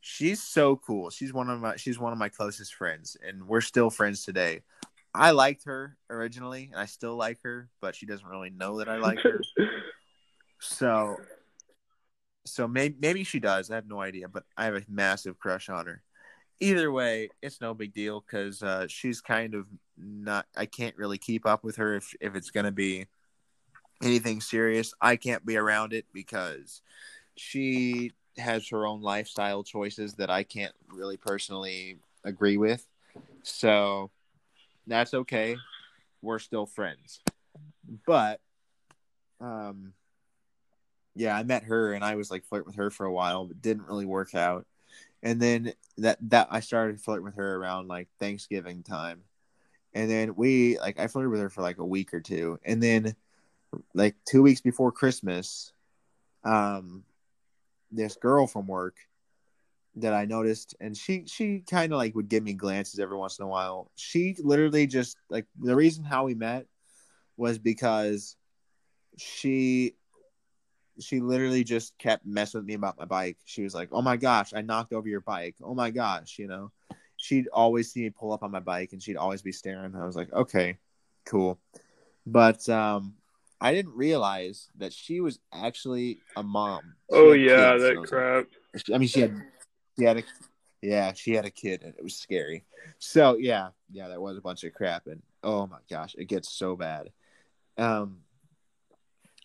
She's 0.00 0.42
so 0.42 0.76
cool. 0.76 1.10
She's 1.10 1.32
one 1.32 1.48
of 1.48 1.60
my 1.60 1.76
she's 1.76 1.98
one 1.98 2.12
of 2.12 2.18
my 2.18 2.28
closest 2.28 2.74
friends 2.74 3.16
and 3.26 3.46
we're 3.46 3.60
still 3.60 3.90
friends 3.90 4.24
today. 4.24 4.62
I 5.14 5.32
liked 5.32 5.64
her 5.64 5.96
originally 6.10 6.70
and 6.72 6.80
I 6.80 6.86
still 6.86 7.16
like 7.16 7.38
her, 7.42 7.68
but 7.80 7.94
she 7.94 8.06
doesn't 8.06 8.26
really 8.26 8.50
know 8.50 8.78
that 8.78 8.88
I 8.88 8.96
like 8.96 9.20
her. 9.20 9.40
So 10.64 11.16
so 12.44 12.68
maybe 12.68 12.96
maybe 13.00 13.24
she 13.24 13.40
does. 13.40 13.70
I 13.70 13.76
have 13.76 13.88
no 13.88 14.00
idea, 14.00 14.28
but 14.28 14.44
I 14.56 14.66
have 14.66 14.74
a 14.74 14.82
massive 14.88 15.38
crush 15.38 15.68
on 15.68 15.86
her. 15.86 16.02
Either 16.62 16.92
way, 16.92 17.28
it's 17.42 17.60
no 17.60 17.74
big 17.74 17.92
deal 17.92 18.20
because 18.20 18.62
uh, 18.62 18.86
she's 18.88 19.20
kind 19.20 19.54
of 19.54 19.66
not. 19.96 20.46
I 20.56 20.66
can't 20.66 20.96
really 20.96 21.18
keep 21.18 21.44
up 21.44 21.64
with 21.64 21.74
her 21.76 21.96
if 21.96 22.14
if 22.20 22.36
it's 22.36 22.50
gonna 22.50 22.70
be 22.70 23.06
anything 24.00 24.40
serious. 24.40 24.94
I 25.00 25.16
can't 25.16 25.44
be 25.44 25.56
around 25.56 25.92
it 25.92 26.06
because 26.12 26.80
she 27.36 28.12
has 28.38 28.68
her 28.68 28.86
own 28.86 29.02
lifestyle 29.02 29.64
choices 29.64 30.14
that 30.14 30.30
I 30.30 30.44
can't 30.44 30.74
really 30.88 31.16
personally 31.16 31.98
agree 32.24 32.56
with. 32.56 32.86
So 33.42 34.12
that's 34.86 35.14
okay. 35.14 35.56
We're 36.22 36.38
still 36.38 36.66
friends. 36.66 37.20
But 38.06 38.40
um 39.40 39.94
yeah, 41.16 41.36
I 41.36 41.42
met 41.42 41.64
her 41.64 41.92
and 41.92 42.04
I 42.04 42.14
was 42.14 42.30
like 42.30 42.44
flirt 42.44 42.66
with 42.66 42.76
her 42.76 42.88
for 42.90 43.04
a 43.04 43.12
while, 43.12 43.46
but 43.46 43.60
didn't 43.60 43.88
really 43.88 44.06
work 44.06 44.34
out. 44.34 44.64
And 45.22 45.40
then 45.40 45.72
that 45.98 46.18
that 46.30 46.48
I 46.50 46.60
started 46.60 47.00
flirting 47.00 47.24
with 47.24 47.36
her 47.36 47.56
around 47.56 47.88
like 47.88 48.08
Thanksgiving 48.18 48.82
time. 48.82 49.22
And 49.94 50.10
then 50.10 50.34
we 50.34 50.78
like 50.78 50.98
I 50.98 51.06
flirted 51.06 51.30
with 51.30 51.40
her 51.40 51.50
for 51.50 51.62
like 51.62 51.78
a 51.78 51.84
week 51.86 52.12
or 52.14 52.20
two. 52.20 52.58
And 52.64 52.82
then 52.82 53.14
like 53.94 54.16
2 54.26 54.42
weeks 54.42 54.60
before 54.60 54.92
Christmas, 54.92 55.72
um 56.44 57.04
this 57.90 58.16
girl 58.16 58.46
from 58.46 58.66
work 58.66 58.96
that 59.96 60.14
I 60.14 60.24
noticed, 60.24 60.74
and 60.80 60.96
she 60.96 61.24
she 61.26 61.62
kind 61.68 61.92
of 61.92 61.98
like 61.98 62.14
would 62.14 62.28
give 62.28 62.42
me 62.42 62.54
glances 62.54 62.98
every 62.98 63.16
once 63.16 63.38
in 63.38 63.44
a 63.44 63.48
while. 63.48 63.90
She 63.94 64.36
literally 64.38 64.86
just 64.86 65.16
like 65.28 65.46
the 65.60 65.76
reason 65.76 66.04
how 66.04 66.24
we 66.24 66.34
met 66.34 66.66
was 67.36 67.58
because 67.58 68.36
she 69.18 69.94
she 71.00 71.20
literally 71.20 71.64
just 71.64 71.96
kept 71.98 72.26
messing 72.26 72.60
with 72.60 72.66
me 72.66 72.74
about 72.74 72.98
my 72.98 73.04
bike. 73.04 73.38
She 73.44 73.62
was 73.62 73.74
like, 73.74 73.88
"Oh 73.92 74.02
my 74.02 74.16
gosh, 74.16 74.52
I 74.54 74.62
knocked 74.62 74.92
over 74.92 75.08
your 75.08 75.20
bike. 75.20 75.56
Oh 75.62 75.74
my 75.74 75.90
gosh," 75.90 76.38
you 76.38 76.46
know. 76.46 76.70
She'd 77.16 77.48
always 77.52 77.92
see 77.92 78.02
me 78.02 78.10
pull 78.10 78.32
up 78.32 78.42
on 78.42 78.50
my 78.50 78.60
bike, 78.60 78.92
and 78.92 79.02
she'd 79.02 79.16
always 79.16 79.42
be 79.42 79.52
staring. 79.52 79.94
I 79.94 80.04
was 80.04 80.16
like, 80.16 80.32
"Okay, 80.32 80.78
cool," 81.24 81.58
but 82.26 82.68
um, 82.68 83.14
I 83.60 83.72
didn't 83.72 83.94
realize 83.94 84.68
that 84.78 84.92
she 84.92 85.20
was 85.20 85.38
actually 85.52 86.18
a 86.36 86.42
mom. 86.42 86.96
She 87.10 87.16
oh 87.16 87.32
yeah, 87.32 87.72
kids, 87.72 87.84
that 87.84 87.96
was 87.96 88.10
crap. 88.10 88.46
I 88.92 88.98
mean, 88.98 89.08
she 89.08 89.20
had, 89.20 89.40
she 89.96 90.04
had 90.04 90.16
a, 90.18 90.22
yeah, 90.82 91.12
she 91.12 91.34
had 91.34 91.44
a 91.44 91.50
kid, 91.50 91.82
and 91.82 91.94
it 91.96 92.02
was 92.02 92.16
scary. 92.16 92.64
So 92.98 93.36
yeah, 93.36 93.68
yeah, 93.92 94.08
that 94.08 94.20
was 94.20 94.36
a 94.36 94.40
bunch 94.40 94.64
of 94.64 94.74
crap, 94.74 95.06
and 95.06 95.22
oh 95.44 95.68
my 95.68 95.78
gosh, 95.88 96.16
it 96.18 96.24
gets 96.24 96.50
so 96.50 96.74
bad. 96.74 97.10
Um, 97.78 98.21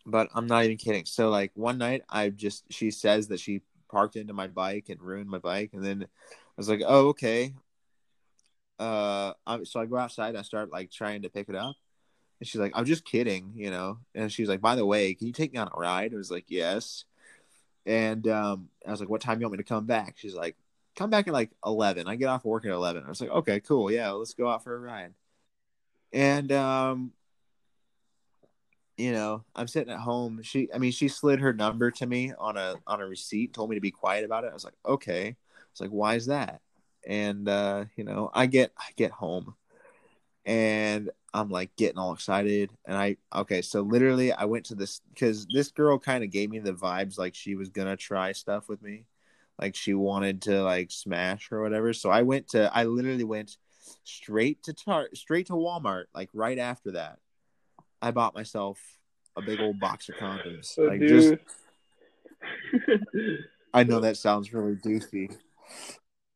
but 0.07 0.29
I'm 0.33 0.47
not 0.47 0.63
even 0.63 0.77
kidding. 0.77 1.05
So 1.05 1.29
like 1.29 1.51
one 1.53 1.77
night, 1.77 2.03
I 2.09 2.29
just 2.29 2.63
she 2.71 2.89
says 2.91 3.27
that 3.27 3.39
she 3.39 3.61
parked 3.91 4.15
into 4.15 4.33
my 4.33 4.47
bike 4.47 4.85
and 4.89 5.01
ruined 5.01 5.29
my 5.29 5.39
bike, 5.39 5.71
and 5.73 5.83
then 5.83 6.03
I 6.03 6.07
was 6.55 6.69
like, 6.69 6.81
oh 6.85 7.09
okay. 7.09 7.53
Uh, 8.79 9.33
I, 9.45 9.63
so 9.63 9.79
I 9.79 9.85
go 9.85 9.97
outside, 9.97 10.29
and 10.29 10.37
I 10.37 10.43
start 10.43 10.71
like 10.71 10.91
trying 10.91 11.23
to 11.23 11.29
pick 11.29 11.49
it 11.49 11.55
up, 11.55 11.75
and 12.39 12.47
she's 12.47 12.61
like, 12.61 12.71
I'm 12.75 12.85
just 12.85 13.05
kidding, 13.05 13.51
you 13.55 13.69
know. 13.69 13.99
And 14.15 14.31
she's 14.31 14.47
like, 14.47 14.61
by 14.61 14.75
the 14.75 14.85
way, 14.85 15.13
can 15.13 15.27
you 15.27 15.33
take 15.33 15.51
me 15.51 15.59
on 15.59 15.69
a 15.73 15.79
ride? 15.79 16.13
I 16.13 16.17
was 16.17 16.31
like, 16.31 16.45
yes. 16.47 17.05
And 17.85 18.27
um, 18.27 18.69
I 18.85 18.91
was 18.91 18.99
like, 18.99 19.09
what 19.09 19.21
time 19.21 19.39
you 19.39 19.45
want 19.45 19.53
me 19.53 19.63
to 19.63 19.63
come 19.63 19.85
back? 19.85 20.15
She's 20.17 20.35
like, 20.35 20.55
come 20.95 21.09
back 21.09 21.27
at 21.27 21.33
like 21.33 21.51
11. 21.65 22.07
I 22.07 22.15
get 22.15 22.27
off 22.27 22.45
work 22.45 22.65
at 22.65 22.71
11. 22.71 23.03
I 23.05 23.09
was 23.09 23.21
like, 23.21 23.29
okay, 23.29 23.59
cool. 23.61 23.91
Yeah, 23.91 24.11
let's 24.11 24.33
go 24.33 24.47
out 24.49 24.63
for 24.63 24.75
a 24.75 24.79
ride. 24.79 25.13
And, 26.13 26.51
um, 26.51 27.13
you 28.97 29.11
know, 29.11 29.43
I'm 29.55 29.67
sitting 29.67 29.93
at 29.93 29.99
home. 29.99 30.41
She, 30.41 30.69
I 30.73 30.79
mean, 30.79 30.91
she 30.91 31.07
slid 31.07 31.39
her 31.39 31.53
number 31.53 31.91
to 31.91 32.05
me 32.05 32.33
on 32.37 32.57
a, 32.57 32.75
on 32.87 32.99
a 32.99 33.05
receipt, 33.07 33.53
told 33.53 33.69
me 33.69 33.75
to 33.75 33.81
be 33.81 33.91
quiet 33.91 34.25
about 34.25 34.43
it. 34.43 34.49
I 34.49 34.53
was 34.53 34.65
like, 34.65 34.73
okay. 34.85 35.27
I 35.29 35.35
was 35.71 35.81
like, 35.81 35.91
why 35.91 36.15
is 36.15 36.25
that? 36.25 36.61
And, 37.05 37.47
uh, 37.47 37.85
you 37.95 38.03
know, 38.03 38.31
I 38.33 38.47
get, 38.47 38.71
I 38.77 38.89
get 38.95 39.11
home 39.11 39.55
and 40.45 41.11
I'm 41.33 41.49
like 41.49 41.75
getting 41.75 41.99
all 41.99 42.13
excited. 42.13 42.71
And 42.85 42.97
I, 42.97 43.17
okay, 43.35 43.61
so 43.61 43.81
literally 43.81 44.31
I 44.31 44.45
went 44.45 44.65
to 44.67 44.75
this 44.75 45.01
because 45.13 45.45
this 45.47 45.71
girl 45.71 45.99
kind 45.99 46.23
of 46.23 46.31
gave 46.31 46.49
me 46.49 46.59
the 46.59 46.73
vibes 46.73 47.19
like 47.19 47.35
she 47.35 47.55
was 47.55 47.69
gonna 47.69 47.97
try 47.97 48.31
stuff 48.31 48.67
with 48.69 48.81
me, 48.81 49.05
like 49.59 49.75
she 49.75 49.93
wanted 49.93 50.41
to 50.43 50.63
like 50.63 50.89
smash 50.89 51.51
or 51.51 51.61
whatever. 51.61 51.93
So 51.93 52.09
I 52.09 52.23
went 52.23 52.47
to, 52.49 52.71
I 52.75 52.85
literally 52.85 53.25
went 53.25 53.57
straight 54.05 54.63
to 54.63 54.73
tar- 54.73 55.09
straight 55.13 55.47
to 55.47 55.53
Walmart. 55.53 56.05
Like 56.15 56.29
right 56.33 56.57
after 56.57 56.91
that, 56.91 57.19
I 58.01 58.11
bought 58.11 58.35
myself 58.35 58.79
a 59.35 59.41
big 59.41 59.59
old 59.59 59.79
box 59.79 60.09
of 60.09 60.15
condoms. 60.15 60.77
Oh, 60.77 60.83
like 60.83 61.01
just. 61.01 61.35
I 63.73 63.83
know 63.83 63.99
that 63.99 64.17
sounds 64.17 64.53
really 64.53 64.75
doofy, 64.75 65.35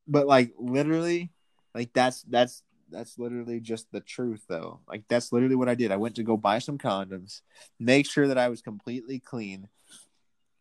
but 0.08 0.28
like 0.28 0.54
literally, 0.60 1.32
like 1.74 1.92
that's 1.94 2.24
that's 2.24 2.64
that's 2.90 3.18
literally 3.18 3.60
just 3.60 3.92
the 3.92 4.02
truth 4.02 4.44
though. 4.48 4.82
Like 4.88 5.04
that's 5.08 5.32
literally 5.32 5.56
what 5.56 5.70
I 5.70 5.76
did. 5.76 5.92
I 5.92 5.98
went 5.98 6.16
to 6.16 6.24
go 6.24 6.38
buy 6.38 6.60
some 6.60 6.78
condoms, 6.78 7.42
make 7.80 8.06
sure 8.10 8.28
that 8.28 8.38
I 8.38 8.50
was 8.50 8.62
completely 8.62 9.20
clean, 9.20 9.70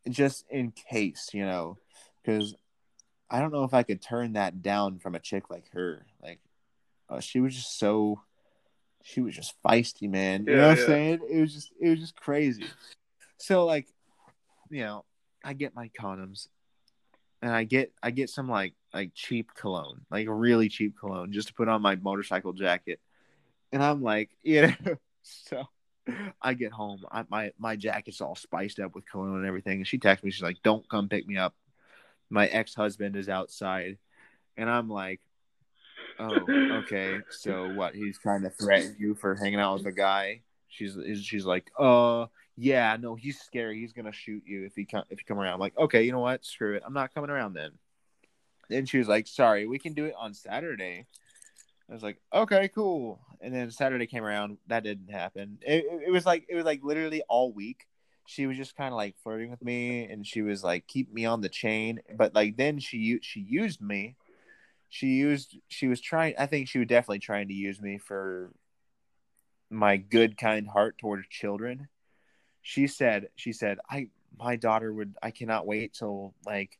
just 0.08 0.44
in 0.50 0.72
case, 0.72 1.30
you 1.32 1.44
know, 1.44 1.76
because 2.22 2.54
I 3.30 3.40
don't 3.40 3.52
know 3.52 3.64
if 3.64 3.74
I 3.74 3.82
could 3.84 4.02
turn 4.02 4.32
that 4.32 4.62
down 4.62 4.98
from 4.98 5.14
a 5.14 5.20
chick 5.20 5.50
like 5.50 5.70
her. 5.72 6.04
Like, 6.22 6.40
uh, 7.08 7.20
she 7.20 7.40
was 7.40 7.54
just 7.54 7.78
so, 7.78 8.22
she 9.02 9.20
was 9.20 9.34
just 9.34 9.54
feisty, 9.64 10.08
man. 10.10 10.44
You 10.46 10.52
Yeah, 10.52 10.56
know 10.56 10.68
what 10.68 10.78
yeah. 10.78 10.82
I'm 10.84 10.88
saying? 10.88 11.20
It 11.30 11.40
was 11.40 11.54
just, 11.54 11.72
it 11.80 11.88
was 11.90 12.00
just 12.00 12.16
crazy. 12.16 12.66
So 13.38 13.64
like, 13.66 13.88
you 14.70 14.82
know, 14.82 15.04
I 15.44 15.52
get 15.54 15.74
my 15.74 15.90
condoms, 15.98 16.48
and 17.42 17.52
I 17.52 17.64
get, 17.64 17.92
I 18.02 18.10
get 18.10 18.30
some 18.30 18.48
like, 18.48 18.74
like 18.92 19.12
cheap 19.14 19.54
cologne, 19.54 20.02
like 20.10 20.26
really 20.28 20.68
cheap 20.68 20.98
cologne, 20.98 21.32
just 21.32 21.48
to 21.48 21.54
put 21.54 21.68
on 21.68 21.82
my 21.82 21.96
motorcycle 21.96 22.52
jacket. 22.52 23.00
And 23.72 23.82
I'm 23.82 24.02
like, 24.02 24.30
you 24.42 24.62
know, 24.68 24.96
so 25.22 25.64
I 26.40 26.54
get 26.54 26.72
home, 26.72 27.04
I, 27.10 27.24
my 27.28 27.52
my 27.58 27.76
jacket's 27.76 28.20
all 28.20 28.34
spiced 28.34 28.80
up 28.80 28.94
with 28.94 29.08
cologne 29.10 29.36
and 29.36 29.46
everything. 29.46 29.78
And 29.78 29.86
she 29.86 29.98
texts 29.98 30.24
me, 30.24 30.30
she's 30.30 30.42
like, 30.42 30.62
"Don't 30.62 30.88
come 30.88 31.08
pick 31.08 31.26
me 31.26 31.36
up. 31.36 31.54
My 32.30 32.46
ex 32.48 32.74
husband 32.74 33.16
is 33.16 33.28
outside." 33.28 33.98
And 34.56 34.68
I'm 34.70 34.88
like, 34.88 35.20
"Oh, 36.20 36.78
okay. 36.84 37.20
So 37.30 37.72
what? 37.74 37.94
He's 37.94 38.18
trying 38.18 38.42
to 38.42 38.50
threaten 38.50 38.96
you 38.98 39.14
for 39.14 39.34
hanging 39.34 39.60
out 39.60 39.78
with 39.78 39.86
a 39.86 39.92
guy?" 39.92 40.42
She's 40.68 40.96
she's 41.22 41.46
like, 41.46 41.70
"Uh, 41.78 42.26
yeah, 42.56 42.96
no, 43.00 43.14
he's 43.14 43.40
scary. 43.40 43.80
He's 43.80 43.92
gonna 43.92 44.12
shoot 44.12 44.42
you 44.46 44.64
if 44.64 44.74
he 44.76 44.84
come 44.84 45.04
if 45.10 45.18
you 45.18 45.24
come 45.26 45.38
around." 45.38 45.54
I'm 45.54 45.60
like, 45.60 45.76
"Okay, 45.78 46.02
you 46.02 46.12
know 46.12 46.20
what? 46.20 46.44
Screw 46.44 46.74
it. 46.74 46.82
I'm 46.84 46.94
not 46.94 47.14
coming 47.14 47.30
around 47.30 47.54
then." 47.54 47.72
Then 48.68 48.86
she 48.86 48.98
was 48.98 49.08
like, 49.08 49.26
"Sorry, 49.26 49.66
we 49.66 49.78
can 49.78 49.94
do 49.94 50.04
it 50.04 50.14
on 50.16 50.34
Saturday." 50.34 51.06
I 51.88 51.92
was 51.92 52.02
like, 52.02 52.20
"Okay, 52.32 52.68
cool." 52.68 53.20
And 53.40 53.52
then 53.54 53.70
Saturday 53.70 54.06
came 54.06 54.24
around, 54.24 54.58
that 54.68 54.84
didn't 54.84 55.10
happen. 55.10 55.58
It, 55.62 55.84
it, 56.06 56.10
was 56.10 56.26
like 56.26 56.46
it 56.48 56.54
was 56.54 56.64
like 56.64 56.84
literally 56.84 57.22
all 57.28 57.52
week. 57.52 57.86
She 58.26 58.46
was 58.46 58.56
just 58.56 58.76
kind 58.76 58.92
of 58.92 58.96
like 58.96 59.16
flirting 59.22 59.50
with 59.50 59.62
me, 59.62 60.04
and 60.04 60.24
she 60.24 60.42
was 60.42 60.62
like, 60.62 60.86
"Keep 60.86 61.12
me 61.12 61.24
on 61.24 61.40
the 61.40 61.48
chain." 61.48 62.00
But 62.16 62.34
like 62.34 62.56
then 62.56 62.78
she 62.78 63.18
she 63.22 63.40
used 63.40 63.80
me. 63.80 64.16
She 64.90 65.06
used 65.06 65.56
she 65.68 65.88
was 65.88 66.00
trying. 66.00 66.34
I 66.38 66.46
think 66.46 66.68
she 66.68 66.78
was 66.78 66.88
definitely 66.88 67.20
trying 67.20 67.48
to 67.48 67.54
use 67.54 67.80
me 67.80 67.98
for 67.98 68.50
my 69.70 69.96
good, 69.96 70.36
kind 70.36 70.68
heart 70.68 70.98
towards 70.98 71.26
children. 71.28 71.88
She 72.62 72.86
said, 72.86 73.28
"She 73.36 73.52
said 73.52 73.78
I 73.88 74.08
my 74.38 74.56
daughter 74.56 74.92
would. 74.92 75.14
I 75.22 75.30
cannot 75.30 75.66
wait 75.66 75.94
till 75.94 76.34
like." 76.44 76.78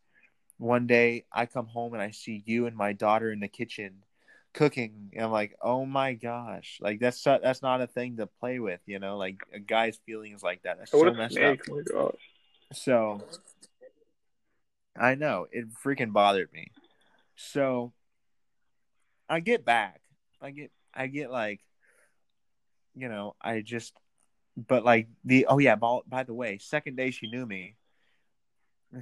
one 0.61 0.87
day 0.87 1.25
I 1.33 1.47
come 1.47 1.67
home 1.67 1.95
and 1.95 2.03
I 2.03 2.11
see 2.11 2.43
you 2.45 2.67
and 2.67 2.77
my 2.77 2.93
daughter 2.93 3.33
in 3.33 3.41
the 3.41 3.49
kitchen 3.49 4.05
cooking 4.53 5.11
and 5.15 5.25
I'm 5.25 5.33
like, 5.33 5.57
"Oh 5.63 5.87
my 5.87 6.13
gosh." 6.13 6.79
Like 6.83 7.01
that's 7.01 7.23
that's 7.25 7.63
not 7.63 7.81
a 7.81 7.87
thing 7.87 8.19
to 8.19 8.27
play 8.27 8.59
with, 8.59 8.81
you 8.87 8.99
know? 8.99 9.17
Like 9.17 9.41
a 9.55 9.59
guy's 9.59 9.97
feelings 10.05 10.43
like 10.43 10.63
that. 10.63 10.79
That's 10.79 10.91
so 10.91 11.15
messed 11.15 11.39
up. 11.39 11.59
Oh 11.71 11.75
my 11.75 11.83
gosh. 11.83 12.21
So 12.75 13.23
I 14.95 15.15
know 15.15 15.47
it 15.51 15.73
freaking 15.83 16.13
bothered 16.13 16.53
me. 16.53 16.73
So 17.37 17.93
I 19.31 19.41
get 19.41 19.65
back. 19.65 20.01
I 20.43 20.51
get 20.51 20.73
I 20.93 21.07
get 21.07 21.31
like 21.31 21.61
you 22.95 23.09
know, 23.09 23.37
I 23.41 23.61
just 23.63 23.95
but 24.57 24.85
like 24.85 25.09
the 25.25 25.47
oh 25.47 25.59
yeah, 25.59 25.77
by, 25.77 26.01
by 26.09 26.25
the 26.25 26.35
way, 26.35 26.59
second 26.59 26.97
day 26.97 27.11
she 27.13 27.31
knew 27.31 27.47
me. 27.47 27.77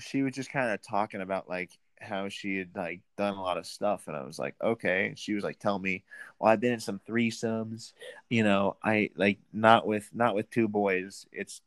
She 0.00 0.22
was 0.22 0.34
just 0.34 0.52
kind 0.52 0.70
of 0.70 0.82
talking 0.82 1.20
about 1.22 1.48
like 1.48 1.70
how 2.00 2.28
she 2.28 2.59
had 2.59 2.70
like 2.76 3.00
done 3.16 3.34
a 3.34 3.42
lot 3.42 3.56
of 3.59 3.66
stuff 3.66 4.06
and 4.06 4.16
I 4.16 4.22
was 4.22 4.38
like, 4.38 4.55
okay. 4.62 5.14
She 5.16 5.34
was 5.34 5.44
like 5.44 5.59
telling 5.59 5.82
me, 5.82 6.05
Well, 6.38 6.52
I've 6.52 6.60
been 6.60 6.74
in 6.74 6.80
some 6.80 7.00
threesomes, 7.09 7.92
you 8.28 8.44
know, 8.44 8.76
I 8.84 9.10
like 9.16 9.38
not 9.52 9.86
with 9.86 10.10
not 10.14 10.34
with 10.34 10.50
two 10.50 10.68
boys. 10.68 11.26
It's 11.32 11.62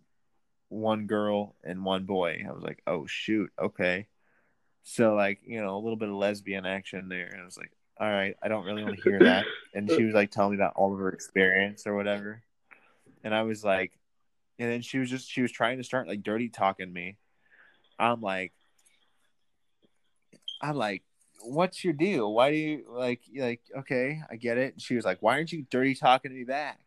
one 0.70 1.08
girl 1.08 1.56
and 1.64 1.84
one 1.86 2.06
boy. 2.06 2.46
I 2.48 2.52
was 2.54 2.64
like, 2.64 2.82
oh 2.88 3.08
shoot, 3.08 3.52
okay. 3.60 4.08
So 4.84 5.16
like, 5.16 5.42
you 5.46 5.62
know, 5.62 5.76
a 5.78 5.80
little 5.80 5.98
bit 5.98 6.10
of 6.10 6.16
lesbian 6.16 6.66
action 6.66 7.10
there. 7.10 7.28
And 7.28 7.42
I 7.42 7.46
was 7.46 7.58
like, 7.58 7.72
all 8.02 8.10
right, 8.10 8.36
I 8.42 8.48
don't 8.48 8.66
really 8.66 8.84
want 8.84 8.96
to 8.98 9.02
hear 9.04 9.20
that. 9.20 9.46
And 9.76 9.90
she 9.90 10.04
was 10.04 10.16
like 10.16 10.32
telling 10.32 10.52
me 10.52 10.58
about 10.58 10.74
all 10.76 10.92
of 10.92 11.00
her 11.00 11.12
experience 11.12 11.86
or 11.86 11.96
whatever. 11.96 12.42
And 13.24 13.34
I 13.34 13.44
was 13.44 13.64
like, 13.64 13.92
and 14.58 14.72
then 14.72 14.82
she 14.82 14.98
was 14.98 15.10
just 15.10 15.30
she 15.30 15.44
was 15.44 15.52
trying 15.52 15.78
to 15.78 15.84
start 15.84 16.08
like 16.08 16.24
dirty 16.24 16.50
talking 16.50 16.92
me. 16.92 17.18
I'm 18.00 18.20
like, 18.20 18.54
I'm 20.62 20.76
like, 20.76 21.04
what's 21.44 21.84
your 21.84 21.94
deal? 21.94 22.34
Why 22.34 22.50
do 22.50 22.58
you 22.58 22.86
like 22.90 23.22
like 23.36 23.62
okay, 23.78 24.20
I 24.30 24.36
get 24.36 24.58
it. 24.58 24.74
And 24.74 24.82
she 24.82 24.96
was 24.96 25.06
like, 25.06 25.20
why 25.22 25.36
aren't 25.36 25.52
you 25.52 25.66
dirty 25.70 25.94
talking 25.94 26.32
to 26.32 26.38
me 26.38 26.44
back? 26.44 26.80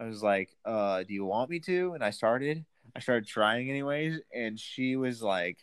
I 0.00 0.04
was 0.04 0.20
like, 0.20 0.50
uh, 0.64 1.04
do 1.04 1.14
you 1.14 1.24
want 1.24 1.48
me 1.48 1.60
to? 1.60 1.92
And 1.94 2.02
I 2.02 2.10
started. 2.10 2.64
I 2.96 2.98
started 2.98 3.28
trying 3.28 3.70
anyways, 3.70 4.18
and 4.34 4.58
she 4.58 4.96
was 4.96 5.22
like, 5.22 5.58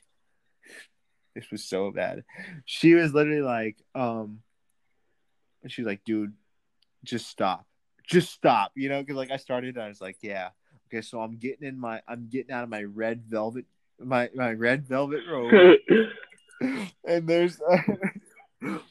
this 1.36 1.52
was 1.52 1.66
so 1.66 1.92
bad. 1.92 2.24
She 2.64 2.94
was 2.94 3.14
literally 3.14 3.42
like, 3.42 3.76
um, 3.94 4.40
she 5.72 5.82
was 5.82 5.88
like, 5.88 6.04
dude, 6.04 6.34
just 7.04 7.28
stop, 7.28 7.66
just 8.08 8.32
stop, 8.32 8.72
you 8.76 8.90
know, 8.90 9.02
because 9.02 9.16
like 9.16 9.32
I 9.32 9.38
started, 9.38 9.76
and 9.76 9.84
I 9.84 9.88
was 9.88 10.02
like, 10.02 10.18
yeah, 10.22 10.50
okay, 10.88 11.02
so 11.02 11.22
I'm 11.22 11.38
getting 11.38 11.68
in 11.68 11.80
my, 11.80 12.02
I'm 12.08 12.28
getting 12.30 12.52
out 12.52 12.64
of 12.64 12.70
my 12.70 12.84
red 12.84 13.24
velvet, 13.28 13.66
my 14.00 14.30
my 14.36 14.54
red 14.54 14.88
velvet 14.88 15.22
robe, 15.30 15.78
and 17.06 17.28
there's. 17.28 17.60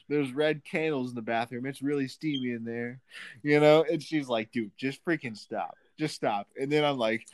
there's 0.08 0.32
red 0.32 0.64
candles 0.64 1.10
in 1.10 1.16
the 1.16 1.22
bathroom. 1.22 1.66
It's 1.66 1.82
really 1.82 2.06
steamy 2.06 2.52
in 2.52 2.64
there, 2.64 3.00
you 3.42 3.58
know. 3.58 3.84
And 3.90 4.00
she's 4.00 4.28
like, 4.28 4.52
"Dude, 4.52 4.70
just 4.76 5.04
freaking 5.04 5.36
stop, 5.36 5.76
just 5.98 6.14
stop." 6.14 6.46
And 6.56 6.70
then 6.70 6.84
I'm 6.84 6.98
like, 6.98 7.26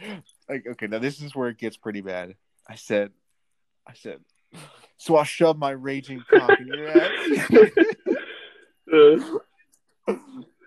"Like, 0.49 0.67
okay, 0.67 0.87
now 0.87 0.99
this 0.99 1.21
is 1.21 1.37
where 1.37 1.51
it 1.51 1.59
gets 1.59 1.77
pretty 1.77 2.01
bad." 2.01 2.35
I 2.67 2.77
said, 2.77 3.11
"I 3.87 3.93
said, 3.93 4.21
So 4.99 5.17
I 5.17 5.25
shoved 5.25 5.59
my 5.59 5.71
raging 5.71 6.23
cock 6.31 6.61
in 6.61 6.69
your 6.69 6.87
ass. 6.87 7.11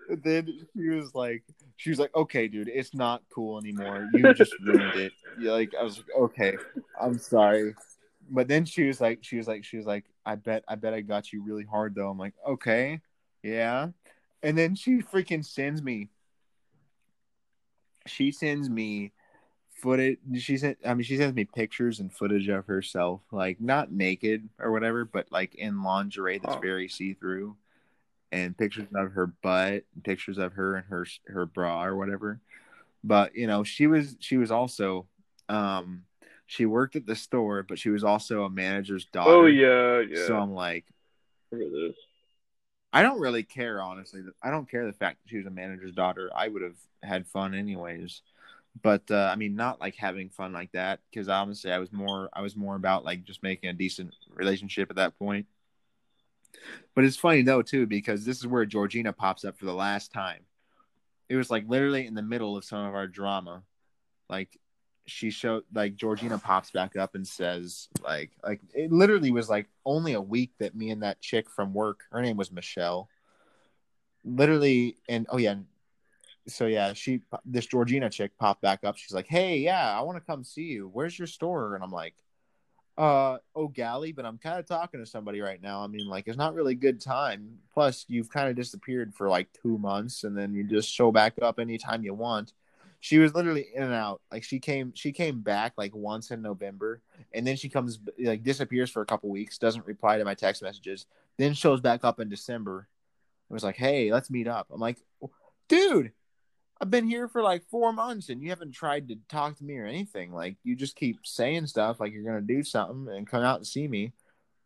And 0.08 0.22
then 0.22 0.46
she 0.74 0.88
was 0.90 1.14
like, 1.14 1.42
she 1.76 1.90
was 1.90 1.98
like, 1.98 2.14
okay, 2.14 2.48
dude, 2.48 2.68
it's 2.68 2.94
not 2.94 3.22
cool 3.32 3.58
anymore. 3.58 4.06
You 4.12 4.32
just 4.34 4.54
ruined 4.60 4.94
it. 4.96 5.12
Yeah, 5.38 5.52
like 5.52 5.74
I 5.78 5.82
was 5.82 5.98
like, 5.98 6.06
okay, 6.18 6.58
I'm 7.00 7.18
sorry. 7.18 7.74
But 8.30 8.48
then 8.48 8.64
she 8.64 8.84
was 8.84 9.00
like, 9.00 9.20
she 9.22 9.36
was 9.36 9.46
like, 9.46 9.64
she 9.64 9.76
was 9.76 9.86
like, 9.86 10.04
I 10.24 10.36
bet, 10.36 10.64
I 10.68 10.74
bet 10.74 10.94
I 10.94 11.00
got 11.00 11.32
you 11.32 11.42
really 11.42 11.64
hard 11.64 11.94
though. 11.94 12.08
I'm 12.08 12.18
like, 12.18 12.34
okay, 12.48 13.00
yeah. 13.42 13.88
And 14.42 14.56
then 14.56 14.74
she 14.74 14.98
freaking 15.02 15.44
sends 15.44 15.82
me. 15.82 16.08
She 18.06 18.30
sends 18.32 18.70
me 18.70 19.12
footage. 19.82 20.18
She 20.36 20.56
sent, 20.56 20.78
I 20.86 20.94
mean, 20.94 21.04
she 21.04 21.16
sends 21.16 21.34
me 21.34 21.44
pictures 21.44 22.00
and 22.00 22.12
footage 22.12 22.48
of 22.48 22.66
herself, 22.66 23.20
like 23.32 23.60
not 23.60 23.92
naked 23.92 24.48
or 24.58 24.70
whatever, 24.72 25.04
but 25.04 25.26
like 25.30 25.54
in 25.56 25.82
lingerie 25.82 26.38
that's 26.38 26.54
Huh. 26.54 26.60
very 26.60 26.88
see 26.88 27.14
through 27.14 27.56
and 28.32 28.56
pictures 28.56 28.88
of 28.94 29.12
her 29.12 29.26
butt, 29.26 29.84
and 29.94 30.04
pictures 30.04 30.38
of 30.38 30.52
her 30.54 30.76
and 30.76 30.86
her 30.86 31.06
her 31.26 31.46
bra 31.46 31.84
or 31.84 31.96
whatever. 31.96 32.40
But 33.04 33.34
you 33.34 33.46
know, 33.46 33.64
she 33.64 33.86
was 33.86 34.16
she 34.20 34.36
was 34.36 34.50
also 34.50 35.06
um 35.48 36.04
she 36.46 36.66
worked 36.66 36.96
at 36.96 37.06
the 37.06 37.16
store, 37.16 37.62
but 37.62 37.78
she 37.78 37.90
was 37.90 38.04
also 38.04 38.44
a 38.44 38.50
manager's 38.50 39.06
daughter. 39.06 39.30
oh 39.30 39.46
yeah, 39.46 40.00
yeah. 40.00 40.26
So 40.26 40.36
I'm 40.36 40.52
like, 40.54 40.84
this? 41.50 41.94
I 42.92 43.02
don't 43.02 43.20
really 43.20 43.42
care 43.42 43.82
honestly. 43.82 44.22
I 44.42 44.50
don't 44.50 44.70
care 44.70 44.86
the 44.86 44.92
fact 44.92 45.18
that 45.22 45.30
she 45.30 45.38
was 45.38 45.46
a 45.46 45.50
manager's 45.50 45.92
daughter. 45.92 46.30
I 46.34 46.48
would 46.48 46.62
have 46.62 46.76
had 47.02 47.26
fun 47.26 47.54
anyways. 47.54 48.22
But 48.82 49.10
uh, 49.10 49.30
I 49.32 49.36
mean, 49.36 49.54
not 49.54 49.80
like 49.80 49.96
having 49.96 50.28
fun 50.28 50.52
like 50.52 50.72
that 50.72 51.00
because 51.10 51.28
honestly, 51.28 51.72
I 51.72 51.78
was 51.78 51.92
more 51.92 52.28
I 52.32 52.42
was 52.42 52.56
more 52.56 52.76
about 52.76 53.04
like 53.04 53.24
just 53.24 53.42
making 53.42 53.70
a 53.70 53.72
decent 53.72 54.14
relationship 54.34 54.90
at 54.90 54.96
that 54.96 55.18
point. 55.18 55.46
But 56.94 57.04
it's 57.04 57.16
funny 57.16 57.42
though 57.42 57.62
too 57.62 57.86
because 57.86 58.24
this 58.24 58.38
is 58.38 58.46
where 58.46 58.64
Georgina 58.64 59.12
pops 59.12 59.44
up 59.44 59.58
for 59.58 59.66
the 59.66 59.74
last 59.74 60.12
time. 60.12 60.40
It 61.28 61.36
was 61.36 61.50
like 61.50 61.68
literally 61.68 62.06
in 62.06 62.14
the 62.14 62.22
middle 62.22 62.56
of 62.56 62.64
some 62.64 62.86
of 62.86 62.94
our 62.94 63.06
drama, 63.06 63.62
like 64.28 64.58
she 65.06 65.30
showed 65.30 65.64
like 65.72 65.96
Georgina 65.96 66.38
pops 66.38 66.70
back 66.70 66.96
up 66.96 67.14
and 67.14 67.26
says 67.26 67.88
like 68.02 68.30
like 68.42 68.60
it 68.74 68.92
literally 68.92 69.30
was 69.30 69.48
like 69.48 69.68
only 69.84 70.14
a 70.14 70.20
week 70.20 70.52
that 70.58 70.74
me 70.74 70.90
and 70.90 71.02
that 71.02 71.20
chick 71.20 71.48
from 71.48 71.72
work 71.72 72.00
her 72.10 72.20
name 72.20 72.36
was 72.36 72.50
Michelle 72.50 73.08
literally 74.24 74.96
and 75.08 75.26
oh 75.30 75.38
yeah 75.38 75.54
so 76.48 76.66
yeah 76.66 76.92
she 76.92 77.20
this 77.44 77.66
Georgina 77.66 78.10
chick 78.10 78.32
popped 78.38 78.62
back 78.62 78.80
up. 78.84 78.96
She's 78.96 79.14
like 79.14 79.28
hey 79.28 79.58
yeah 79.58 79.96
I 79.96 80.02
want 80.02 80.18
to 80.18 80.24
come 80.24 80.44
see 80.44 80.64
you. 80.64 80.90
Where's 80.92 81.18
your 81.18 81.28
store? 81.28 81.74
And 81.74 81.84
I'm 81.84 81.92
like 81.92 82.14
uh 82.98 83.36
oh 83.54 83.68
galley 83.68 84.10
but 84.10 84.24
I'm 84.24 84.38
kind 84.38 84.58
of 84.58 84.66
talking 84.66 85.00
to 85.00 85.06
somebody 85.06 85.40
right 85.40 85.60
now. 85.62 85.82
I 85.82 85.86
mean 85.86 86.06
like 86.06 86.28
it's 86.28 86.38
not 86.38 86.54
really 86.54 86.74
good 86.74 87.00
time. 87.00 87.58
Plus 87.72 88.06
you've 88.08 88.30
kind 88.30 88.48
of 88.48 88.56
disappeared 88.56 89.14
for 89.14 89.28
like 89.28 89.48
two 89.62 89.76
months 89.78 90.24
and 90.24 90.36
then 90.36 90.54
you 90.54 90.64
just 90.64 90.90
show 90.90 91.12
back 91.12 91.34
up 91.42 91.58
anytime 91.58 92.02
you 92.02 92.14
want. 92.14 92.54
She 93.00 93.18
was 93.18 93.34
literally 93.34 93.66
in 93.74 93.82
and 93.82 93.92
out. 93.92 94.22
Like 94.32 94.44
she 94.44 94.58
came 94.58 94.92
she 94.94 95.12
came 95.12 95.42
back 95.42 95.74
like 95.76 95.94
once 95.94 96.30
in 96.30 96.40
november 96.40 97.02
and 97.34 97.46
then 97.46 97.56
she 97.56 97.68
comes 97.68 97.98
like 98.18 98.42
disappears 98.42 98.90
for 98.90 99.02
a 99.02 99.06
couple 99.06 99.28
weeks 99.28 99.58
doesn't 99.58 99.86
reply 99.86 100.16
to 100.16 100.24
my 100.24 100.34
text 100.34 100.62
messages 100.62 101.06
then 101.36 101.52
shows 101.52 101.80
back 101.80 102.02
up 102.02 102.18
in 102.18 102.28
december. 102.30 102.88
It 103.50 103.52
was 103.52 103.64
like 103.64 103.76
hey 103.76 104.10
let's 104.10 104.30
meet 104.30 104.48
up. 104.48 104.68
I'm 104.72 104.80
like 104.80 104.98
dude 105.68 106.12
i've 106.80 106.90
been 106.90 107.06
here 107.06 107.28
for 107.28 107.42
like 107.42 107.64
four 107.68 107.92
months 107.92 108.28
and 108.28 108.42
you 108.42 108.50
haven't 108.50 108.72
tried 108.72 109.08
to 109.08 109.16
talk 109.28 109.56
to 109.56 109.64
me 109.64 109.78
or 109.78 109.86
anything. 109.86 110.32
Like 110.32 110.56
you 110.62 110.76
just 110.76 110.96
keep 110.96 111.18
saying 111.24 111.66
stuff 111.66 112.00
like 112.00 112.12
you're 112.12 112.24
gonna 112.24 112.40
do 112.40 112.62
something 112.62 113.14
and 113.14 113.26
come 113.26 113.42
out 113.42 113.58
and 113.58 113.66
see 113.66 113.88
me. 113.88 114.12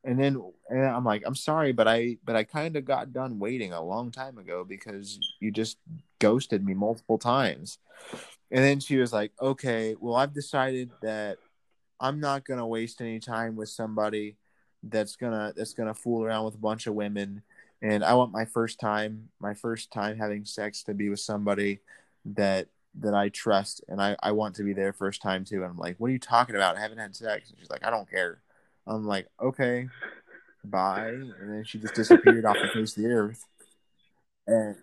And 0.03 0.19
then 0.19 0.43
and 0.71 0.87
i'm 0.87 1.05
like 1.05 1.23
i'm 1.27 1.35
sorry 1.35 1.73
but 1.73 1.87
i 1.87 2.17
but 2.25 2.35
i 2.35 2.43
kind 2.43 2.75
of 2.77 2.87
got 2.87 3.13
done 3.13 3.39
waiting 3.39 3.75
a 3.75 3.85
long 3.85 4.11
time 4.11 4.39
ago 4.39 4.65
because 4.67 5.19
you 5.41 5.51
just 5.51 5.77
ghosted 6.19 6.65
me 6.65 6.73
multiple 6.73 7.19
times. 7.19 7.79
And 8.51 8.65
then 8.65 8.81
she 8.81 8.97
was 8.97 9.13
like 9.13 9.33
okay 9.41 9.95
well 10.01 10.17
i've 10.17 10.33
decided 10.33 10.91
that 11.03 11.37
i'm 12.01 12.19
not 12.19 12.47
gonna 12.47 12.67
waste 12.67 13.03
any 13.03 13.21
time 13.21 13.57
with 13.57 13.69
somebody 13.69 14.37
that's 14.83 15.17
gonna 15.17 15.53
that's 15.55 15.75
gonna 15.75 15.95
fool 15.95 16.25
around 16.25 16.47
with 16.47 16.55
a 16.55 16.59
bunch 16.59 16.87
of 16.87 16.95
women 16.95 17.43
and 17.83 18.05
i 18.05 18.15
want 18.15 18.33
my 18.33 18.45
first 18.45 18.79
time 18.79 19.29
my 19.41 19.55
first 19.55 19.91
time 19.91 20.19
having 20.19 20.45
sex 20.45 20.83
to 20.83 20.95
be 20.95 21.09
with 21.09 21.21
somebody 21.21 21.81
that 22.25 22.69
that 22.99 23.15
i 23.15 23.29
trust 23.29 23.83
and 23.89 24.01
i 24.01 24.17
i 24.23 24.33
want 24.33 24.55
to 24.55 24.63
be 24.63 24.73
their 24.73 24.93
first 24.93 25.23
time 25.23 25.45
too. 25.45 25.63
And 25.63 25.67
i'm 25.67 25.79
like 25.79 25.97
what 25.99 26.09
are 26.09 26.13
you 26.13 26.19
talking 26.19 26.57
about? 26.57 26.77
I 26.77 26.81
haven't 26.81 26.99
had 26.99 27.15
sex. 27.15 27.51
And 27.51 27.59
she's 27.59 27.71
like 27.71 27.85
i 27.85 27.91
don't 27.91 28.11
care. 28.11 28.41
I'm 28.87 29.07
like 29.07 29.29
okay 29.41 29.89
bye. 30.65 31.09
And 31.09 31.53
then 31.53 31.65
she 31.65 31.79
just 31.79 31.95
disappeared 31.95 32.45
off 32.45 32.57
the 32.61 32.69
face 32.69 32.97
of 32.97 33.03
the 33.03 33.11
earth. 33.11 33.45
And 34.47 34.77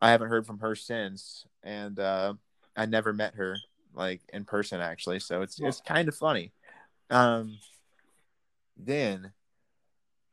i 0.00 0.10
haven't 0.10 0.28
heard 0.28 0.46
from 0.46 0.58
her 0.58 0.74
since. 0.74 1.46
And 1.62 1.98
uh 1.98 2.34
i 2.76 2.86
never 2.86 3.12
met 3.12 3.34
her 3.34 3.56
like 3.94 4.20
in 4.32 4.44
person 4.44 4.80
actually. 4.80 5.20
So 5.20 5.42
it's 5.42 5.58
it's 5.58 5.80
kind 5.80 6.08
of 6.08 6.14
funny. 6.14 6.52
Um 7.10 7.58
then 8.76 9.32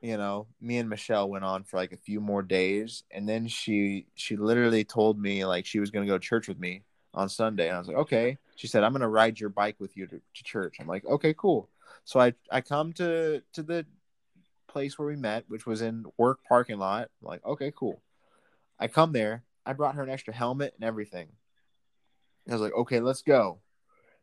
you 0.02 0.18
know 0.18 0.48
me 0.62 0.78
and 0.78 0.90
michelle 0.90 1.30
went 1.30 1.44
on 1.44 1.64
for 1.64 1.78
like 1.78 1.92
a 1.92 1.98
few 1.98 2.22
more 2.22 2.42
days 2.42 3.04
and 3.12 3.28
then 3.28 3.48
she 3.48 4.06
she 4.16 4.38
literally 4.38 4.84
told 4.84 5.20
me 5.20 5.46
like 5.46 5.66
she 5.66 5.80
was 5.80 5.92
to 5.92 6.06
go 6.06 6.18
to 6.18 6.20
church 6.20 6.48
with 6.48 6.60
me 6.60 6.84
on 7.14 7.28
sunday 7.28 7.68
and 7.68 7.76
i 7.76 7.80
was 7.80 7.88
like 7.88 7.98
okay. 7.98 8.38
She 8.56 8.68
said 8.68 8.84
i'm 8.84 8.94
to 8.94 9.08
ride 9.08 9.40
your 9.40 9.50
bike 9.50 9.78
with 9.80 9.96
you 9.96 10.06
to, 10.08 10.18
to 10.20 10.44
church. 10.44 10.78
I'm 10.80 10.88
like 10.88 11.06
okay 11.06 11.34
cool. 11.38 11.70
So 12.04 12.20
i 12.20 12.34
i 12.52 12.62
come 12.62 12.94
to 12.94 13.42
to 13.54 13.64
the 13.64 13.86
place 14.68 15.00
where 15.00 15.08
we 15.08 15.16
met 15.16 15.46
which 15.48 15.66
was 15.66 15.82
in 15.82 16.06
work 16.18 16.40
parking 16.48 16.78
lot. 16.78 17.10
I'm 17.22 17.28
like 17.28 17.46
okay 17.46 17.72
cool. 17.76 18.02
I 18.78 18.88
come 18.88 19.12
there. 19.12 19.44
I 19.66 19.74
brought 19.74 19.96
her 19.96 20.04
an 20.04 20.10
extra 20.10 20.34
helmet 20.34 20.74
and 20.76 20.84
everything. 20.84 21.30
I 22.50 22.54
was 22.54 22.62
like 22.62 22.74
okay 22.74 23.00
let's 23.00 23.22
go. 23.22 23.60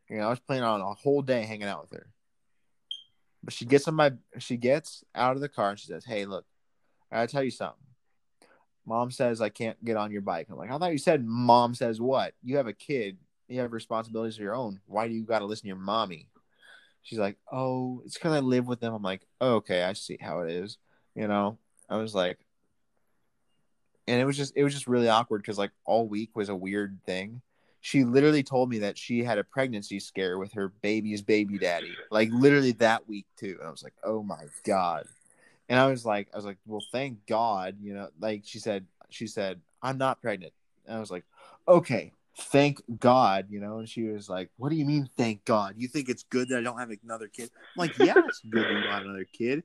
You 0.09 0.17
know 0.17 0.27
i 0.27 0.29
was 0.29 0.39
planning 0.39 0.63
on 0.63 0.81
a 0.81 0.93
whole 0.93 1.21
day 1.21 1.43
hanging 1.43 1.67
out 1.67 1.81
with 1.81 1.91
her 1.91 2.07
but 3.43 3.53
she 3.53 3.65
gets 3.65 3.87
on 3.87 3.95
my 3.95 4.13
she 4.39 4.57
gets 4.57 5.03
out 5.15 5.35
of 5.35 5.41
the 5.41 5.49
car 5.49 5.71
and 5.71 5.79
she 5.79 5.87
says, 5.87 6.05
Hey, 6.05 6.25
look, 6.25 6.45
I 7.11 7.17
gotta 7.17 7.31
tell 7.31 7.43
you 7.43 7.51
something. 7.51 7.83
Mom 8.85 9.11
says 9.11 9.41
I 9.41 9.49
can't 9.49 9.83
get 9.83 9.97
on 9.97 10.11
your 10.11 10.21
bike. 10.21 10.47
I'm 10.49 10.57
like, 10.57 10.71
I 10.71 10.77
thought 10.77 10.91
you 10.91 10.97
said 10.97 11.25
mom 11.25 11.75
says 11.75 11.99
what? 11.99 12.33
You 12.43 12.57
have 12.57 12.67
a 12.67 12.73
kid, 12.73 13.17
you 13.47 13.59
have 13.59 13.73
responsibilities 13.73 14.35
of 14.35 14.41
your 14.41 14.55
own. 14.55 14.79
Why 14.85 15.07
do 15.07 15.13
you 15.13 15.23
gotta 15.23 15.45
listen 15.45 15.63
to 15.63 15.67
your 15.67 15.77
mommy? 15.77 16.29
She's 17.03 17.19
like, 17.19 17.37
Oh, 17.51 18.01
it's 18.05 18.15
because 18.15 18.33
I 18.33 18.39
live 18.39 18.67
with 18.67 18.79
them. 18.79 18.93
I'm 18.93 19.03
like, 19.03 19.21
oh, 19.41 19.55
okay, 19.55 19.83
I 19.83 19.93
see 19.93 20.17
how 20.19 20.41
it 20.41 20.51
is. 20.51 20.77
You 21.15 21.27
know? 21.27 21.57
I 21.89 21.97
was 21.97 22.13
like 22.13 22.37
and 24.07 24.21
it 24.21 24.25
was 24.25 24.37
just 24.37 24.53
it 24.55 24.63
was 24.63 24.73
just 24.73 24.87
really 24.87 25.09
awkward 25.09 25.41
because 25.41 25.57
like 25.57 25.71
all 25.85 26.07
week 26.07 26.35
was 26.35 26.49
a 26.49 26.55
weird 26.55 26.97
thing 27.05 27.41
she 27.87 28.03
literally 28.03 28.43
told 28.43 28.69
me 28.69 28.79
that 28.79 28.97
she 28.97 29.23
had 29.23 29.37
a 29.37 29.45
pregnancy 29.45 29.97
scare 29.97 30.37
with 30.37 30.51
her 30.51 30.67
baby's 30.81 31.21
baby 31.21 31.57
daddy 31.57 31.95
like 32.11 32.29
literally 32.33 32.73
that 32.73 33.07
week 33.07 33.25
too. 33.37 33.55
And 33.59 33.67
i 33.67 33.71
was 33.71 33.81
like 33.81 33.93
oh 34.03 34.21
my 34.21 34.43
god. 34.65 35.05
And 35.69 35.79
i 35.79 35.87
was 35.87 36.05
like 36.05 36.27
i 36.33 36.35
was 36.35 36.43
like 36.43 36.57
well 36.65 36.83
thank 36.91 37.25
god 37.27 37.77
you 37.81 37.93
know 37.93 38.09
like 38.19 38.41
she 38.43 38.59
said 38.59 38.85
she 39.09 39.25
said 39.25 39.61
i'm 39.81 39.97
not 39.97 40.21
pregnant. 40.21 40.51
And 40.85 40.97
i 40.97 40.99
was 40.99 41.09
like 41.09 41.23
okay 41.65 42.11
thank 42.37 42.81
god 42.99 43.45
you 43.49 43.61
know 43.61 43.79
and 43.79 43.87
she 43.87 44.03
was 44.03 44.29
like 44.29 44.49
what 44.57 44.67
do 44.67 44.75
you 44.75 44.85
mean 44.85 45.09
thank 45.15 45.45
god? 45.45 45.75
You 45.77 45.87
think 45.87 46.09
it's 46.09 46.23
good 46.23 46.49
that 46.49 46.59
i 46.59 46.61
don't 46.61 46.77
have 46.77 46.91
another 47.05 47.29
kid? 47.29 47.49
I'm 47.55 47.87
like 47.87 47.97
yeah 47.99 48.15
it's 48.17 48.41
good 48.41 48.67
you 48.67 48.81
don't 48.81 48.91
have 48.91 49.03
another 49.03 49.27
kid. 49.31 49.63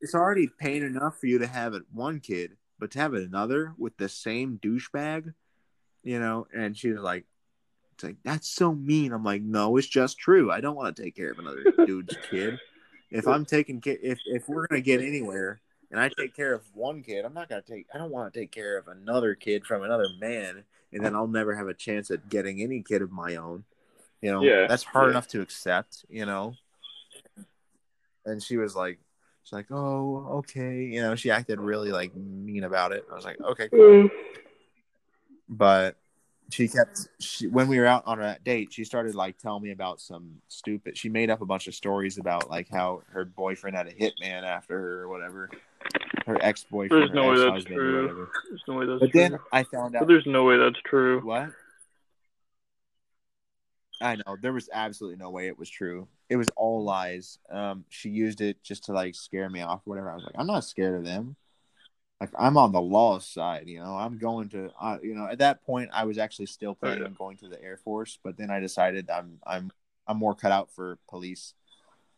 It's 0.00 0.16
already 0.16 0.48
pain 0.58 0.82
enough 0.82 1.18
for 1.20 1.28
you 1.28 1.38
to 1.38 1.46
have 1.46 1.74
it 1.74 1.84
one 1.92 2.18
kid 2.18 2.56
but 2.80 2.90
to 2.90 2.98
have 2.98 3.14
it 3.14 3.22
another 3.22 3.74
with 3.78 3.96
the 3.96 4.08
same 4.08 4.58
douchebag 4.60 5.34
you 6.02 6.18
know? 6.18 6.46
And 6.54 6.76
she 6.76 6.90
was 6.90 7.00
like 7.00 7.24
it's 7.94 8.04
like 8.04 8.16
that's 8.24 8.48
so 8.48 8.74
mean. 8.74 9.12
I'm 9.12 9.24
like 9.24 9.42
no 9.42 9.76
it's 9.76 9.86
just 9.86 10.18
true. 10.18 10.50
I 10.50 10.60
don't 10.60 10.76
want 10.76 10.94
to 10.96 11.02
take 11.02 11.16
care 11.16 11.30
of 11.30 11.38
another 11.38 11.64
dude's 11.86 12.16
kid. 12.30 12.58
If 13.10 13.28
i'm 13.28 13.44
taking 13.44 13.80
care 13.82 13.98
if 14.02 14.18
if 14.24 14.48
we're 14.48 14.66
gonna 14.66 14.80
get 14.80 15.02
anywhere 15.02 15.60
and 15.90 16.00
i 16.00 16.08
take 16.18 16.34
care 16.34 16.54
of 16.54 16.62
one 16.72 17.02
kid 17.02 17.26
i'm 17.26 17.34
not 17.34 17.46
gonna 17.46 17.60
take 17.60 17.86
i 17.94 17.98
don't 17.98 18.10
want 18.10 18.32
to 18.32 18.40
take 18.40 18.50
care 18.50 18.78
of 18.78 18.88
another 18.88 19.34
kid 19.34 19.66
from 19.66 19.82
another 19.82 20.06
man 20.18 20.64
and 20.94 21.04
then 21.04 21.14
i'll 21.14 21.26
never 21.26 21.54
have 21.54 21.68
a 21.68 21.74
chance 21.74 22.10
at 22.10 22.30
getting 22.30 22.62
any 22.62 22.80
kid 22.82 23.02
of 23.02 23.12
my 23.12 23.36
own. 23.36 23.64
You 24.22 24.32
know 24.32 24.42
Yeah, 24.42 24.66
that's 24.66 24.82
hard 24.82 25.08
yeah. 25.08 25.10
enough 25.10 25.28
to 25.28 25.42
accept 25.42 26.06
you 26.08 26.24
know? 26.24 26.54
And 28.24 28.42
she 28.42 28.56
was 28.56 28.74
like 28.74 28.98
she's 29.44 29.52
like 29.52 29.70
oh 29.70 30.38
okay. 30.38 30.84
You 30.84 31.02
know 31.02 31.14
she 31.14 31.30
acted 31.30 31.60
really 31.60 31.92
like 31.92 32.14
mean 32.16 32.64
about 32.64 32.92
it. 32.92 33.04
I 33.12 33.14
was 33.14 33.26
like 33.26 33.40
okay 33.42 33.68
cool. 33.68 34.06
Uh, 34.06 34.08
but 35.52 35.96
she 36.50 36.66
kept 36.66 37.08
she, 37.20 37.46
when 37.46 37.68
we 37.68 37.78
were 37.78 37.86
out 37.86 38.02
on 38.06 38.18
that 38.18 38.42
date 38.42 38.72
she 38.72 38.84
started 38.84 39.14
like 39.14 39.38
telling 39.38 39.62
me 39.62 39.70
about 39.70 40.00
some 40.00 40.40
stupid 40.48 40.96
she 40.96 41.08
made 41.08 41.30
up 41.30 41.40
a 41.42 41.46
bunch 41.46 41.66
of 41.68 41.74
stories 41.74 42.18
about 42.18 42.50
like 42.50 42.68
how 42.70 43.02
her 43.10 43.24
boyfriend 43.24 43.76
had 43.76 43.86
a 43.86 43.92
hitman 43.92 44.42
after 44.42 44.78
her 44.78 45.00
or 45.02 45.08
whatever 45.08 45.50
her 46.26 46.38
ex-boyfriend 46.42 47.02
There's 47.02 47.14
no 47.14 47.30
way 47.30 47.50
that's 47.50 47.64
true. 47.64 48.28
There's 48.48 48.62
no 48.66 48.74
way 48.74 48.86
that's 48.86 49.00
but 49.00 49.10
true. 49.10 49.20
then 49.20 49.38
i 49.52 49.62
found 49.62 49.92
But 49.92 50.02
out 50.02 50.08
there's 50.08 50.26
no 50.26 50.44
way 50.44 50.56
that's 50.56 50.80
true. 50.86 51.20
what 51.20 51.50
I 54.00 54.16
know 54.16 54.36
there 54.40 54.52
was 54.52 54.68
absolutely 54.72 55.16
no 55.18 55.30
way 55.30 55.46
it 55.46 55.56
was 55.56 55.70
true. 55.70 56.08
It 56.28 56.34
was 56.34 56.48
all 56.56 56.82
lies. 56.82 57.38
Um, 57.48 57.84
she 57.88 58.08
used 58.08 58.40
it 58.40 58.60
just 58.64 58.84
to 58.86 58.92
like 58.92 59.14
scare 59.14 59.48
me 59.48 59.60
off 59.62 59.82
or 59.86 59.90
whatever. 59.90 60.10
I 60.10 60.14
was 60.16 60.24
like, 60.24 60.34
I'm 60.36 60.48
not 60.48 60.64
scared 60.64 60.96
of 60.96 61.04
them. 61.04 61.36
Like 62.22 62.30
I'm 62.38 62.56
on 62.56 62.70
the 62.70 62.80
law 62.80 63.18
side, 63.18 63.64
you 63.66 63.80
know. 63.80 63.96
I'm 63.96 64.16
going 64.16 64.48
to, 64.50 64.70
uh, 64.80 64.98
you 65.02 65.12
know, 65.12 65.26
at 65.26 65.38
that 65.38 65.66
point 65.66 65.90
I 65.92 66.04
was 66.04 66.18
actually 66.18 66.46
still 66.46 66.72
planning 66.72 67.00
yeah. 67.00 67.06
on 67.06 67.14
going 67.14 67.36
to 67.38 67.48
the 67.48 67.60
Air 67.60 67.76
Force, 67.76 68.16
but 68.22 68.36
then 68.36 68.48
I 68.48 68.60
decided 68.60 69.10
I'm 69.10 69.40
I'm 69.44 69.72
I'm 70.06 70.18
more 70.18 70.32
cut 70.32 70.52
out 70.52 70.70
for 70.70 70.98
police. 71.08 71.54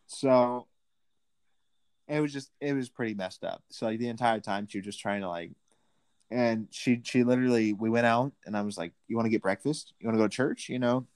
So 0.06 0.66
it 2.06 2.20
was 2.20 2.35
just 2.35 2.51
it 2.60 2.74
was 2.74 2.90
pretty 2.90 3.14
messed 3.14 3.44
up. 3.44 3.62
So 3.70 3.86
like 3.86 3.98
the 3.98 4.10
entire 4.10 4.40
time 4.40 4.66
she 4.68 4.76
was 4.76 4.85
just 4.85 5.01
trying 5.01 5.22
to 5.22 5.28
like 5.31 5.52
and 6.31 6.68
she 6.70 7.01
she 7.02 7.24
literally 7.24 7.72
we 7.72 7.89
went 7.89 8.05
out 8.05 8.32
and 8.44 8.59
I 8.59 8.60
was 8.60 8.76
like, 8.76 8.93
You 9.09 9.16
wanna 9.16 9.31
get 9.31 9.40
breakfast? 9.40 9.94
You 10.01 10.06
wanna 10.06 10.18
go 10.18 10.28
to 10.28 10.36
church? 10.36 10.68
You 10.68 10.81
know? 10.81 11.06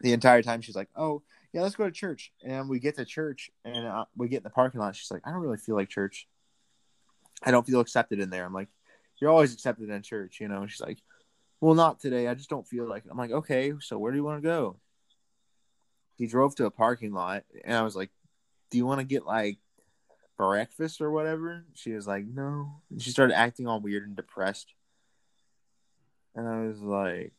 The 0.00 0.12
entire 0.12 0.42
time 0.42 0.60
she's 0.60 0.76
like, 0.76 0.90
Oh, 0.94 1.22
yeah, 1.54 1.62
let's 1.62 1.76
go 1.76 1.86
to 1.86 1.90
church. 1.90 2.30
And 2.44 2.68
we 2.68 2.78
get 2.78 2.96
to 2.96 3.06
church 3.06 3.50
and 3.64 3.86
uh, 3.86 4.04
we 4.14 4.28
get 4.28 4.38
in 4.38 4.42
the 4.42 4.50
parking 4.50 4.80
lot. 4.80 4.96
She's 4.96 5.10
like, 5.10 5.22
I 5.24 5.30
don't 5.30 5.40
really 5.40 5.56
feel 5.56 5.76
like 5.76 5.88
church. 5.88 6.28
I 7.42 7.50
don't 7.50 7.66
feel 7.66 7.80
accepted 7.80 8.20
in 8.20 8.30
there. 8.30 8.44
I'm 8.44 8.54
like, 8.54 8.68
You're 9.20 9.30
always 9.30 9.52
accepted 9.52 9.90
in 9.90 10.02
church, 10.02 10.38
you 10.40 10.48
know? 10.48 10.62
And 10.62 10.70
she's 10.70 10.80
like, 10.80 10.98
Well, 11.60 11.74
not 11.74 12.00
today. 12.00 12.28
I 12.28 12.34
just 12.34 12.50
don't 12.50 12.66
feel 12.66 12.88
like 12.88 13.04
it. 13.04 13.10
I'm 13.10 13.18
like, 13.18 13.30
Okay, 13.30 13.72
so 13.80 13.98
where 13.98 14.12
do 14.12 14.18
you 14.18 14.24
want 14.24 14.42
to 14.42 14.48
go? 14.48 14.76
He 16.16 16.26
drove 16.26 16.54
to 16.56 16.66
a 16.66 16.70
parking 16.70 17.12
lot 17.12 17.44
and 17.64 17.76
I 17.76 17.82
was 17.82 17.96
like, 17.96 18.10
Do 18.70 18.78
you 18.78 18.86
want 18.86 19.00
to 19.00 19.06
get 19.06 19.26
like 19.26 19.58
breakfast 20.36 21.00
or 21.00 21.10
whatever? 21.10 21.64
She 21.74 21.92
was 21.92 22.06
like, 22.06 22.24
no. 22.26 22.80
And 22.90 23.00
she 23.00 23.10
started 23.10 23.36
acting 23.36 23.66
all 23.66 23.80
weird 23.80 24.06
and 24.06 24.16
depressed. 24.16 24.72
And 26.34 26.48
I 26.48 26.66
was 26.66 26.80
like, 26.80 27.32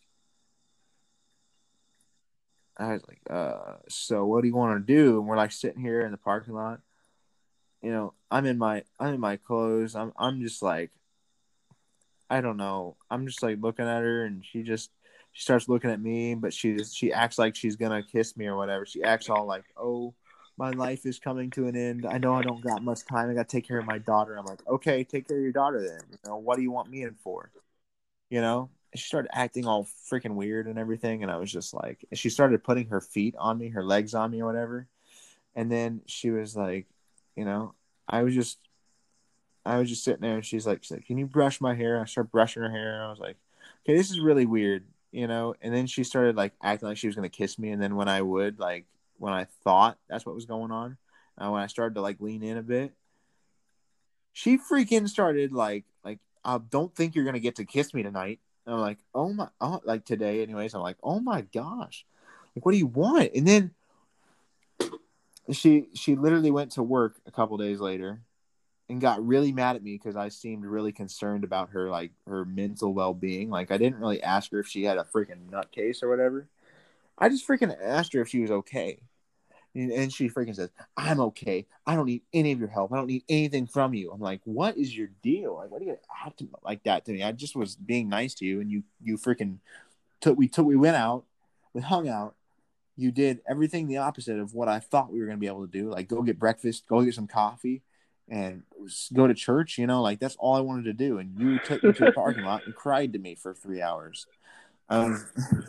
I 2.78 2.94
was 2.94 3.02
like, 3.08 3.20
uh, 3.30 3.78
so 3.90 4.26
what 4.26 4.42
do 4.42 4.48
you 4.48 4.56
want 4.56 4.86
to 4.86 4.94
do? 4.94 5.20
And 5.20 5.28
we're 5.28 5.38
like 5.38 5.52
sitting 5.52 5.82
here 5.82 6.02
in 6.02 6.12
the 6.12 6.18
parking 6.18 6.54
lot. 6.54 6.80
You 7.84 7.92
know, 7.92 8.14
I'm 8.32 8.46
in 8.46 8.58
my 8.58 8.84
I'm 9.00 9.14
in 9.14 9.20
my 9.20 9.38
clothes. 9.38 9.96
I'm 9.96 10.14
I'm 10.18 10.42
just 10.42 10.64
like 10.64 10.90
I 12.30 12.42
don't 12.42 12.58
know. 12.58 12.96
I'm 13.12 13.28
just 13.28 13.44
like 13.44 13.60
looking 13.62 13.86
at 13.86 14.02
her 14.02 14.26
and 14.26 14.44
she 14.44 14.64
just 14.64 14.90
she 15.34 15.44
starts 15.44 15.70
looking 15.70 15.92
at 15.92 16.02
me, 16.02 16.34
but 16.34 16.54
she 16.54 16.76
just 16.76 16.98
she 16.98 17.14
acts 17.14 17.38
like 17.38 17.56
she's 17.56 17.76
gonna 17.76 18.02
kiss 18.02 18.36
me 18.36 18.48
or 18.48 18.56
whatever. 18.58 18.86
She 18.86 19.04
acts 19.04 19.30
all 19.30 19.46
like, 19.46 19.66
Oh, 19.78 20.16
my 20.58 20.70
life 20.72 21.06
is 21.06 21.20
coming 21.20 21.50
to 21.52 21.68
an 21.68 21.76
end. 21.76 22.06
I 22.06 22.18
know 22.18 22.34
I 22.36 22.44
don't 22.44 22.64
got 22.64 22.84
much 22.84 23.06
time. 23.06 23.30
I 23.30 23.34
got 23.34 23.50
to 23.50 23.56
take 23.58 23.68
care 23.68 23.80
of 23.80 23.86
my 23.86 23.98
daughter. 23.98 24.38
I'm 24.38 24.46
like, 24.46 24.66
okay, 24.68 25.04
take 25.04 25.28
care 25.28 25.38
of 25.38 25.44
your 25.44 25.52
daughter 25.52 25.82
then. 25.82 26.02
You 26.12 26.18
know, 26.26 26.38
what 26.38 26.58
do 26.58 26.62
you 26.62 26.72
want 26.72 26.90
me 26.90 27.04
in 27.04 27.16
for? 27.16 27.52
You 28.30 28.42
know, 28.42 28.70
she 28.96 29.04
started 29.04 29.30
acting 29.34 29.66
all 29.66 29.88
freaking 30.12 30.36
weird 30.36 30.68
and 30.68 30.78
everything. 30.78 31.24
And 31.24 31.32
I 31.32 31.38
was 31.38 31.52
just 31.52 31.74
like, 31.74 32.06
she 32.14 32.30
started 32.30 32.64
putting 32.64 32.88
her 32.88 33.02
feet 33.02 33.36
on 33.38 33.58
me, 33.58 33.70
her 33.70 33.84
legs 33.84 34.14
on 34.14 34.32
me 34.32 34.42
or 34.42 34.46
whatever. 34.46 34.88
And 35.56 35.72
then 35.72 36.02
she 36.06 36.30
was 36.30 36.56
like, 36.56 36.88
you 37.36 37.46
know, 37.46 37.74
I 38.08 38.24
was 38.24 38.34
just, 38.34 38.58
I 39.66 39.78
was 39.78 39.90
just 39.90 40.04
sitting 40.04 40.22
there 40.22 40.36
and 40.36 40.46
she's 40.46 40.68
like, 40.68 40.84
she's 40.84 40.92
like, 40.92 41.06
can 41.06 41.18
you 41.18 41.26
brush 41.26 41.62
my 41.62 41.74
hair? 41.74 42.00
I 42.02 42.06
started 42.06 42.32
brushing 42.32 42.64
her 42.64 42.72
hair. 42.72 42.96
and 42.96 43.04
I 43.04 43.10
was 43.10 43.20
like, 43.20 43.38
okay, 43.86 43.96
this 43.96 44.12
is 44.12 44.20
really 44.20 44.46
weird, 44.46 44.86
you 45.12 45.28
know? 45.28 45.56
And 45.62 45.74
then 45.74 45.88
she 45.88 46.04
started 46.04 46.36
like 46.36 46.54
acting 46.62 46.90
like 46.90 46.98
she 46.98 47.08
was 47.08 47.16
to 47.16 47.30
kiss 47.30 47.58
me. 47.58 47.70
And 47.70 47.82
then 47.82 47.96
when 47.96 48.08
I 48.08 48.22
would 48.22 48.60
like, 48.60 48.86
when 49.18 49.34
I 49.34 49.46
thought 49.64 49.98
that's 50.10 50.26
what 50.26 50.36
was 50.36 50.46
going 50.46 50.72
on, 50.72 50.98
uh, 51.38 51.50
when 51.50 51.62
I 51.62 51.68
started 51.68 51.96
to 51.96 52.02
like 52.02 52.20
lean 52.20 52.44
in 52.44 52.58
a 52.58 52.64
bit, 52.64 52.94
she 54.34 54.58
freaking 54.58 55.08
started 55.08 55.54
like 55.54 55.86
like 56.04 56.20
I 56.44 56.58
don't 56.58 56.94
think 56.94 57.16
you're 57.16 57.26
gonna 57.26 57.40
get 57.40 57.56
to 57.56 57.66
kiss 57.66 57.94
me 57.94 58.04
tonight. 58.04 58.40
And 58.66 58.76
I'm 58.76 58.82
like, 58.82 58.98
oh 59.14 59.34
my, 59.34 59.50
oh, 59.62 59.82
like 59.84 60.06
today, 60.06 60.42
anyways. 60.42 60.74
I'm 60.74 60.82
like, 60.82 60.98
oh 61.04 61.20
my 61.20 61.42
gosh, 61.42 62.06
like 62.56 62.66
what 62.66 62.72
do 62.72 62.78
you 62.78 62.88
want? 62.88 63.32
And 63.36 63.48
then 63.48 63.72
she 65.52 65.88
she 65.94 66.16
literally 66.16 66.52
went 66.52 66.72
to 66.74 66.84
work 66.84 67.20
a 67.26 67.32
couple 67.32 67.58
days 67.58 67.80
later 67.80 68.22
and 68.90 69.02
got 69.02 69.26
really 69.26 69.52
mad 69.52 69.76
at 69.76 69.84
me 69.84 69.94
because 69.94 70.16
I 70.16 70.30
seemed 70.30 70.66
really 70.66 70.92
concerned 70.92 71.44
about 71.44 71.72
her 71.72 71.90
like 71.90 72.12
her 72.28 72.46
mental 72.46 72.94
well 72.94 73.14
being. 73.14 73.50
Like 73.50 73.72
I 73.72 73.78
didn't 73.78 74.00
really 74.00 74.22
ask 74.22 74.52
her 74.52 74.60
if 74.60 74.68
she 74.68 74.84
had 74.84 74.98
a 74.98 75.04
freaking 75.04 75.50
nutcase 75.50 76.04
or 76.04 76.10
whatever. 76.10 76.48
I 77.18 77.30
just 77.30 77.48
freaking 77.48 77.76
asked 77.82 78.14
her 78.14 78.22
if 78.22 78.30
she 78.30 78.42
was 78.42 78.52
okay. 78.52 79.00
And, 79.76 80.14
she 80.14 80.30
freaking 80.30 80.56
says, 80.56 80.70
I'm 80.96 81.20
okay. 81.20 81.66
I 81.88 81.96
don't 81.96 82.06
need 82.06 82.22
any 82.32 82.52
of 82.52 82.60
your 82.60 82.68
help. 82.68 82.94
I 82.94 82.96
don't 82.96 83.08
need 83.08 83.24
anything 83.28 83.66
from 83.66 83.96
you. 83.96 84.12
I'm 84.12 84.22
like, 84.22 84.42
what 84.44 84.78
is 84.78 84.96
your 84.96 85.08
deal? 85.24 85.56
Like, 85.56 85.72
what 85.72 85.82
are 85.82 85.86
you 85.86 85.92
gonna 85.94 86.28
act 86.28 86.44
like 86.64 86.84
that 86.84 87.06
to 87.06 87.12
me? 87.12 87.24
I 87.24 87.32
just 87.32 87.56
was 87.56 87.76
being 87.76 88.08
nice 88.08 88.36
to 88.36 88.46
you 88.46 88.62
and 88.62 88.70
you 88.70 88.84
you 89.02 89.18
freaking 89.18 89.58
took 90.22 90.38
we 90.38 90.48
took 90.48 90.68
we 90.68 90.76
went 90.76 90.96
out, 90.96 91.26
we 91.74 91.82
hung 91.82 92.08
out. 92.08 92.36
You 92.96 93.12
did 93.12 93.42
everything 93.50 93.88
the 93.88 93.98
opposite 93.98 94.40
of 94.40 94.54
what 94.54 94.68
I 94.68 94.80
thought 94.80 95.12
we 95.12 95.20
were 95.20 95.26
gonna 95.26 95.38
be 95.38 95.48
able 95.48 95.66
to 95.66 95.72
do. 95.72 95.90
Like 95.90 96.08
go 96.08 96.22
get 96.22 96.40
breakfast, 96.40 96.88
go 96.88 97.02
get 97.02 97.16
some 97.16 97.28
coffee, 97.28 97.82
and 98.30 98.64
go 99.14 99.28
to 99.28 99.34
church, 99.34 99.78
you 99.78 99.88
know, 99.88 100.02
like 100.02 100.20
that's 100.20 100.36
all 100.38 100.56
I 100.56 100.62
wanted 100.62 100.86
to 100.86 100.94
do. 100.94 101.18
And 101.18 101.40
you 101.40 101.60
took 101.60 101.84
me 101.84 101.94
to 101.94 102.10
a 102.10 102.12
parking 102.12 102.44
lot 102.44 102.66
and 102.66 102.76
cried 102.76 103.14
to 103.14 103.20
me 103.20 103.36
for 103.36 103.54
three 103.54 103.82
hours. 103.82 104.26
Um 104.90 105.26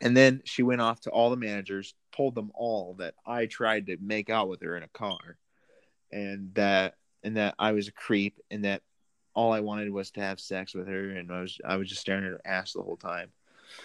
And 0.00 0.16
then 0.16 0.42
she 0.44 0.62
went 0.62 0.80
off 0.80 1.00
to 1.02 1.10
all 1.10 1.30
the 1.30 1.36
managers, 1.36 1.94
told 2.16 2.34
them 2.34 2.50
all 2.54 2.94
that 2.98 3.14
I 3.26 3.46
tried 3.46 3.86
to 3.86 3.98
make 4.00 4.30
out 4.30 4.48
with 4.48 4.62
her 4.62 4.76
in 4.76 4.82
a 4.82 4.88
car, 4.88 5.36
and 6.10 6.54
that 6.54 6.94
and 7.22 7.36
that 7.36 7.54
I 7.58 7.72
was 7.72 7.88
a 7.88 7.92
creep, 7.92 8.38
and 8.50 8.64
that 8.64 8.82
all 9.34 9.52
I 9.52 9.60
wanted 9.60 9.90
was 9.90 10.10
to 10.12 10.20
have 10.20 10.40
sex 10.40 10.74
with 10.74 10.88
her, 10.88 11.10
and 11.10 11.30
I 11.30 11.42
was 11.42 11.60
I 11.64 11.76
was 11.76 11.88
just 11.88 12.00
staring 12.00 12.24
at 12.24 12.30
her 12.30 12.40
ass 12.46 12.72
the 12.72 12.82
whole 12.82 12.96
time. 12.96 13.30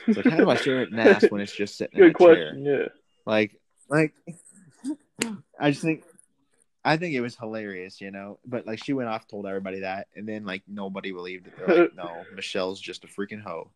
It's 0.07 0.17
like, 0.17 0.27
how 0.27 0.37
do 0.37 0.49
I 0.49 0.55
stare 0.55 0.81
at 0.81 0.89
an 0.91 0.99
ass 0.99 1.25
when 1.29 1.41
it's 1.41 1.55
just 1.55 1.77
sitting 1.77 1.97
in 1.97 2.05
Good 2.05 2.11
a 2.11 2.13
question. 2.13 2.63
chair? 2.63 2.81
Yeah. 2.81 2.87
Like, 3.25 3.59
like, 3.89 4.13
I 5.59 5.71
just 5.71 5.81
think, 5.81 6.03
I 6.83 6.97
think 6.97 7.15
it 7.15 7.21
was 7.21 7.35
hilarious, 7.35 7.99
you 8.01 8.11
know. 8.11 8.39
But 8.45 8.67
like, 8.67 8.83
she 8.83 8.93
went 8.93 9.09
off, 9.09 9.27
told 9.27 9.47
everybody 9.47 9.79
that, 9.79 10.07
and 10.15 10.27
then 10.27 10.45
like 10.45 10.63
nobody 10.67 11.11
believed 11.11 11.47
it. 11.47 11.53
They're 11.57 11.81
like, 11.83 11.95
no, 11.95 12.23
Michelle's 12.35 12.79
just 12.79 13.03
a 13.03 13.07
freaking 13.07 13.41
hoe. 13.41 13.71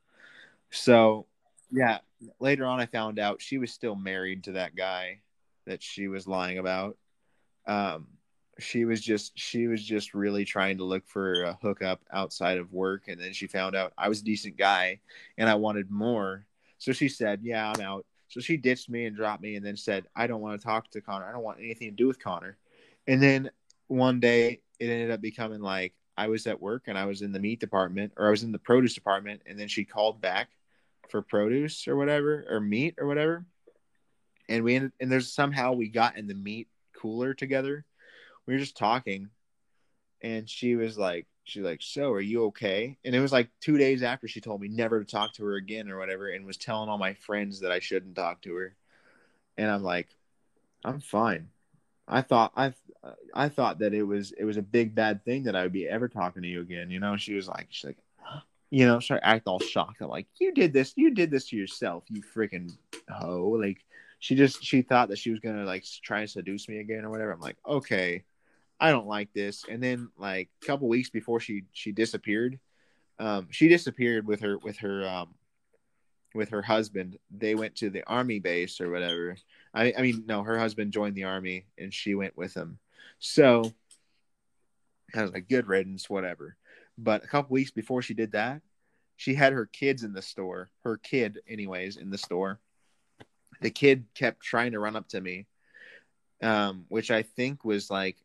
So, 0.69 1.25
yeah. 1.71 1.99
Later 2.39 2.65
on, 2.65 2.79
I 2.79 2.85
found 2.85 3.17
out 3.17 3.41
she 3.41 3.57
was 3.57 3.71
still 3.71 3.95
married 3.95 4.43
to 4.43 4.53
that 4.53 4.75
guy 4.75 5.21
that 5.65 5.81
she 5.81 6.07
was 6.07 6.27
lying 6.27 6.57
about. 6.57 6.97
Um, 7.65 8.07
she 8.59 8.85
was 8.85 9.01
just 9.01 9.37
she 9.37 9.67
was 9.67 9.83
just 9.83 10.13
really 10.13 10.45
trying 10.45 10.77
to 10.77 10.83
look 10.83 11.07
for 11.07 11.43
a 11.43 11.57
hookup 11.61 12.01
outside 12.11 12.57
of 12.57 12.73
work, 12.73 13.07
and 13.07 13.19
then 13.19 13.33
she 13.33 13.47
found 13.47 13.75
out 13.75 13.93
I 13.97 14.09
was 14.09 14.21
a 14.21 14.25
decent 14.25 14.57
guy 14.57 14.99
and 15.37 15.49
I 15.49 15.55
wanted 15.55 15.89
more. 15.89 16.45
So 16.77 16.91
she 16.91 17.09
said, 17.09 17.41
"Yeah, 17.43 17.71
I'm 17.71 17.81
out." 17.81 18.05
So 18.27 18.39
she 18.39 18.57
ditched 18.57 18.89
me 18.89 19.05
and 19.05 19.15
dropped 19.15 19.41
me, 19.41 19.55
and 19.55 19.65
then 19.65 19.75
said, 19.75 20.05
"I 20.15 20.27
don't 20.27 20.41
want 20.41 20.59
to 20.59 20.65
talk 20.65 20.89
to 20.91 21.01
Connor. 21.01 21.27
I 21.27 21.31
don't 21.31 21.43
want 21.43 21.59
anything 21.59 21.89
to 21.89 21.95
do 21.95 22.07
with 22.07 22.19
Connor." 22.19 22.57
And 23.07 23.21
then 23.21 23.49
one 23.87 24.19
day, 24.19 24.61
it 24.79 24.89
ended 24.89 25.11
up 25.11 25.21
becoming 25.21 25.61
like 25.61 25.93
I 26.17 26.27
was 26.27 26.45
at 26.47 26.61
work 26.61 26.83
and 26.87 26.97
I 26.97 27.05
was 27.05 27.21
in 27.21 27.31
the 27.31 27.39
meat 27.39 27.59
department, 27.59 28.13
or 28.17 28.27
I 28.27 28.31
was 28.31 28.43
in 28.43 28.51
the 28.51 28.59
produce 28.59 28.93
department, 28.93 29.41
and 29.45 29.59
then 29.59 29.67
she 29.67 29.85
called 29.85 30.21
back 30.21 30.49
for 31.09 31.21
produce 31.21 31.87
or 31.87 31.95
whatever, 31.95 32.45
or 32.49 32.59
meat 32.59 32.95
or 32.99 33.07
whatever, 33.07 33.45
and 34.47 34.63
we 34.63 34.75
ended, 34.75 34.91
and 34.99 35.11
there's 35.11 35.31
somehow 35.31 35.73
we 35.73 35.87
got 35.87 36.17
in 36.17 36.27
the 36.27 36.35
meat 36.35 36.67
cooler 36.93 37.33
together. 37.33 37.85
We 38.49 38.55
were 38.55 38.59
just 38.61 38.75
talking, 38.75 39.29
and 40.23 40.49
she 40.49 40.75
was 40.75 40.97
like, 40.97 41.27
she's 41.43 41.61
like, 41.61 41.83
"So, 41.83 42.11
are 42.13 42.19
you 42.19 42.45
okay?" 42.45 42.97
And 43.05 43.13
it 43.13 43.19
was 43.19 43.31
like 43.31 43.51
two 43.61 43.77
days 43.77 44.01
after 44.01 44.27
she 44.27 44.41
told 44.41 44.59
me 44.59 44.67
never 44.69 44.99
to 44.99 45.05
talk 45.05 45.33
to 45.33 45.45
her 45.45 45.53
again 45.53 45.87
or 45.87 45.99
whatever, 45.99 46.29
and 46.29 46.47
was 46.47 46.57
telling 46.57 46.89
all 46.89 46.97
my 46.97 47.13
friends 47.13 47.59
that 47.59 47.71
I 47.71 47.77
shouldn't 47.77 48.15
talk 48.15 48.41
to 48.41 48.55
her. 48.55 48.75
And 49.55 49.69
I'm 49.69 49.83
like, 49.83 50.07
I'm 50.83 50.99
fine. 50.99 51.49
I 52.07 52.23
thought 52.23 52.51
I 52.57 52.73
I 53.35 53.49
thought 53.49 53.77
that 53.79 53.93
it 53.93 54.01
was 54.01 54.31
it 54.31 54.45
was 54.45 54.57
a 54.57 54.63
big 54.63 54.95
bad 54.95 55.23
thing 55.23 55.43
that 55.43 55.55
I 55.55 55.61
would 55.61 55.71
be 55.71 55.87
ever 55.87 56.07
talking 56.07 56.41
to 56.41 56.47
you 56.47 56.61
again. 56.61 56.89
You 56.89 56.99
know, 56.99 57.17
she 57.17 57.35
was 57.35 57.47
like, 57.47 57.67
she's 57.69 57.85
like, 57.85 57.99
you 58.71 58.87
know, 58.87 58.99
started 58.99 59.27
act 59.27 59.45
all 59.45 59.59
shocked. 59.59 60.01
I'm 60.01 60.09
like, 60.09 60.25
you 60.39 60.55
did 60.55 60.73
this, 60.73 60.93
you 60.95 61.13
did 61.13 61.29
this 61.29 61.49
to 61.49 61.55
yourself, 61.55 62.03
you 62.09 62.23
freaking 62.23 62.75
hoe. 63.11 63.59
Like, 63.61 63.85
she 64.17 64.33
just 64.33 64.63
she 64.63 64.81
thought 64.81 65.09
that 65.09 65.19
she 65.19 65.29
was 65.29 65.39
gonna 65.39 65.65
like 65.65 65.85
try 66.01 66.21
and 66.21 66.29
seduce 66.31 66.67
me 66.67 66.79
again 66.79 67.05
or 67.05 67.11
whatever. 67.11 67.31
I'm 67.31 67.39
like, 67.39 67.57
okay, 67.67 68.23
I 68.79 68.91
don't 68.91 69.07
like 69.07 69.33
this. 69.33 69.65
And 69.69 69.81
then 69.83 70.09
like 70.17 70.49
a 70.61 70.65
couple 70.65 70.87
weeks 70.87 71.09
before 71.09 71.39
she 71.39 71.63
she 71.73 71.91
disappeared, 71.91 72.59
um, 73.19 73.47
she 73.51 73.67
disappeared 73.67 74.25
with 74.25 74.41
her 74.41 74.57
with 74.57 74.77
her 74.77 75.07
um 75.07 75.35
with 76.33 76.49
her 76.49 76.61
husband. 76.61 77.17
They 77.29 77.55
went 77.55 77.75
to 77.77 77.89
the 77.89 78.03
army 78.07 78.39
base 78.39 78.79
or 78.79 78.89
whatever. 78.89 79.35
I 79.73 79.93
I 79.97 80.01
mean 80.01 80.23
no, 80.25 80.43
her 80.43 80.57
husband 80.57 80.93
joined 80.93 81.15
the 81.15 81.25
army 81.25 81.65
and 81.77 81.93
she 81.93 82.15
went 82.15 82.37
with 82.37 82.53
him. 82.53 82.79
So 83.19 83.73
I 85.15 85.23
was 85.23 85.31
like, 85.31 85.49
good 85.49 85.67
riddance, 85.67 86.09
whatever. 86.09 86.55
But 86.97 87.23
a 87.23 87.27
couple 87.27 87.53
weeks 87.53 87.71
before 87.71 88.01
she 88.01 88.13
did 88.13 88.33
that, 88.33 88.61
she 89.15 89.33
had 89.33 89.53
her 89.53 89.65
kids 89.65 90.03
in 90.03 90.13
the 90.13 90.21
store. 90.21 90.69
Her 90.83 90.97
kid, 90.97 91.39
anyways, 91.47 91.97
in 91.97 92.09
the 92.09 92.17
store. 92.17 92.59
The 93.61 93.71
kid 93.71 94.05
kept 94.15 94.41
trying 94.41 94.73
to 94.73 94.79
run 94.79 94.95
up 94.95 95.09
to 95.09 95.19
me, 95.19 95.47
um, 96.41 96.85
which 96.87 97.11
I 97.11 97.23
think 97.23 97.65
was 97.65 97.89
like 97.89 98.17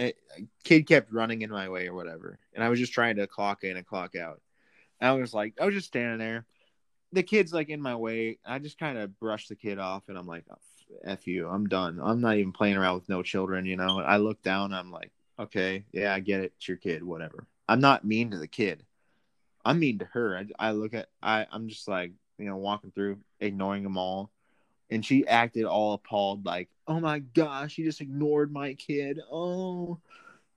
a, 0.00 0.14
kid 0.64 0.88
kept 0.88 1.12
running 1.12 1.42
in 1.42 1.50
my 1.50 1.68
way 1.68 1.86
or 1.86 1.94
whatever, 1.94 2.38
and 2.54 2.64
I 2.64 2.68
was 2.68 2.78
just 2.78 2.92
trying 2.92 3.16
to 3.16 3.26
clock 3.26 3.64
in 3.64 3.76
and 3.76 3.86
clock 3.86 4.16
out. 4.16 4.40
And 5.00 5.10
I 5.10 5.12
was 5.12 5.34
like, 5.34 5.54
I 5.60 5.66
was 5.66 5.74
just 5.74 5.88
standing 5.88 6.18
there, 6.18 6.46
the 7.12 7.22
kid's 7.22 7.52
like 7.52 7.68
in 7.68 7.80
my 7.80 7.94
way. 7.94 8.38
I 8.44 8.58
just 8.58 8.78
kind 8.78 8.98
of 8.98 9.18
brush 9.18 9.48
the 9.48 9.56
kid 9.56 9.78
off, 9.78 10.04
and 10.08 10.16
I'm 10.16 10.26
like, 10.26 10.44
oh, 10.50 10.56
"F 11.04 11.26
you, 11.26 11.48
I'm 11.48 11.68
done. 11.68 12.00
I'm 12.02 12.20
not 12.20 12.36
even 12.36 12.52
playing 12.52 12.76
around 12.76 12.94
with 12.96 13.08
no 13.08 13.22
children." 13.22 13.66
You 13.66 13.76
know. 13.76 14.00
I 14.00 14.18
look 14.18 14.42
down. 14.42 14.72
I'm 14.72 14.90
like, 14.90 15.10
"Okay, 15.38 15.84
yeah, 15.92 16.14
I 16.14 16.20
get 16.20 16.40
it. 16.40 16.52
It's 16.56 16.68
your 16.68 16.76
kid. 16.76 17.02
Whatever." 17.02 17.46
I'm 17.68 17.80
not 17.80 18.04
mean 18.04 18.30
to 18.30 18.38
the 18.38 18.48
kid. 18.48 18.84
I'm 19.64 19.78
mean 19.78 19.98
to 19.98 20.04
her. 20.06 20.36
I, 20.36 20.68
I 20.68 20.70
look 20.72 20.94
at. 20.94 21.08
I 21.22 21.46
I'm 21.50 21.68
just 21.68 21.88
like 21.88 22.12
you 22.38 22.46
know 22.46 22.56
walking 22.56 22.92
through, 22.92 23.18
ignoring 23.40 23.82
them 23.82 23.98
all, 23.98 24.30
and 24.90 25.04
she 25.04 25.26
acted 25.26 25.64
all 25.64 25.94
appalled, 25.94 26.44
like, 26.44 26.68
"Oh 26.86 27.00
my 27.00 27.20
gosh, 27.20 27.74
she 27.74 27.84
just 27.84 28.00
ignored 28.00 28.52
my 28.52 28.74
kid." 28.74 29.20
Oh. 29.30 29.98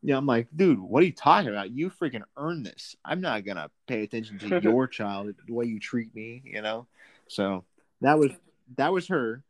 Yeah, 0.05 0.17
I'm 0.17 0.25
like, 0.25 0.47
dude, 0.53 0.79
what 0.79 1.01
are 1.01 1.05
you 1.05 1.13
talking 1.13 1.49
about? 1.49 1.71
You 1.71 1.89
freaking 1.89 2.23
earned 2.35 2.65
this. 2.65 2.97
I'm 3.05 3.21
not 3.21 3.45
gonna 3.45 3.71
pay 3.87 4.03
attention 4.03 4.37
to 4.39 4.59
your 4.61 4.85
child 4.85 5.33
the 5.47 5.53
way 5.53 5.65
you 5.65 5.79
treat 5.79 6.13
me, 6.13 6.41
you 6.43 6.61
know. 6.61 6.87
So 7.29 7.63
that 8.01 8.19
was 8.19 8.31
that 8.75 8.91
was 8.91 9.07
her. 9.07 9.43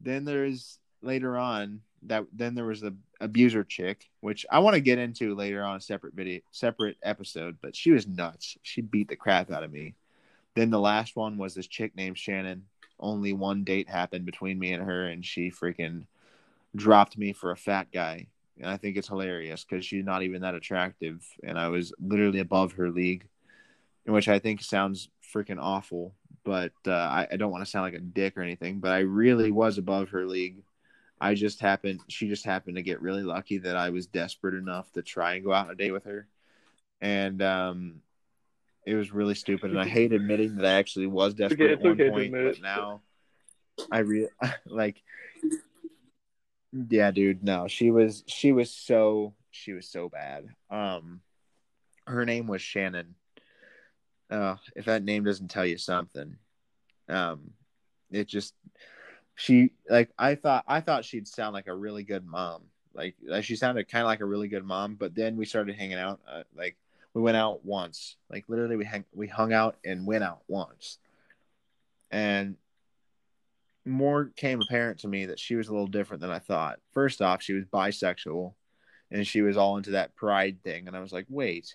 Then 0.00 0.24
there's 0.24 0.78
later 1.00 1.36
on 1.36 1.82
that 2.04 2.24
then 2.32 2.54
there 2.54 2.64
was 2.64 2.80
the 2.80 2.94
abuser 3.20 3.62
chick, 3.64 4.10
which 4.20 4.44
I 4.50 4.58
want 4.58 4.74
to 4.74 4.80
get 4.80 4.98
into 4.98 5.34
later 5.34 5.62
on 5.62 5.76
a 5.76 5.80
separate 5.80 6.14
video, 6.14 6.40
separate 6.50 6.96
episode. 7.02 7.58
But 7.62 7.76
she 7.76 7.92
was 7.92 8.06
nuts. 8.06 8.56
She 8.62 8.82
beat 8.82 9.08
the 9.08 9.16
crap 9.16 9.50
out 9.50 9.62
of 9.62 9.72
me. 9.72 9.94
Then 10.54 10.70
the 10.70 10.80
last 10.80 11.16
one 11.16 11.38
was 11.38 11.54
this 11.54 11.66
chick 11.66 11.96
named 11.96 12.18
Shannon. 12.18 12.64
Only 13.02 13.34
one 13.34 13.64
date 13.64 13.88
happened 13.88 14.24
between 14.24 14.58
me 14.58 14.72
and 14.72 14.82
her, 14.82 15.06
and 15.06 15.24
she 15.24 15.50
freaking 15.50 16.06
dropped 16.74 17.18
me 17.18 17.34
for 17.34 17.50
a 17.50 17.56
fat 17.56 17.88
guy 17.92 18.28
and 18.62 18.70
I 18.70 18.76
think 18.76 18.96
it's 18.96 19.08
hilarious 19.08 19.64
because 19.64 19.84
she's 19.84 20.04
not 20.04 20.22
even 20.22 20.42
that 20.42 20.54
attractive, 20.54 21.26
and 21.42 21.58
I 21.58 21.68
was 21.68 21.92
literally 22.00 22.40
above 22.40 22.72
her 22.72 22.90
league, 22.90 23.26
which 24.04 24.28
I 24.28 24.38
think 24.38 24.62
sounds 24.62 25.08
freaking 25.34 25.60
awful. 25.60 26.14
But 26.44 26.72
uh, 26.86 26.92
I, 26.92 27.28
I, 27.30 27.36
don't 27.36 27.52
want 27.52 27.64
to 27.64 27.70
sound 27.70 27.84
like 27.84 27.94
a 27.94 28.00
dick 28.00 28.36
or 28.36 28.42
anything, 28.42 28.80
but 28.80 28.90
I 28.90 29.00
really 29.00 29.52
was 29.52 29.78
above 29.78 30.08
her 30.08 30.26
league. 30.26 30.62
I 31.20 31.34
just 31.34 31.60
happened, 31.60 32.00
she 32.08 32.28
just 32.28 32.44
happened 32.44 32.76
to 32.76 32.82
get 32.82 33.00
really 33.00 33.22
lucky 33.22 33.58
that 33.58 33.76
I 33.76 33.90
was 33.90 34.06
desperate 34.06 34.54
enough 34.54 34.90
to 34.92 35.02
try 35.02 35.34
and 35.34 35.44
go 35.44 35.52
out 35.52 35.66
on 35.66 35.72
a 35.72 35.76
date 35.76 35.92
with 35.92 36.04
her, 36.04 36.26
and 37.00 37.40
um, 37.42 38.02
it 38.86 38.94
was 38.94 39.12
really 39.12 39.34
stupid. 39.34 39.70
And 39.70 39.80
I 39.80 39.86
hate 39.88 40.12
admitting 40.12 40.56
that 40.56 40.66
I 40.66 40.72
actually 40.72 41.06
was 41.06 41.34
desperate 41.34 41.72
okay, 41.72 41.72
at 41.72 41.80
one 41.80 41.92
okay 41.92 42.10
point, 42.10 42.32
but 42.32 42.62
now 42.62 43.02
I 43.90 43.98
really 43.98 44.28
like 44.66 45.02
yeah, 46.72 47.10
dude. 47.10 47.44
No, 47.44 47.68
she 47.68 47.90
was 47.90 48.24
she 48.26 48.52
was 48.52 48.70
so 48.70 49.34
she 49.50 49.72
was 49.72 49.88
so 49.88 50.08
bad. 50.08 50.46
Um, 50.70 51.20
her 52.06 52.24
name 52.24 52.46
was 52.46 52.62
Shannon. 52.62 53.14
Uh, 54.30 54.56
if 54.74 54.86
that 54.86 55.04
name 55.04 55.24
doesn't 55.24 55.48
tell 55.48 55.66
you 55.66 55.76
something, 55.76 56.36
um, 57.08 57.50
it 58.10 58.26
just 58.26 58.54
she 59.34 59.72
like 59.88 60.10
I 60.18 60.34
thought 60.34 60.64
I 60.66 60.80
thought 60.80 61.04
she'd 61.04 61.28
sound 61.28 61.52
like 61.52 61.66
a 61.66 61.74
really 61.74 62.04
good 62.04 62.26
mom. 62.26 62.62
Like, 62.94 63.16
like 63.26 63.44
she 63.44 63.56
sounded 63.56 63.88
kind 63.88 64.02
of 64.02 64.08
like 64.08 64.20
a 64.20 64.26
really 64.26 64.48
good 64.48 64.64
mom. 64.64 64.94
But 64.94 65.14
then 65.14 65.36
we 65.36 65.44
started 65.44 65.76
hanging 65.76 65.98
out. 65.98 66.20
Uh, 66.26 66.42
like 66.56 66.76
we 67.14 67.22
went 67.22 67.36
out 67.36 67.64
once. 67.64 68.16
Like 68.30 68.44
literally, 68.48 68.76
we 68.76 68.84
hang 68.84 69.04
we 69.12 69.26
hung 69.26 69.52
out 69.52 69.76
and 69.84 70.06
went 70.06 70.24
out 70.24 70.42
once. 70.48 70.98
And 72.10 72.56
more 73.84 74.30
came 74.36 74.60
apparent 74.62 75.00
to 75.00 75.08
me 75.08 75.26
that 75.26 75.40
she 75.40 75.56
was 75.56 75.68
a 75.68 75.72
little 75.72 75.86
different 75.86 76.20
than 76.20 76.30
I 76.30 76.38
thought. 76.38 76.78
First 76.92 77.20
off, 77.20 77.42
she 77.42 77.54
was 77.54 77.64
bisexual 77.64 78.54
and 79.10 79.26
she 79.26 79.42
was 79.42 79.56
all 79.56 79.76
into 79.76 79.92
that 79.92 80.14
pride 80.14 80.62
thing. 80.62 80.86
And 80.86 80.96
I 80.96 81.00
was 81.00 81.12
like, 81.12 81.26
wait, 81.28 81.74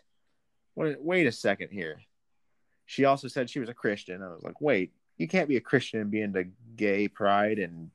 wait, 0.76 1.02
wait 1.02 1.28
a 1.28 1.32
second 1.32 1.70
here. 1.72 2.02
She 2.86 3.06
also 3.06 3.28
said 3.28 3.50
she 3.50 3.60
was 3.60 3.70
a 3.70 3.74
Christian. 3.74 4.24
I 4.24 4.30
was 4.30 4.44
like, 4.44 4.62
wait, 4.62 4.94
you 5.18 5.28
can't 5.28 5.50
be 5.50 5.58
a 5.58 5.62
Christian 5.62 6.00
and 6.00 6.12
be 6.12 6.22
into 6.22 6.46
gay 6.76 7.08
pride 7.08 7.60
and 7.60 7.92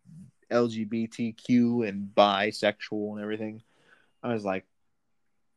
LGBTQ 0.51 1.89
and 1.89 2.10
bisexual 2.14 3.12
and 3.12 3.20
everything. 3.20 3.62
I 4.23 4.32
was 4.35 4.44
like, 4.44 4.66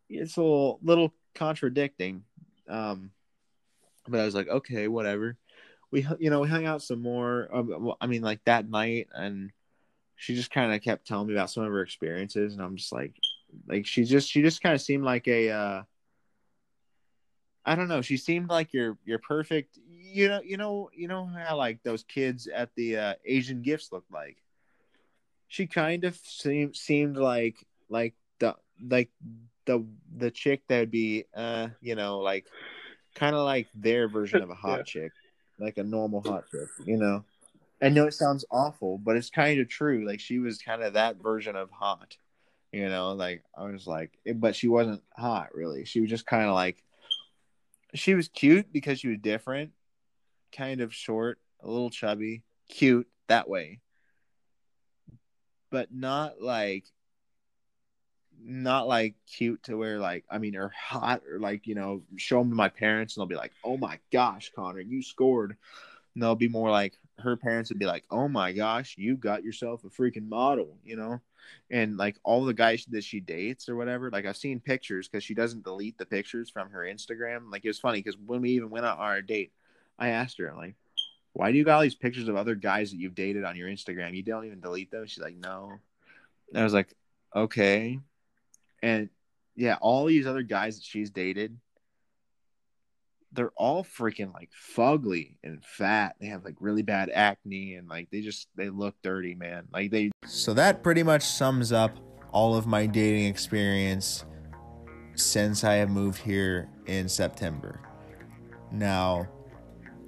it's 0.10 0.38
a 0.38 0.42
little, 0.42 0.80
little 0.82 1.14
contradicting. 1.36 2.24
Um, 2.68 3.12
but 4.08 4.20
I 4.20 4.26
was 4.26 4.36
like, 4.36 4.48
okay, 4.48 4.88
whatever 4.88 5.38
we 5.96 6.06
you 6.20 6.30
know 6.30 6.42
we 6.42 6.50
hung 6.50 6.66
out 6.66 6.82
some 6.82 7.02
more. 7.02 7.48
Um, 7.54 7.94
I 8.02 8.08
mean, 8.08 8.22
like 8.22 8.44
that 8.46 8.70
night, 8.70 9.08
and 9.14 9.52
she 10.18 10.36
just 10.36 10.52
kind 10.52 10.74
of 10.74 10.82
kept 10.82 11.08
telling 11.08 11.28
me 11.28 11.34
about 11.34 11.50
some 11.50 11.64
of 11.64 11.72
her 11.72 11.82
experiences, 11.82 12.54
and 12.54 12.62
I'm 12.62 12.76
just 12.76 12.92
like, 12.92 13.16
like 13.68 13.86
she 13.86 14.04
just 14.04 14.30
she 14.30 14.42
just 14.42 14.62
kind 14.62 14.76
of 14.76 14.82
seemed 14.82 15.04
like 15.04 15.28
a. 15.28 15.50
Uh, 15.50 15.84
I 17.66 17.76
don't 17.76 17.88
know. 17.88 18.02
She 18.02 18.18
seemed 18.18 18.50
like 18.50 18.74
your 18.74 18.98
your 19.06 19.20
perfect. 19.20 19.80
You 19.88 20.28
know, 20.28 20.42
you 20.44 20.58
know, 20.58 20.90
you 20.94 21.08
know 21.08 21.26
how 21.26 21.58
like 21.58 21.82
those 21.84 22.04
kids 22.04 22.48
at 22.48 22.70
the 22.76 22.98
uh, 22.98 23.14
Asian 23.24 23.62
gifts 23.62 23.92
looked 23.92 24.12
like. 24.12 24.38
She 25.48 25.66
kind 25.66 26.04
of 26.04 26.18
seemed 26.18 26.76
seemed 26.76 27.18
like 27.18 27.66
like 27.90 28.16
the 28.40 28.56
like 28.86 29.12
the 29.66 29.86
the 30.18 30.32
chick 30.32 30.62
that 30.68 30.80
would 30.80 30.92
be 30.92 31.26
uh 31.36 31.68
you 31.82 31.96
know 31.96 32.20
like 32.20 32.46
kind 33.16 33.36
of 33.36 33.44
like 33.46 33.68
their 33.74 34.08
version 34.08 34.42
of 34.42 34.50
a 34.50 34.56
hot 34.56 34.78
yeah. 34.78 34.84
chick 34.84 35.12
like 35.60 35.78
a 35.78 35.84
normal 35.84 36.22
hot 36.22 36.46
chick, 36.52 36.68
you 36.86 36.98
know. 36.98 37.24
I 37.82 37.90
know 37.90 38.08
it 38.08 38.14
sounds 38.14 38.46
awful, 38.52 38.98
but 38.98 39.18
it's 39.18 39.30
kind 39.30 39.60
of 39.60 39.68
true. 39.68 40.08
Like 40.08 40.20
she 40.20 40.40
was 40.40 40.58
kind 40.58 40.82
of 40.82 40.94
that 40.94 41.22
version 41.22 41.56
of 41.56 41.70
hot, 41.72 42.18
you 42.72 42.88
know. 42.90 43.14
Like 43.14 43.44
I 43.58 43.64
was 43.64 43.86
like, 43.88 44.18
eh, 44.26 44.34
but 44.34 44.56
she 44.56 44.68
wasn't 44.68 45.04
hot 45.16 45.54
really. 45.54 45.86
She 45.86 46.02
was 46.02 46.10
just 46.10 46.26
kind 46.26 46.46
of 46.46 46.54
like, 46.54 46.84
she 47.94 48.16
was 48.16 48.28
cute 48.28 48.72
because 48.72 49.00
she 49.00 49.10
was 49.10 49.18
different, 49.22 49.72
kind 50.52 50.82
of 50.82 50.94
short, 50.94 51.40
a 51.62 51.70
little 51.70 51.90
chubby, 51.90 52.44
cute 52.70 53.08
that 53.28 53.50
way, 53.50 53.80
but 55.70 55.94
not 55.94 56.42
like 56.42 56.86
not 58.46 58.88
like 58.88 59.16
cute 59.26 59.64
to 59.64 59.76
where 59.76 59.98
like 59.98 60.24
I 60.30 60.38
mean 60.38 60.56
or 60.56 60.70
hot 60.70 61.24
or 61.30 61.40
like 61.40 61.66
you 61.66 61.74
know 61.74 62.04
show 62.16 62.40
them 62.40 62.50
to 62.50 62.56
my 62.56 62.70
parents 62.70 63.16
and 63.16 63.22
they'll 63.22 63.28
be 63.28 63.36
like 63.36 63.54
oh 63.64 63.78
my 63.78 64.00
gosh 64.12 64.52
Connor 64.56 64.82
you 64.82 65.02
scored. 65.02 65.58
And 66.14 66.24
they'll 66.24 66.36
be 66.36 66.48
more 66.48 66.70
like 66.70 66.98
her 67.20 67.36
parents 67.36 67.70
would 67.70 67.80
be 67.80 67.88
like 67.88 68.04
oh 68.12 68.28
my 68.28 68.52
gosh 68.52 68.96
you 68.98 69.18
got 69.18 69.44
yourself 69.44 69.84
a 69.84 69.90
freaking 69.90 70.30
model 70.30 70.78
you 70.86 70.96
know? 70.96 71.22
And 71.72 71.98
like 71.98 72.18
all 72.24 72.46
the 72.46 72.54
guys 72.54 72.86
that 72.90 73.04
she 73.04 73.20
dates 73.20 73.68
or 73.68 73.76
whatever 73.76 74.12
like 74.12 74.26
I've 74.26 74.38
seen 74.38 74.60
pictures 74.60 75.08
because 75.08 75.24
she 75.24 75.34
doesn't 75.34 75.64
delete 75.64 75.98
the 75.98 76.06
pictures 76.06 76.50
from 76.50 76.70
her 76.70 76.82
Instagram. 76.82 77.52
Like 77.52 77.66
it 77.66 77.70
was 77.70 77.80
funny 77.80 78.00
because 78.00 78.18
when 78.18 78.42
we 78.42 78.52
even 78.52 78.70
went 78.70 78.86
on 78.86 78.98
our 78.98 79.22
date 79.22 79.52
I 79.98 80.10
asked 80.10 80.38
her 80.38 80.54
like 80.56 80.76
why 81.34 81.52
do 81.52 81.58
you 81.58 81.66
got 81.66 81.78
all 81.78 81.82
these 81.82 81.96
pictures 81.96 82.30
of 82.30 82.38
other 82.38 82.56
guys 82.56 82.92
that 82.92 82.98
you've 82.98 83.16
dated 83.16 83.44
on 83.44 83.58
your 83.58 83.68
Instagram? 83.68 84.16
You 84.16 84.24
don't 84.24 84.46
even 84.46 84.62
delete 84.62 84.92
them? 84.92 85.08
She's 85.08 85.24
like 85.24 85.36
no. 85.36 85.72
And 86.50 86.62
I 86.62 86.64
was 86.64 86.74
like 86.74 86.94
okay 87.36 88.00
and 88.86 89.10
yeah, 89.56 89.78
all 89.82 90.06
these 90.06 90.28
other 90.28 90.44
guys 90.44 90.76
that 90.76 90.86
she's 90.86 91.10
dated, 91.10 91.58
they're 93.32 93.52
all 93.56 93.84
freaking 93.84 94.32
like 94.32 94.52
fugly 94.76 95.38
and 95.44 95.66
fat. 95.66 96.16
They 96.22 96.28
have 96.28 96.46
like 96.46 96.58
really 96.60 96.84
bad 96.84 97.10
acne 97.10 97.74
and 97.74 97.90
like 97.90 98.12
they 98.12 98.22
just 98.22 98.48
they 98.56 98.70
look 98.70 98.96
dirty, 99.02 99.34
man. 99.34 99.68
Like 99.74 99.90
they 99.90 100.12
So 100.26 100.54
that 100.54 100.84
pretty 100.84 101.02
much 101.02 101.24
sums 101.24 101.72
up 101.72 101.98
all 102.32 102.56
of 102.56 102.68
my 102.68 102.86
dating 102.86 103.26
experience 103.26 104.24
since 105.16 105.64
I 105.64 105.74
have 105.76 105.90
moved 105.90 106.20
here 106.20 106.70
in 106.86 107.10
September. 107.10 107.82
Now, 108.72 109.28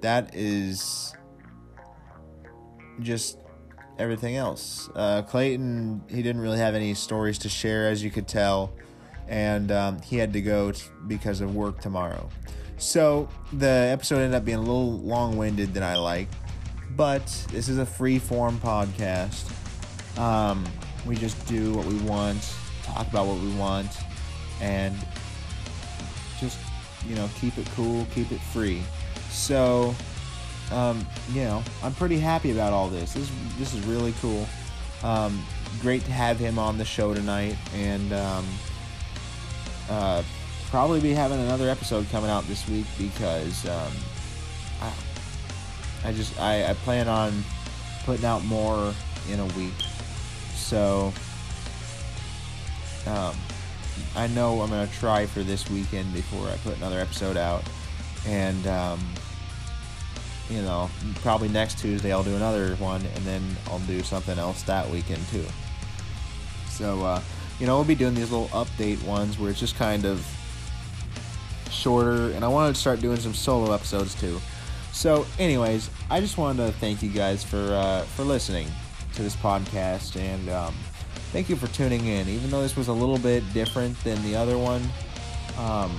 that 0.02 0.36
is 0.36 1.16
just 3.00 3.38
everything 3.98 4.36
else. 4.36 4.88
Uh, 4.94 5.22
Clayton, 5.22 6.02
he 6.08 6.22
didn't 6.22 6.40
really 6.40 6.58
have 6.58 6.74
any 6.74 6.94
stories 6.94 7.38
to 7.38 7.48
share, 7.48 7.88
as 7.88 8.02
you 8.02 8.10
could 8.10 8.28
tell, 8.28 8.72
and 9.26 9.70
um, 9.72 10.00
he 10.02 10.16
had 10.16 10.32
to 10.32 10.40
go 10.40 10.72
t- 10.72 10.82
because 11.06 11.40
of 11.40 11.54
work 11.54 11.80
tomorrow. 11.80 12.28
So 12.78 13.28
the 13.52 13.66
episode 13.66 14.18
ended 14.18 14.34
up 14.34 14.44
being 14.44 14.58
a 14.58 14.62
little 14.62 14.98
long 14.98 15.36
winded 15.36 15.74
than 15.74 15.82
I 15.82 15.96
like, 15.96 16.28
but 16.96 17.26
this 17.50 17.68
is 17.68 17.78
a 17.78 17.86
free 17.86 18.18
form 18.18 18.58
podcast. 18.60 19.50
Um, 20.18 20.64
we 21.06 21.16
just 21.16 21.46
do 21.46 21.74
what 21.74 21.86
we 21.86 21.96
want, 21.98 22.54
talk 22.82 23.08
about 23.08 23.26
what 23.26 23.40
we 23.40 23.52
want, 23.56 23.90
and 24.60 24.94
just, 26.40 26.58
you 27.06 27.14
know, 27.14 27.28
keep 27.40 27.58
it 27.58 27.68
cool, 27.74 28.06
keep 28.14 28.30
it 28.30 28.40
free. 28.40 28.82
So, 29.30 29.94
um, 30.70 31.06
you 31.32 31.42
know, 31.42 31.62
I'm 31.82 31.94
pretty 31.94 32.18
happy 32.18 32.50
about 32.50 32.72
all 32.72 32.88
this. 32.88 33.14
This 33.14 33.30
this 33.58 33.74
is 33.74 33.84
really 33.86 34.14
cool. 34.20 34.46
Um, 35.02 35.42
great 35.80 36.04
to 36.04 36.12
have 36.12 36.38
him 36.38 36.58
on 36.58 36.78
the 36.78 36.84
show 36.84 37.14
tonight, 37.14 37.56
and 37.74 38.12
um, 38.12 38.46
uh, 39.88 40.22
probably 40.70 41.00
be 41.00 41.12
having 41.12 41.40
another 41.40 41.68
episode 41.68 42.08
coming 42.10 42.30
out 42.30 42.44
this 42.44 42.68
week 42.68 42.86
because 42.98 43.66
um, 43.68 43.92
I, 44.82 44.92
I 46.04 46.12
just 46.12 46.38
I, 46.40 46.70
I 46.70 46.74
plan 46.74 47.08
on 47.08 47.44
putting 48.04 48.24
out 48.24 48.44
more 48.44 48.94
in 49.30 49.40
a 49.40 49.46
week. 49.46 49.74
So 50.54 51.12
um, 53.06 53.34
I 54.14 54.26
know 54.28 54.60
I'm 54.60 54.68
gonna 54.68 54.86
try 54.98 55.24
for 55.24 55.42
this 55.42 55.70
weekend 55.70 56.12
before 56.12 56.46
I 56.48 56.56
put 56.58 56.76
another 56.76 56.98
episode 56.98 57.36
out, 57.38 57.62
and 58.26 58.66
um, 58.66 59.00
you 60.50 60.62
know, 60.62 60.90
probably 61.16 61.48
next 61.48 61.78
Tuesday 61.78 62.12
I'll 62.12 62.24
do 62.24 62.34
another 62.36 62.74
one, 62.76 63.02
and 63.14 63.24
then 63.24 63.42
I'll 63.66 63.80
do 63.80 64.02
something 64.02 64.38
else 64.38 64.62
that 64.62 64.88
weekend 64.88 65.26
too. 65.28 65.44
So, 66.70 67.04
uh, 67.04 67.20
you 67.58 67.66
know, 67.66 67.76
we'll 67.76 67.84
be 67.84 67.94
doing 67.94 68.14
these 68.14 68.30
little 68.30 68.48
update 68.48 69.02
ones 69.04 69.38
where 69.38 69.50
it's 69.50 69.60
just 69.60 69.76
kind 69.76 70.04
of 70.04 70.26
shorter, 71.70 72.30
and 72.32 72.44
I 72.44 72.48
wanted 72.48 72.74
to 72.74 72.80
start 72.80 73.00
doing 73.00 73.18
some 73.18 73.34
solo 73.34 73.72
episodes 73.72 74.14
too. 74.14 74.40
So, 74.92 75.26
anyways, 75.38 75.90
I 76.10 76.20
just 76.20 76.38
wanted 76.38 76.66
to 76.66 76.72
thank 76.72 77.02
you 77.02 77.10
guys 77.10 77.44
for 77.44 77.58
uh, 77.58 78.02
for 78.02 78.22
listening 78.22 78.68
to 79.14 79.22
this 79.22 79.36
podcast, 79.36 80.16
and 80.16 80.48
um, 80.48 80.74
thank 81.32 81.48
you 81.48 81.56
for 81.56 81.66
tuning 81.68 82.06
in. 82.06 82.28
Even 82.28 82.50
though 82.50 82.62
this 82.62 82.76
was 82.76 82.88
a 82.88 82.92
little 82.92 83.18
bit 83.18 83.44
different 83.52 83.98
than 84.02 84.20
the 84.22 84.34
other 84.34 84.56
one, 84.56 84.82
um, 85.58 85.94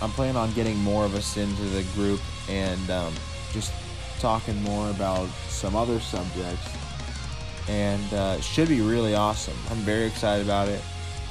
I'm 0.00 0.10
planning 0.10 0.36
on 0.36 0.52
getting 0.54 0.76
more 0.78 1.04
of 1.04 1.14
us 1.14 1.36
into 1.36 1.62
the 1.62 1.82
group 1.94 2.20
and 2.48 2.90
um, 2.90 3.12
just 3.52 3.72
talking 4.20 4.60
more 4.62 4.90
about 4.90 5.28
some 5.48 5.76
other 5.76 6.00
subjects, 6.00 6.68
and 7.68 8.12
uh, 8.14 8.40
should 8.40 8.68
be 8.68 8.80
really 8.80 9.14
awesome. 9.14 9.56
I'm 9.70 9.78
very 9.78 10.06
excited 10.06 10.44
about 10.44 10.68
it. 10.68 10.82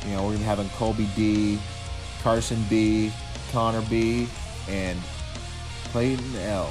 You 0.06 0.12
know, 0.12 0.24
we're 0.24 0.30
gonna 0.30 0.40
be 0.40 0.44
having 0.46 0.70
Colby 0.70 1.08
D, 1.16 1.60
Carson 2.22 2.64
B, 2.70 3.12
Connor 3.52 3.82
B, 3.90 4.28
and 4.68 5.00
Clayton 5.92 6.36
L. 6.38 6.70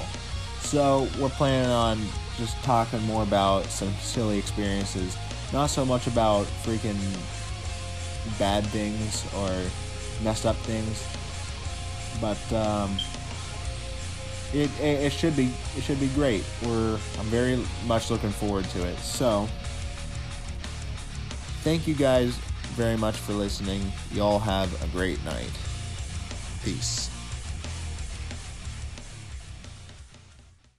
So 0.61 1.09
we're 1.19 1.29
planning 1.31 1.71
on 1.71 1.99
just 2.37 2.57
talking 2.63 3.03
more 3.03 3.23
about 3.23 3.67
some 3.67 3.93
silly 4.01 4.39
experiences, 4.39 5.17
not 5.53 5.71
so 5.71 5.85
much 5.85 6.07
about 6.07 6.47
freaking 6.65 6.99
bad 8.39 8.65
things 8.67 9.25
or 9.35 9.51
messed 10.23 10.47
up 10.47 10.57
things, 10.57 11.07
but 12.21 12.53
um, 12.53 12.97
it, 14.53 14.71
it 14.81 15.05
it 15.05 15.13
should 15.13 15.37
be 15.37 15.51
it 15.77 15.83
should 15.83 16.01
be 16.01 16.09
great. 16.09 16.45
We're 16.65 16.95
I'm 17.19 17.27
very 17.27 17.65
much 17.87 18.11
looking 18.11 18.31
forward 18.31 18.65
to 18.67 18.87
it. 18.87 18.99
So 18.99 19.49
thank 21.63 21.87
you 21.87 21.95
guys 21.95 22.37
very 22.75 22.97
much 22.97 23.17
for 23.17 23.33
listening. 23.33 23.83
Y'all 24.13 24.39
have 24.39 24.71
a 24.83 24.87
great 24.89 25.23
night. 25.25 25.51
Peace. 26.63 27.16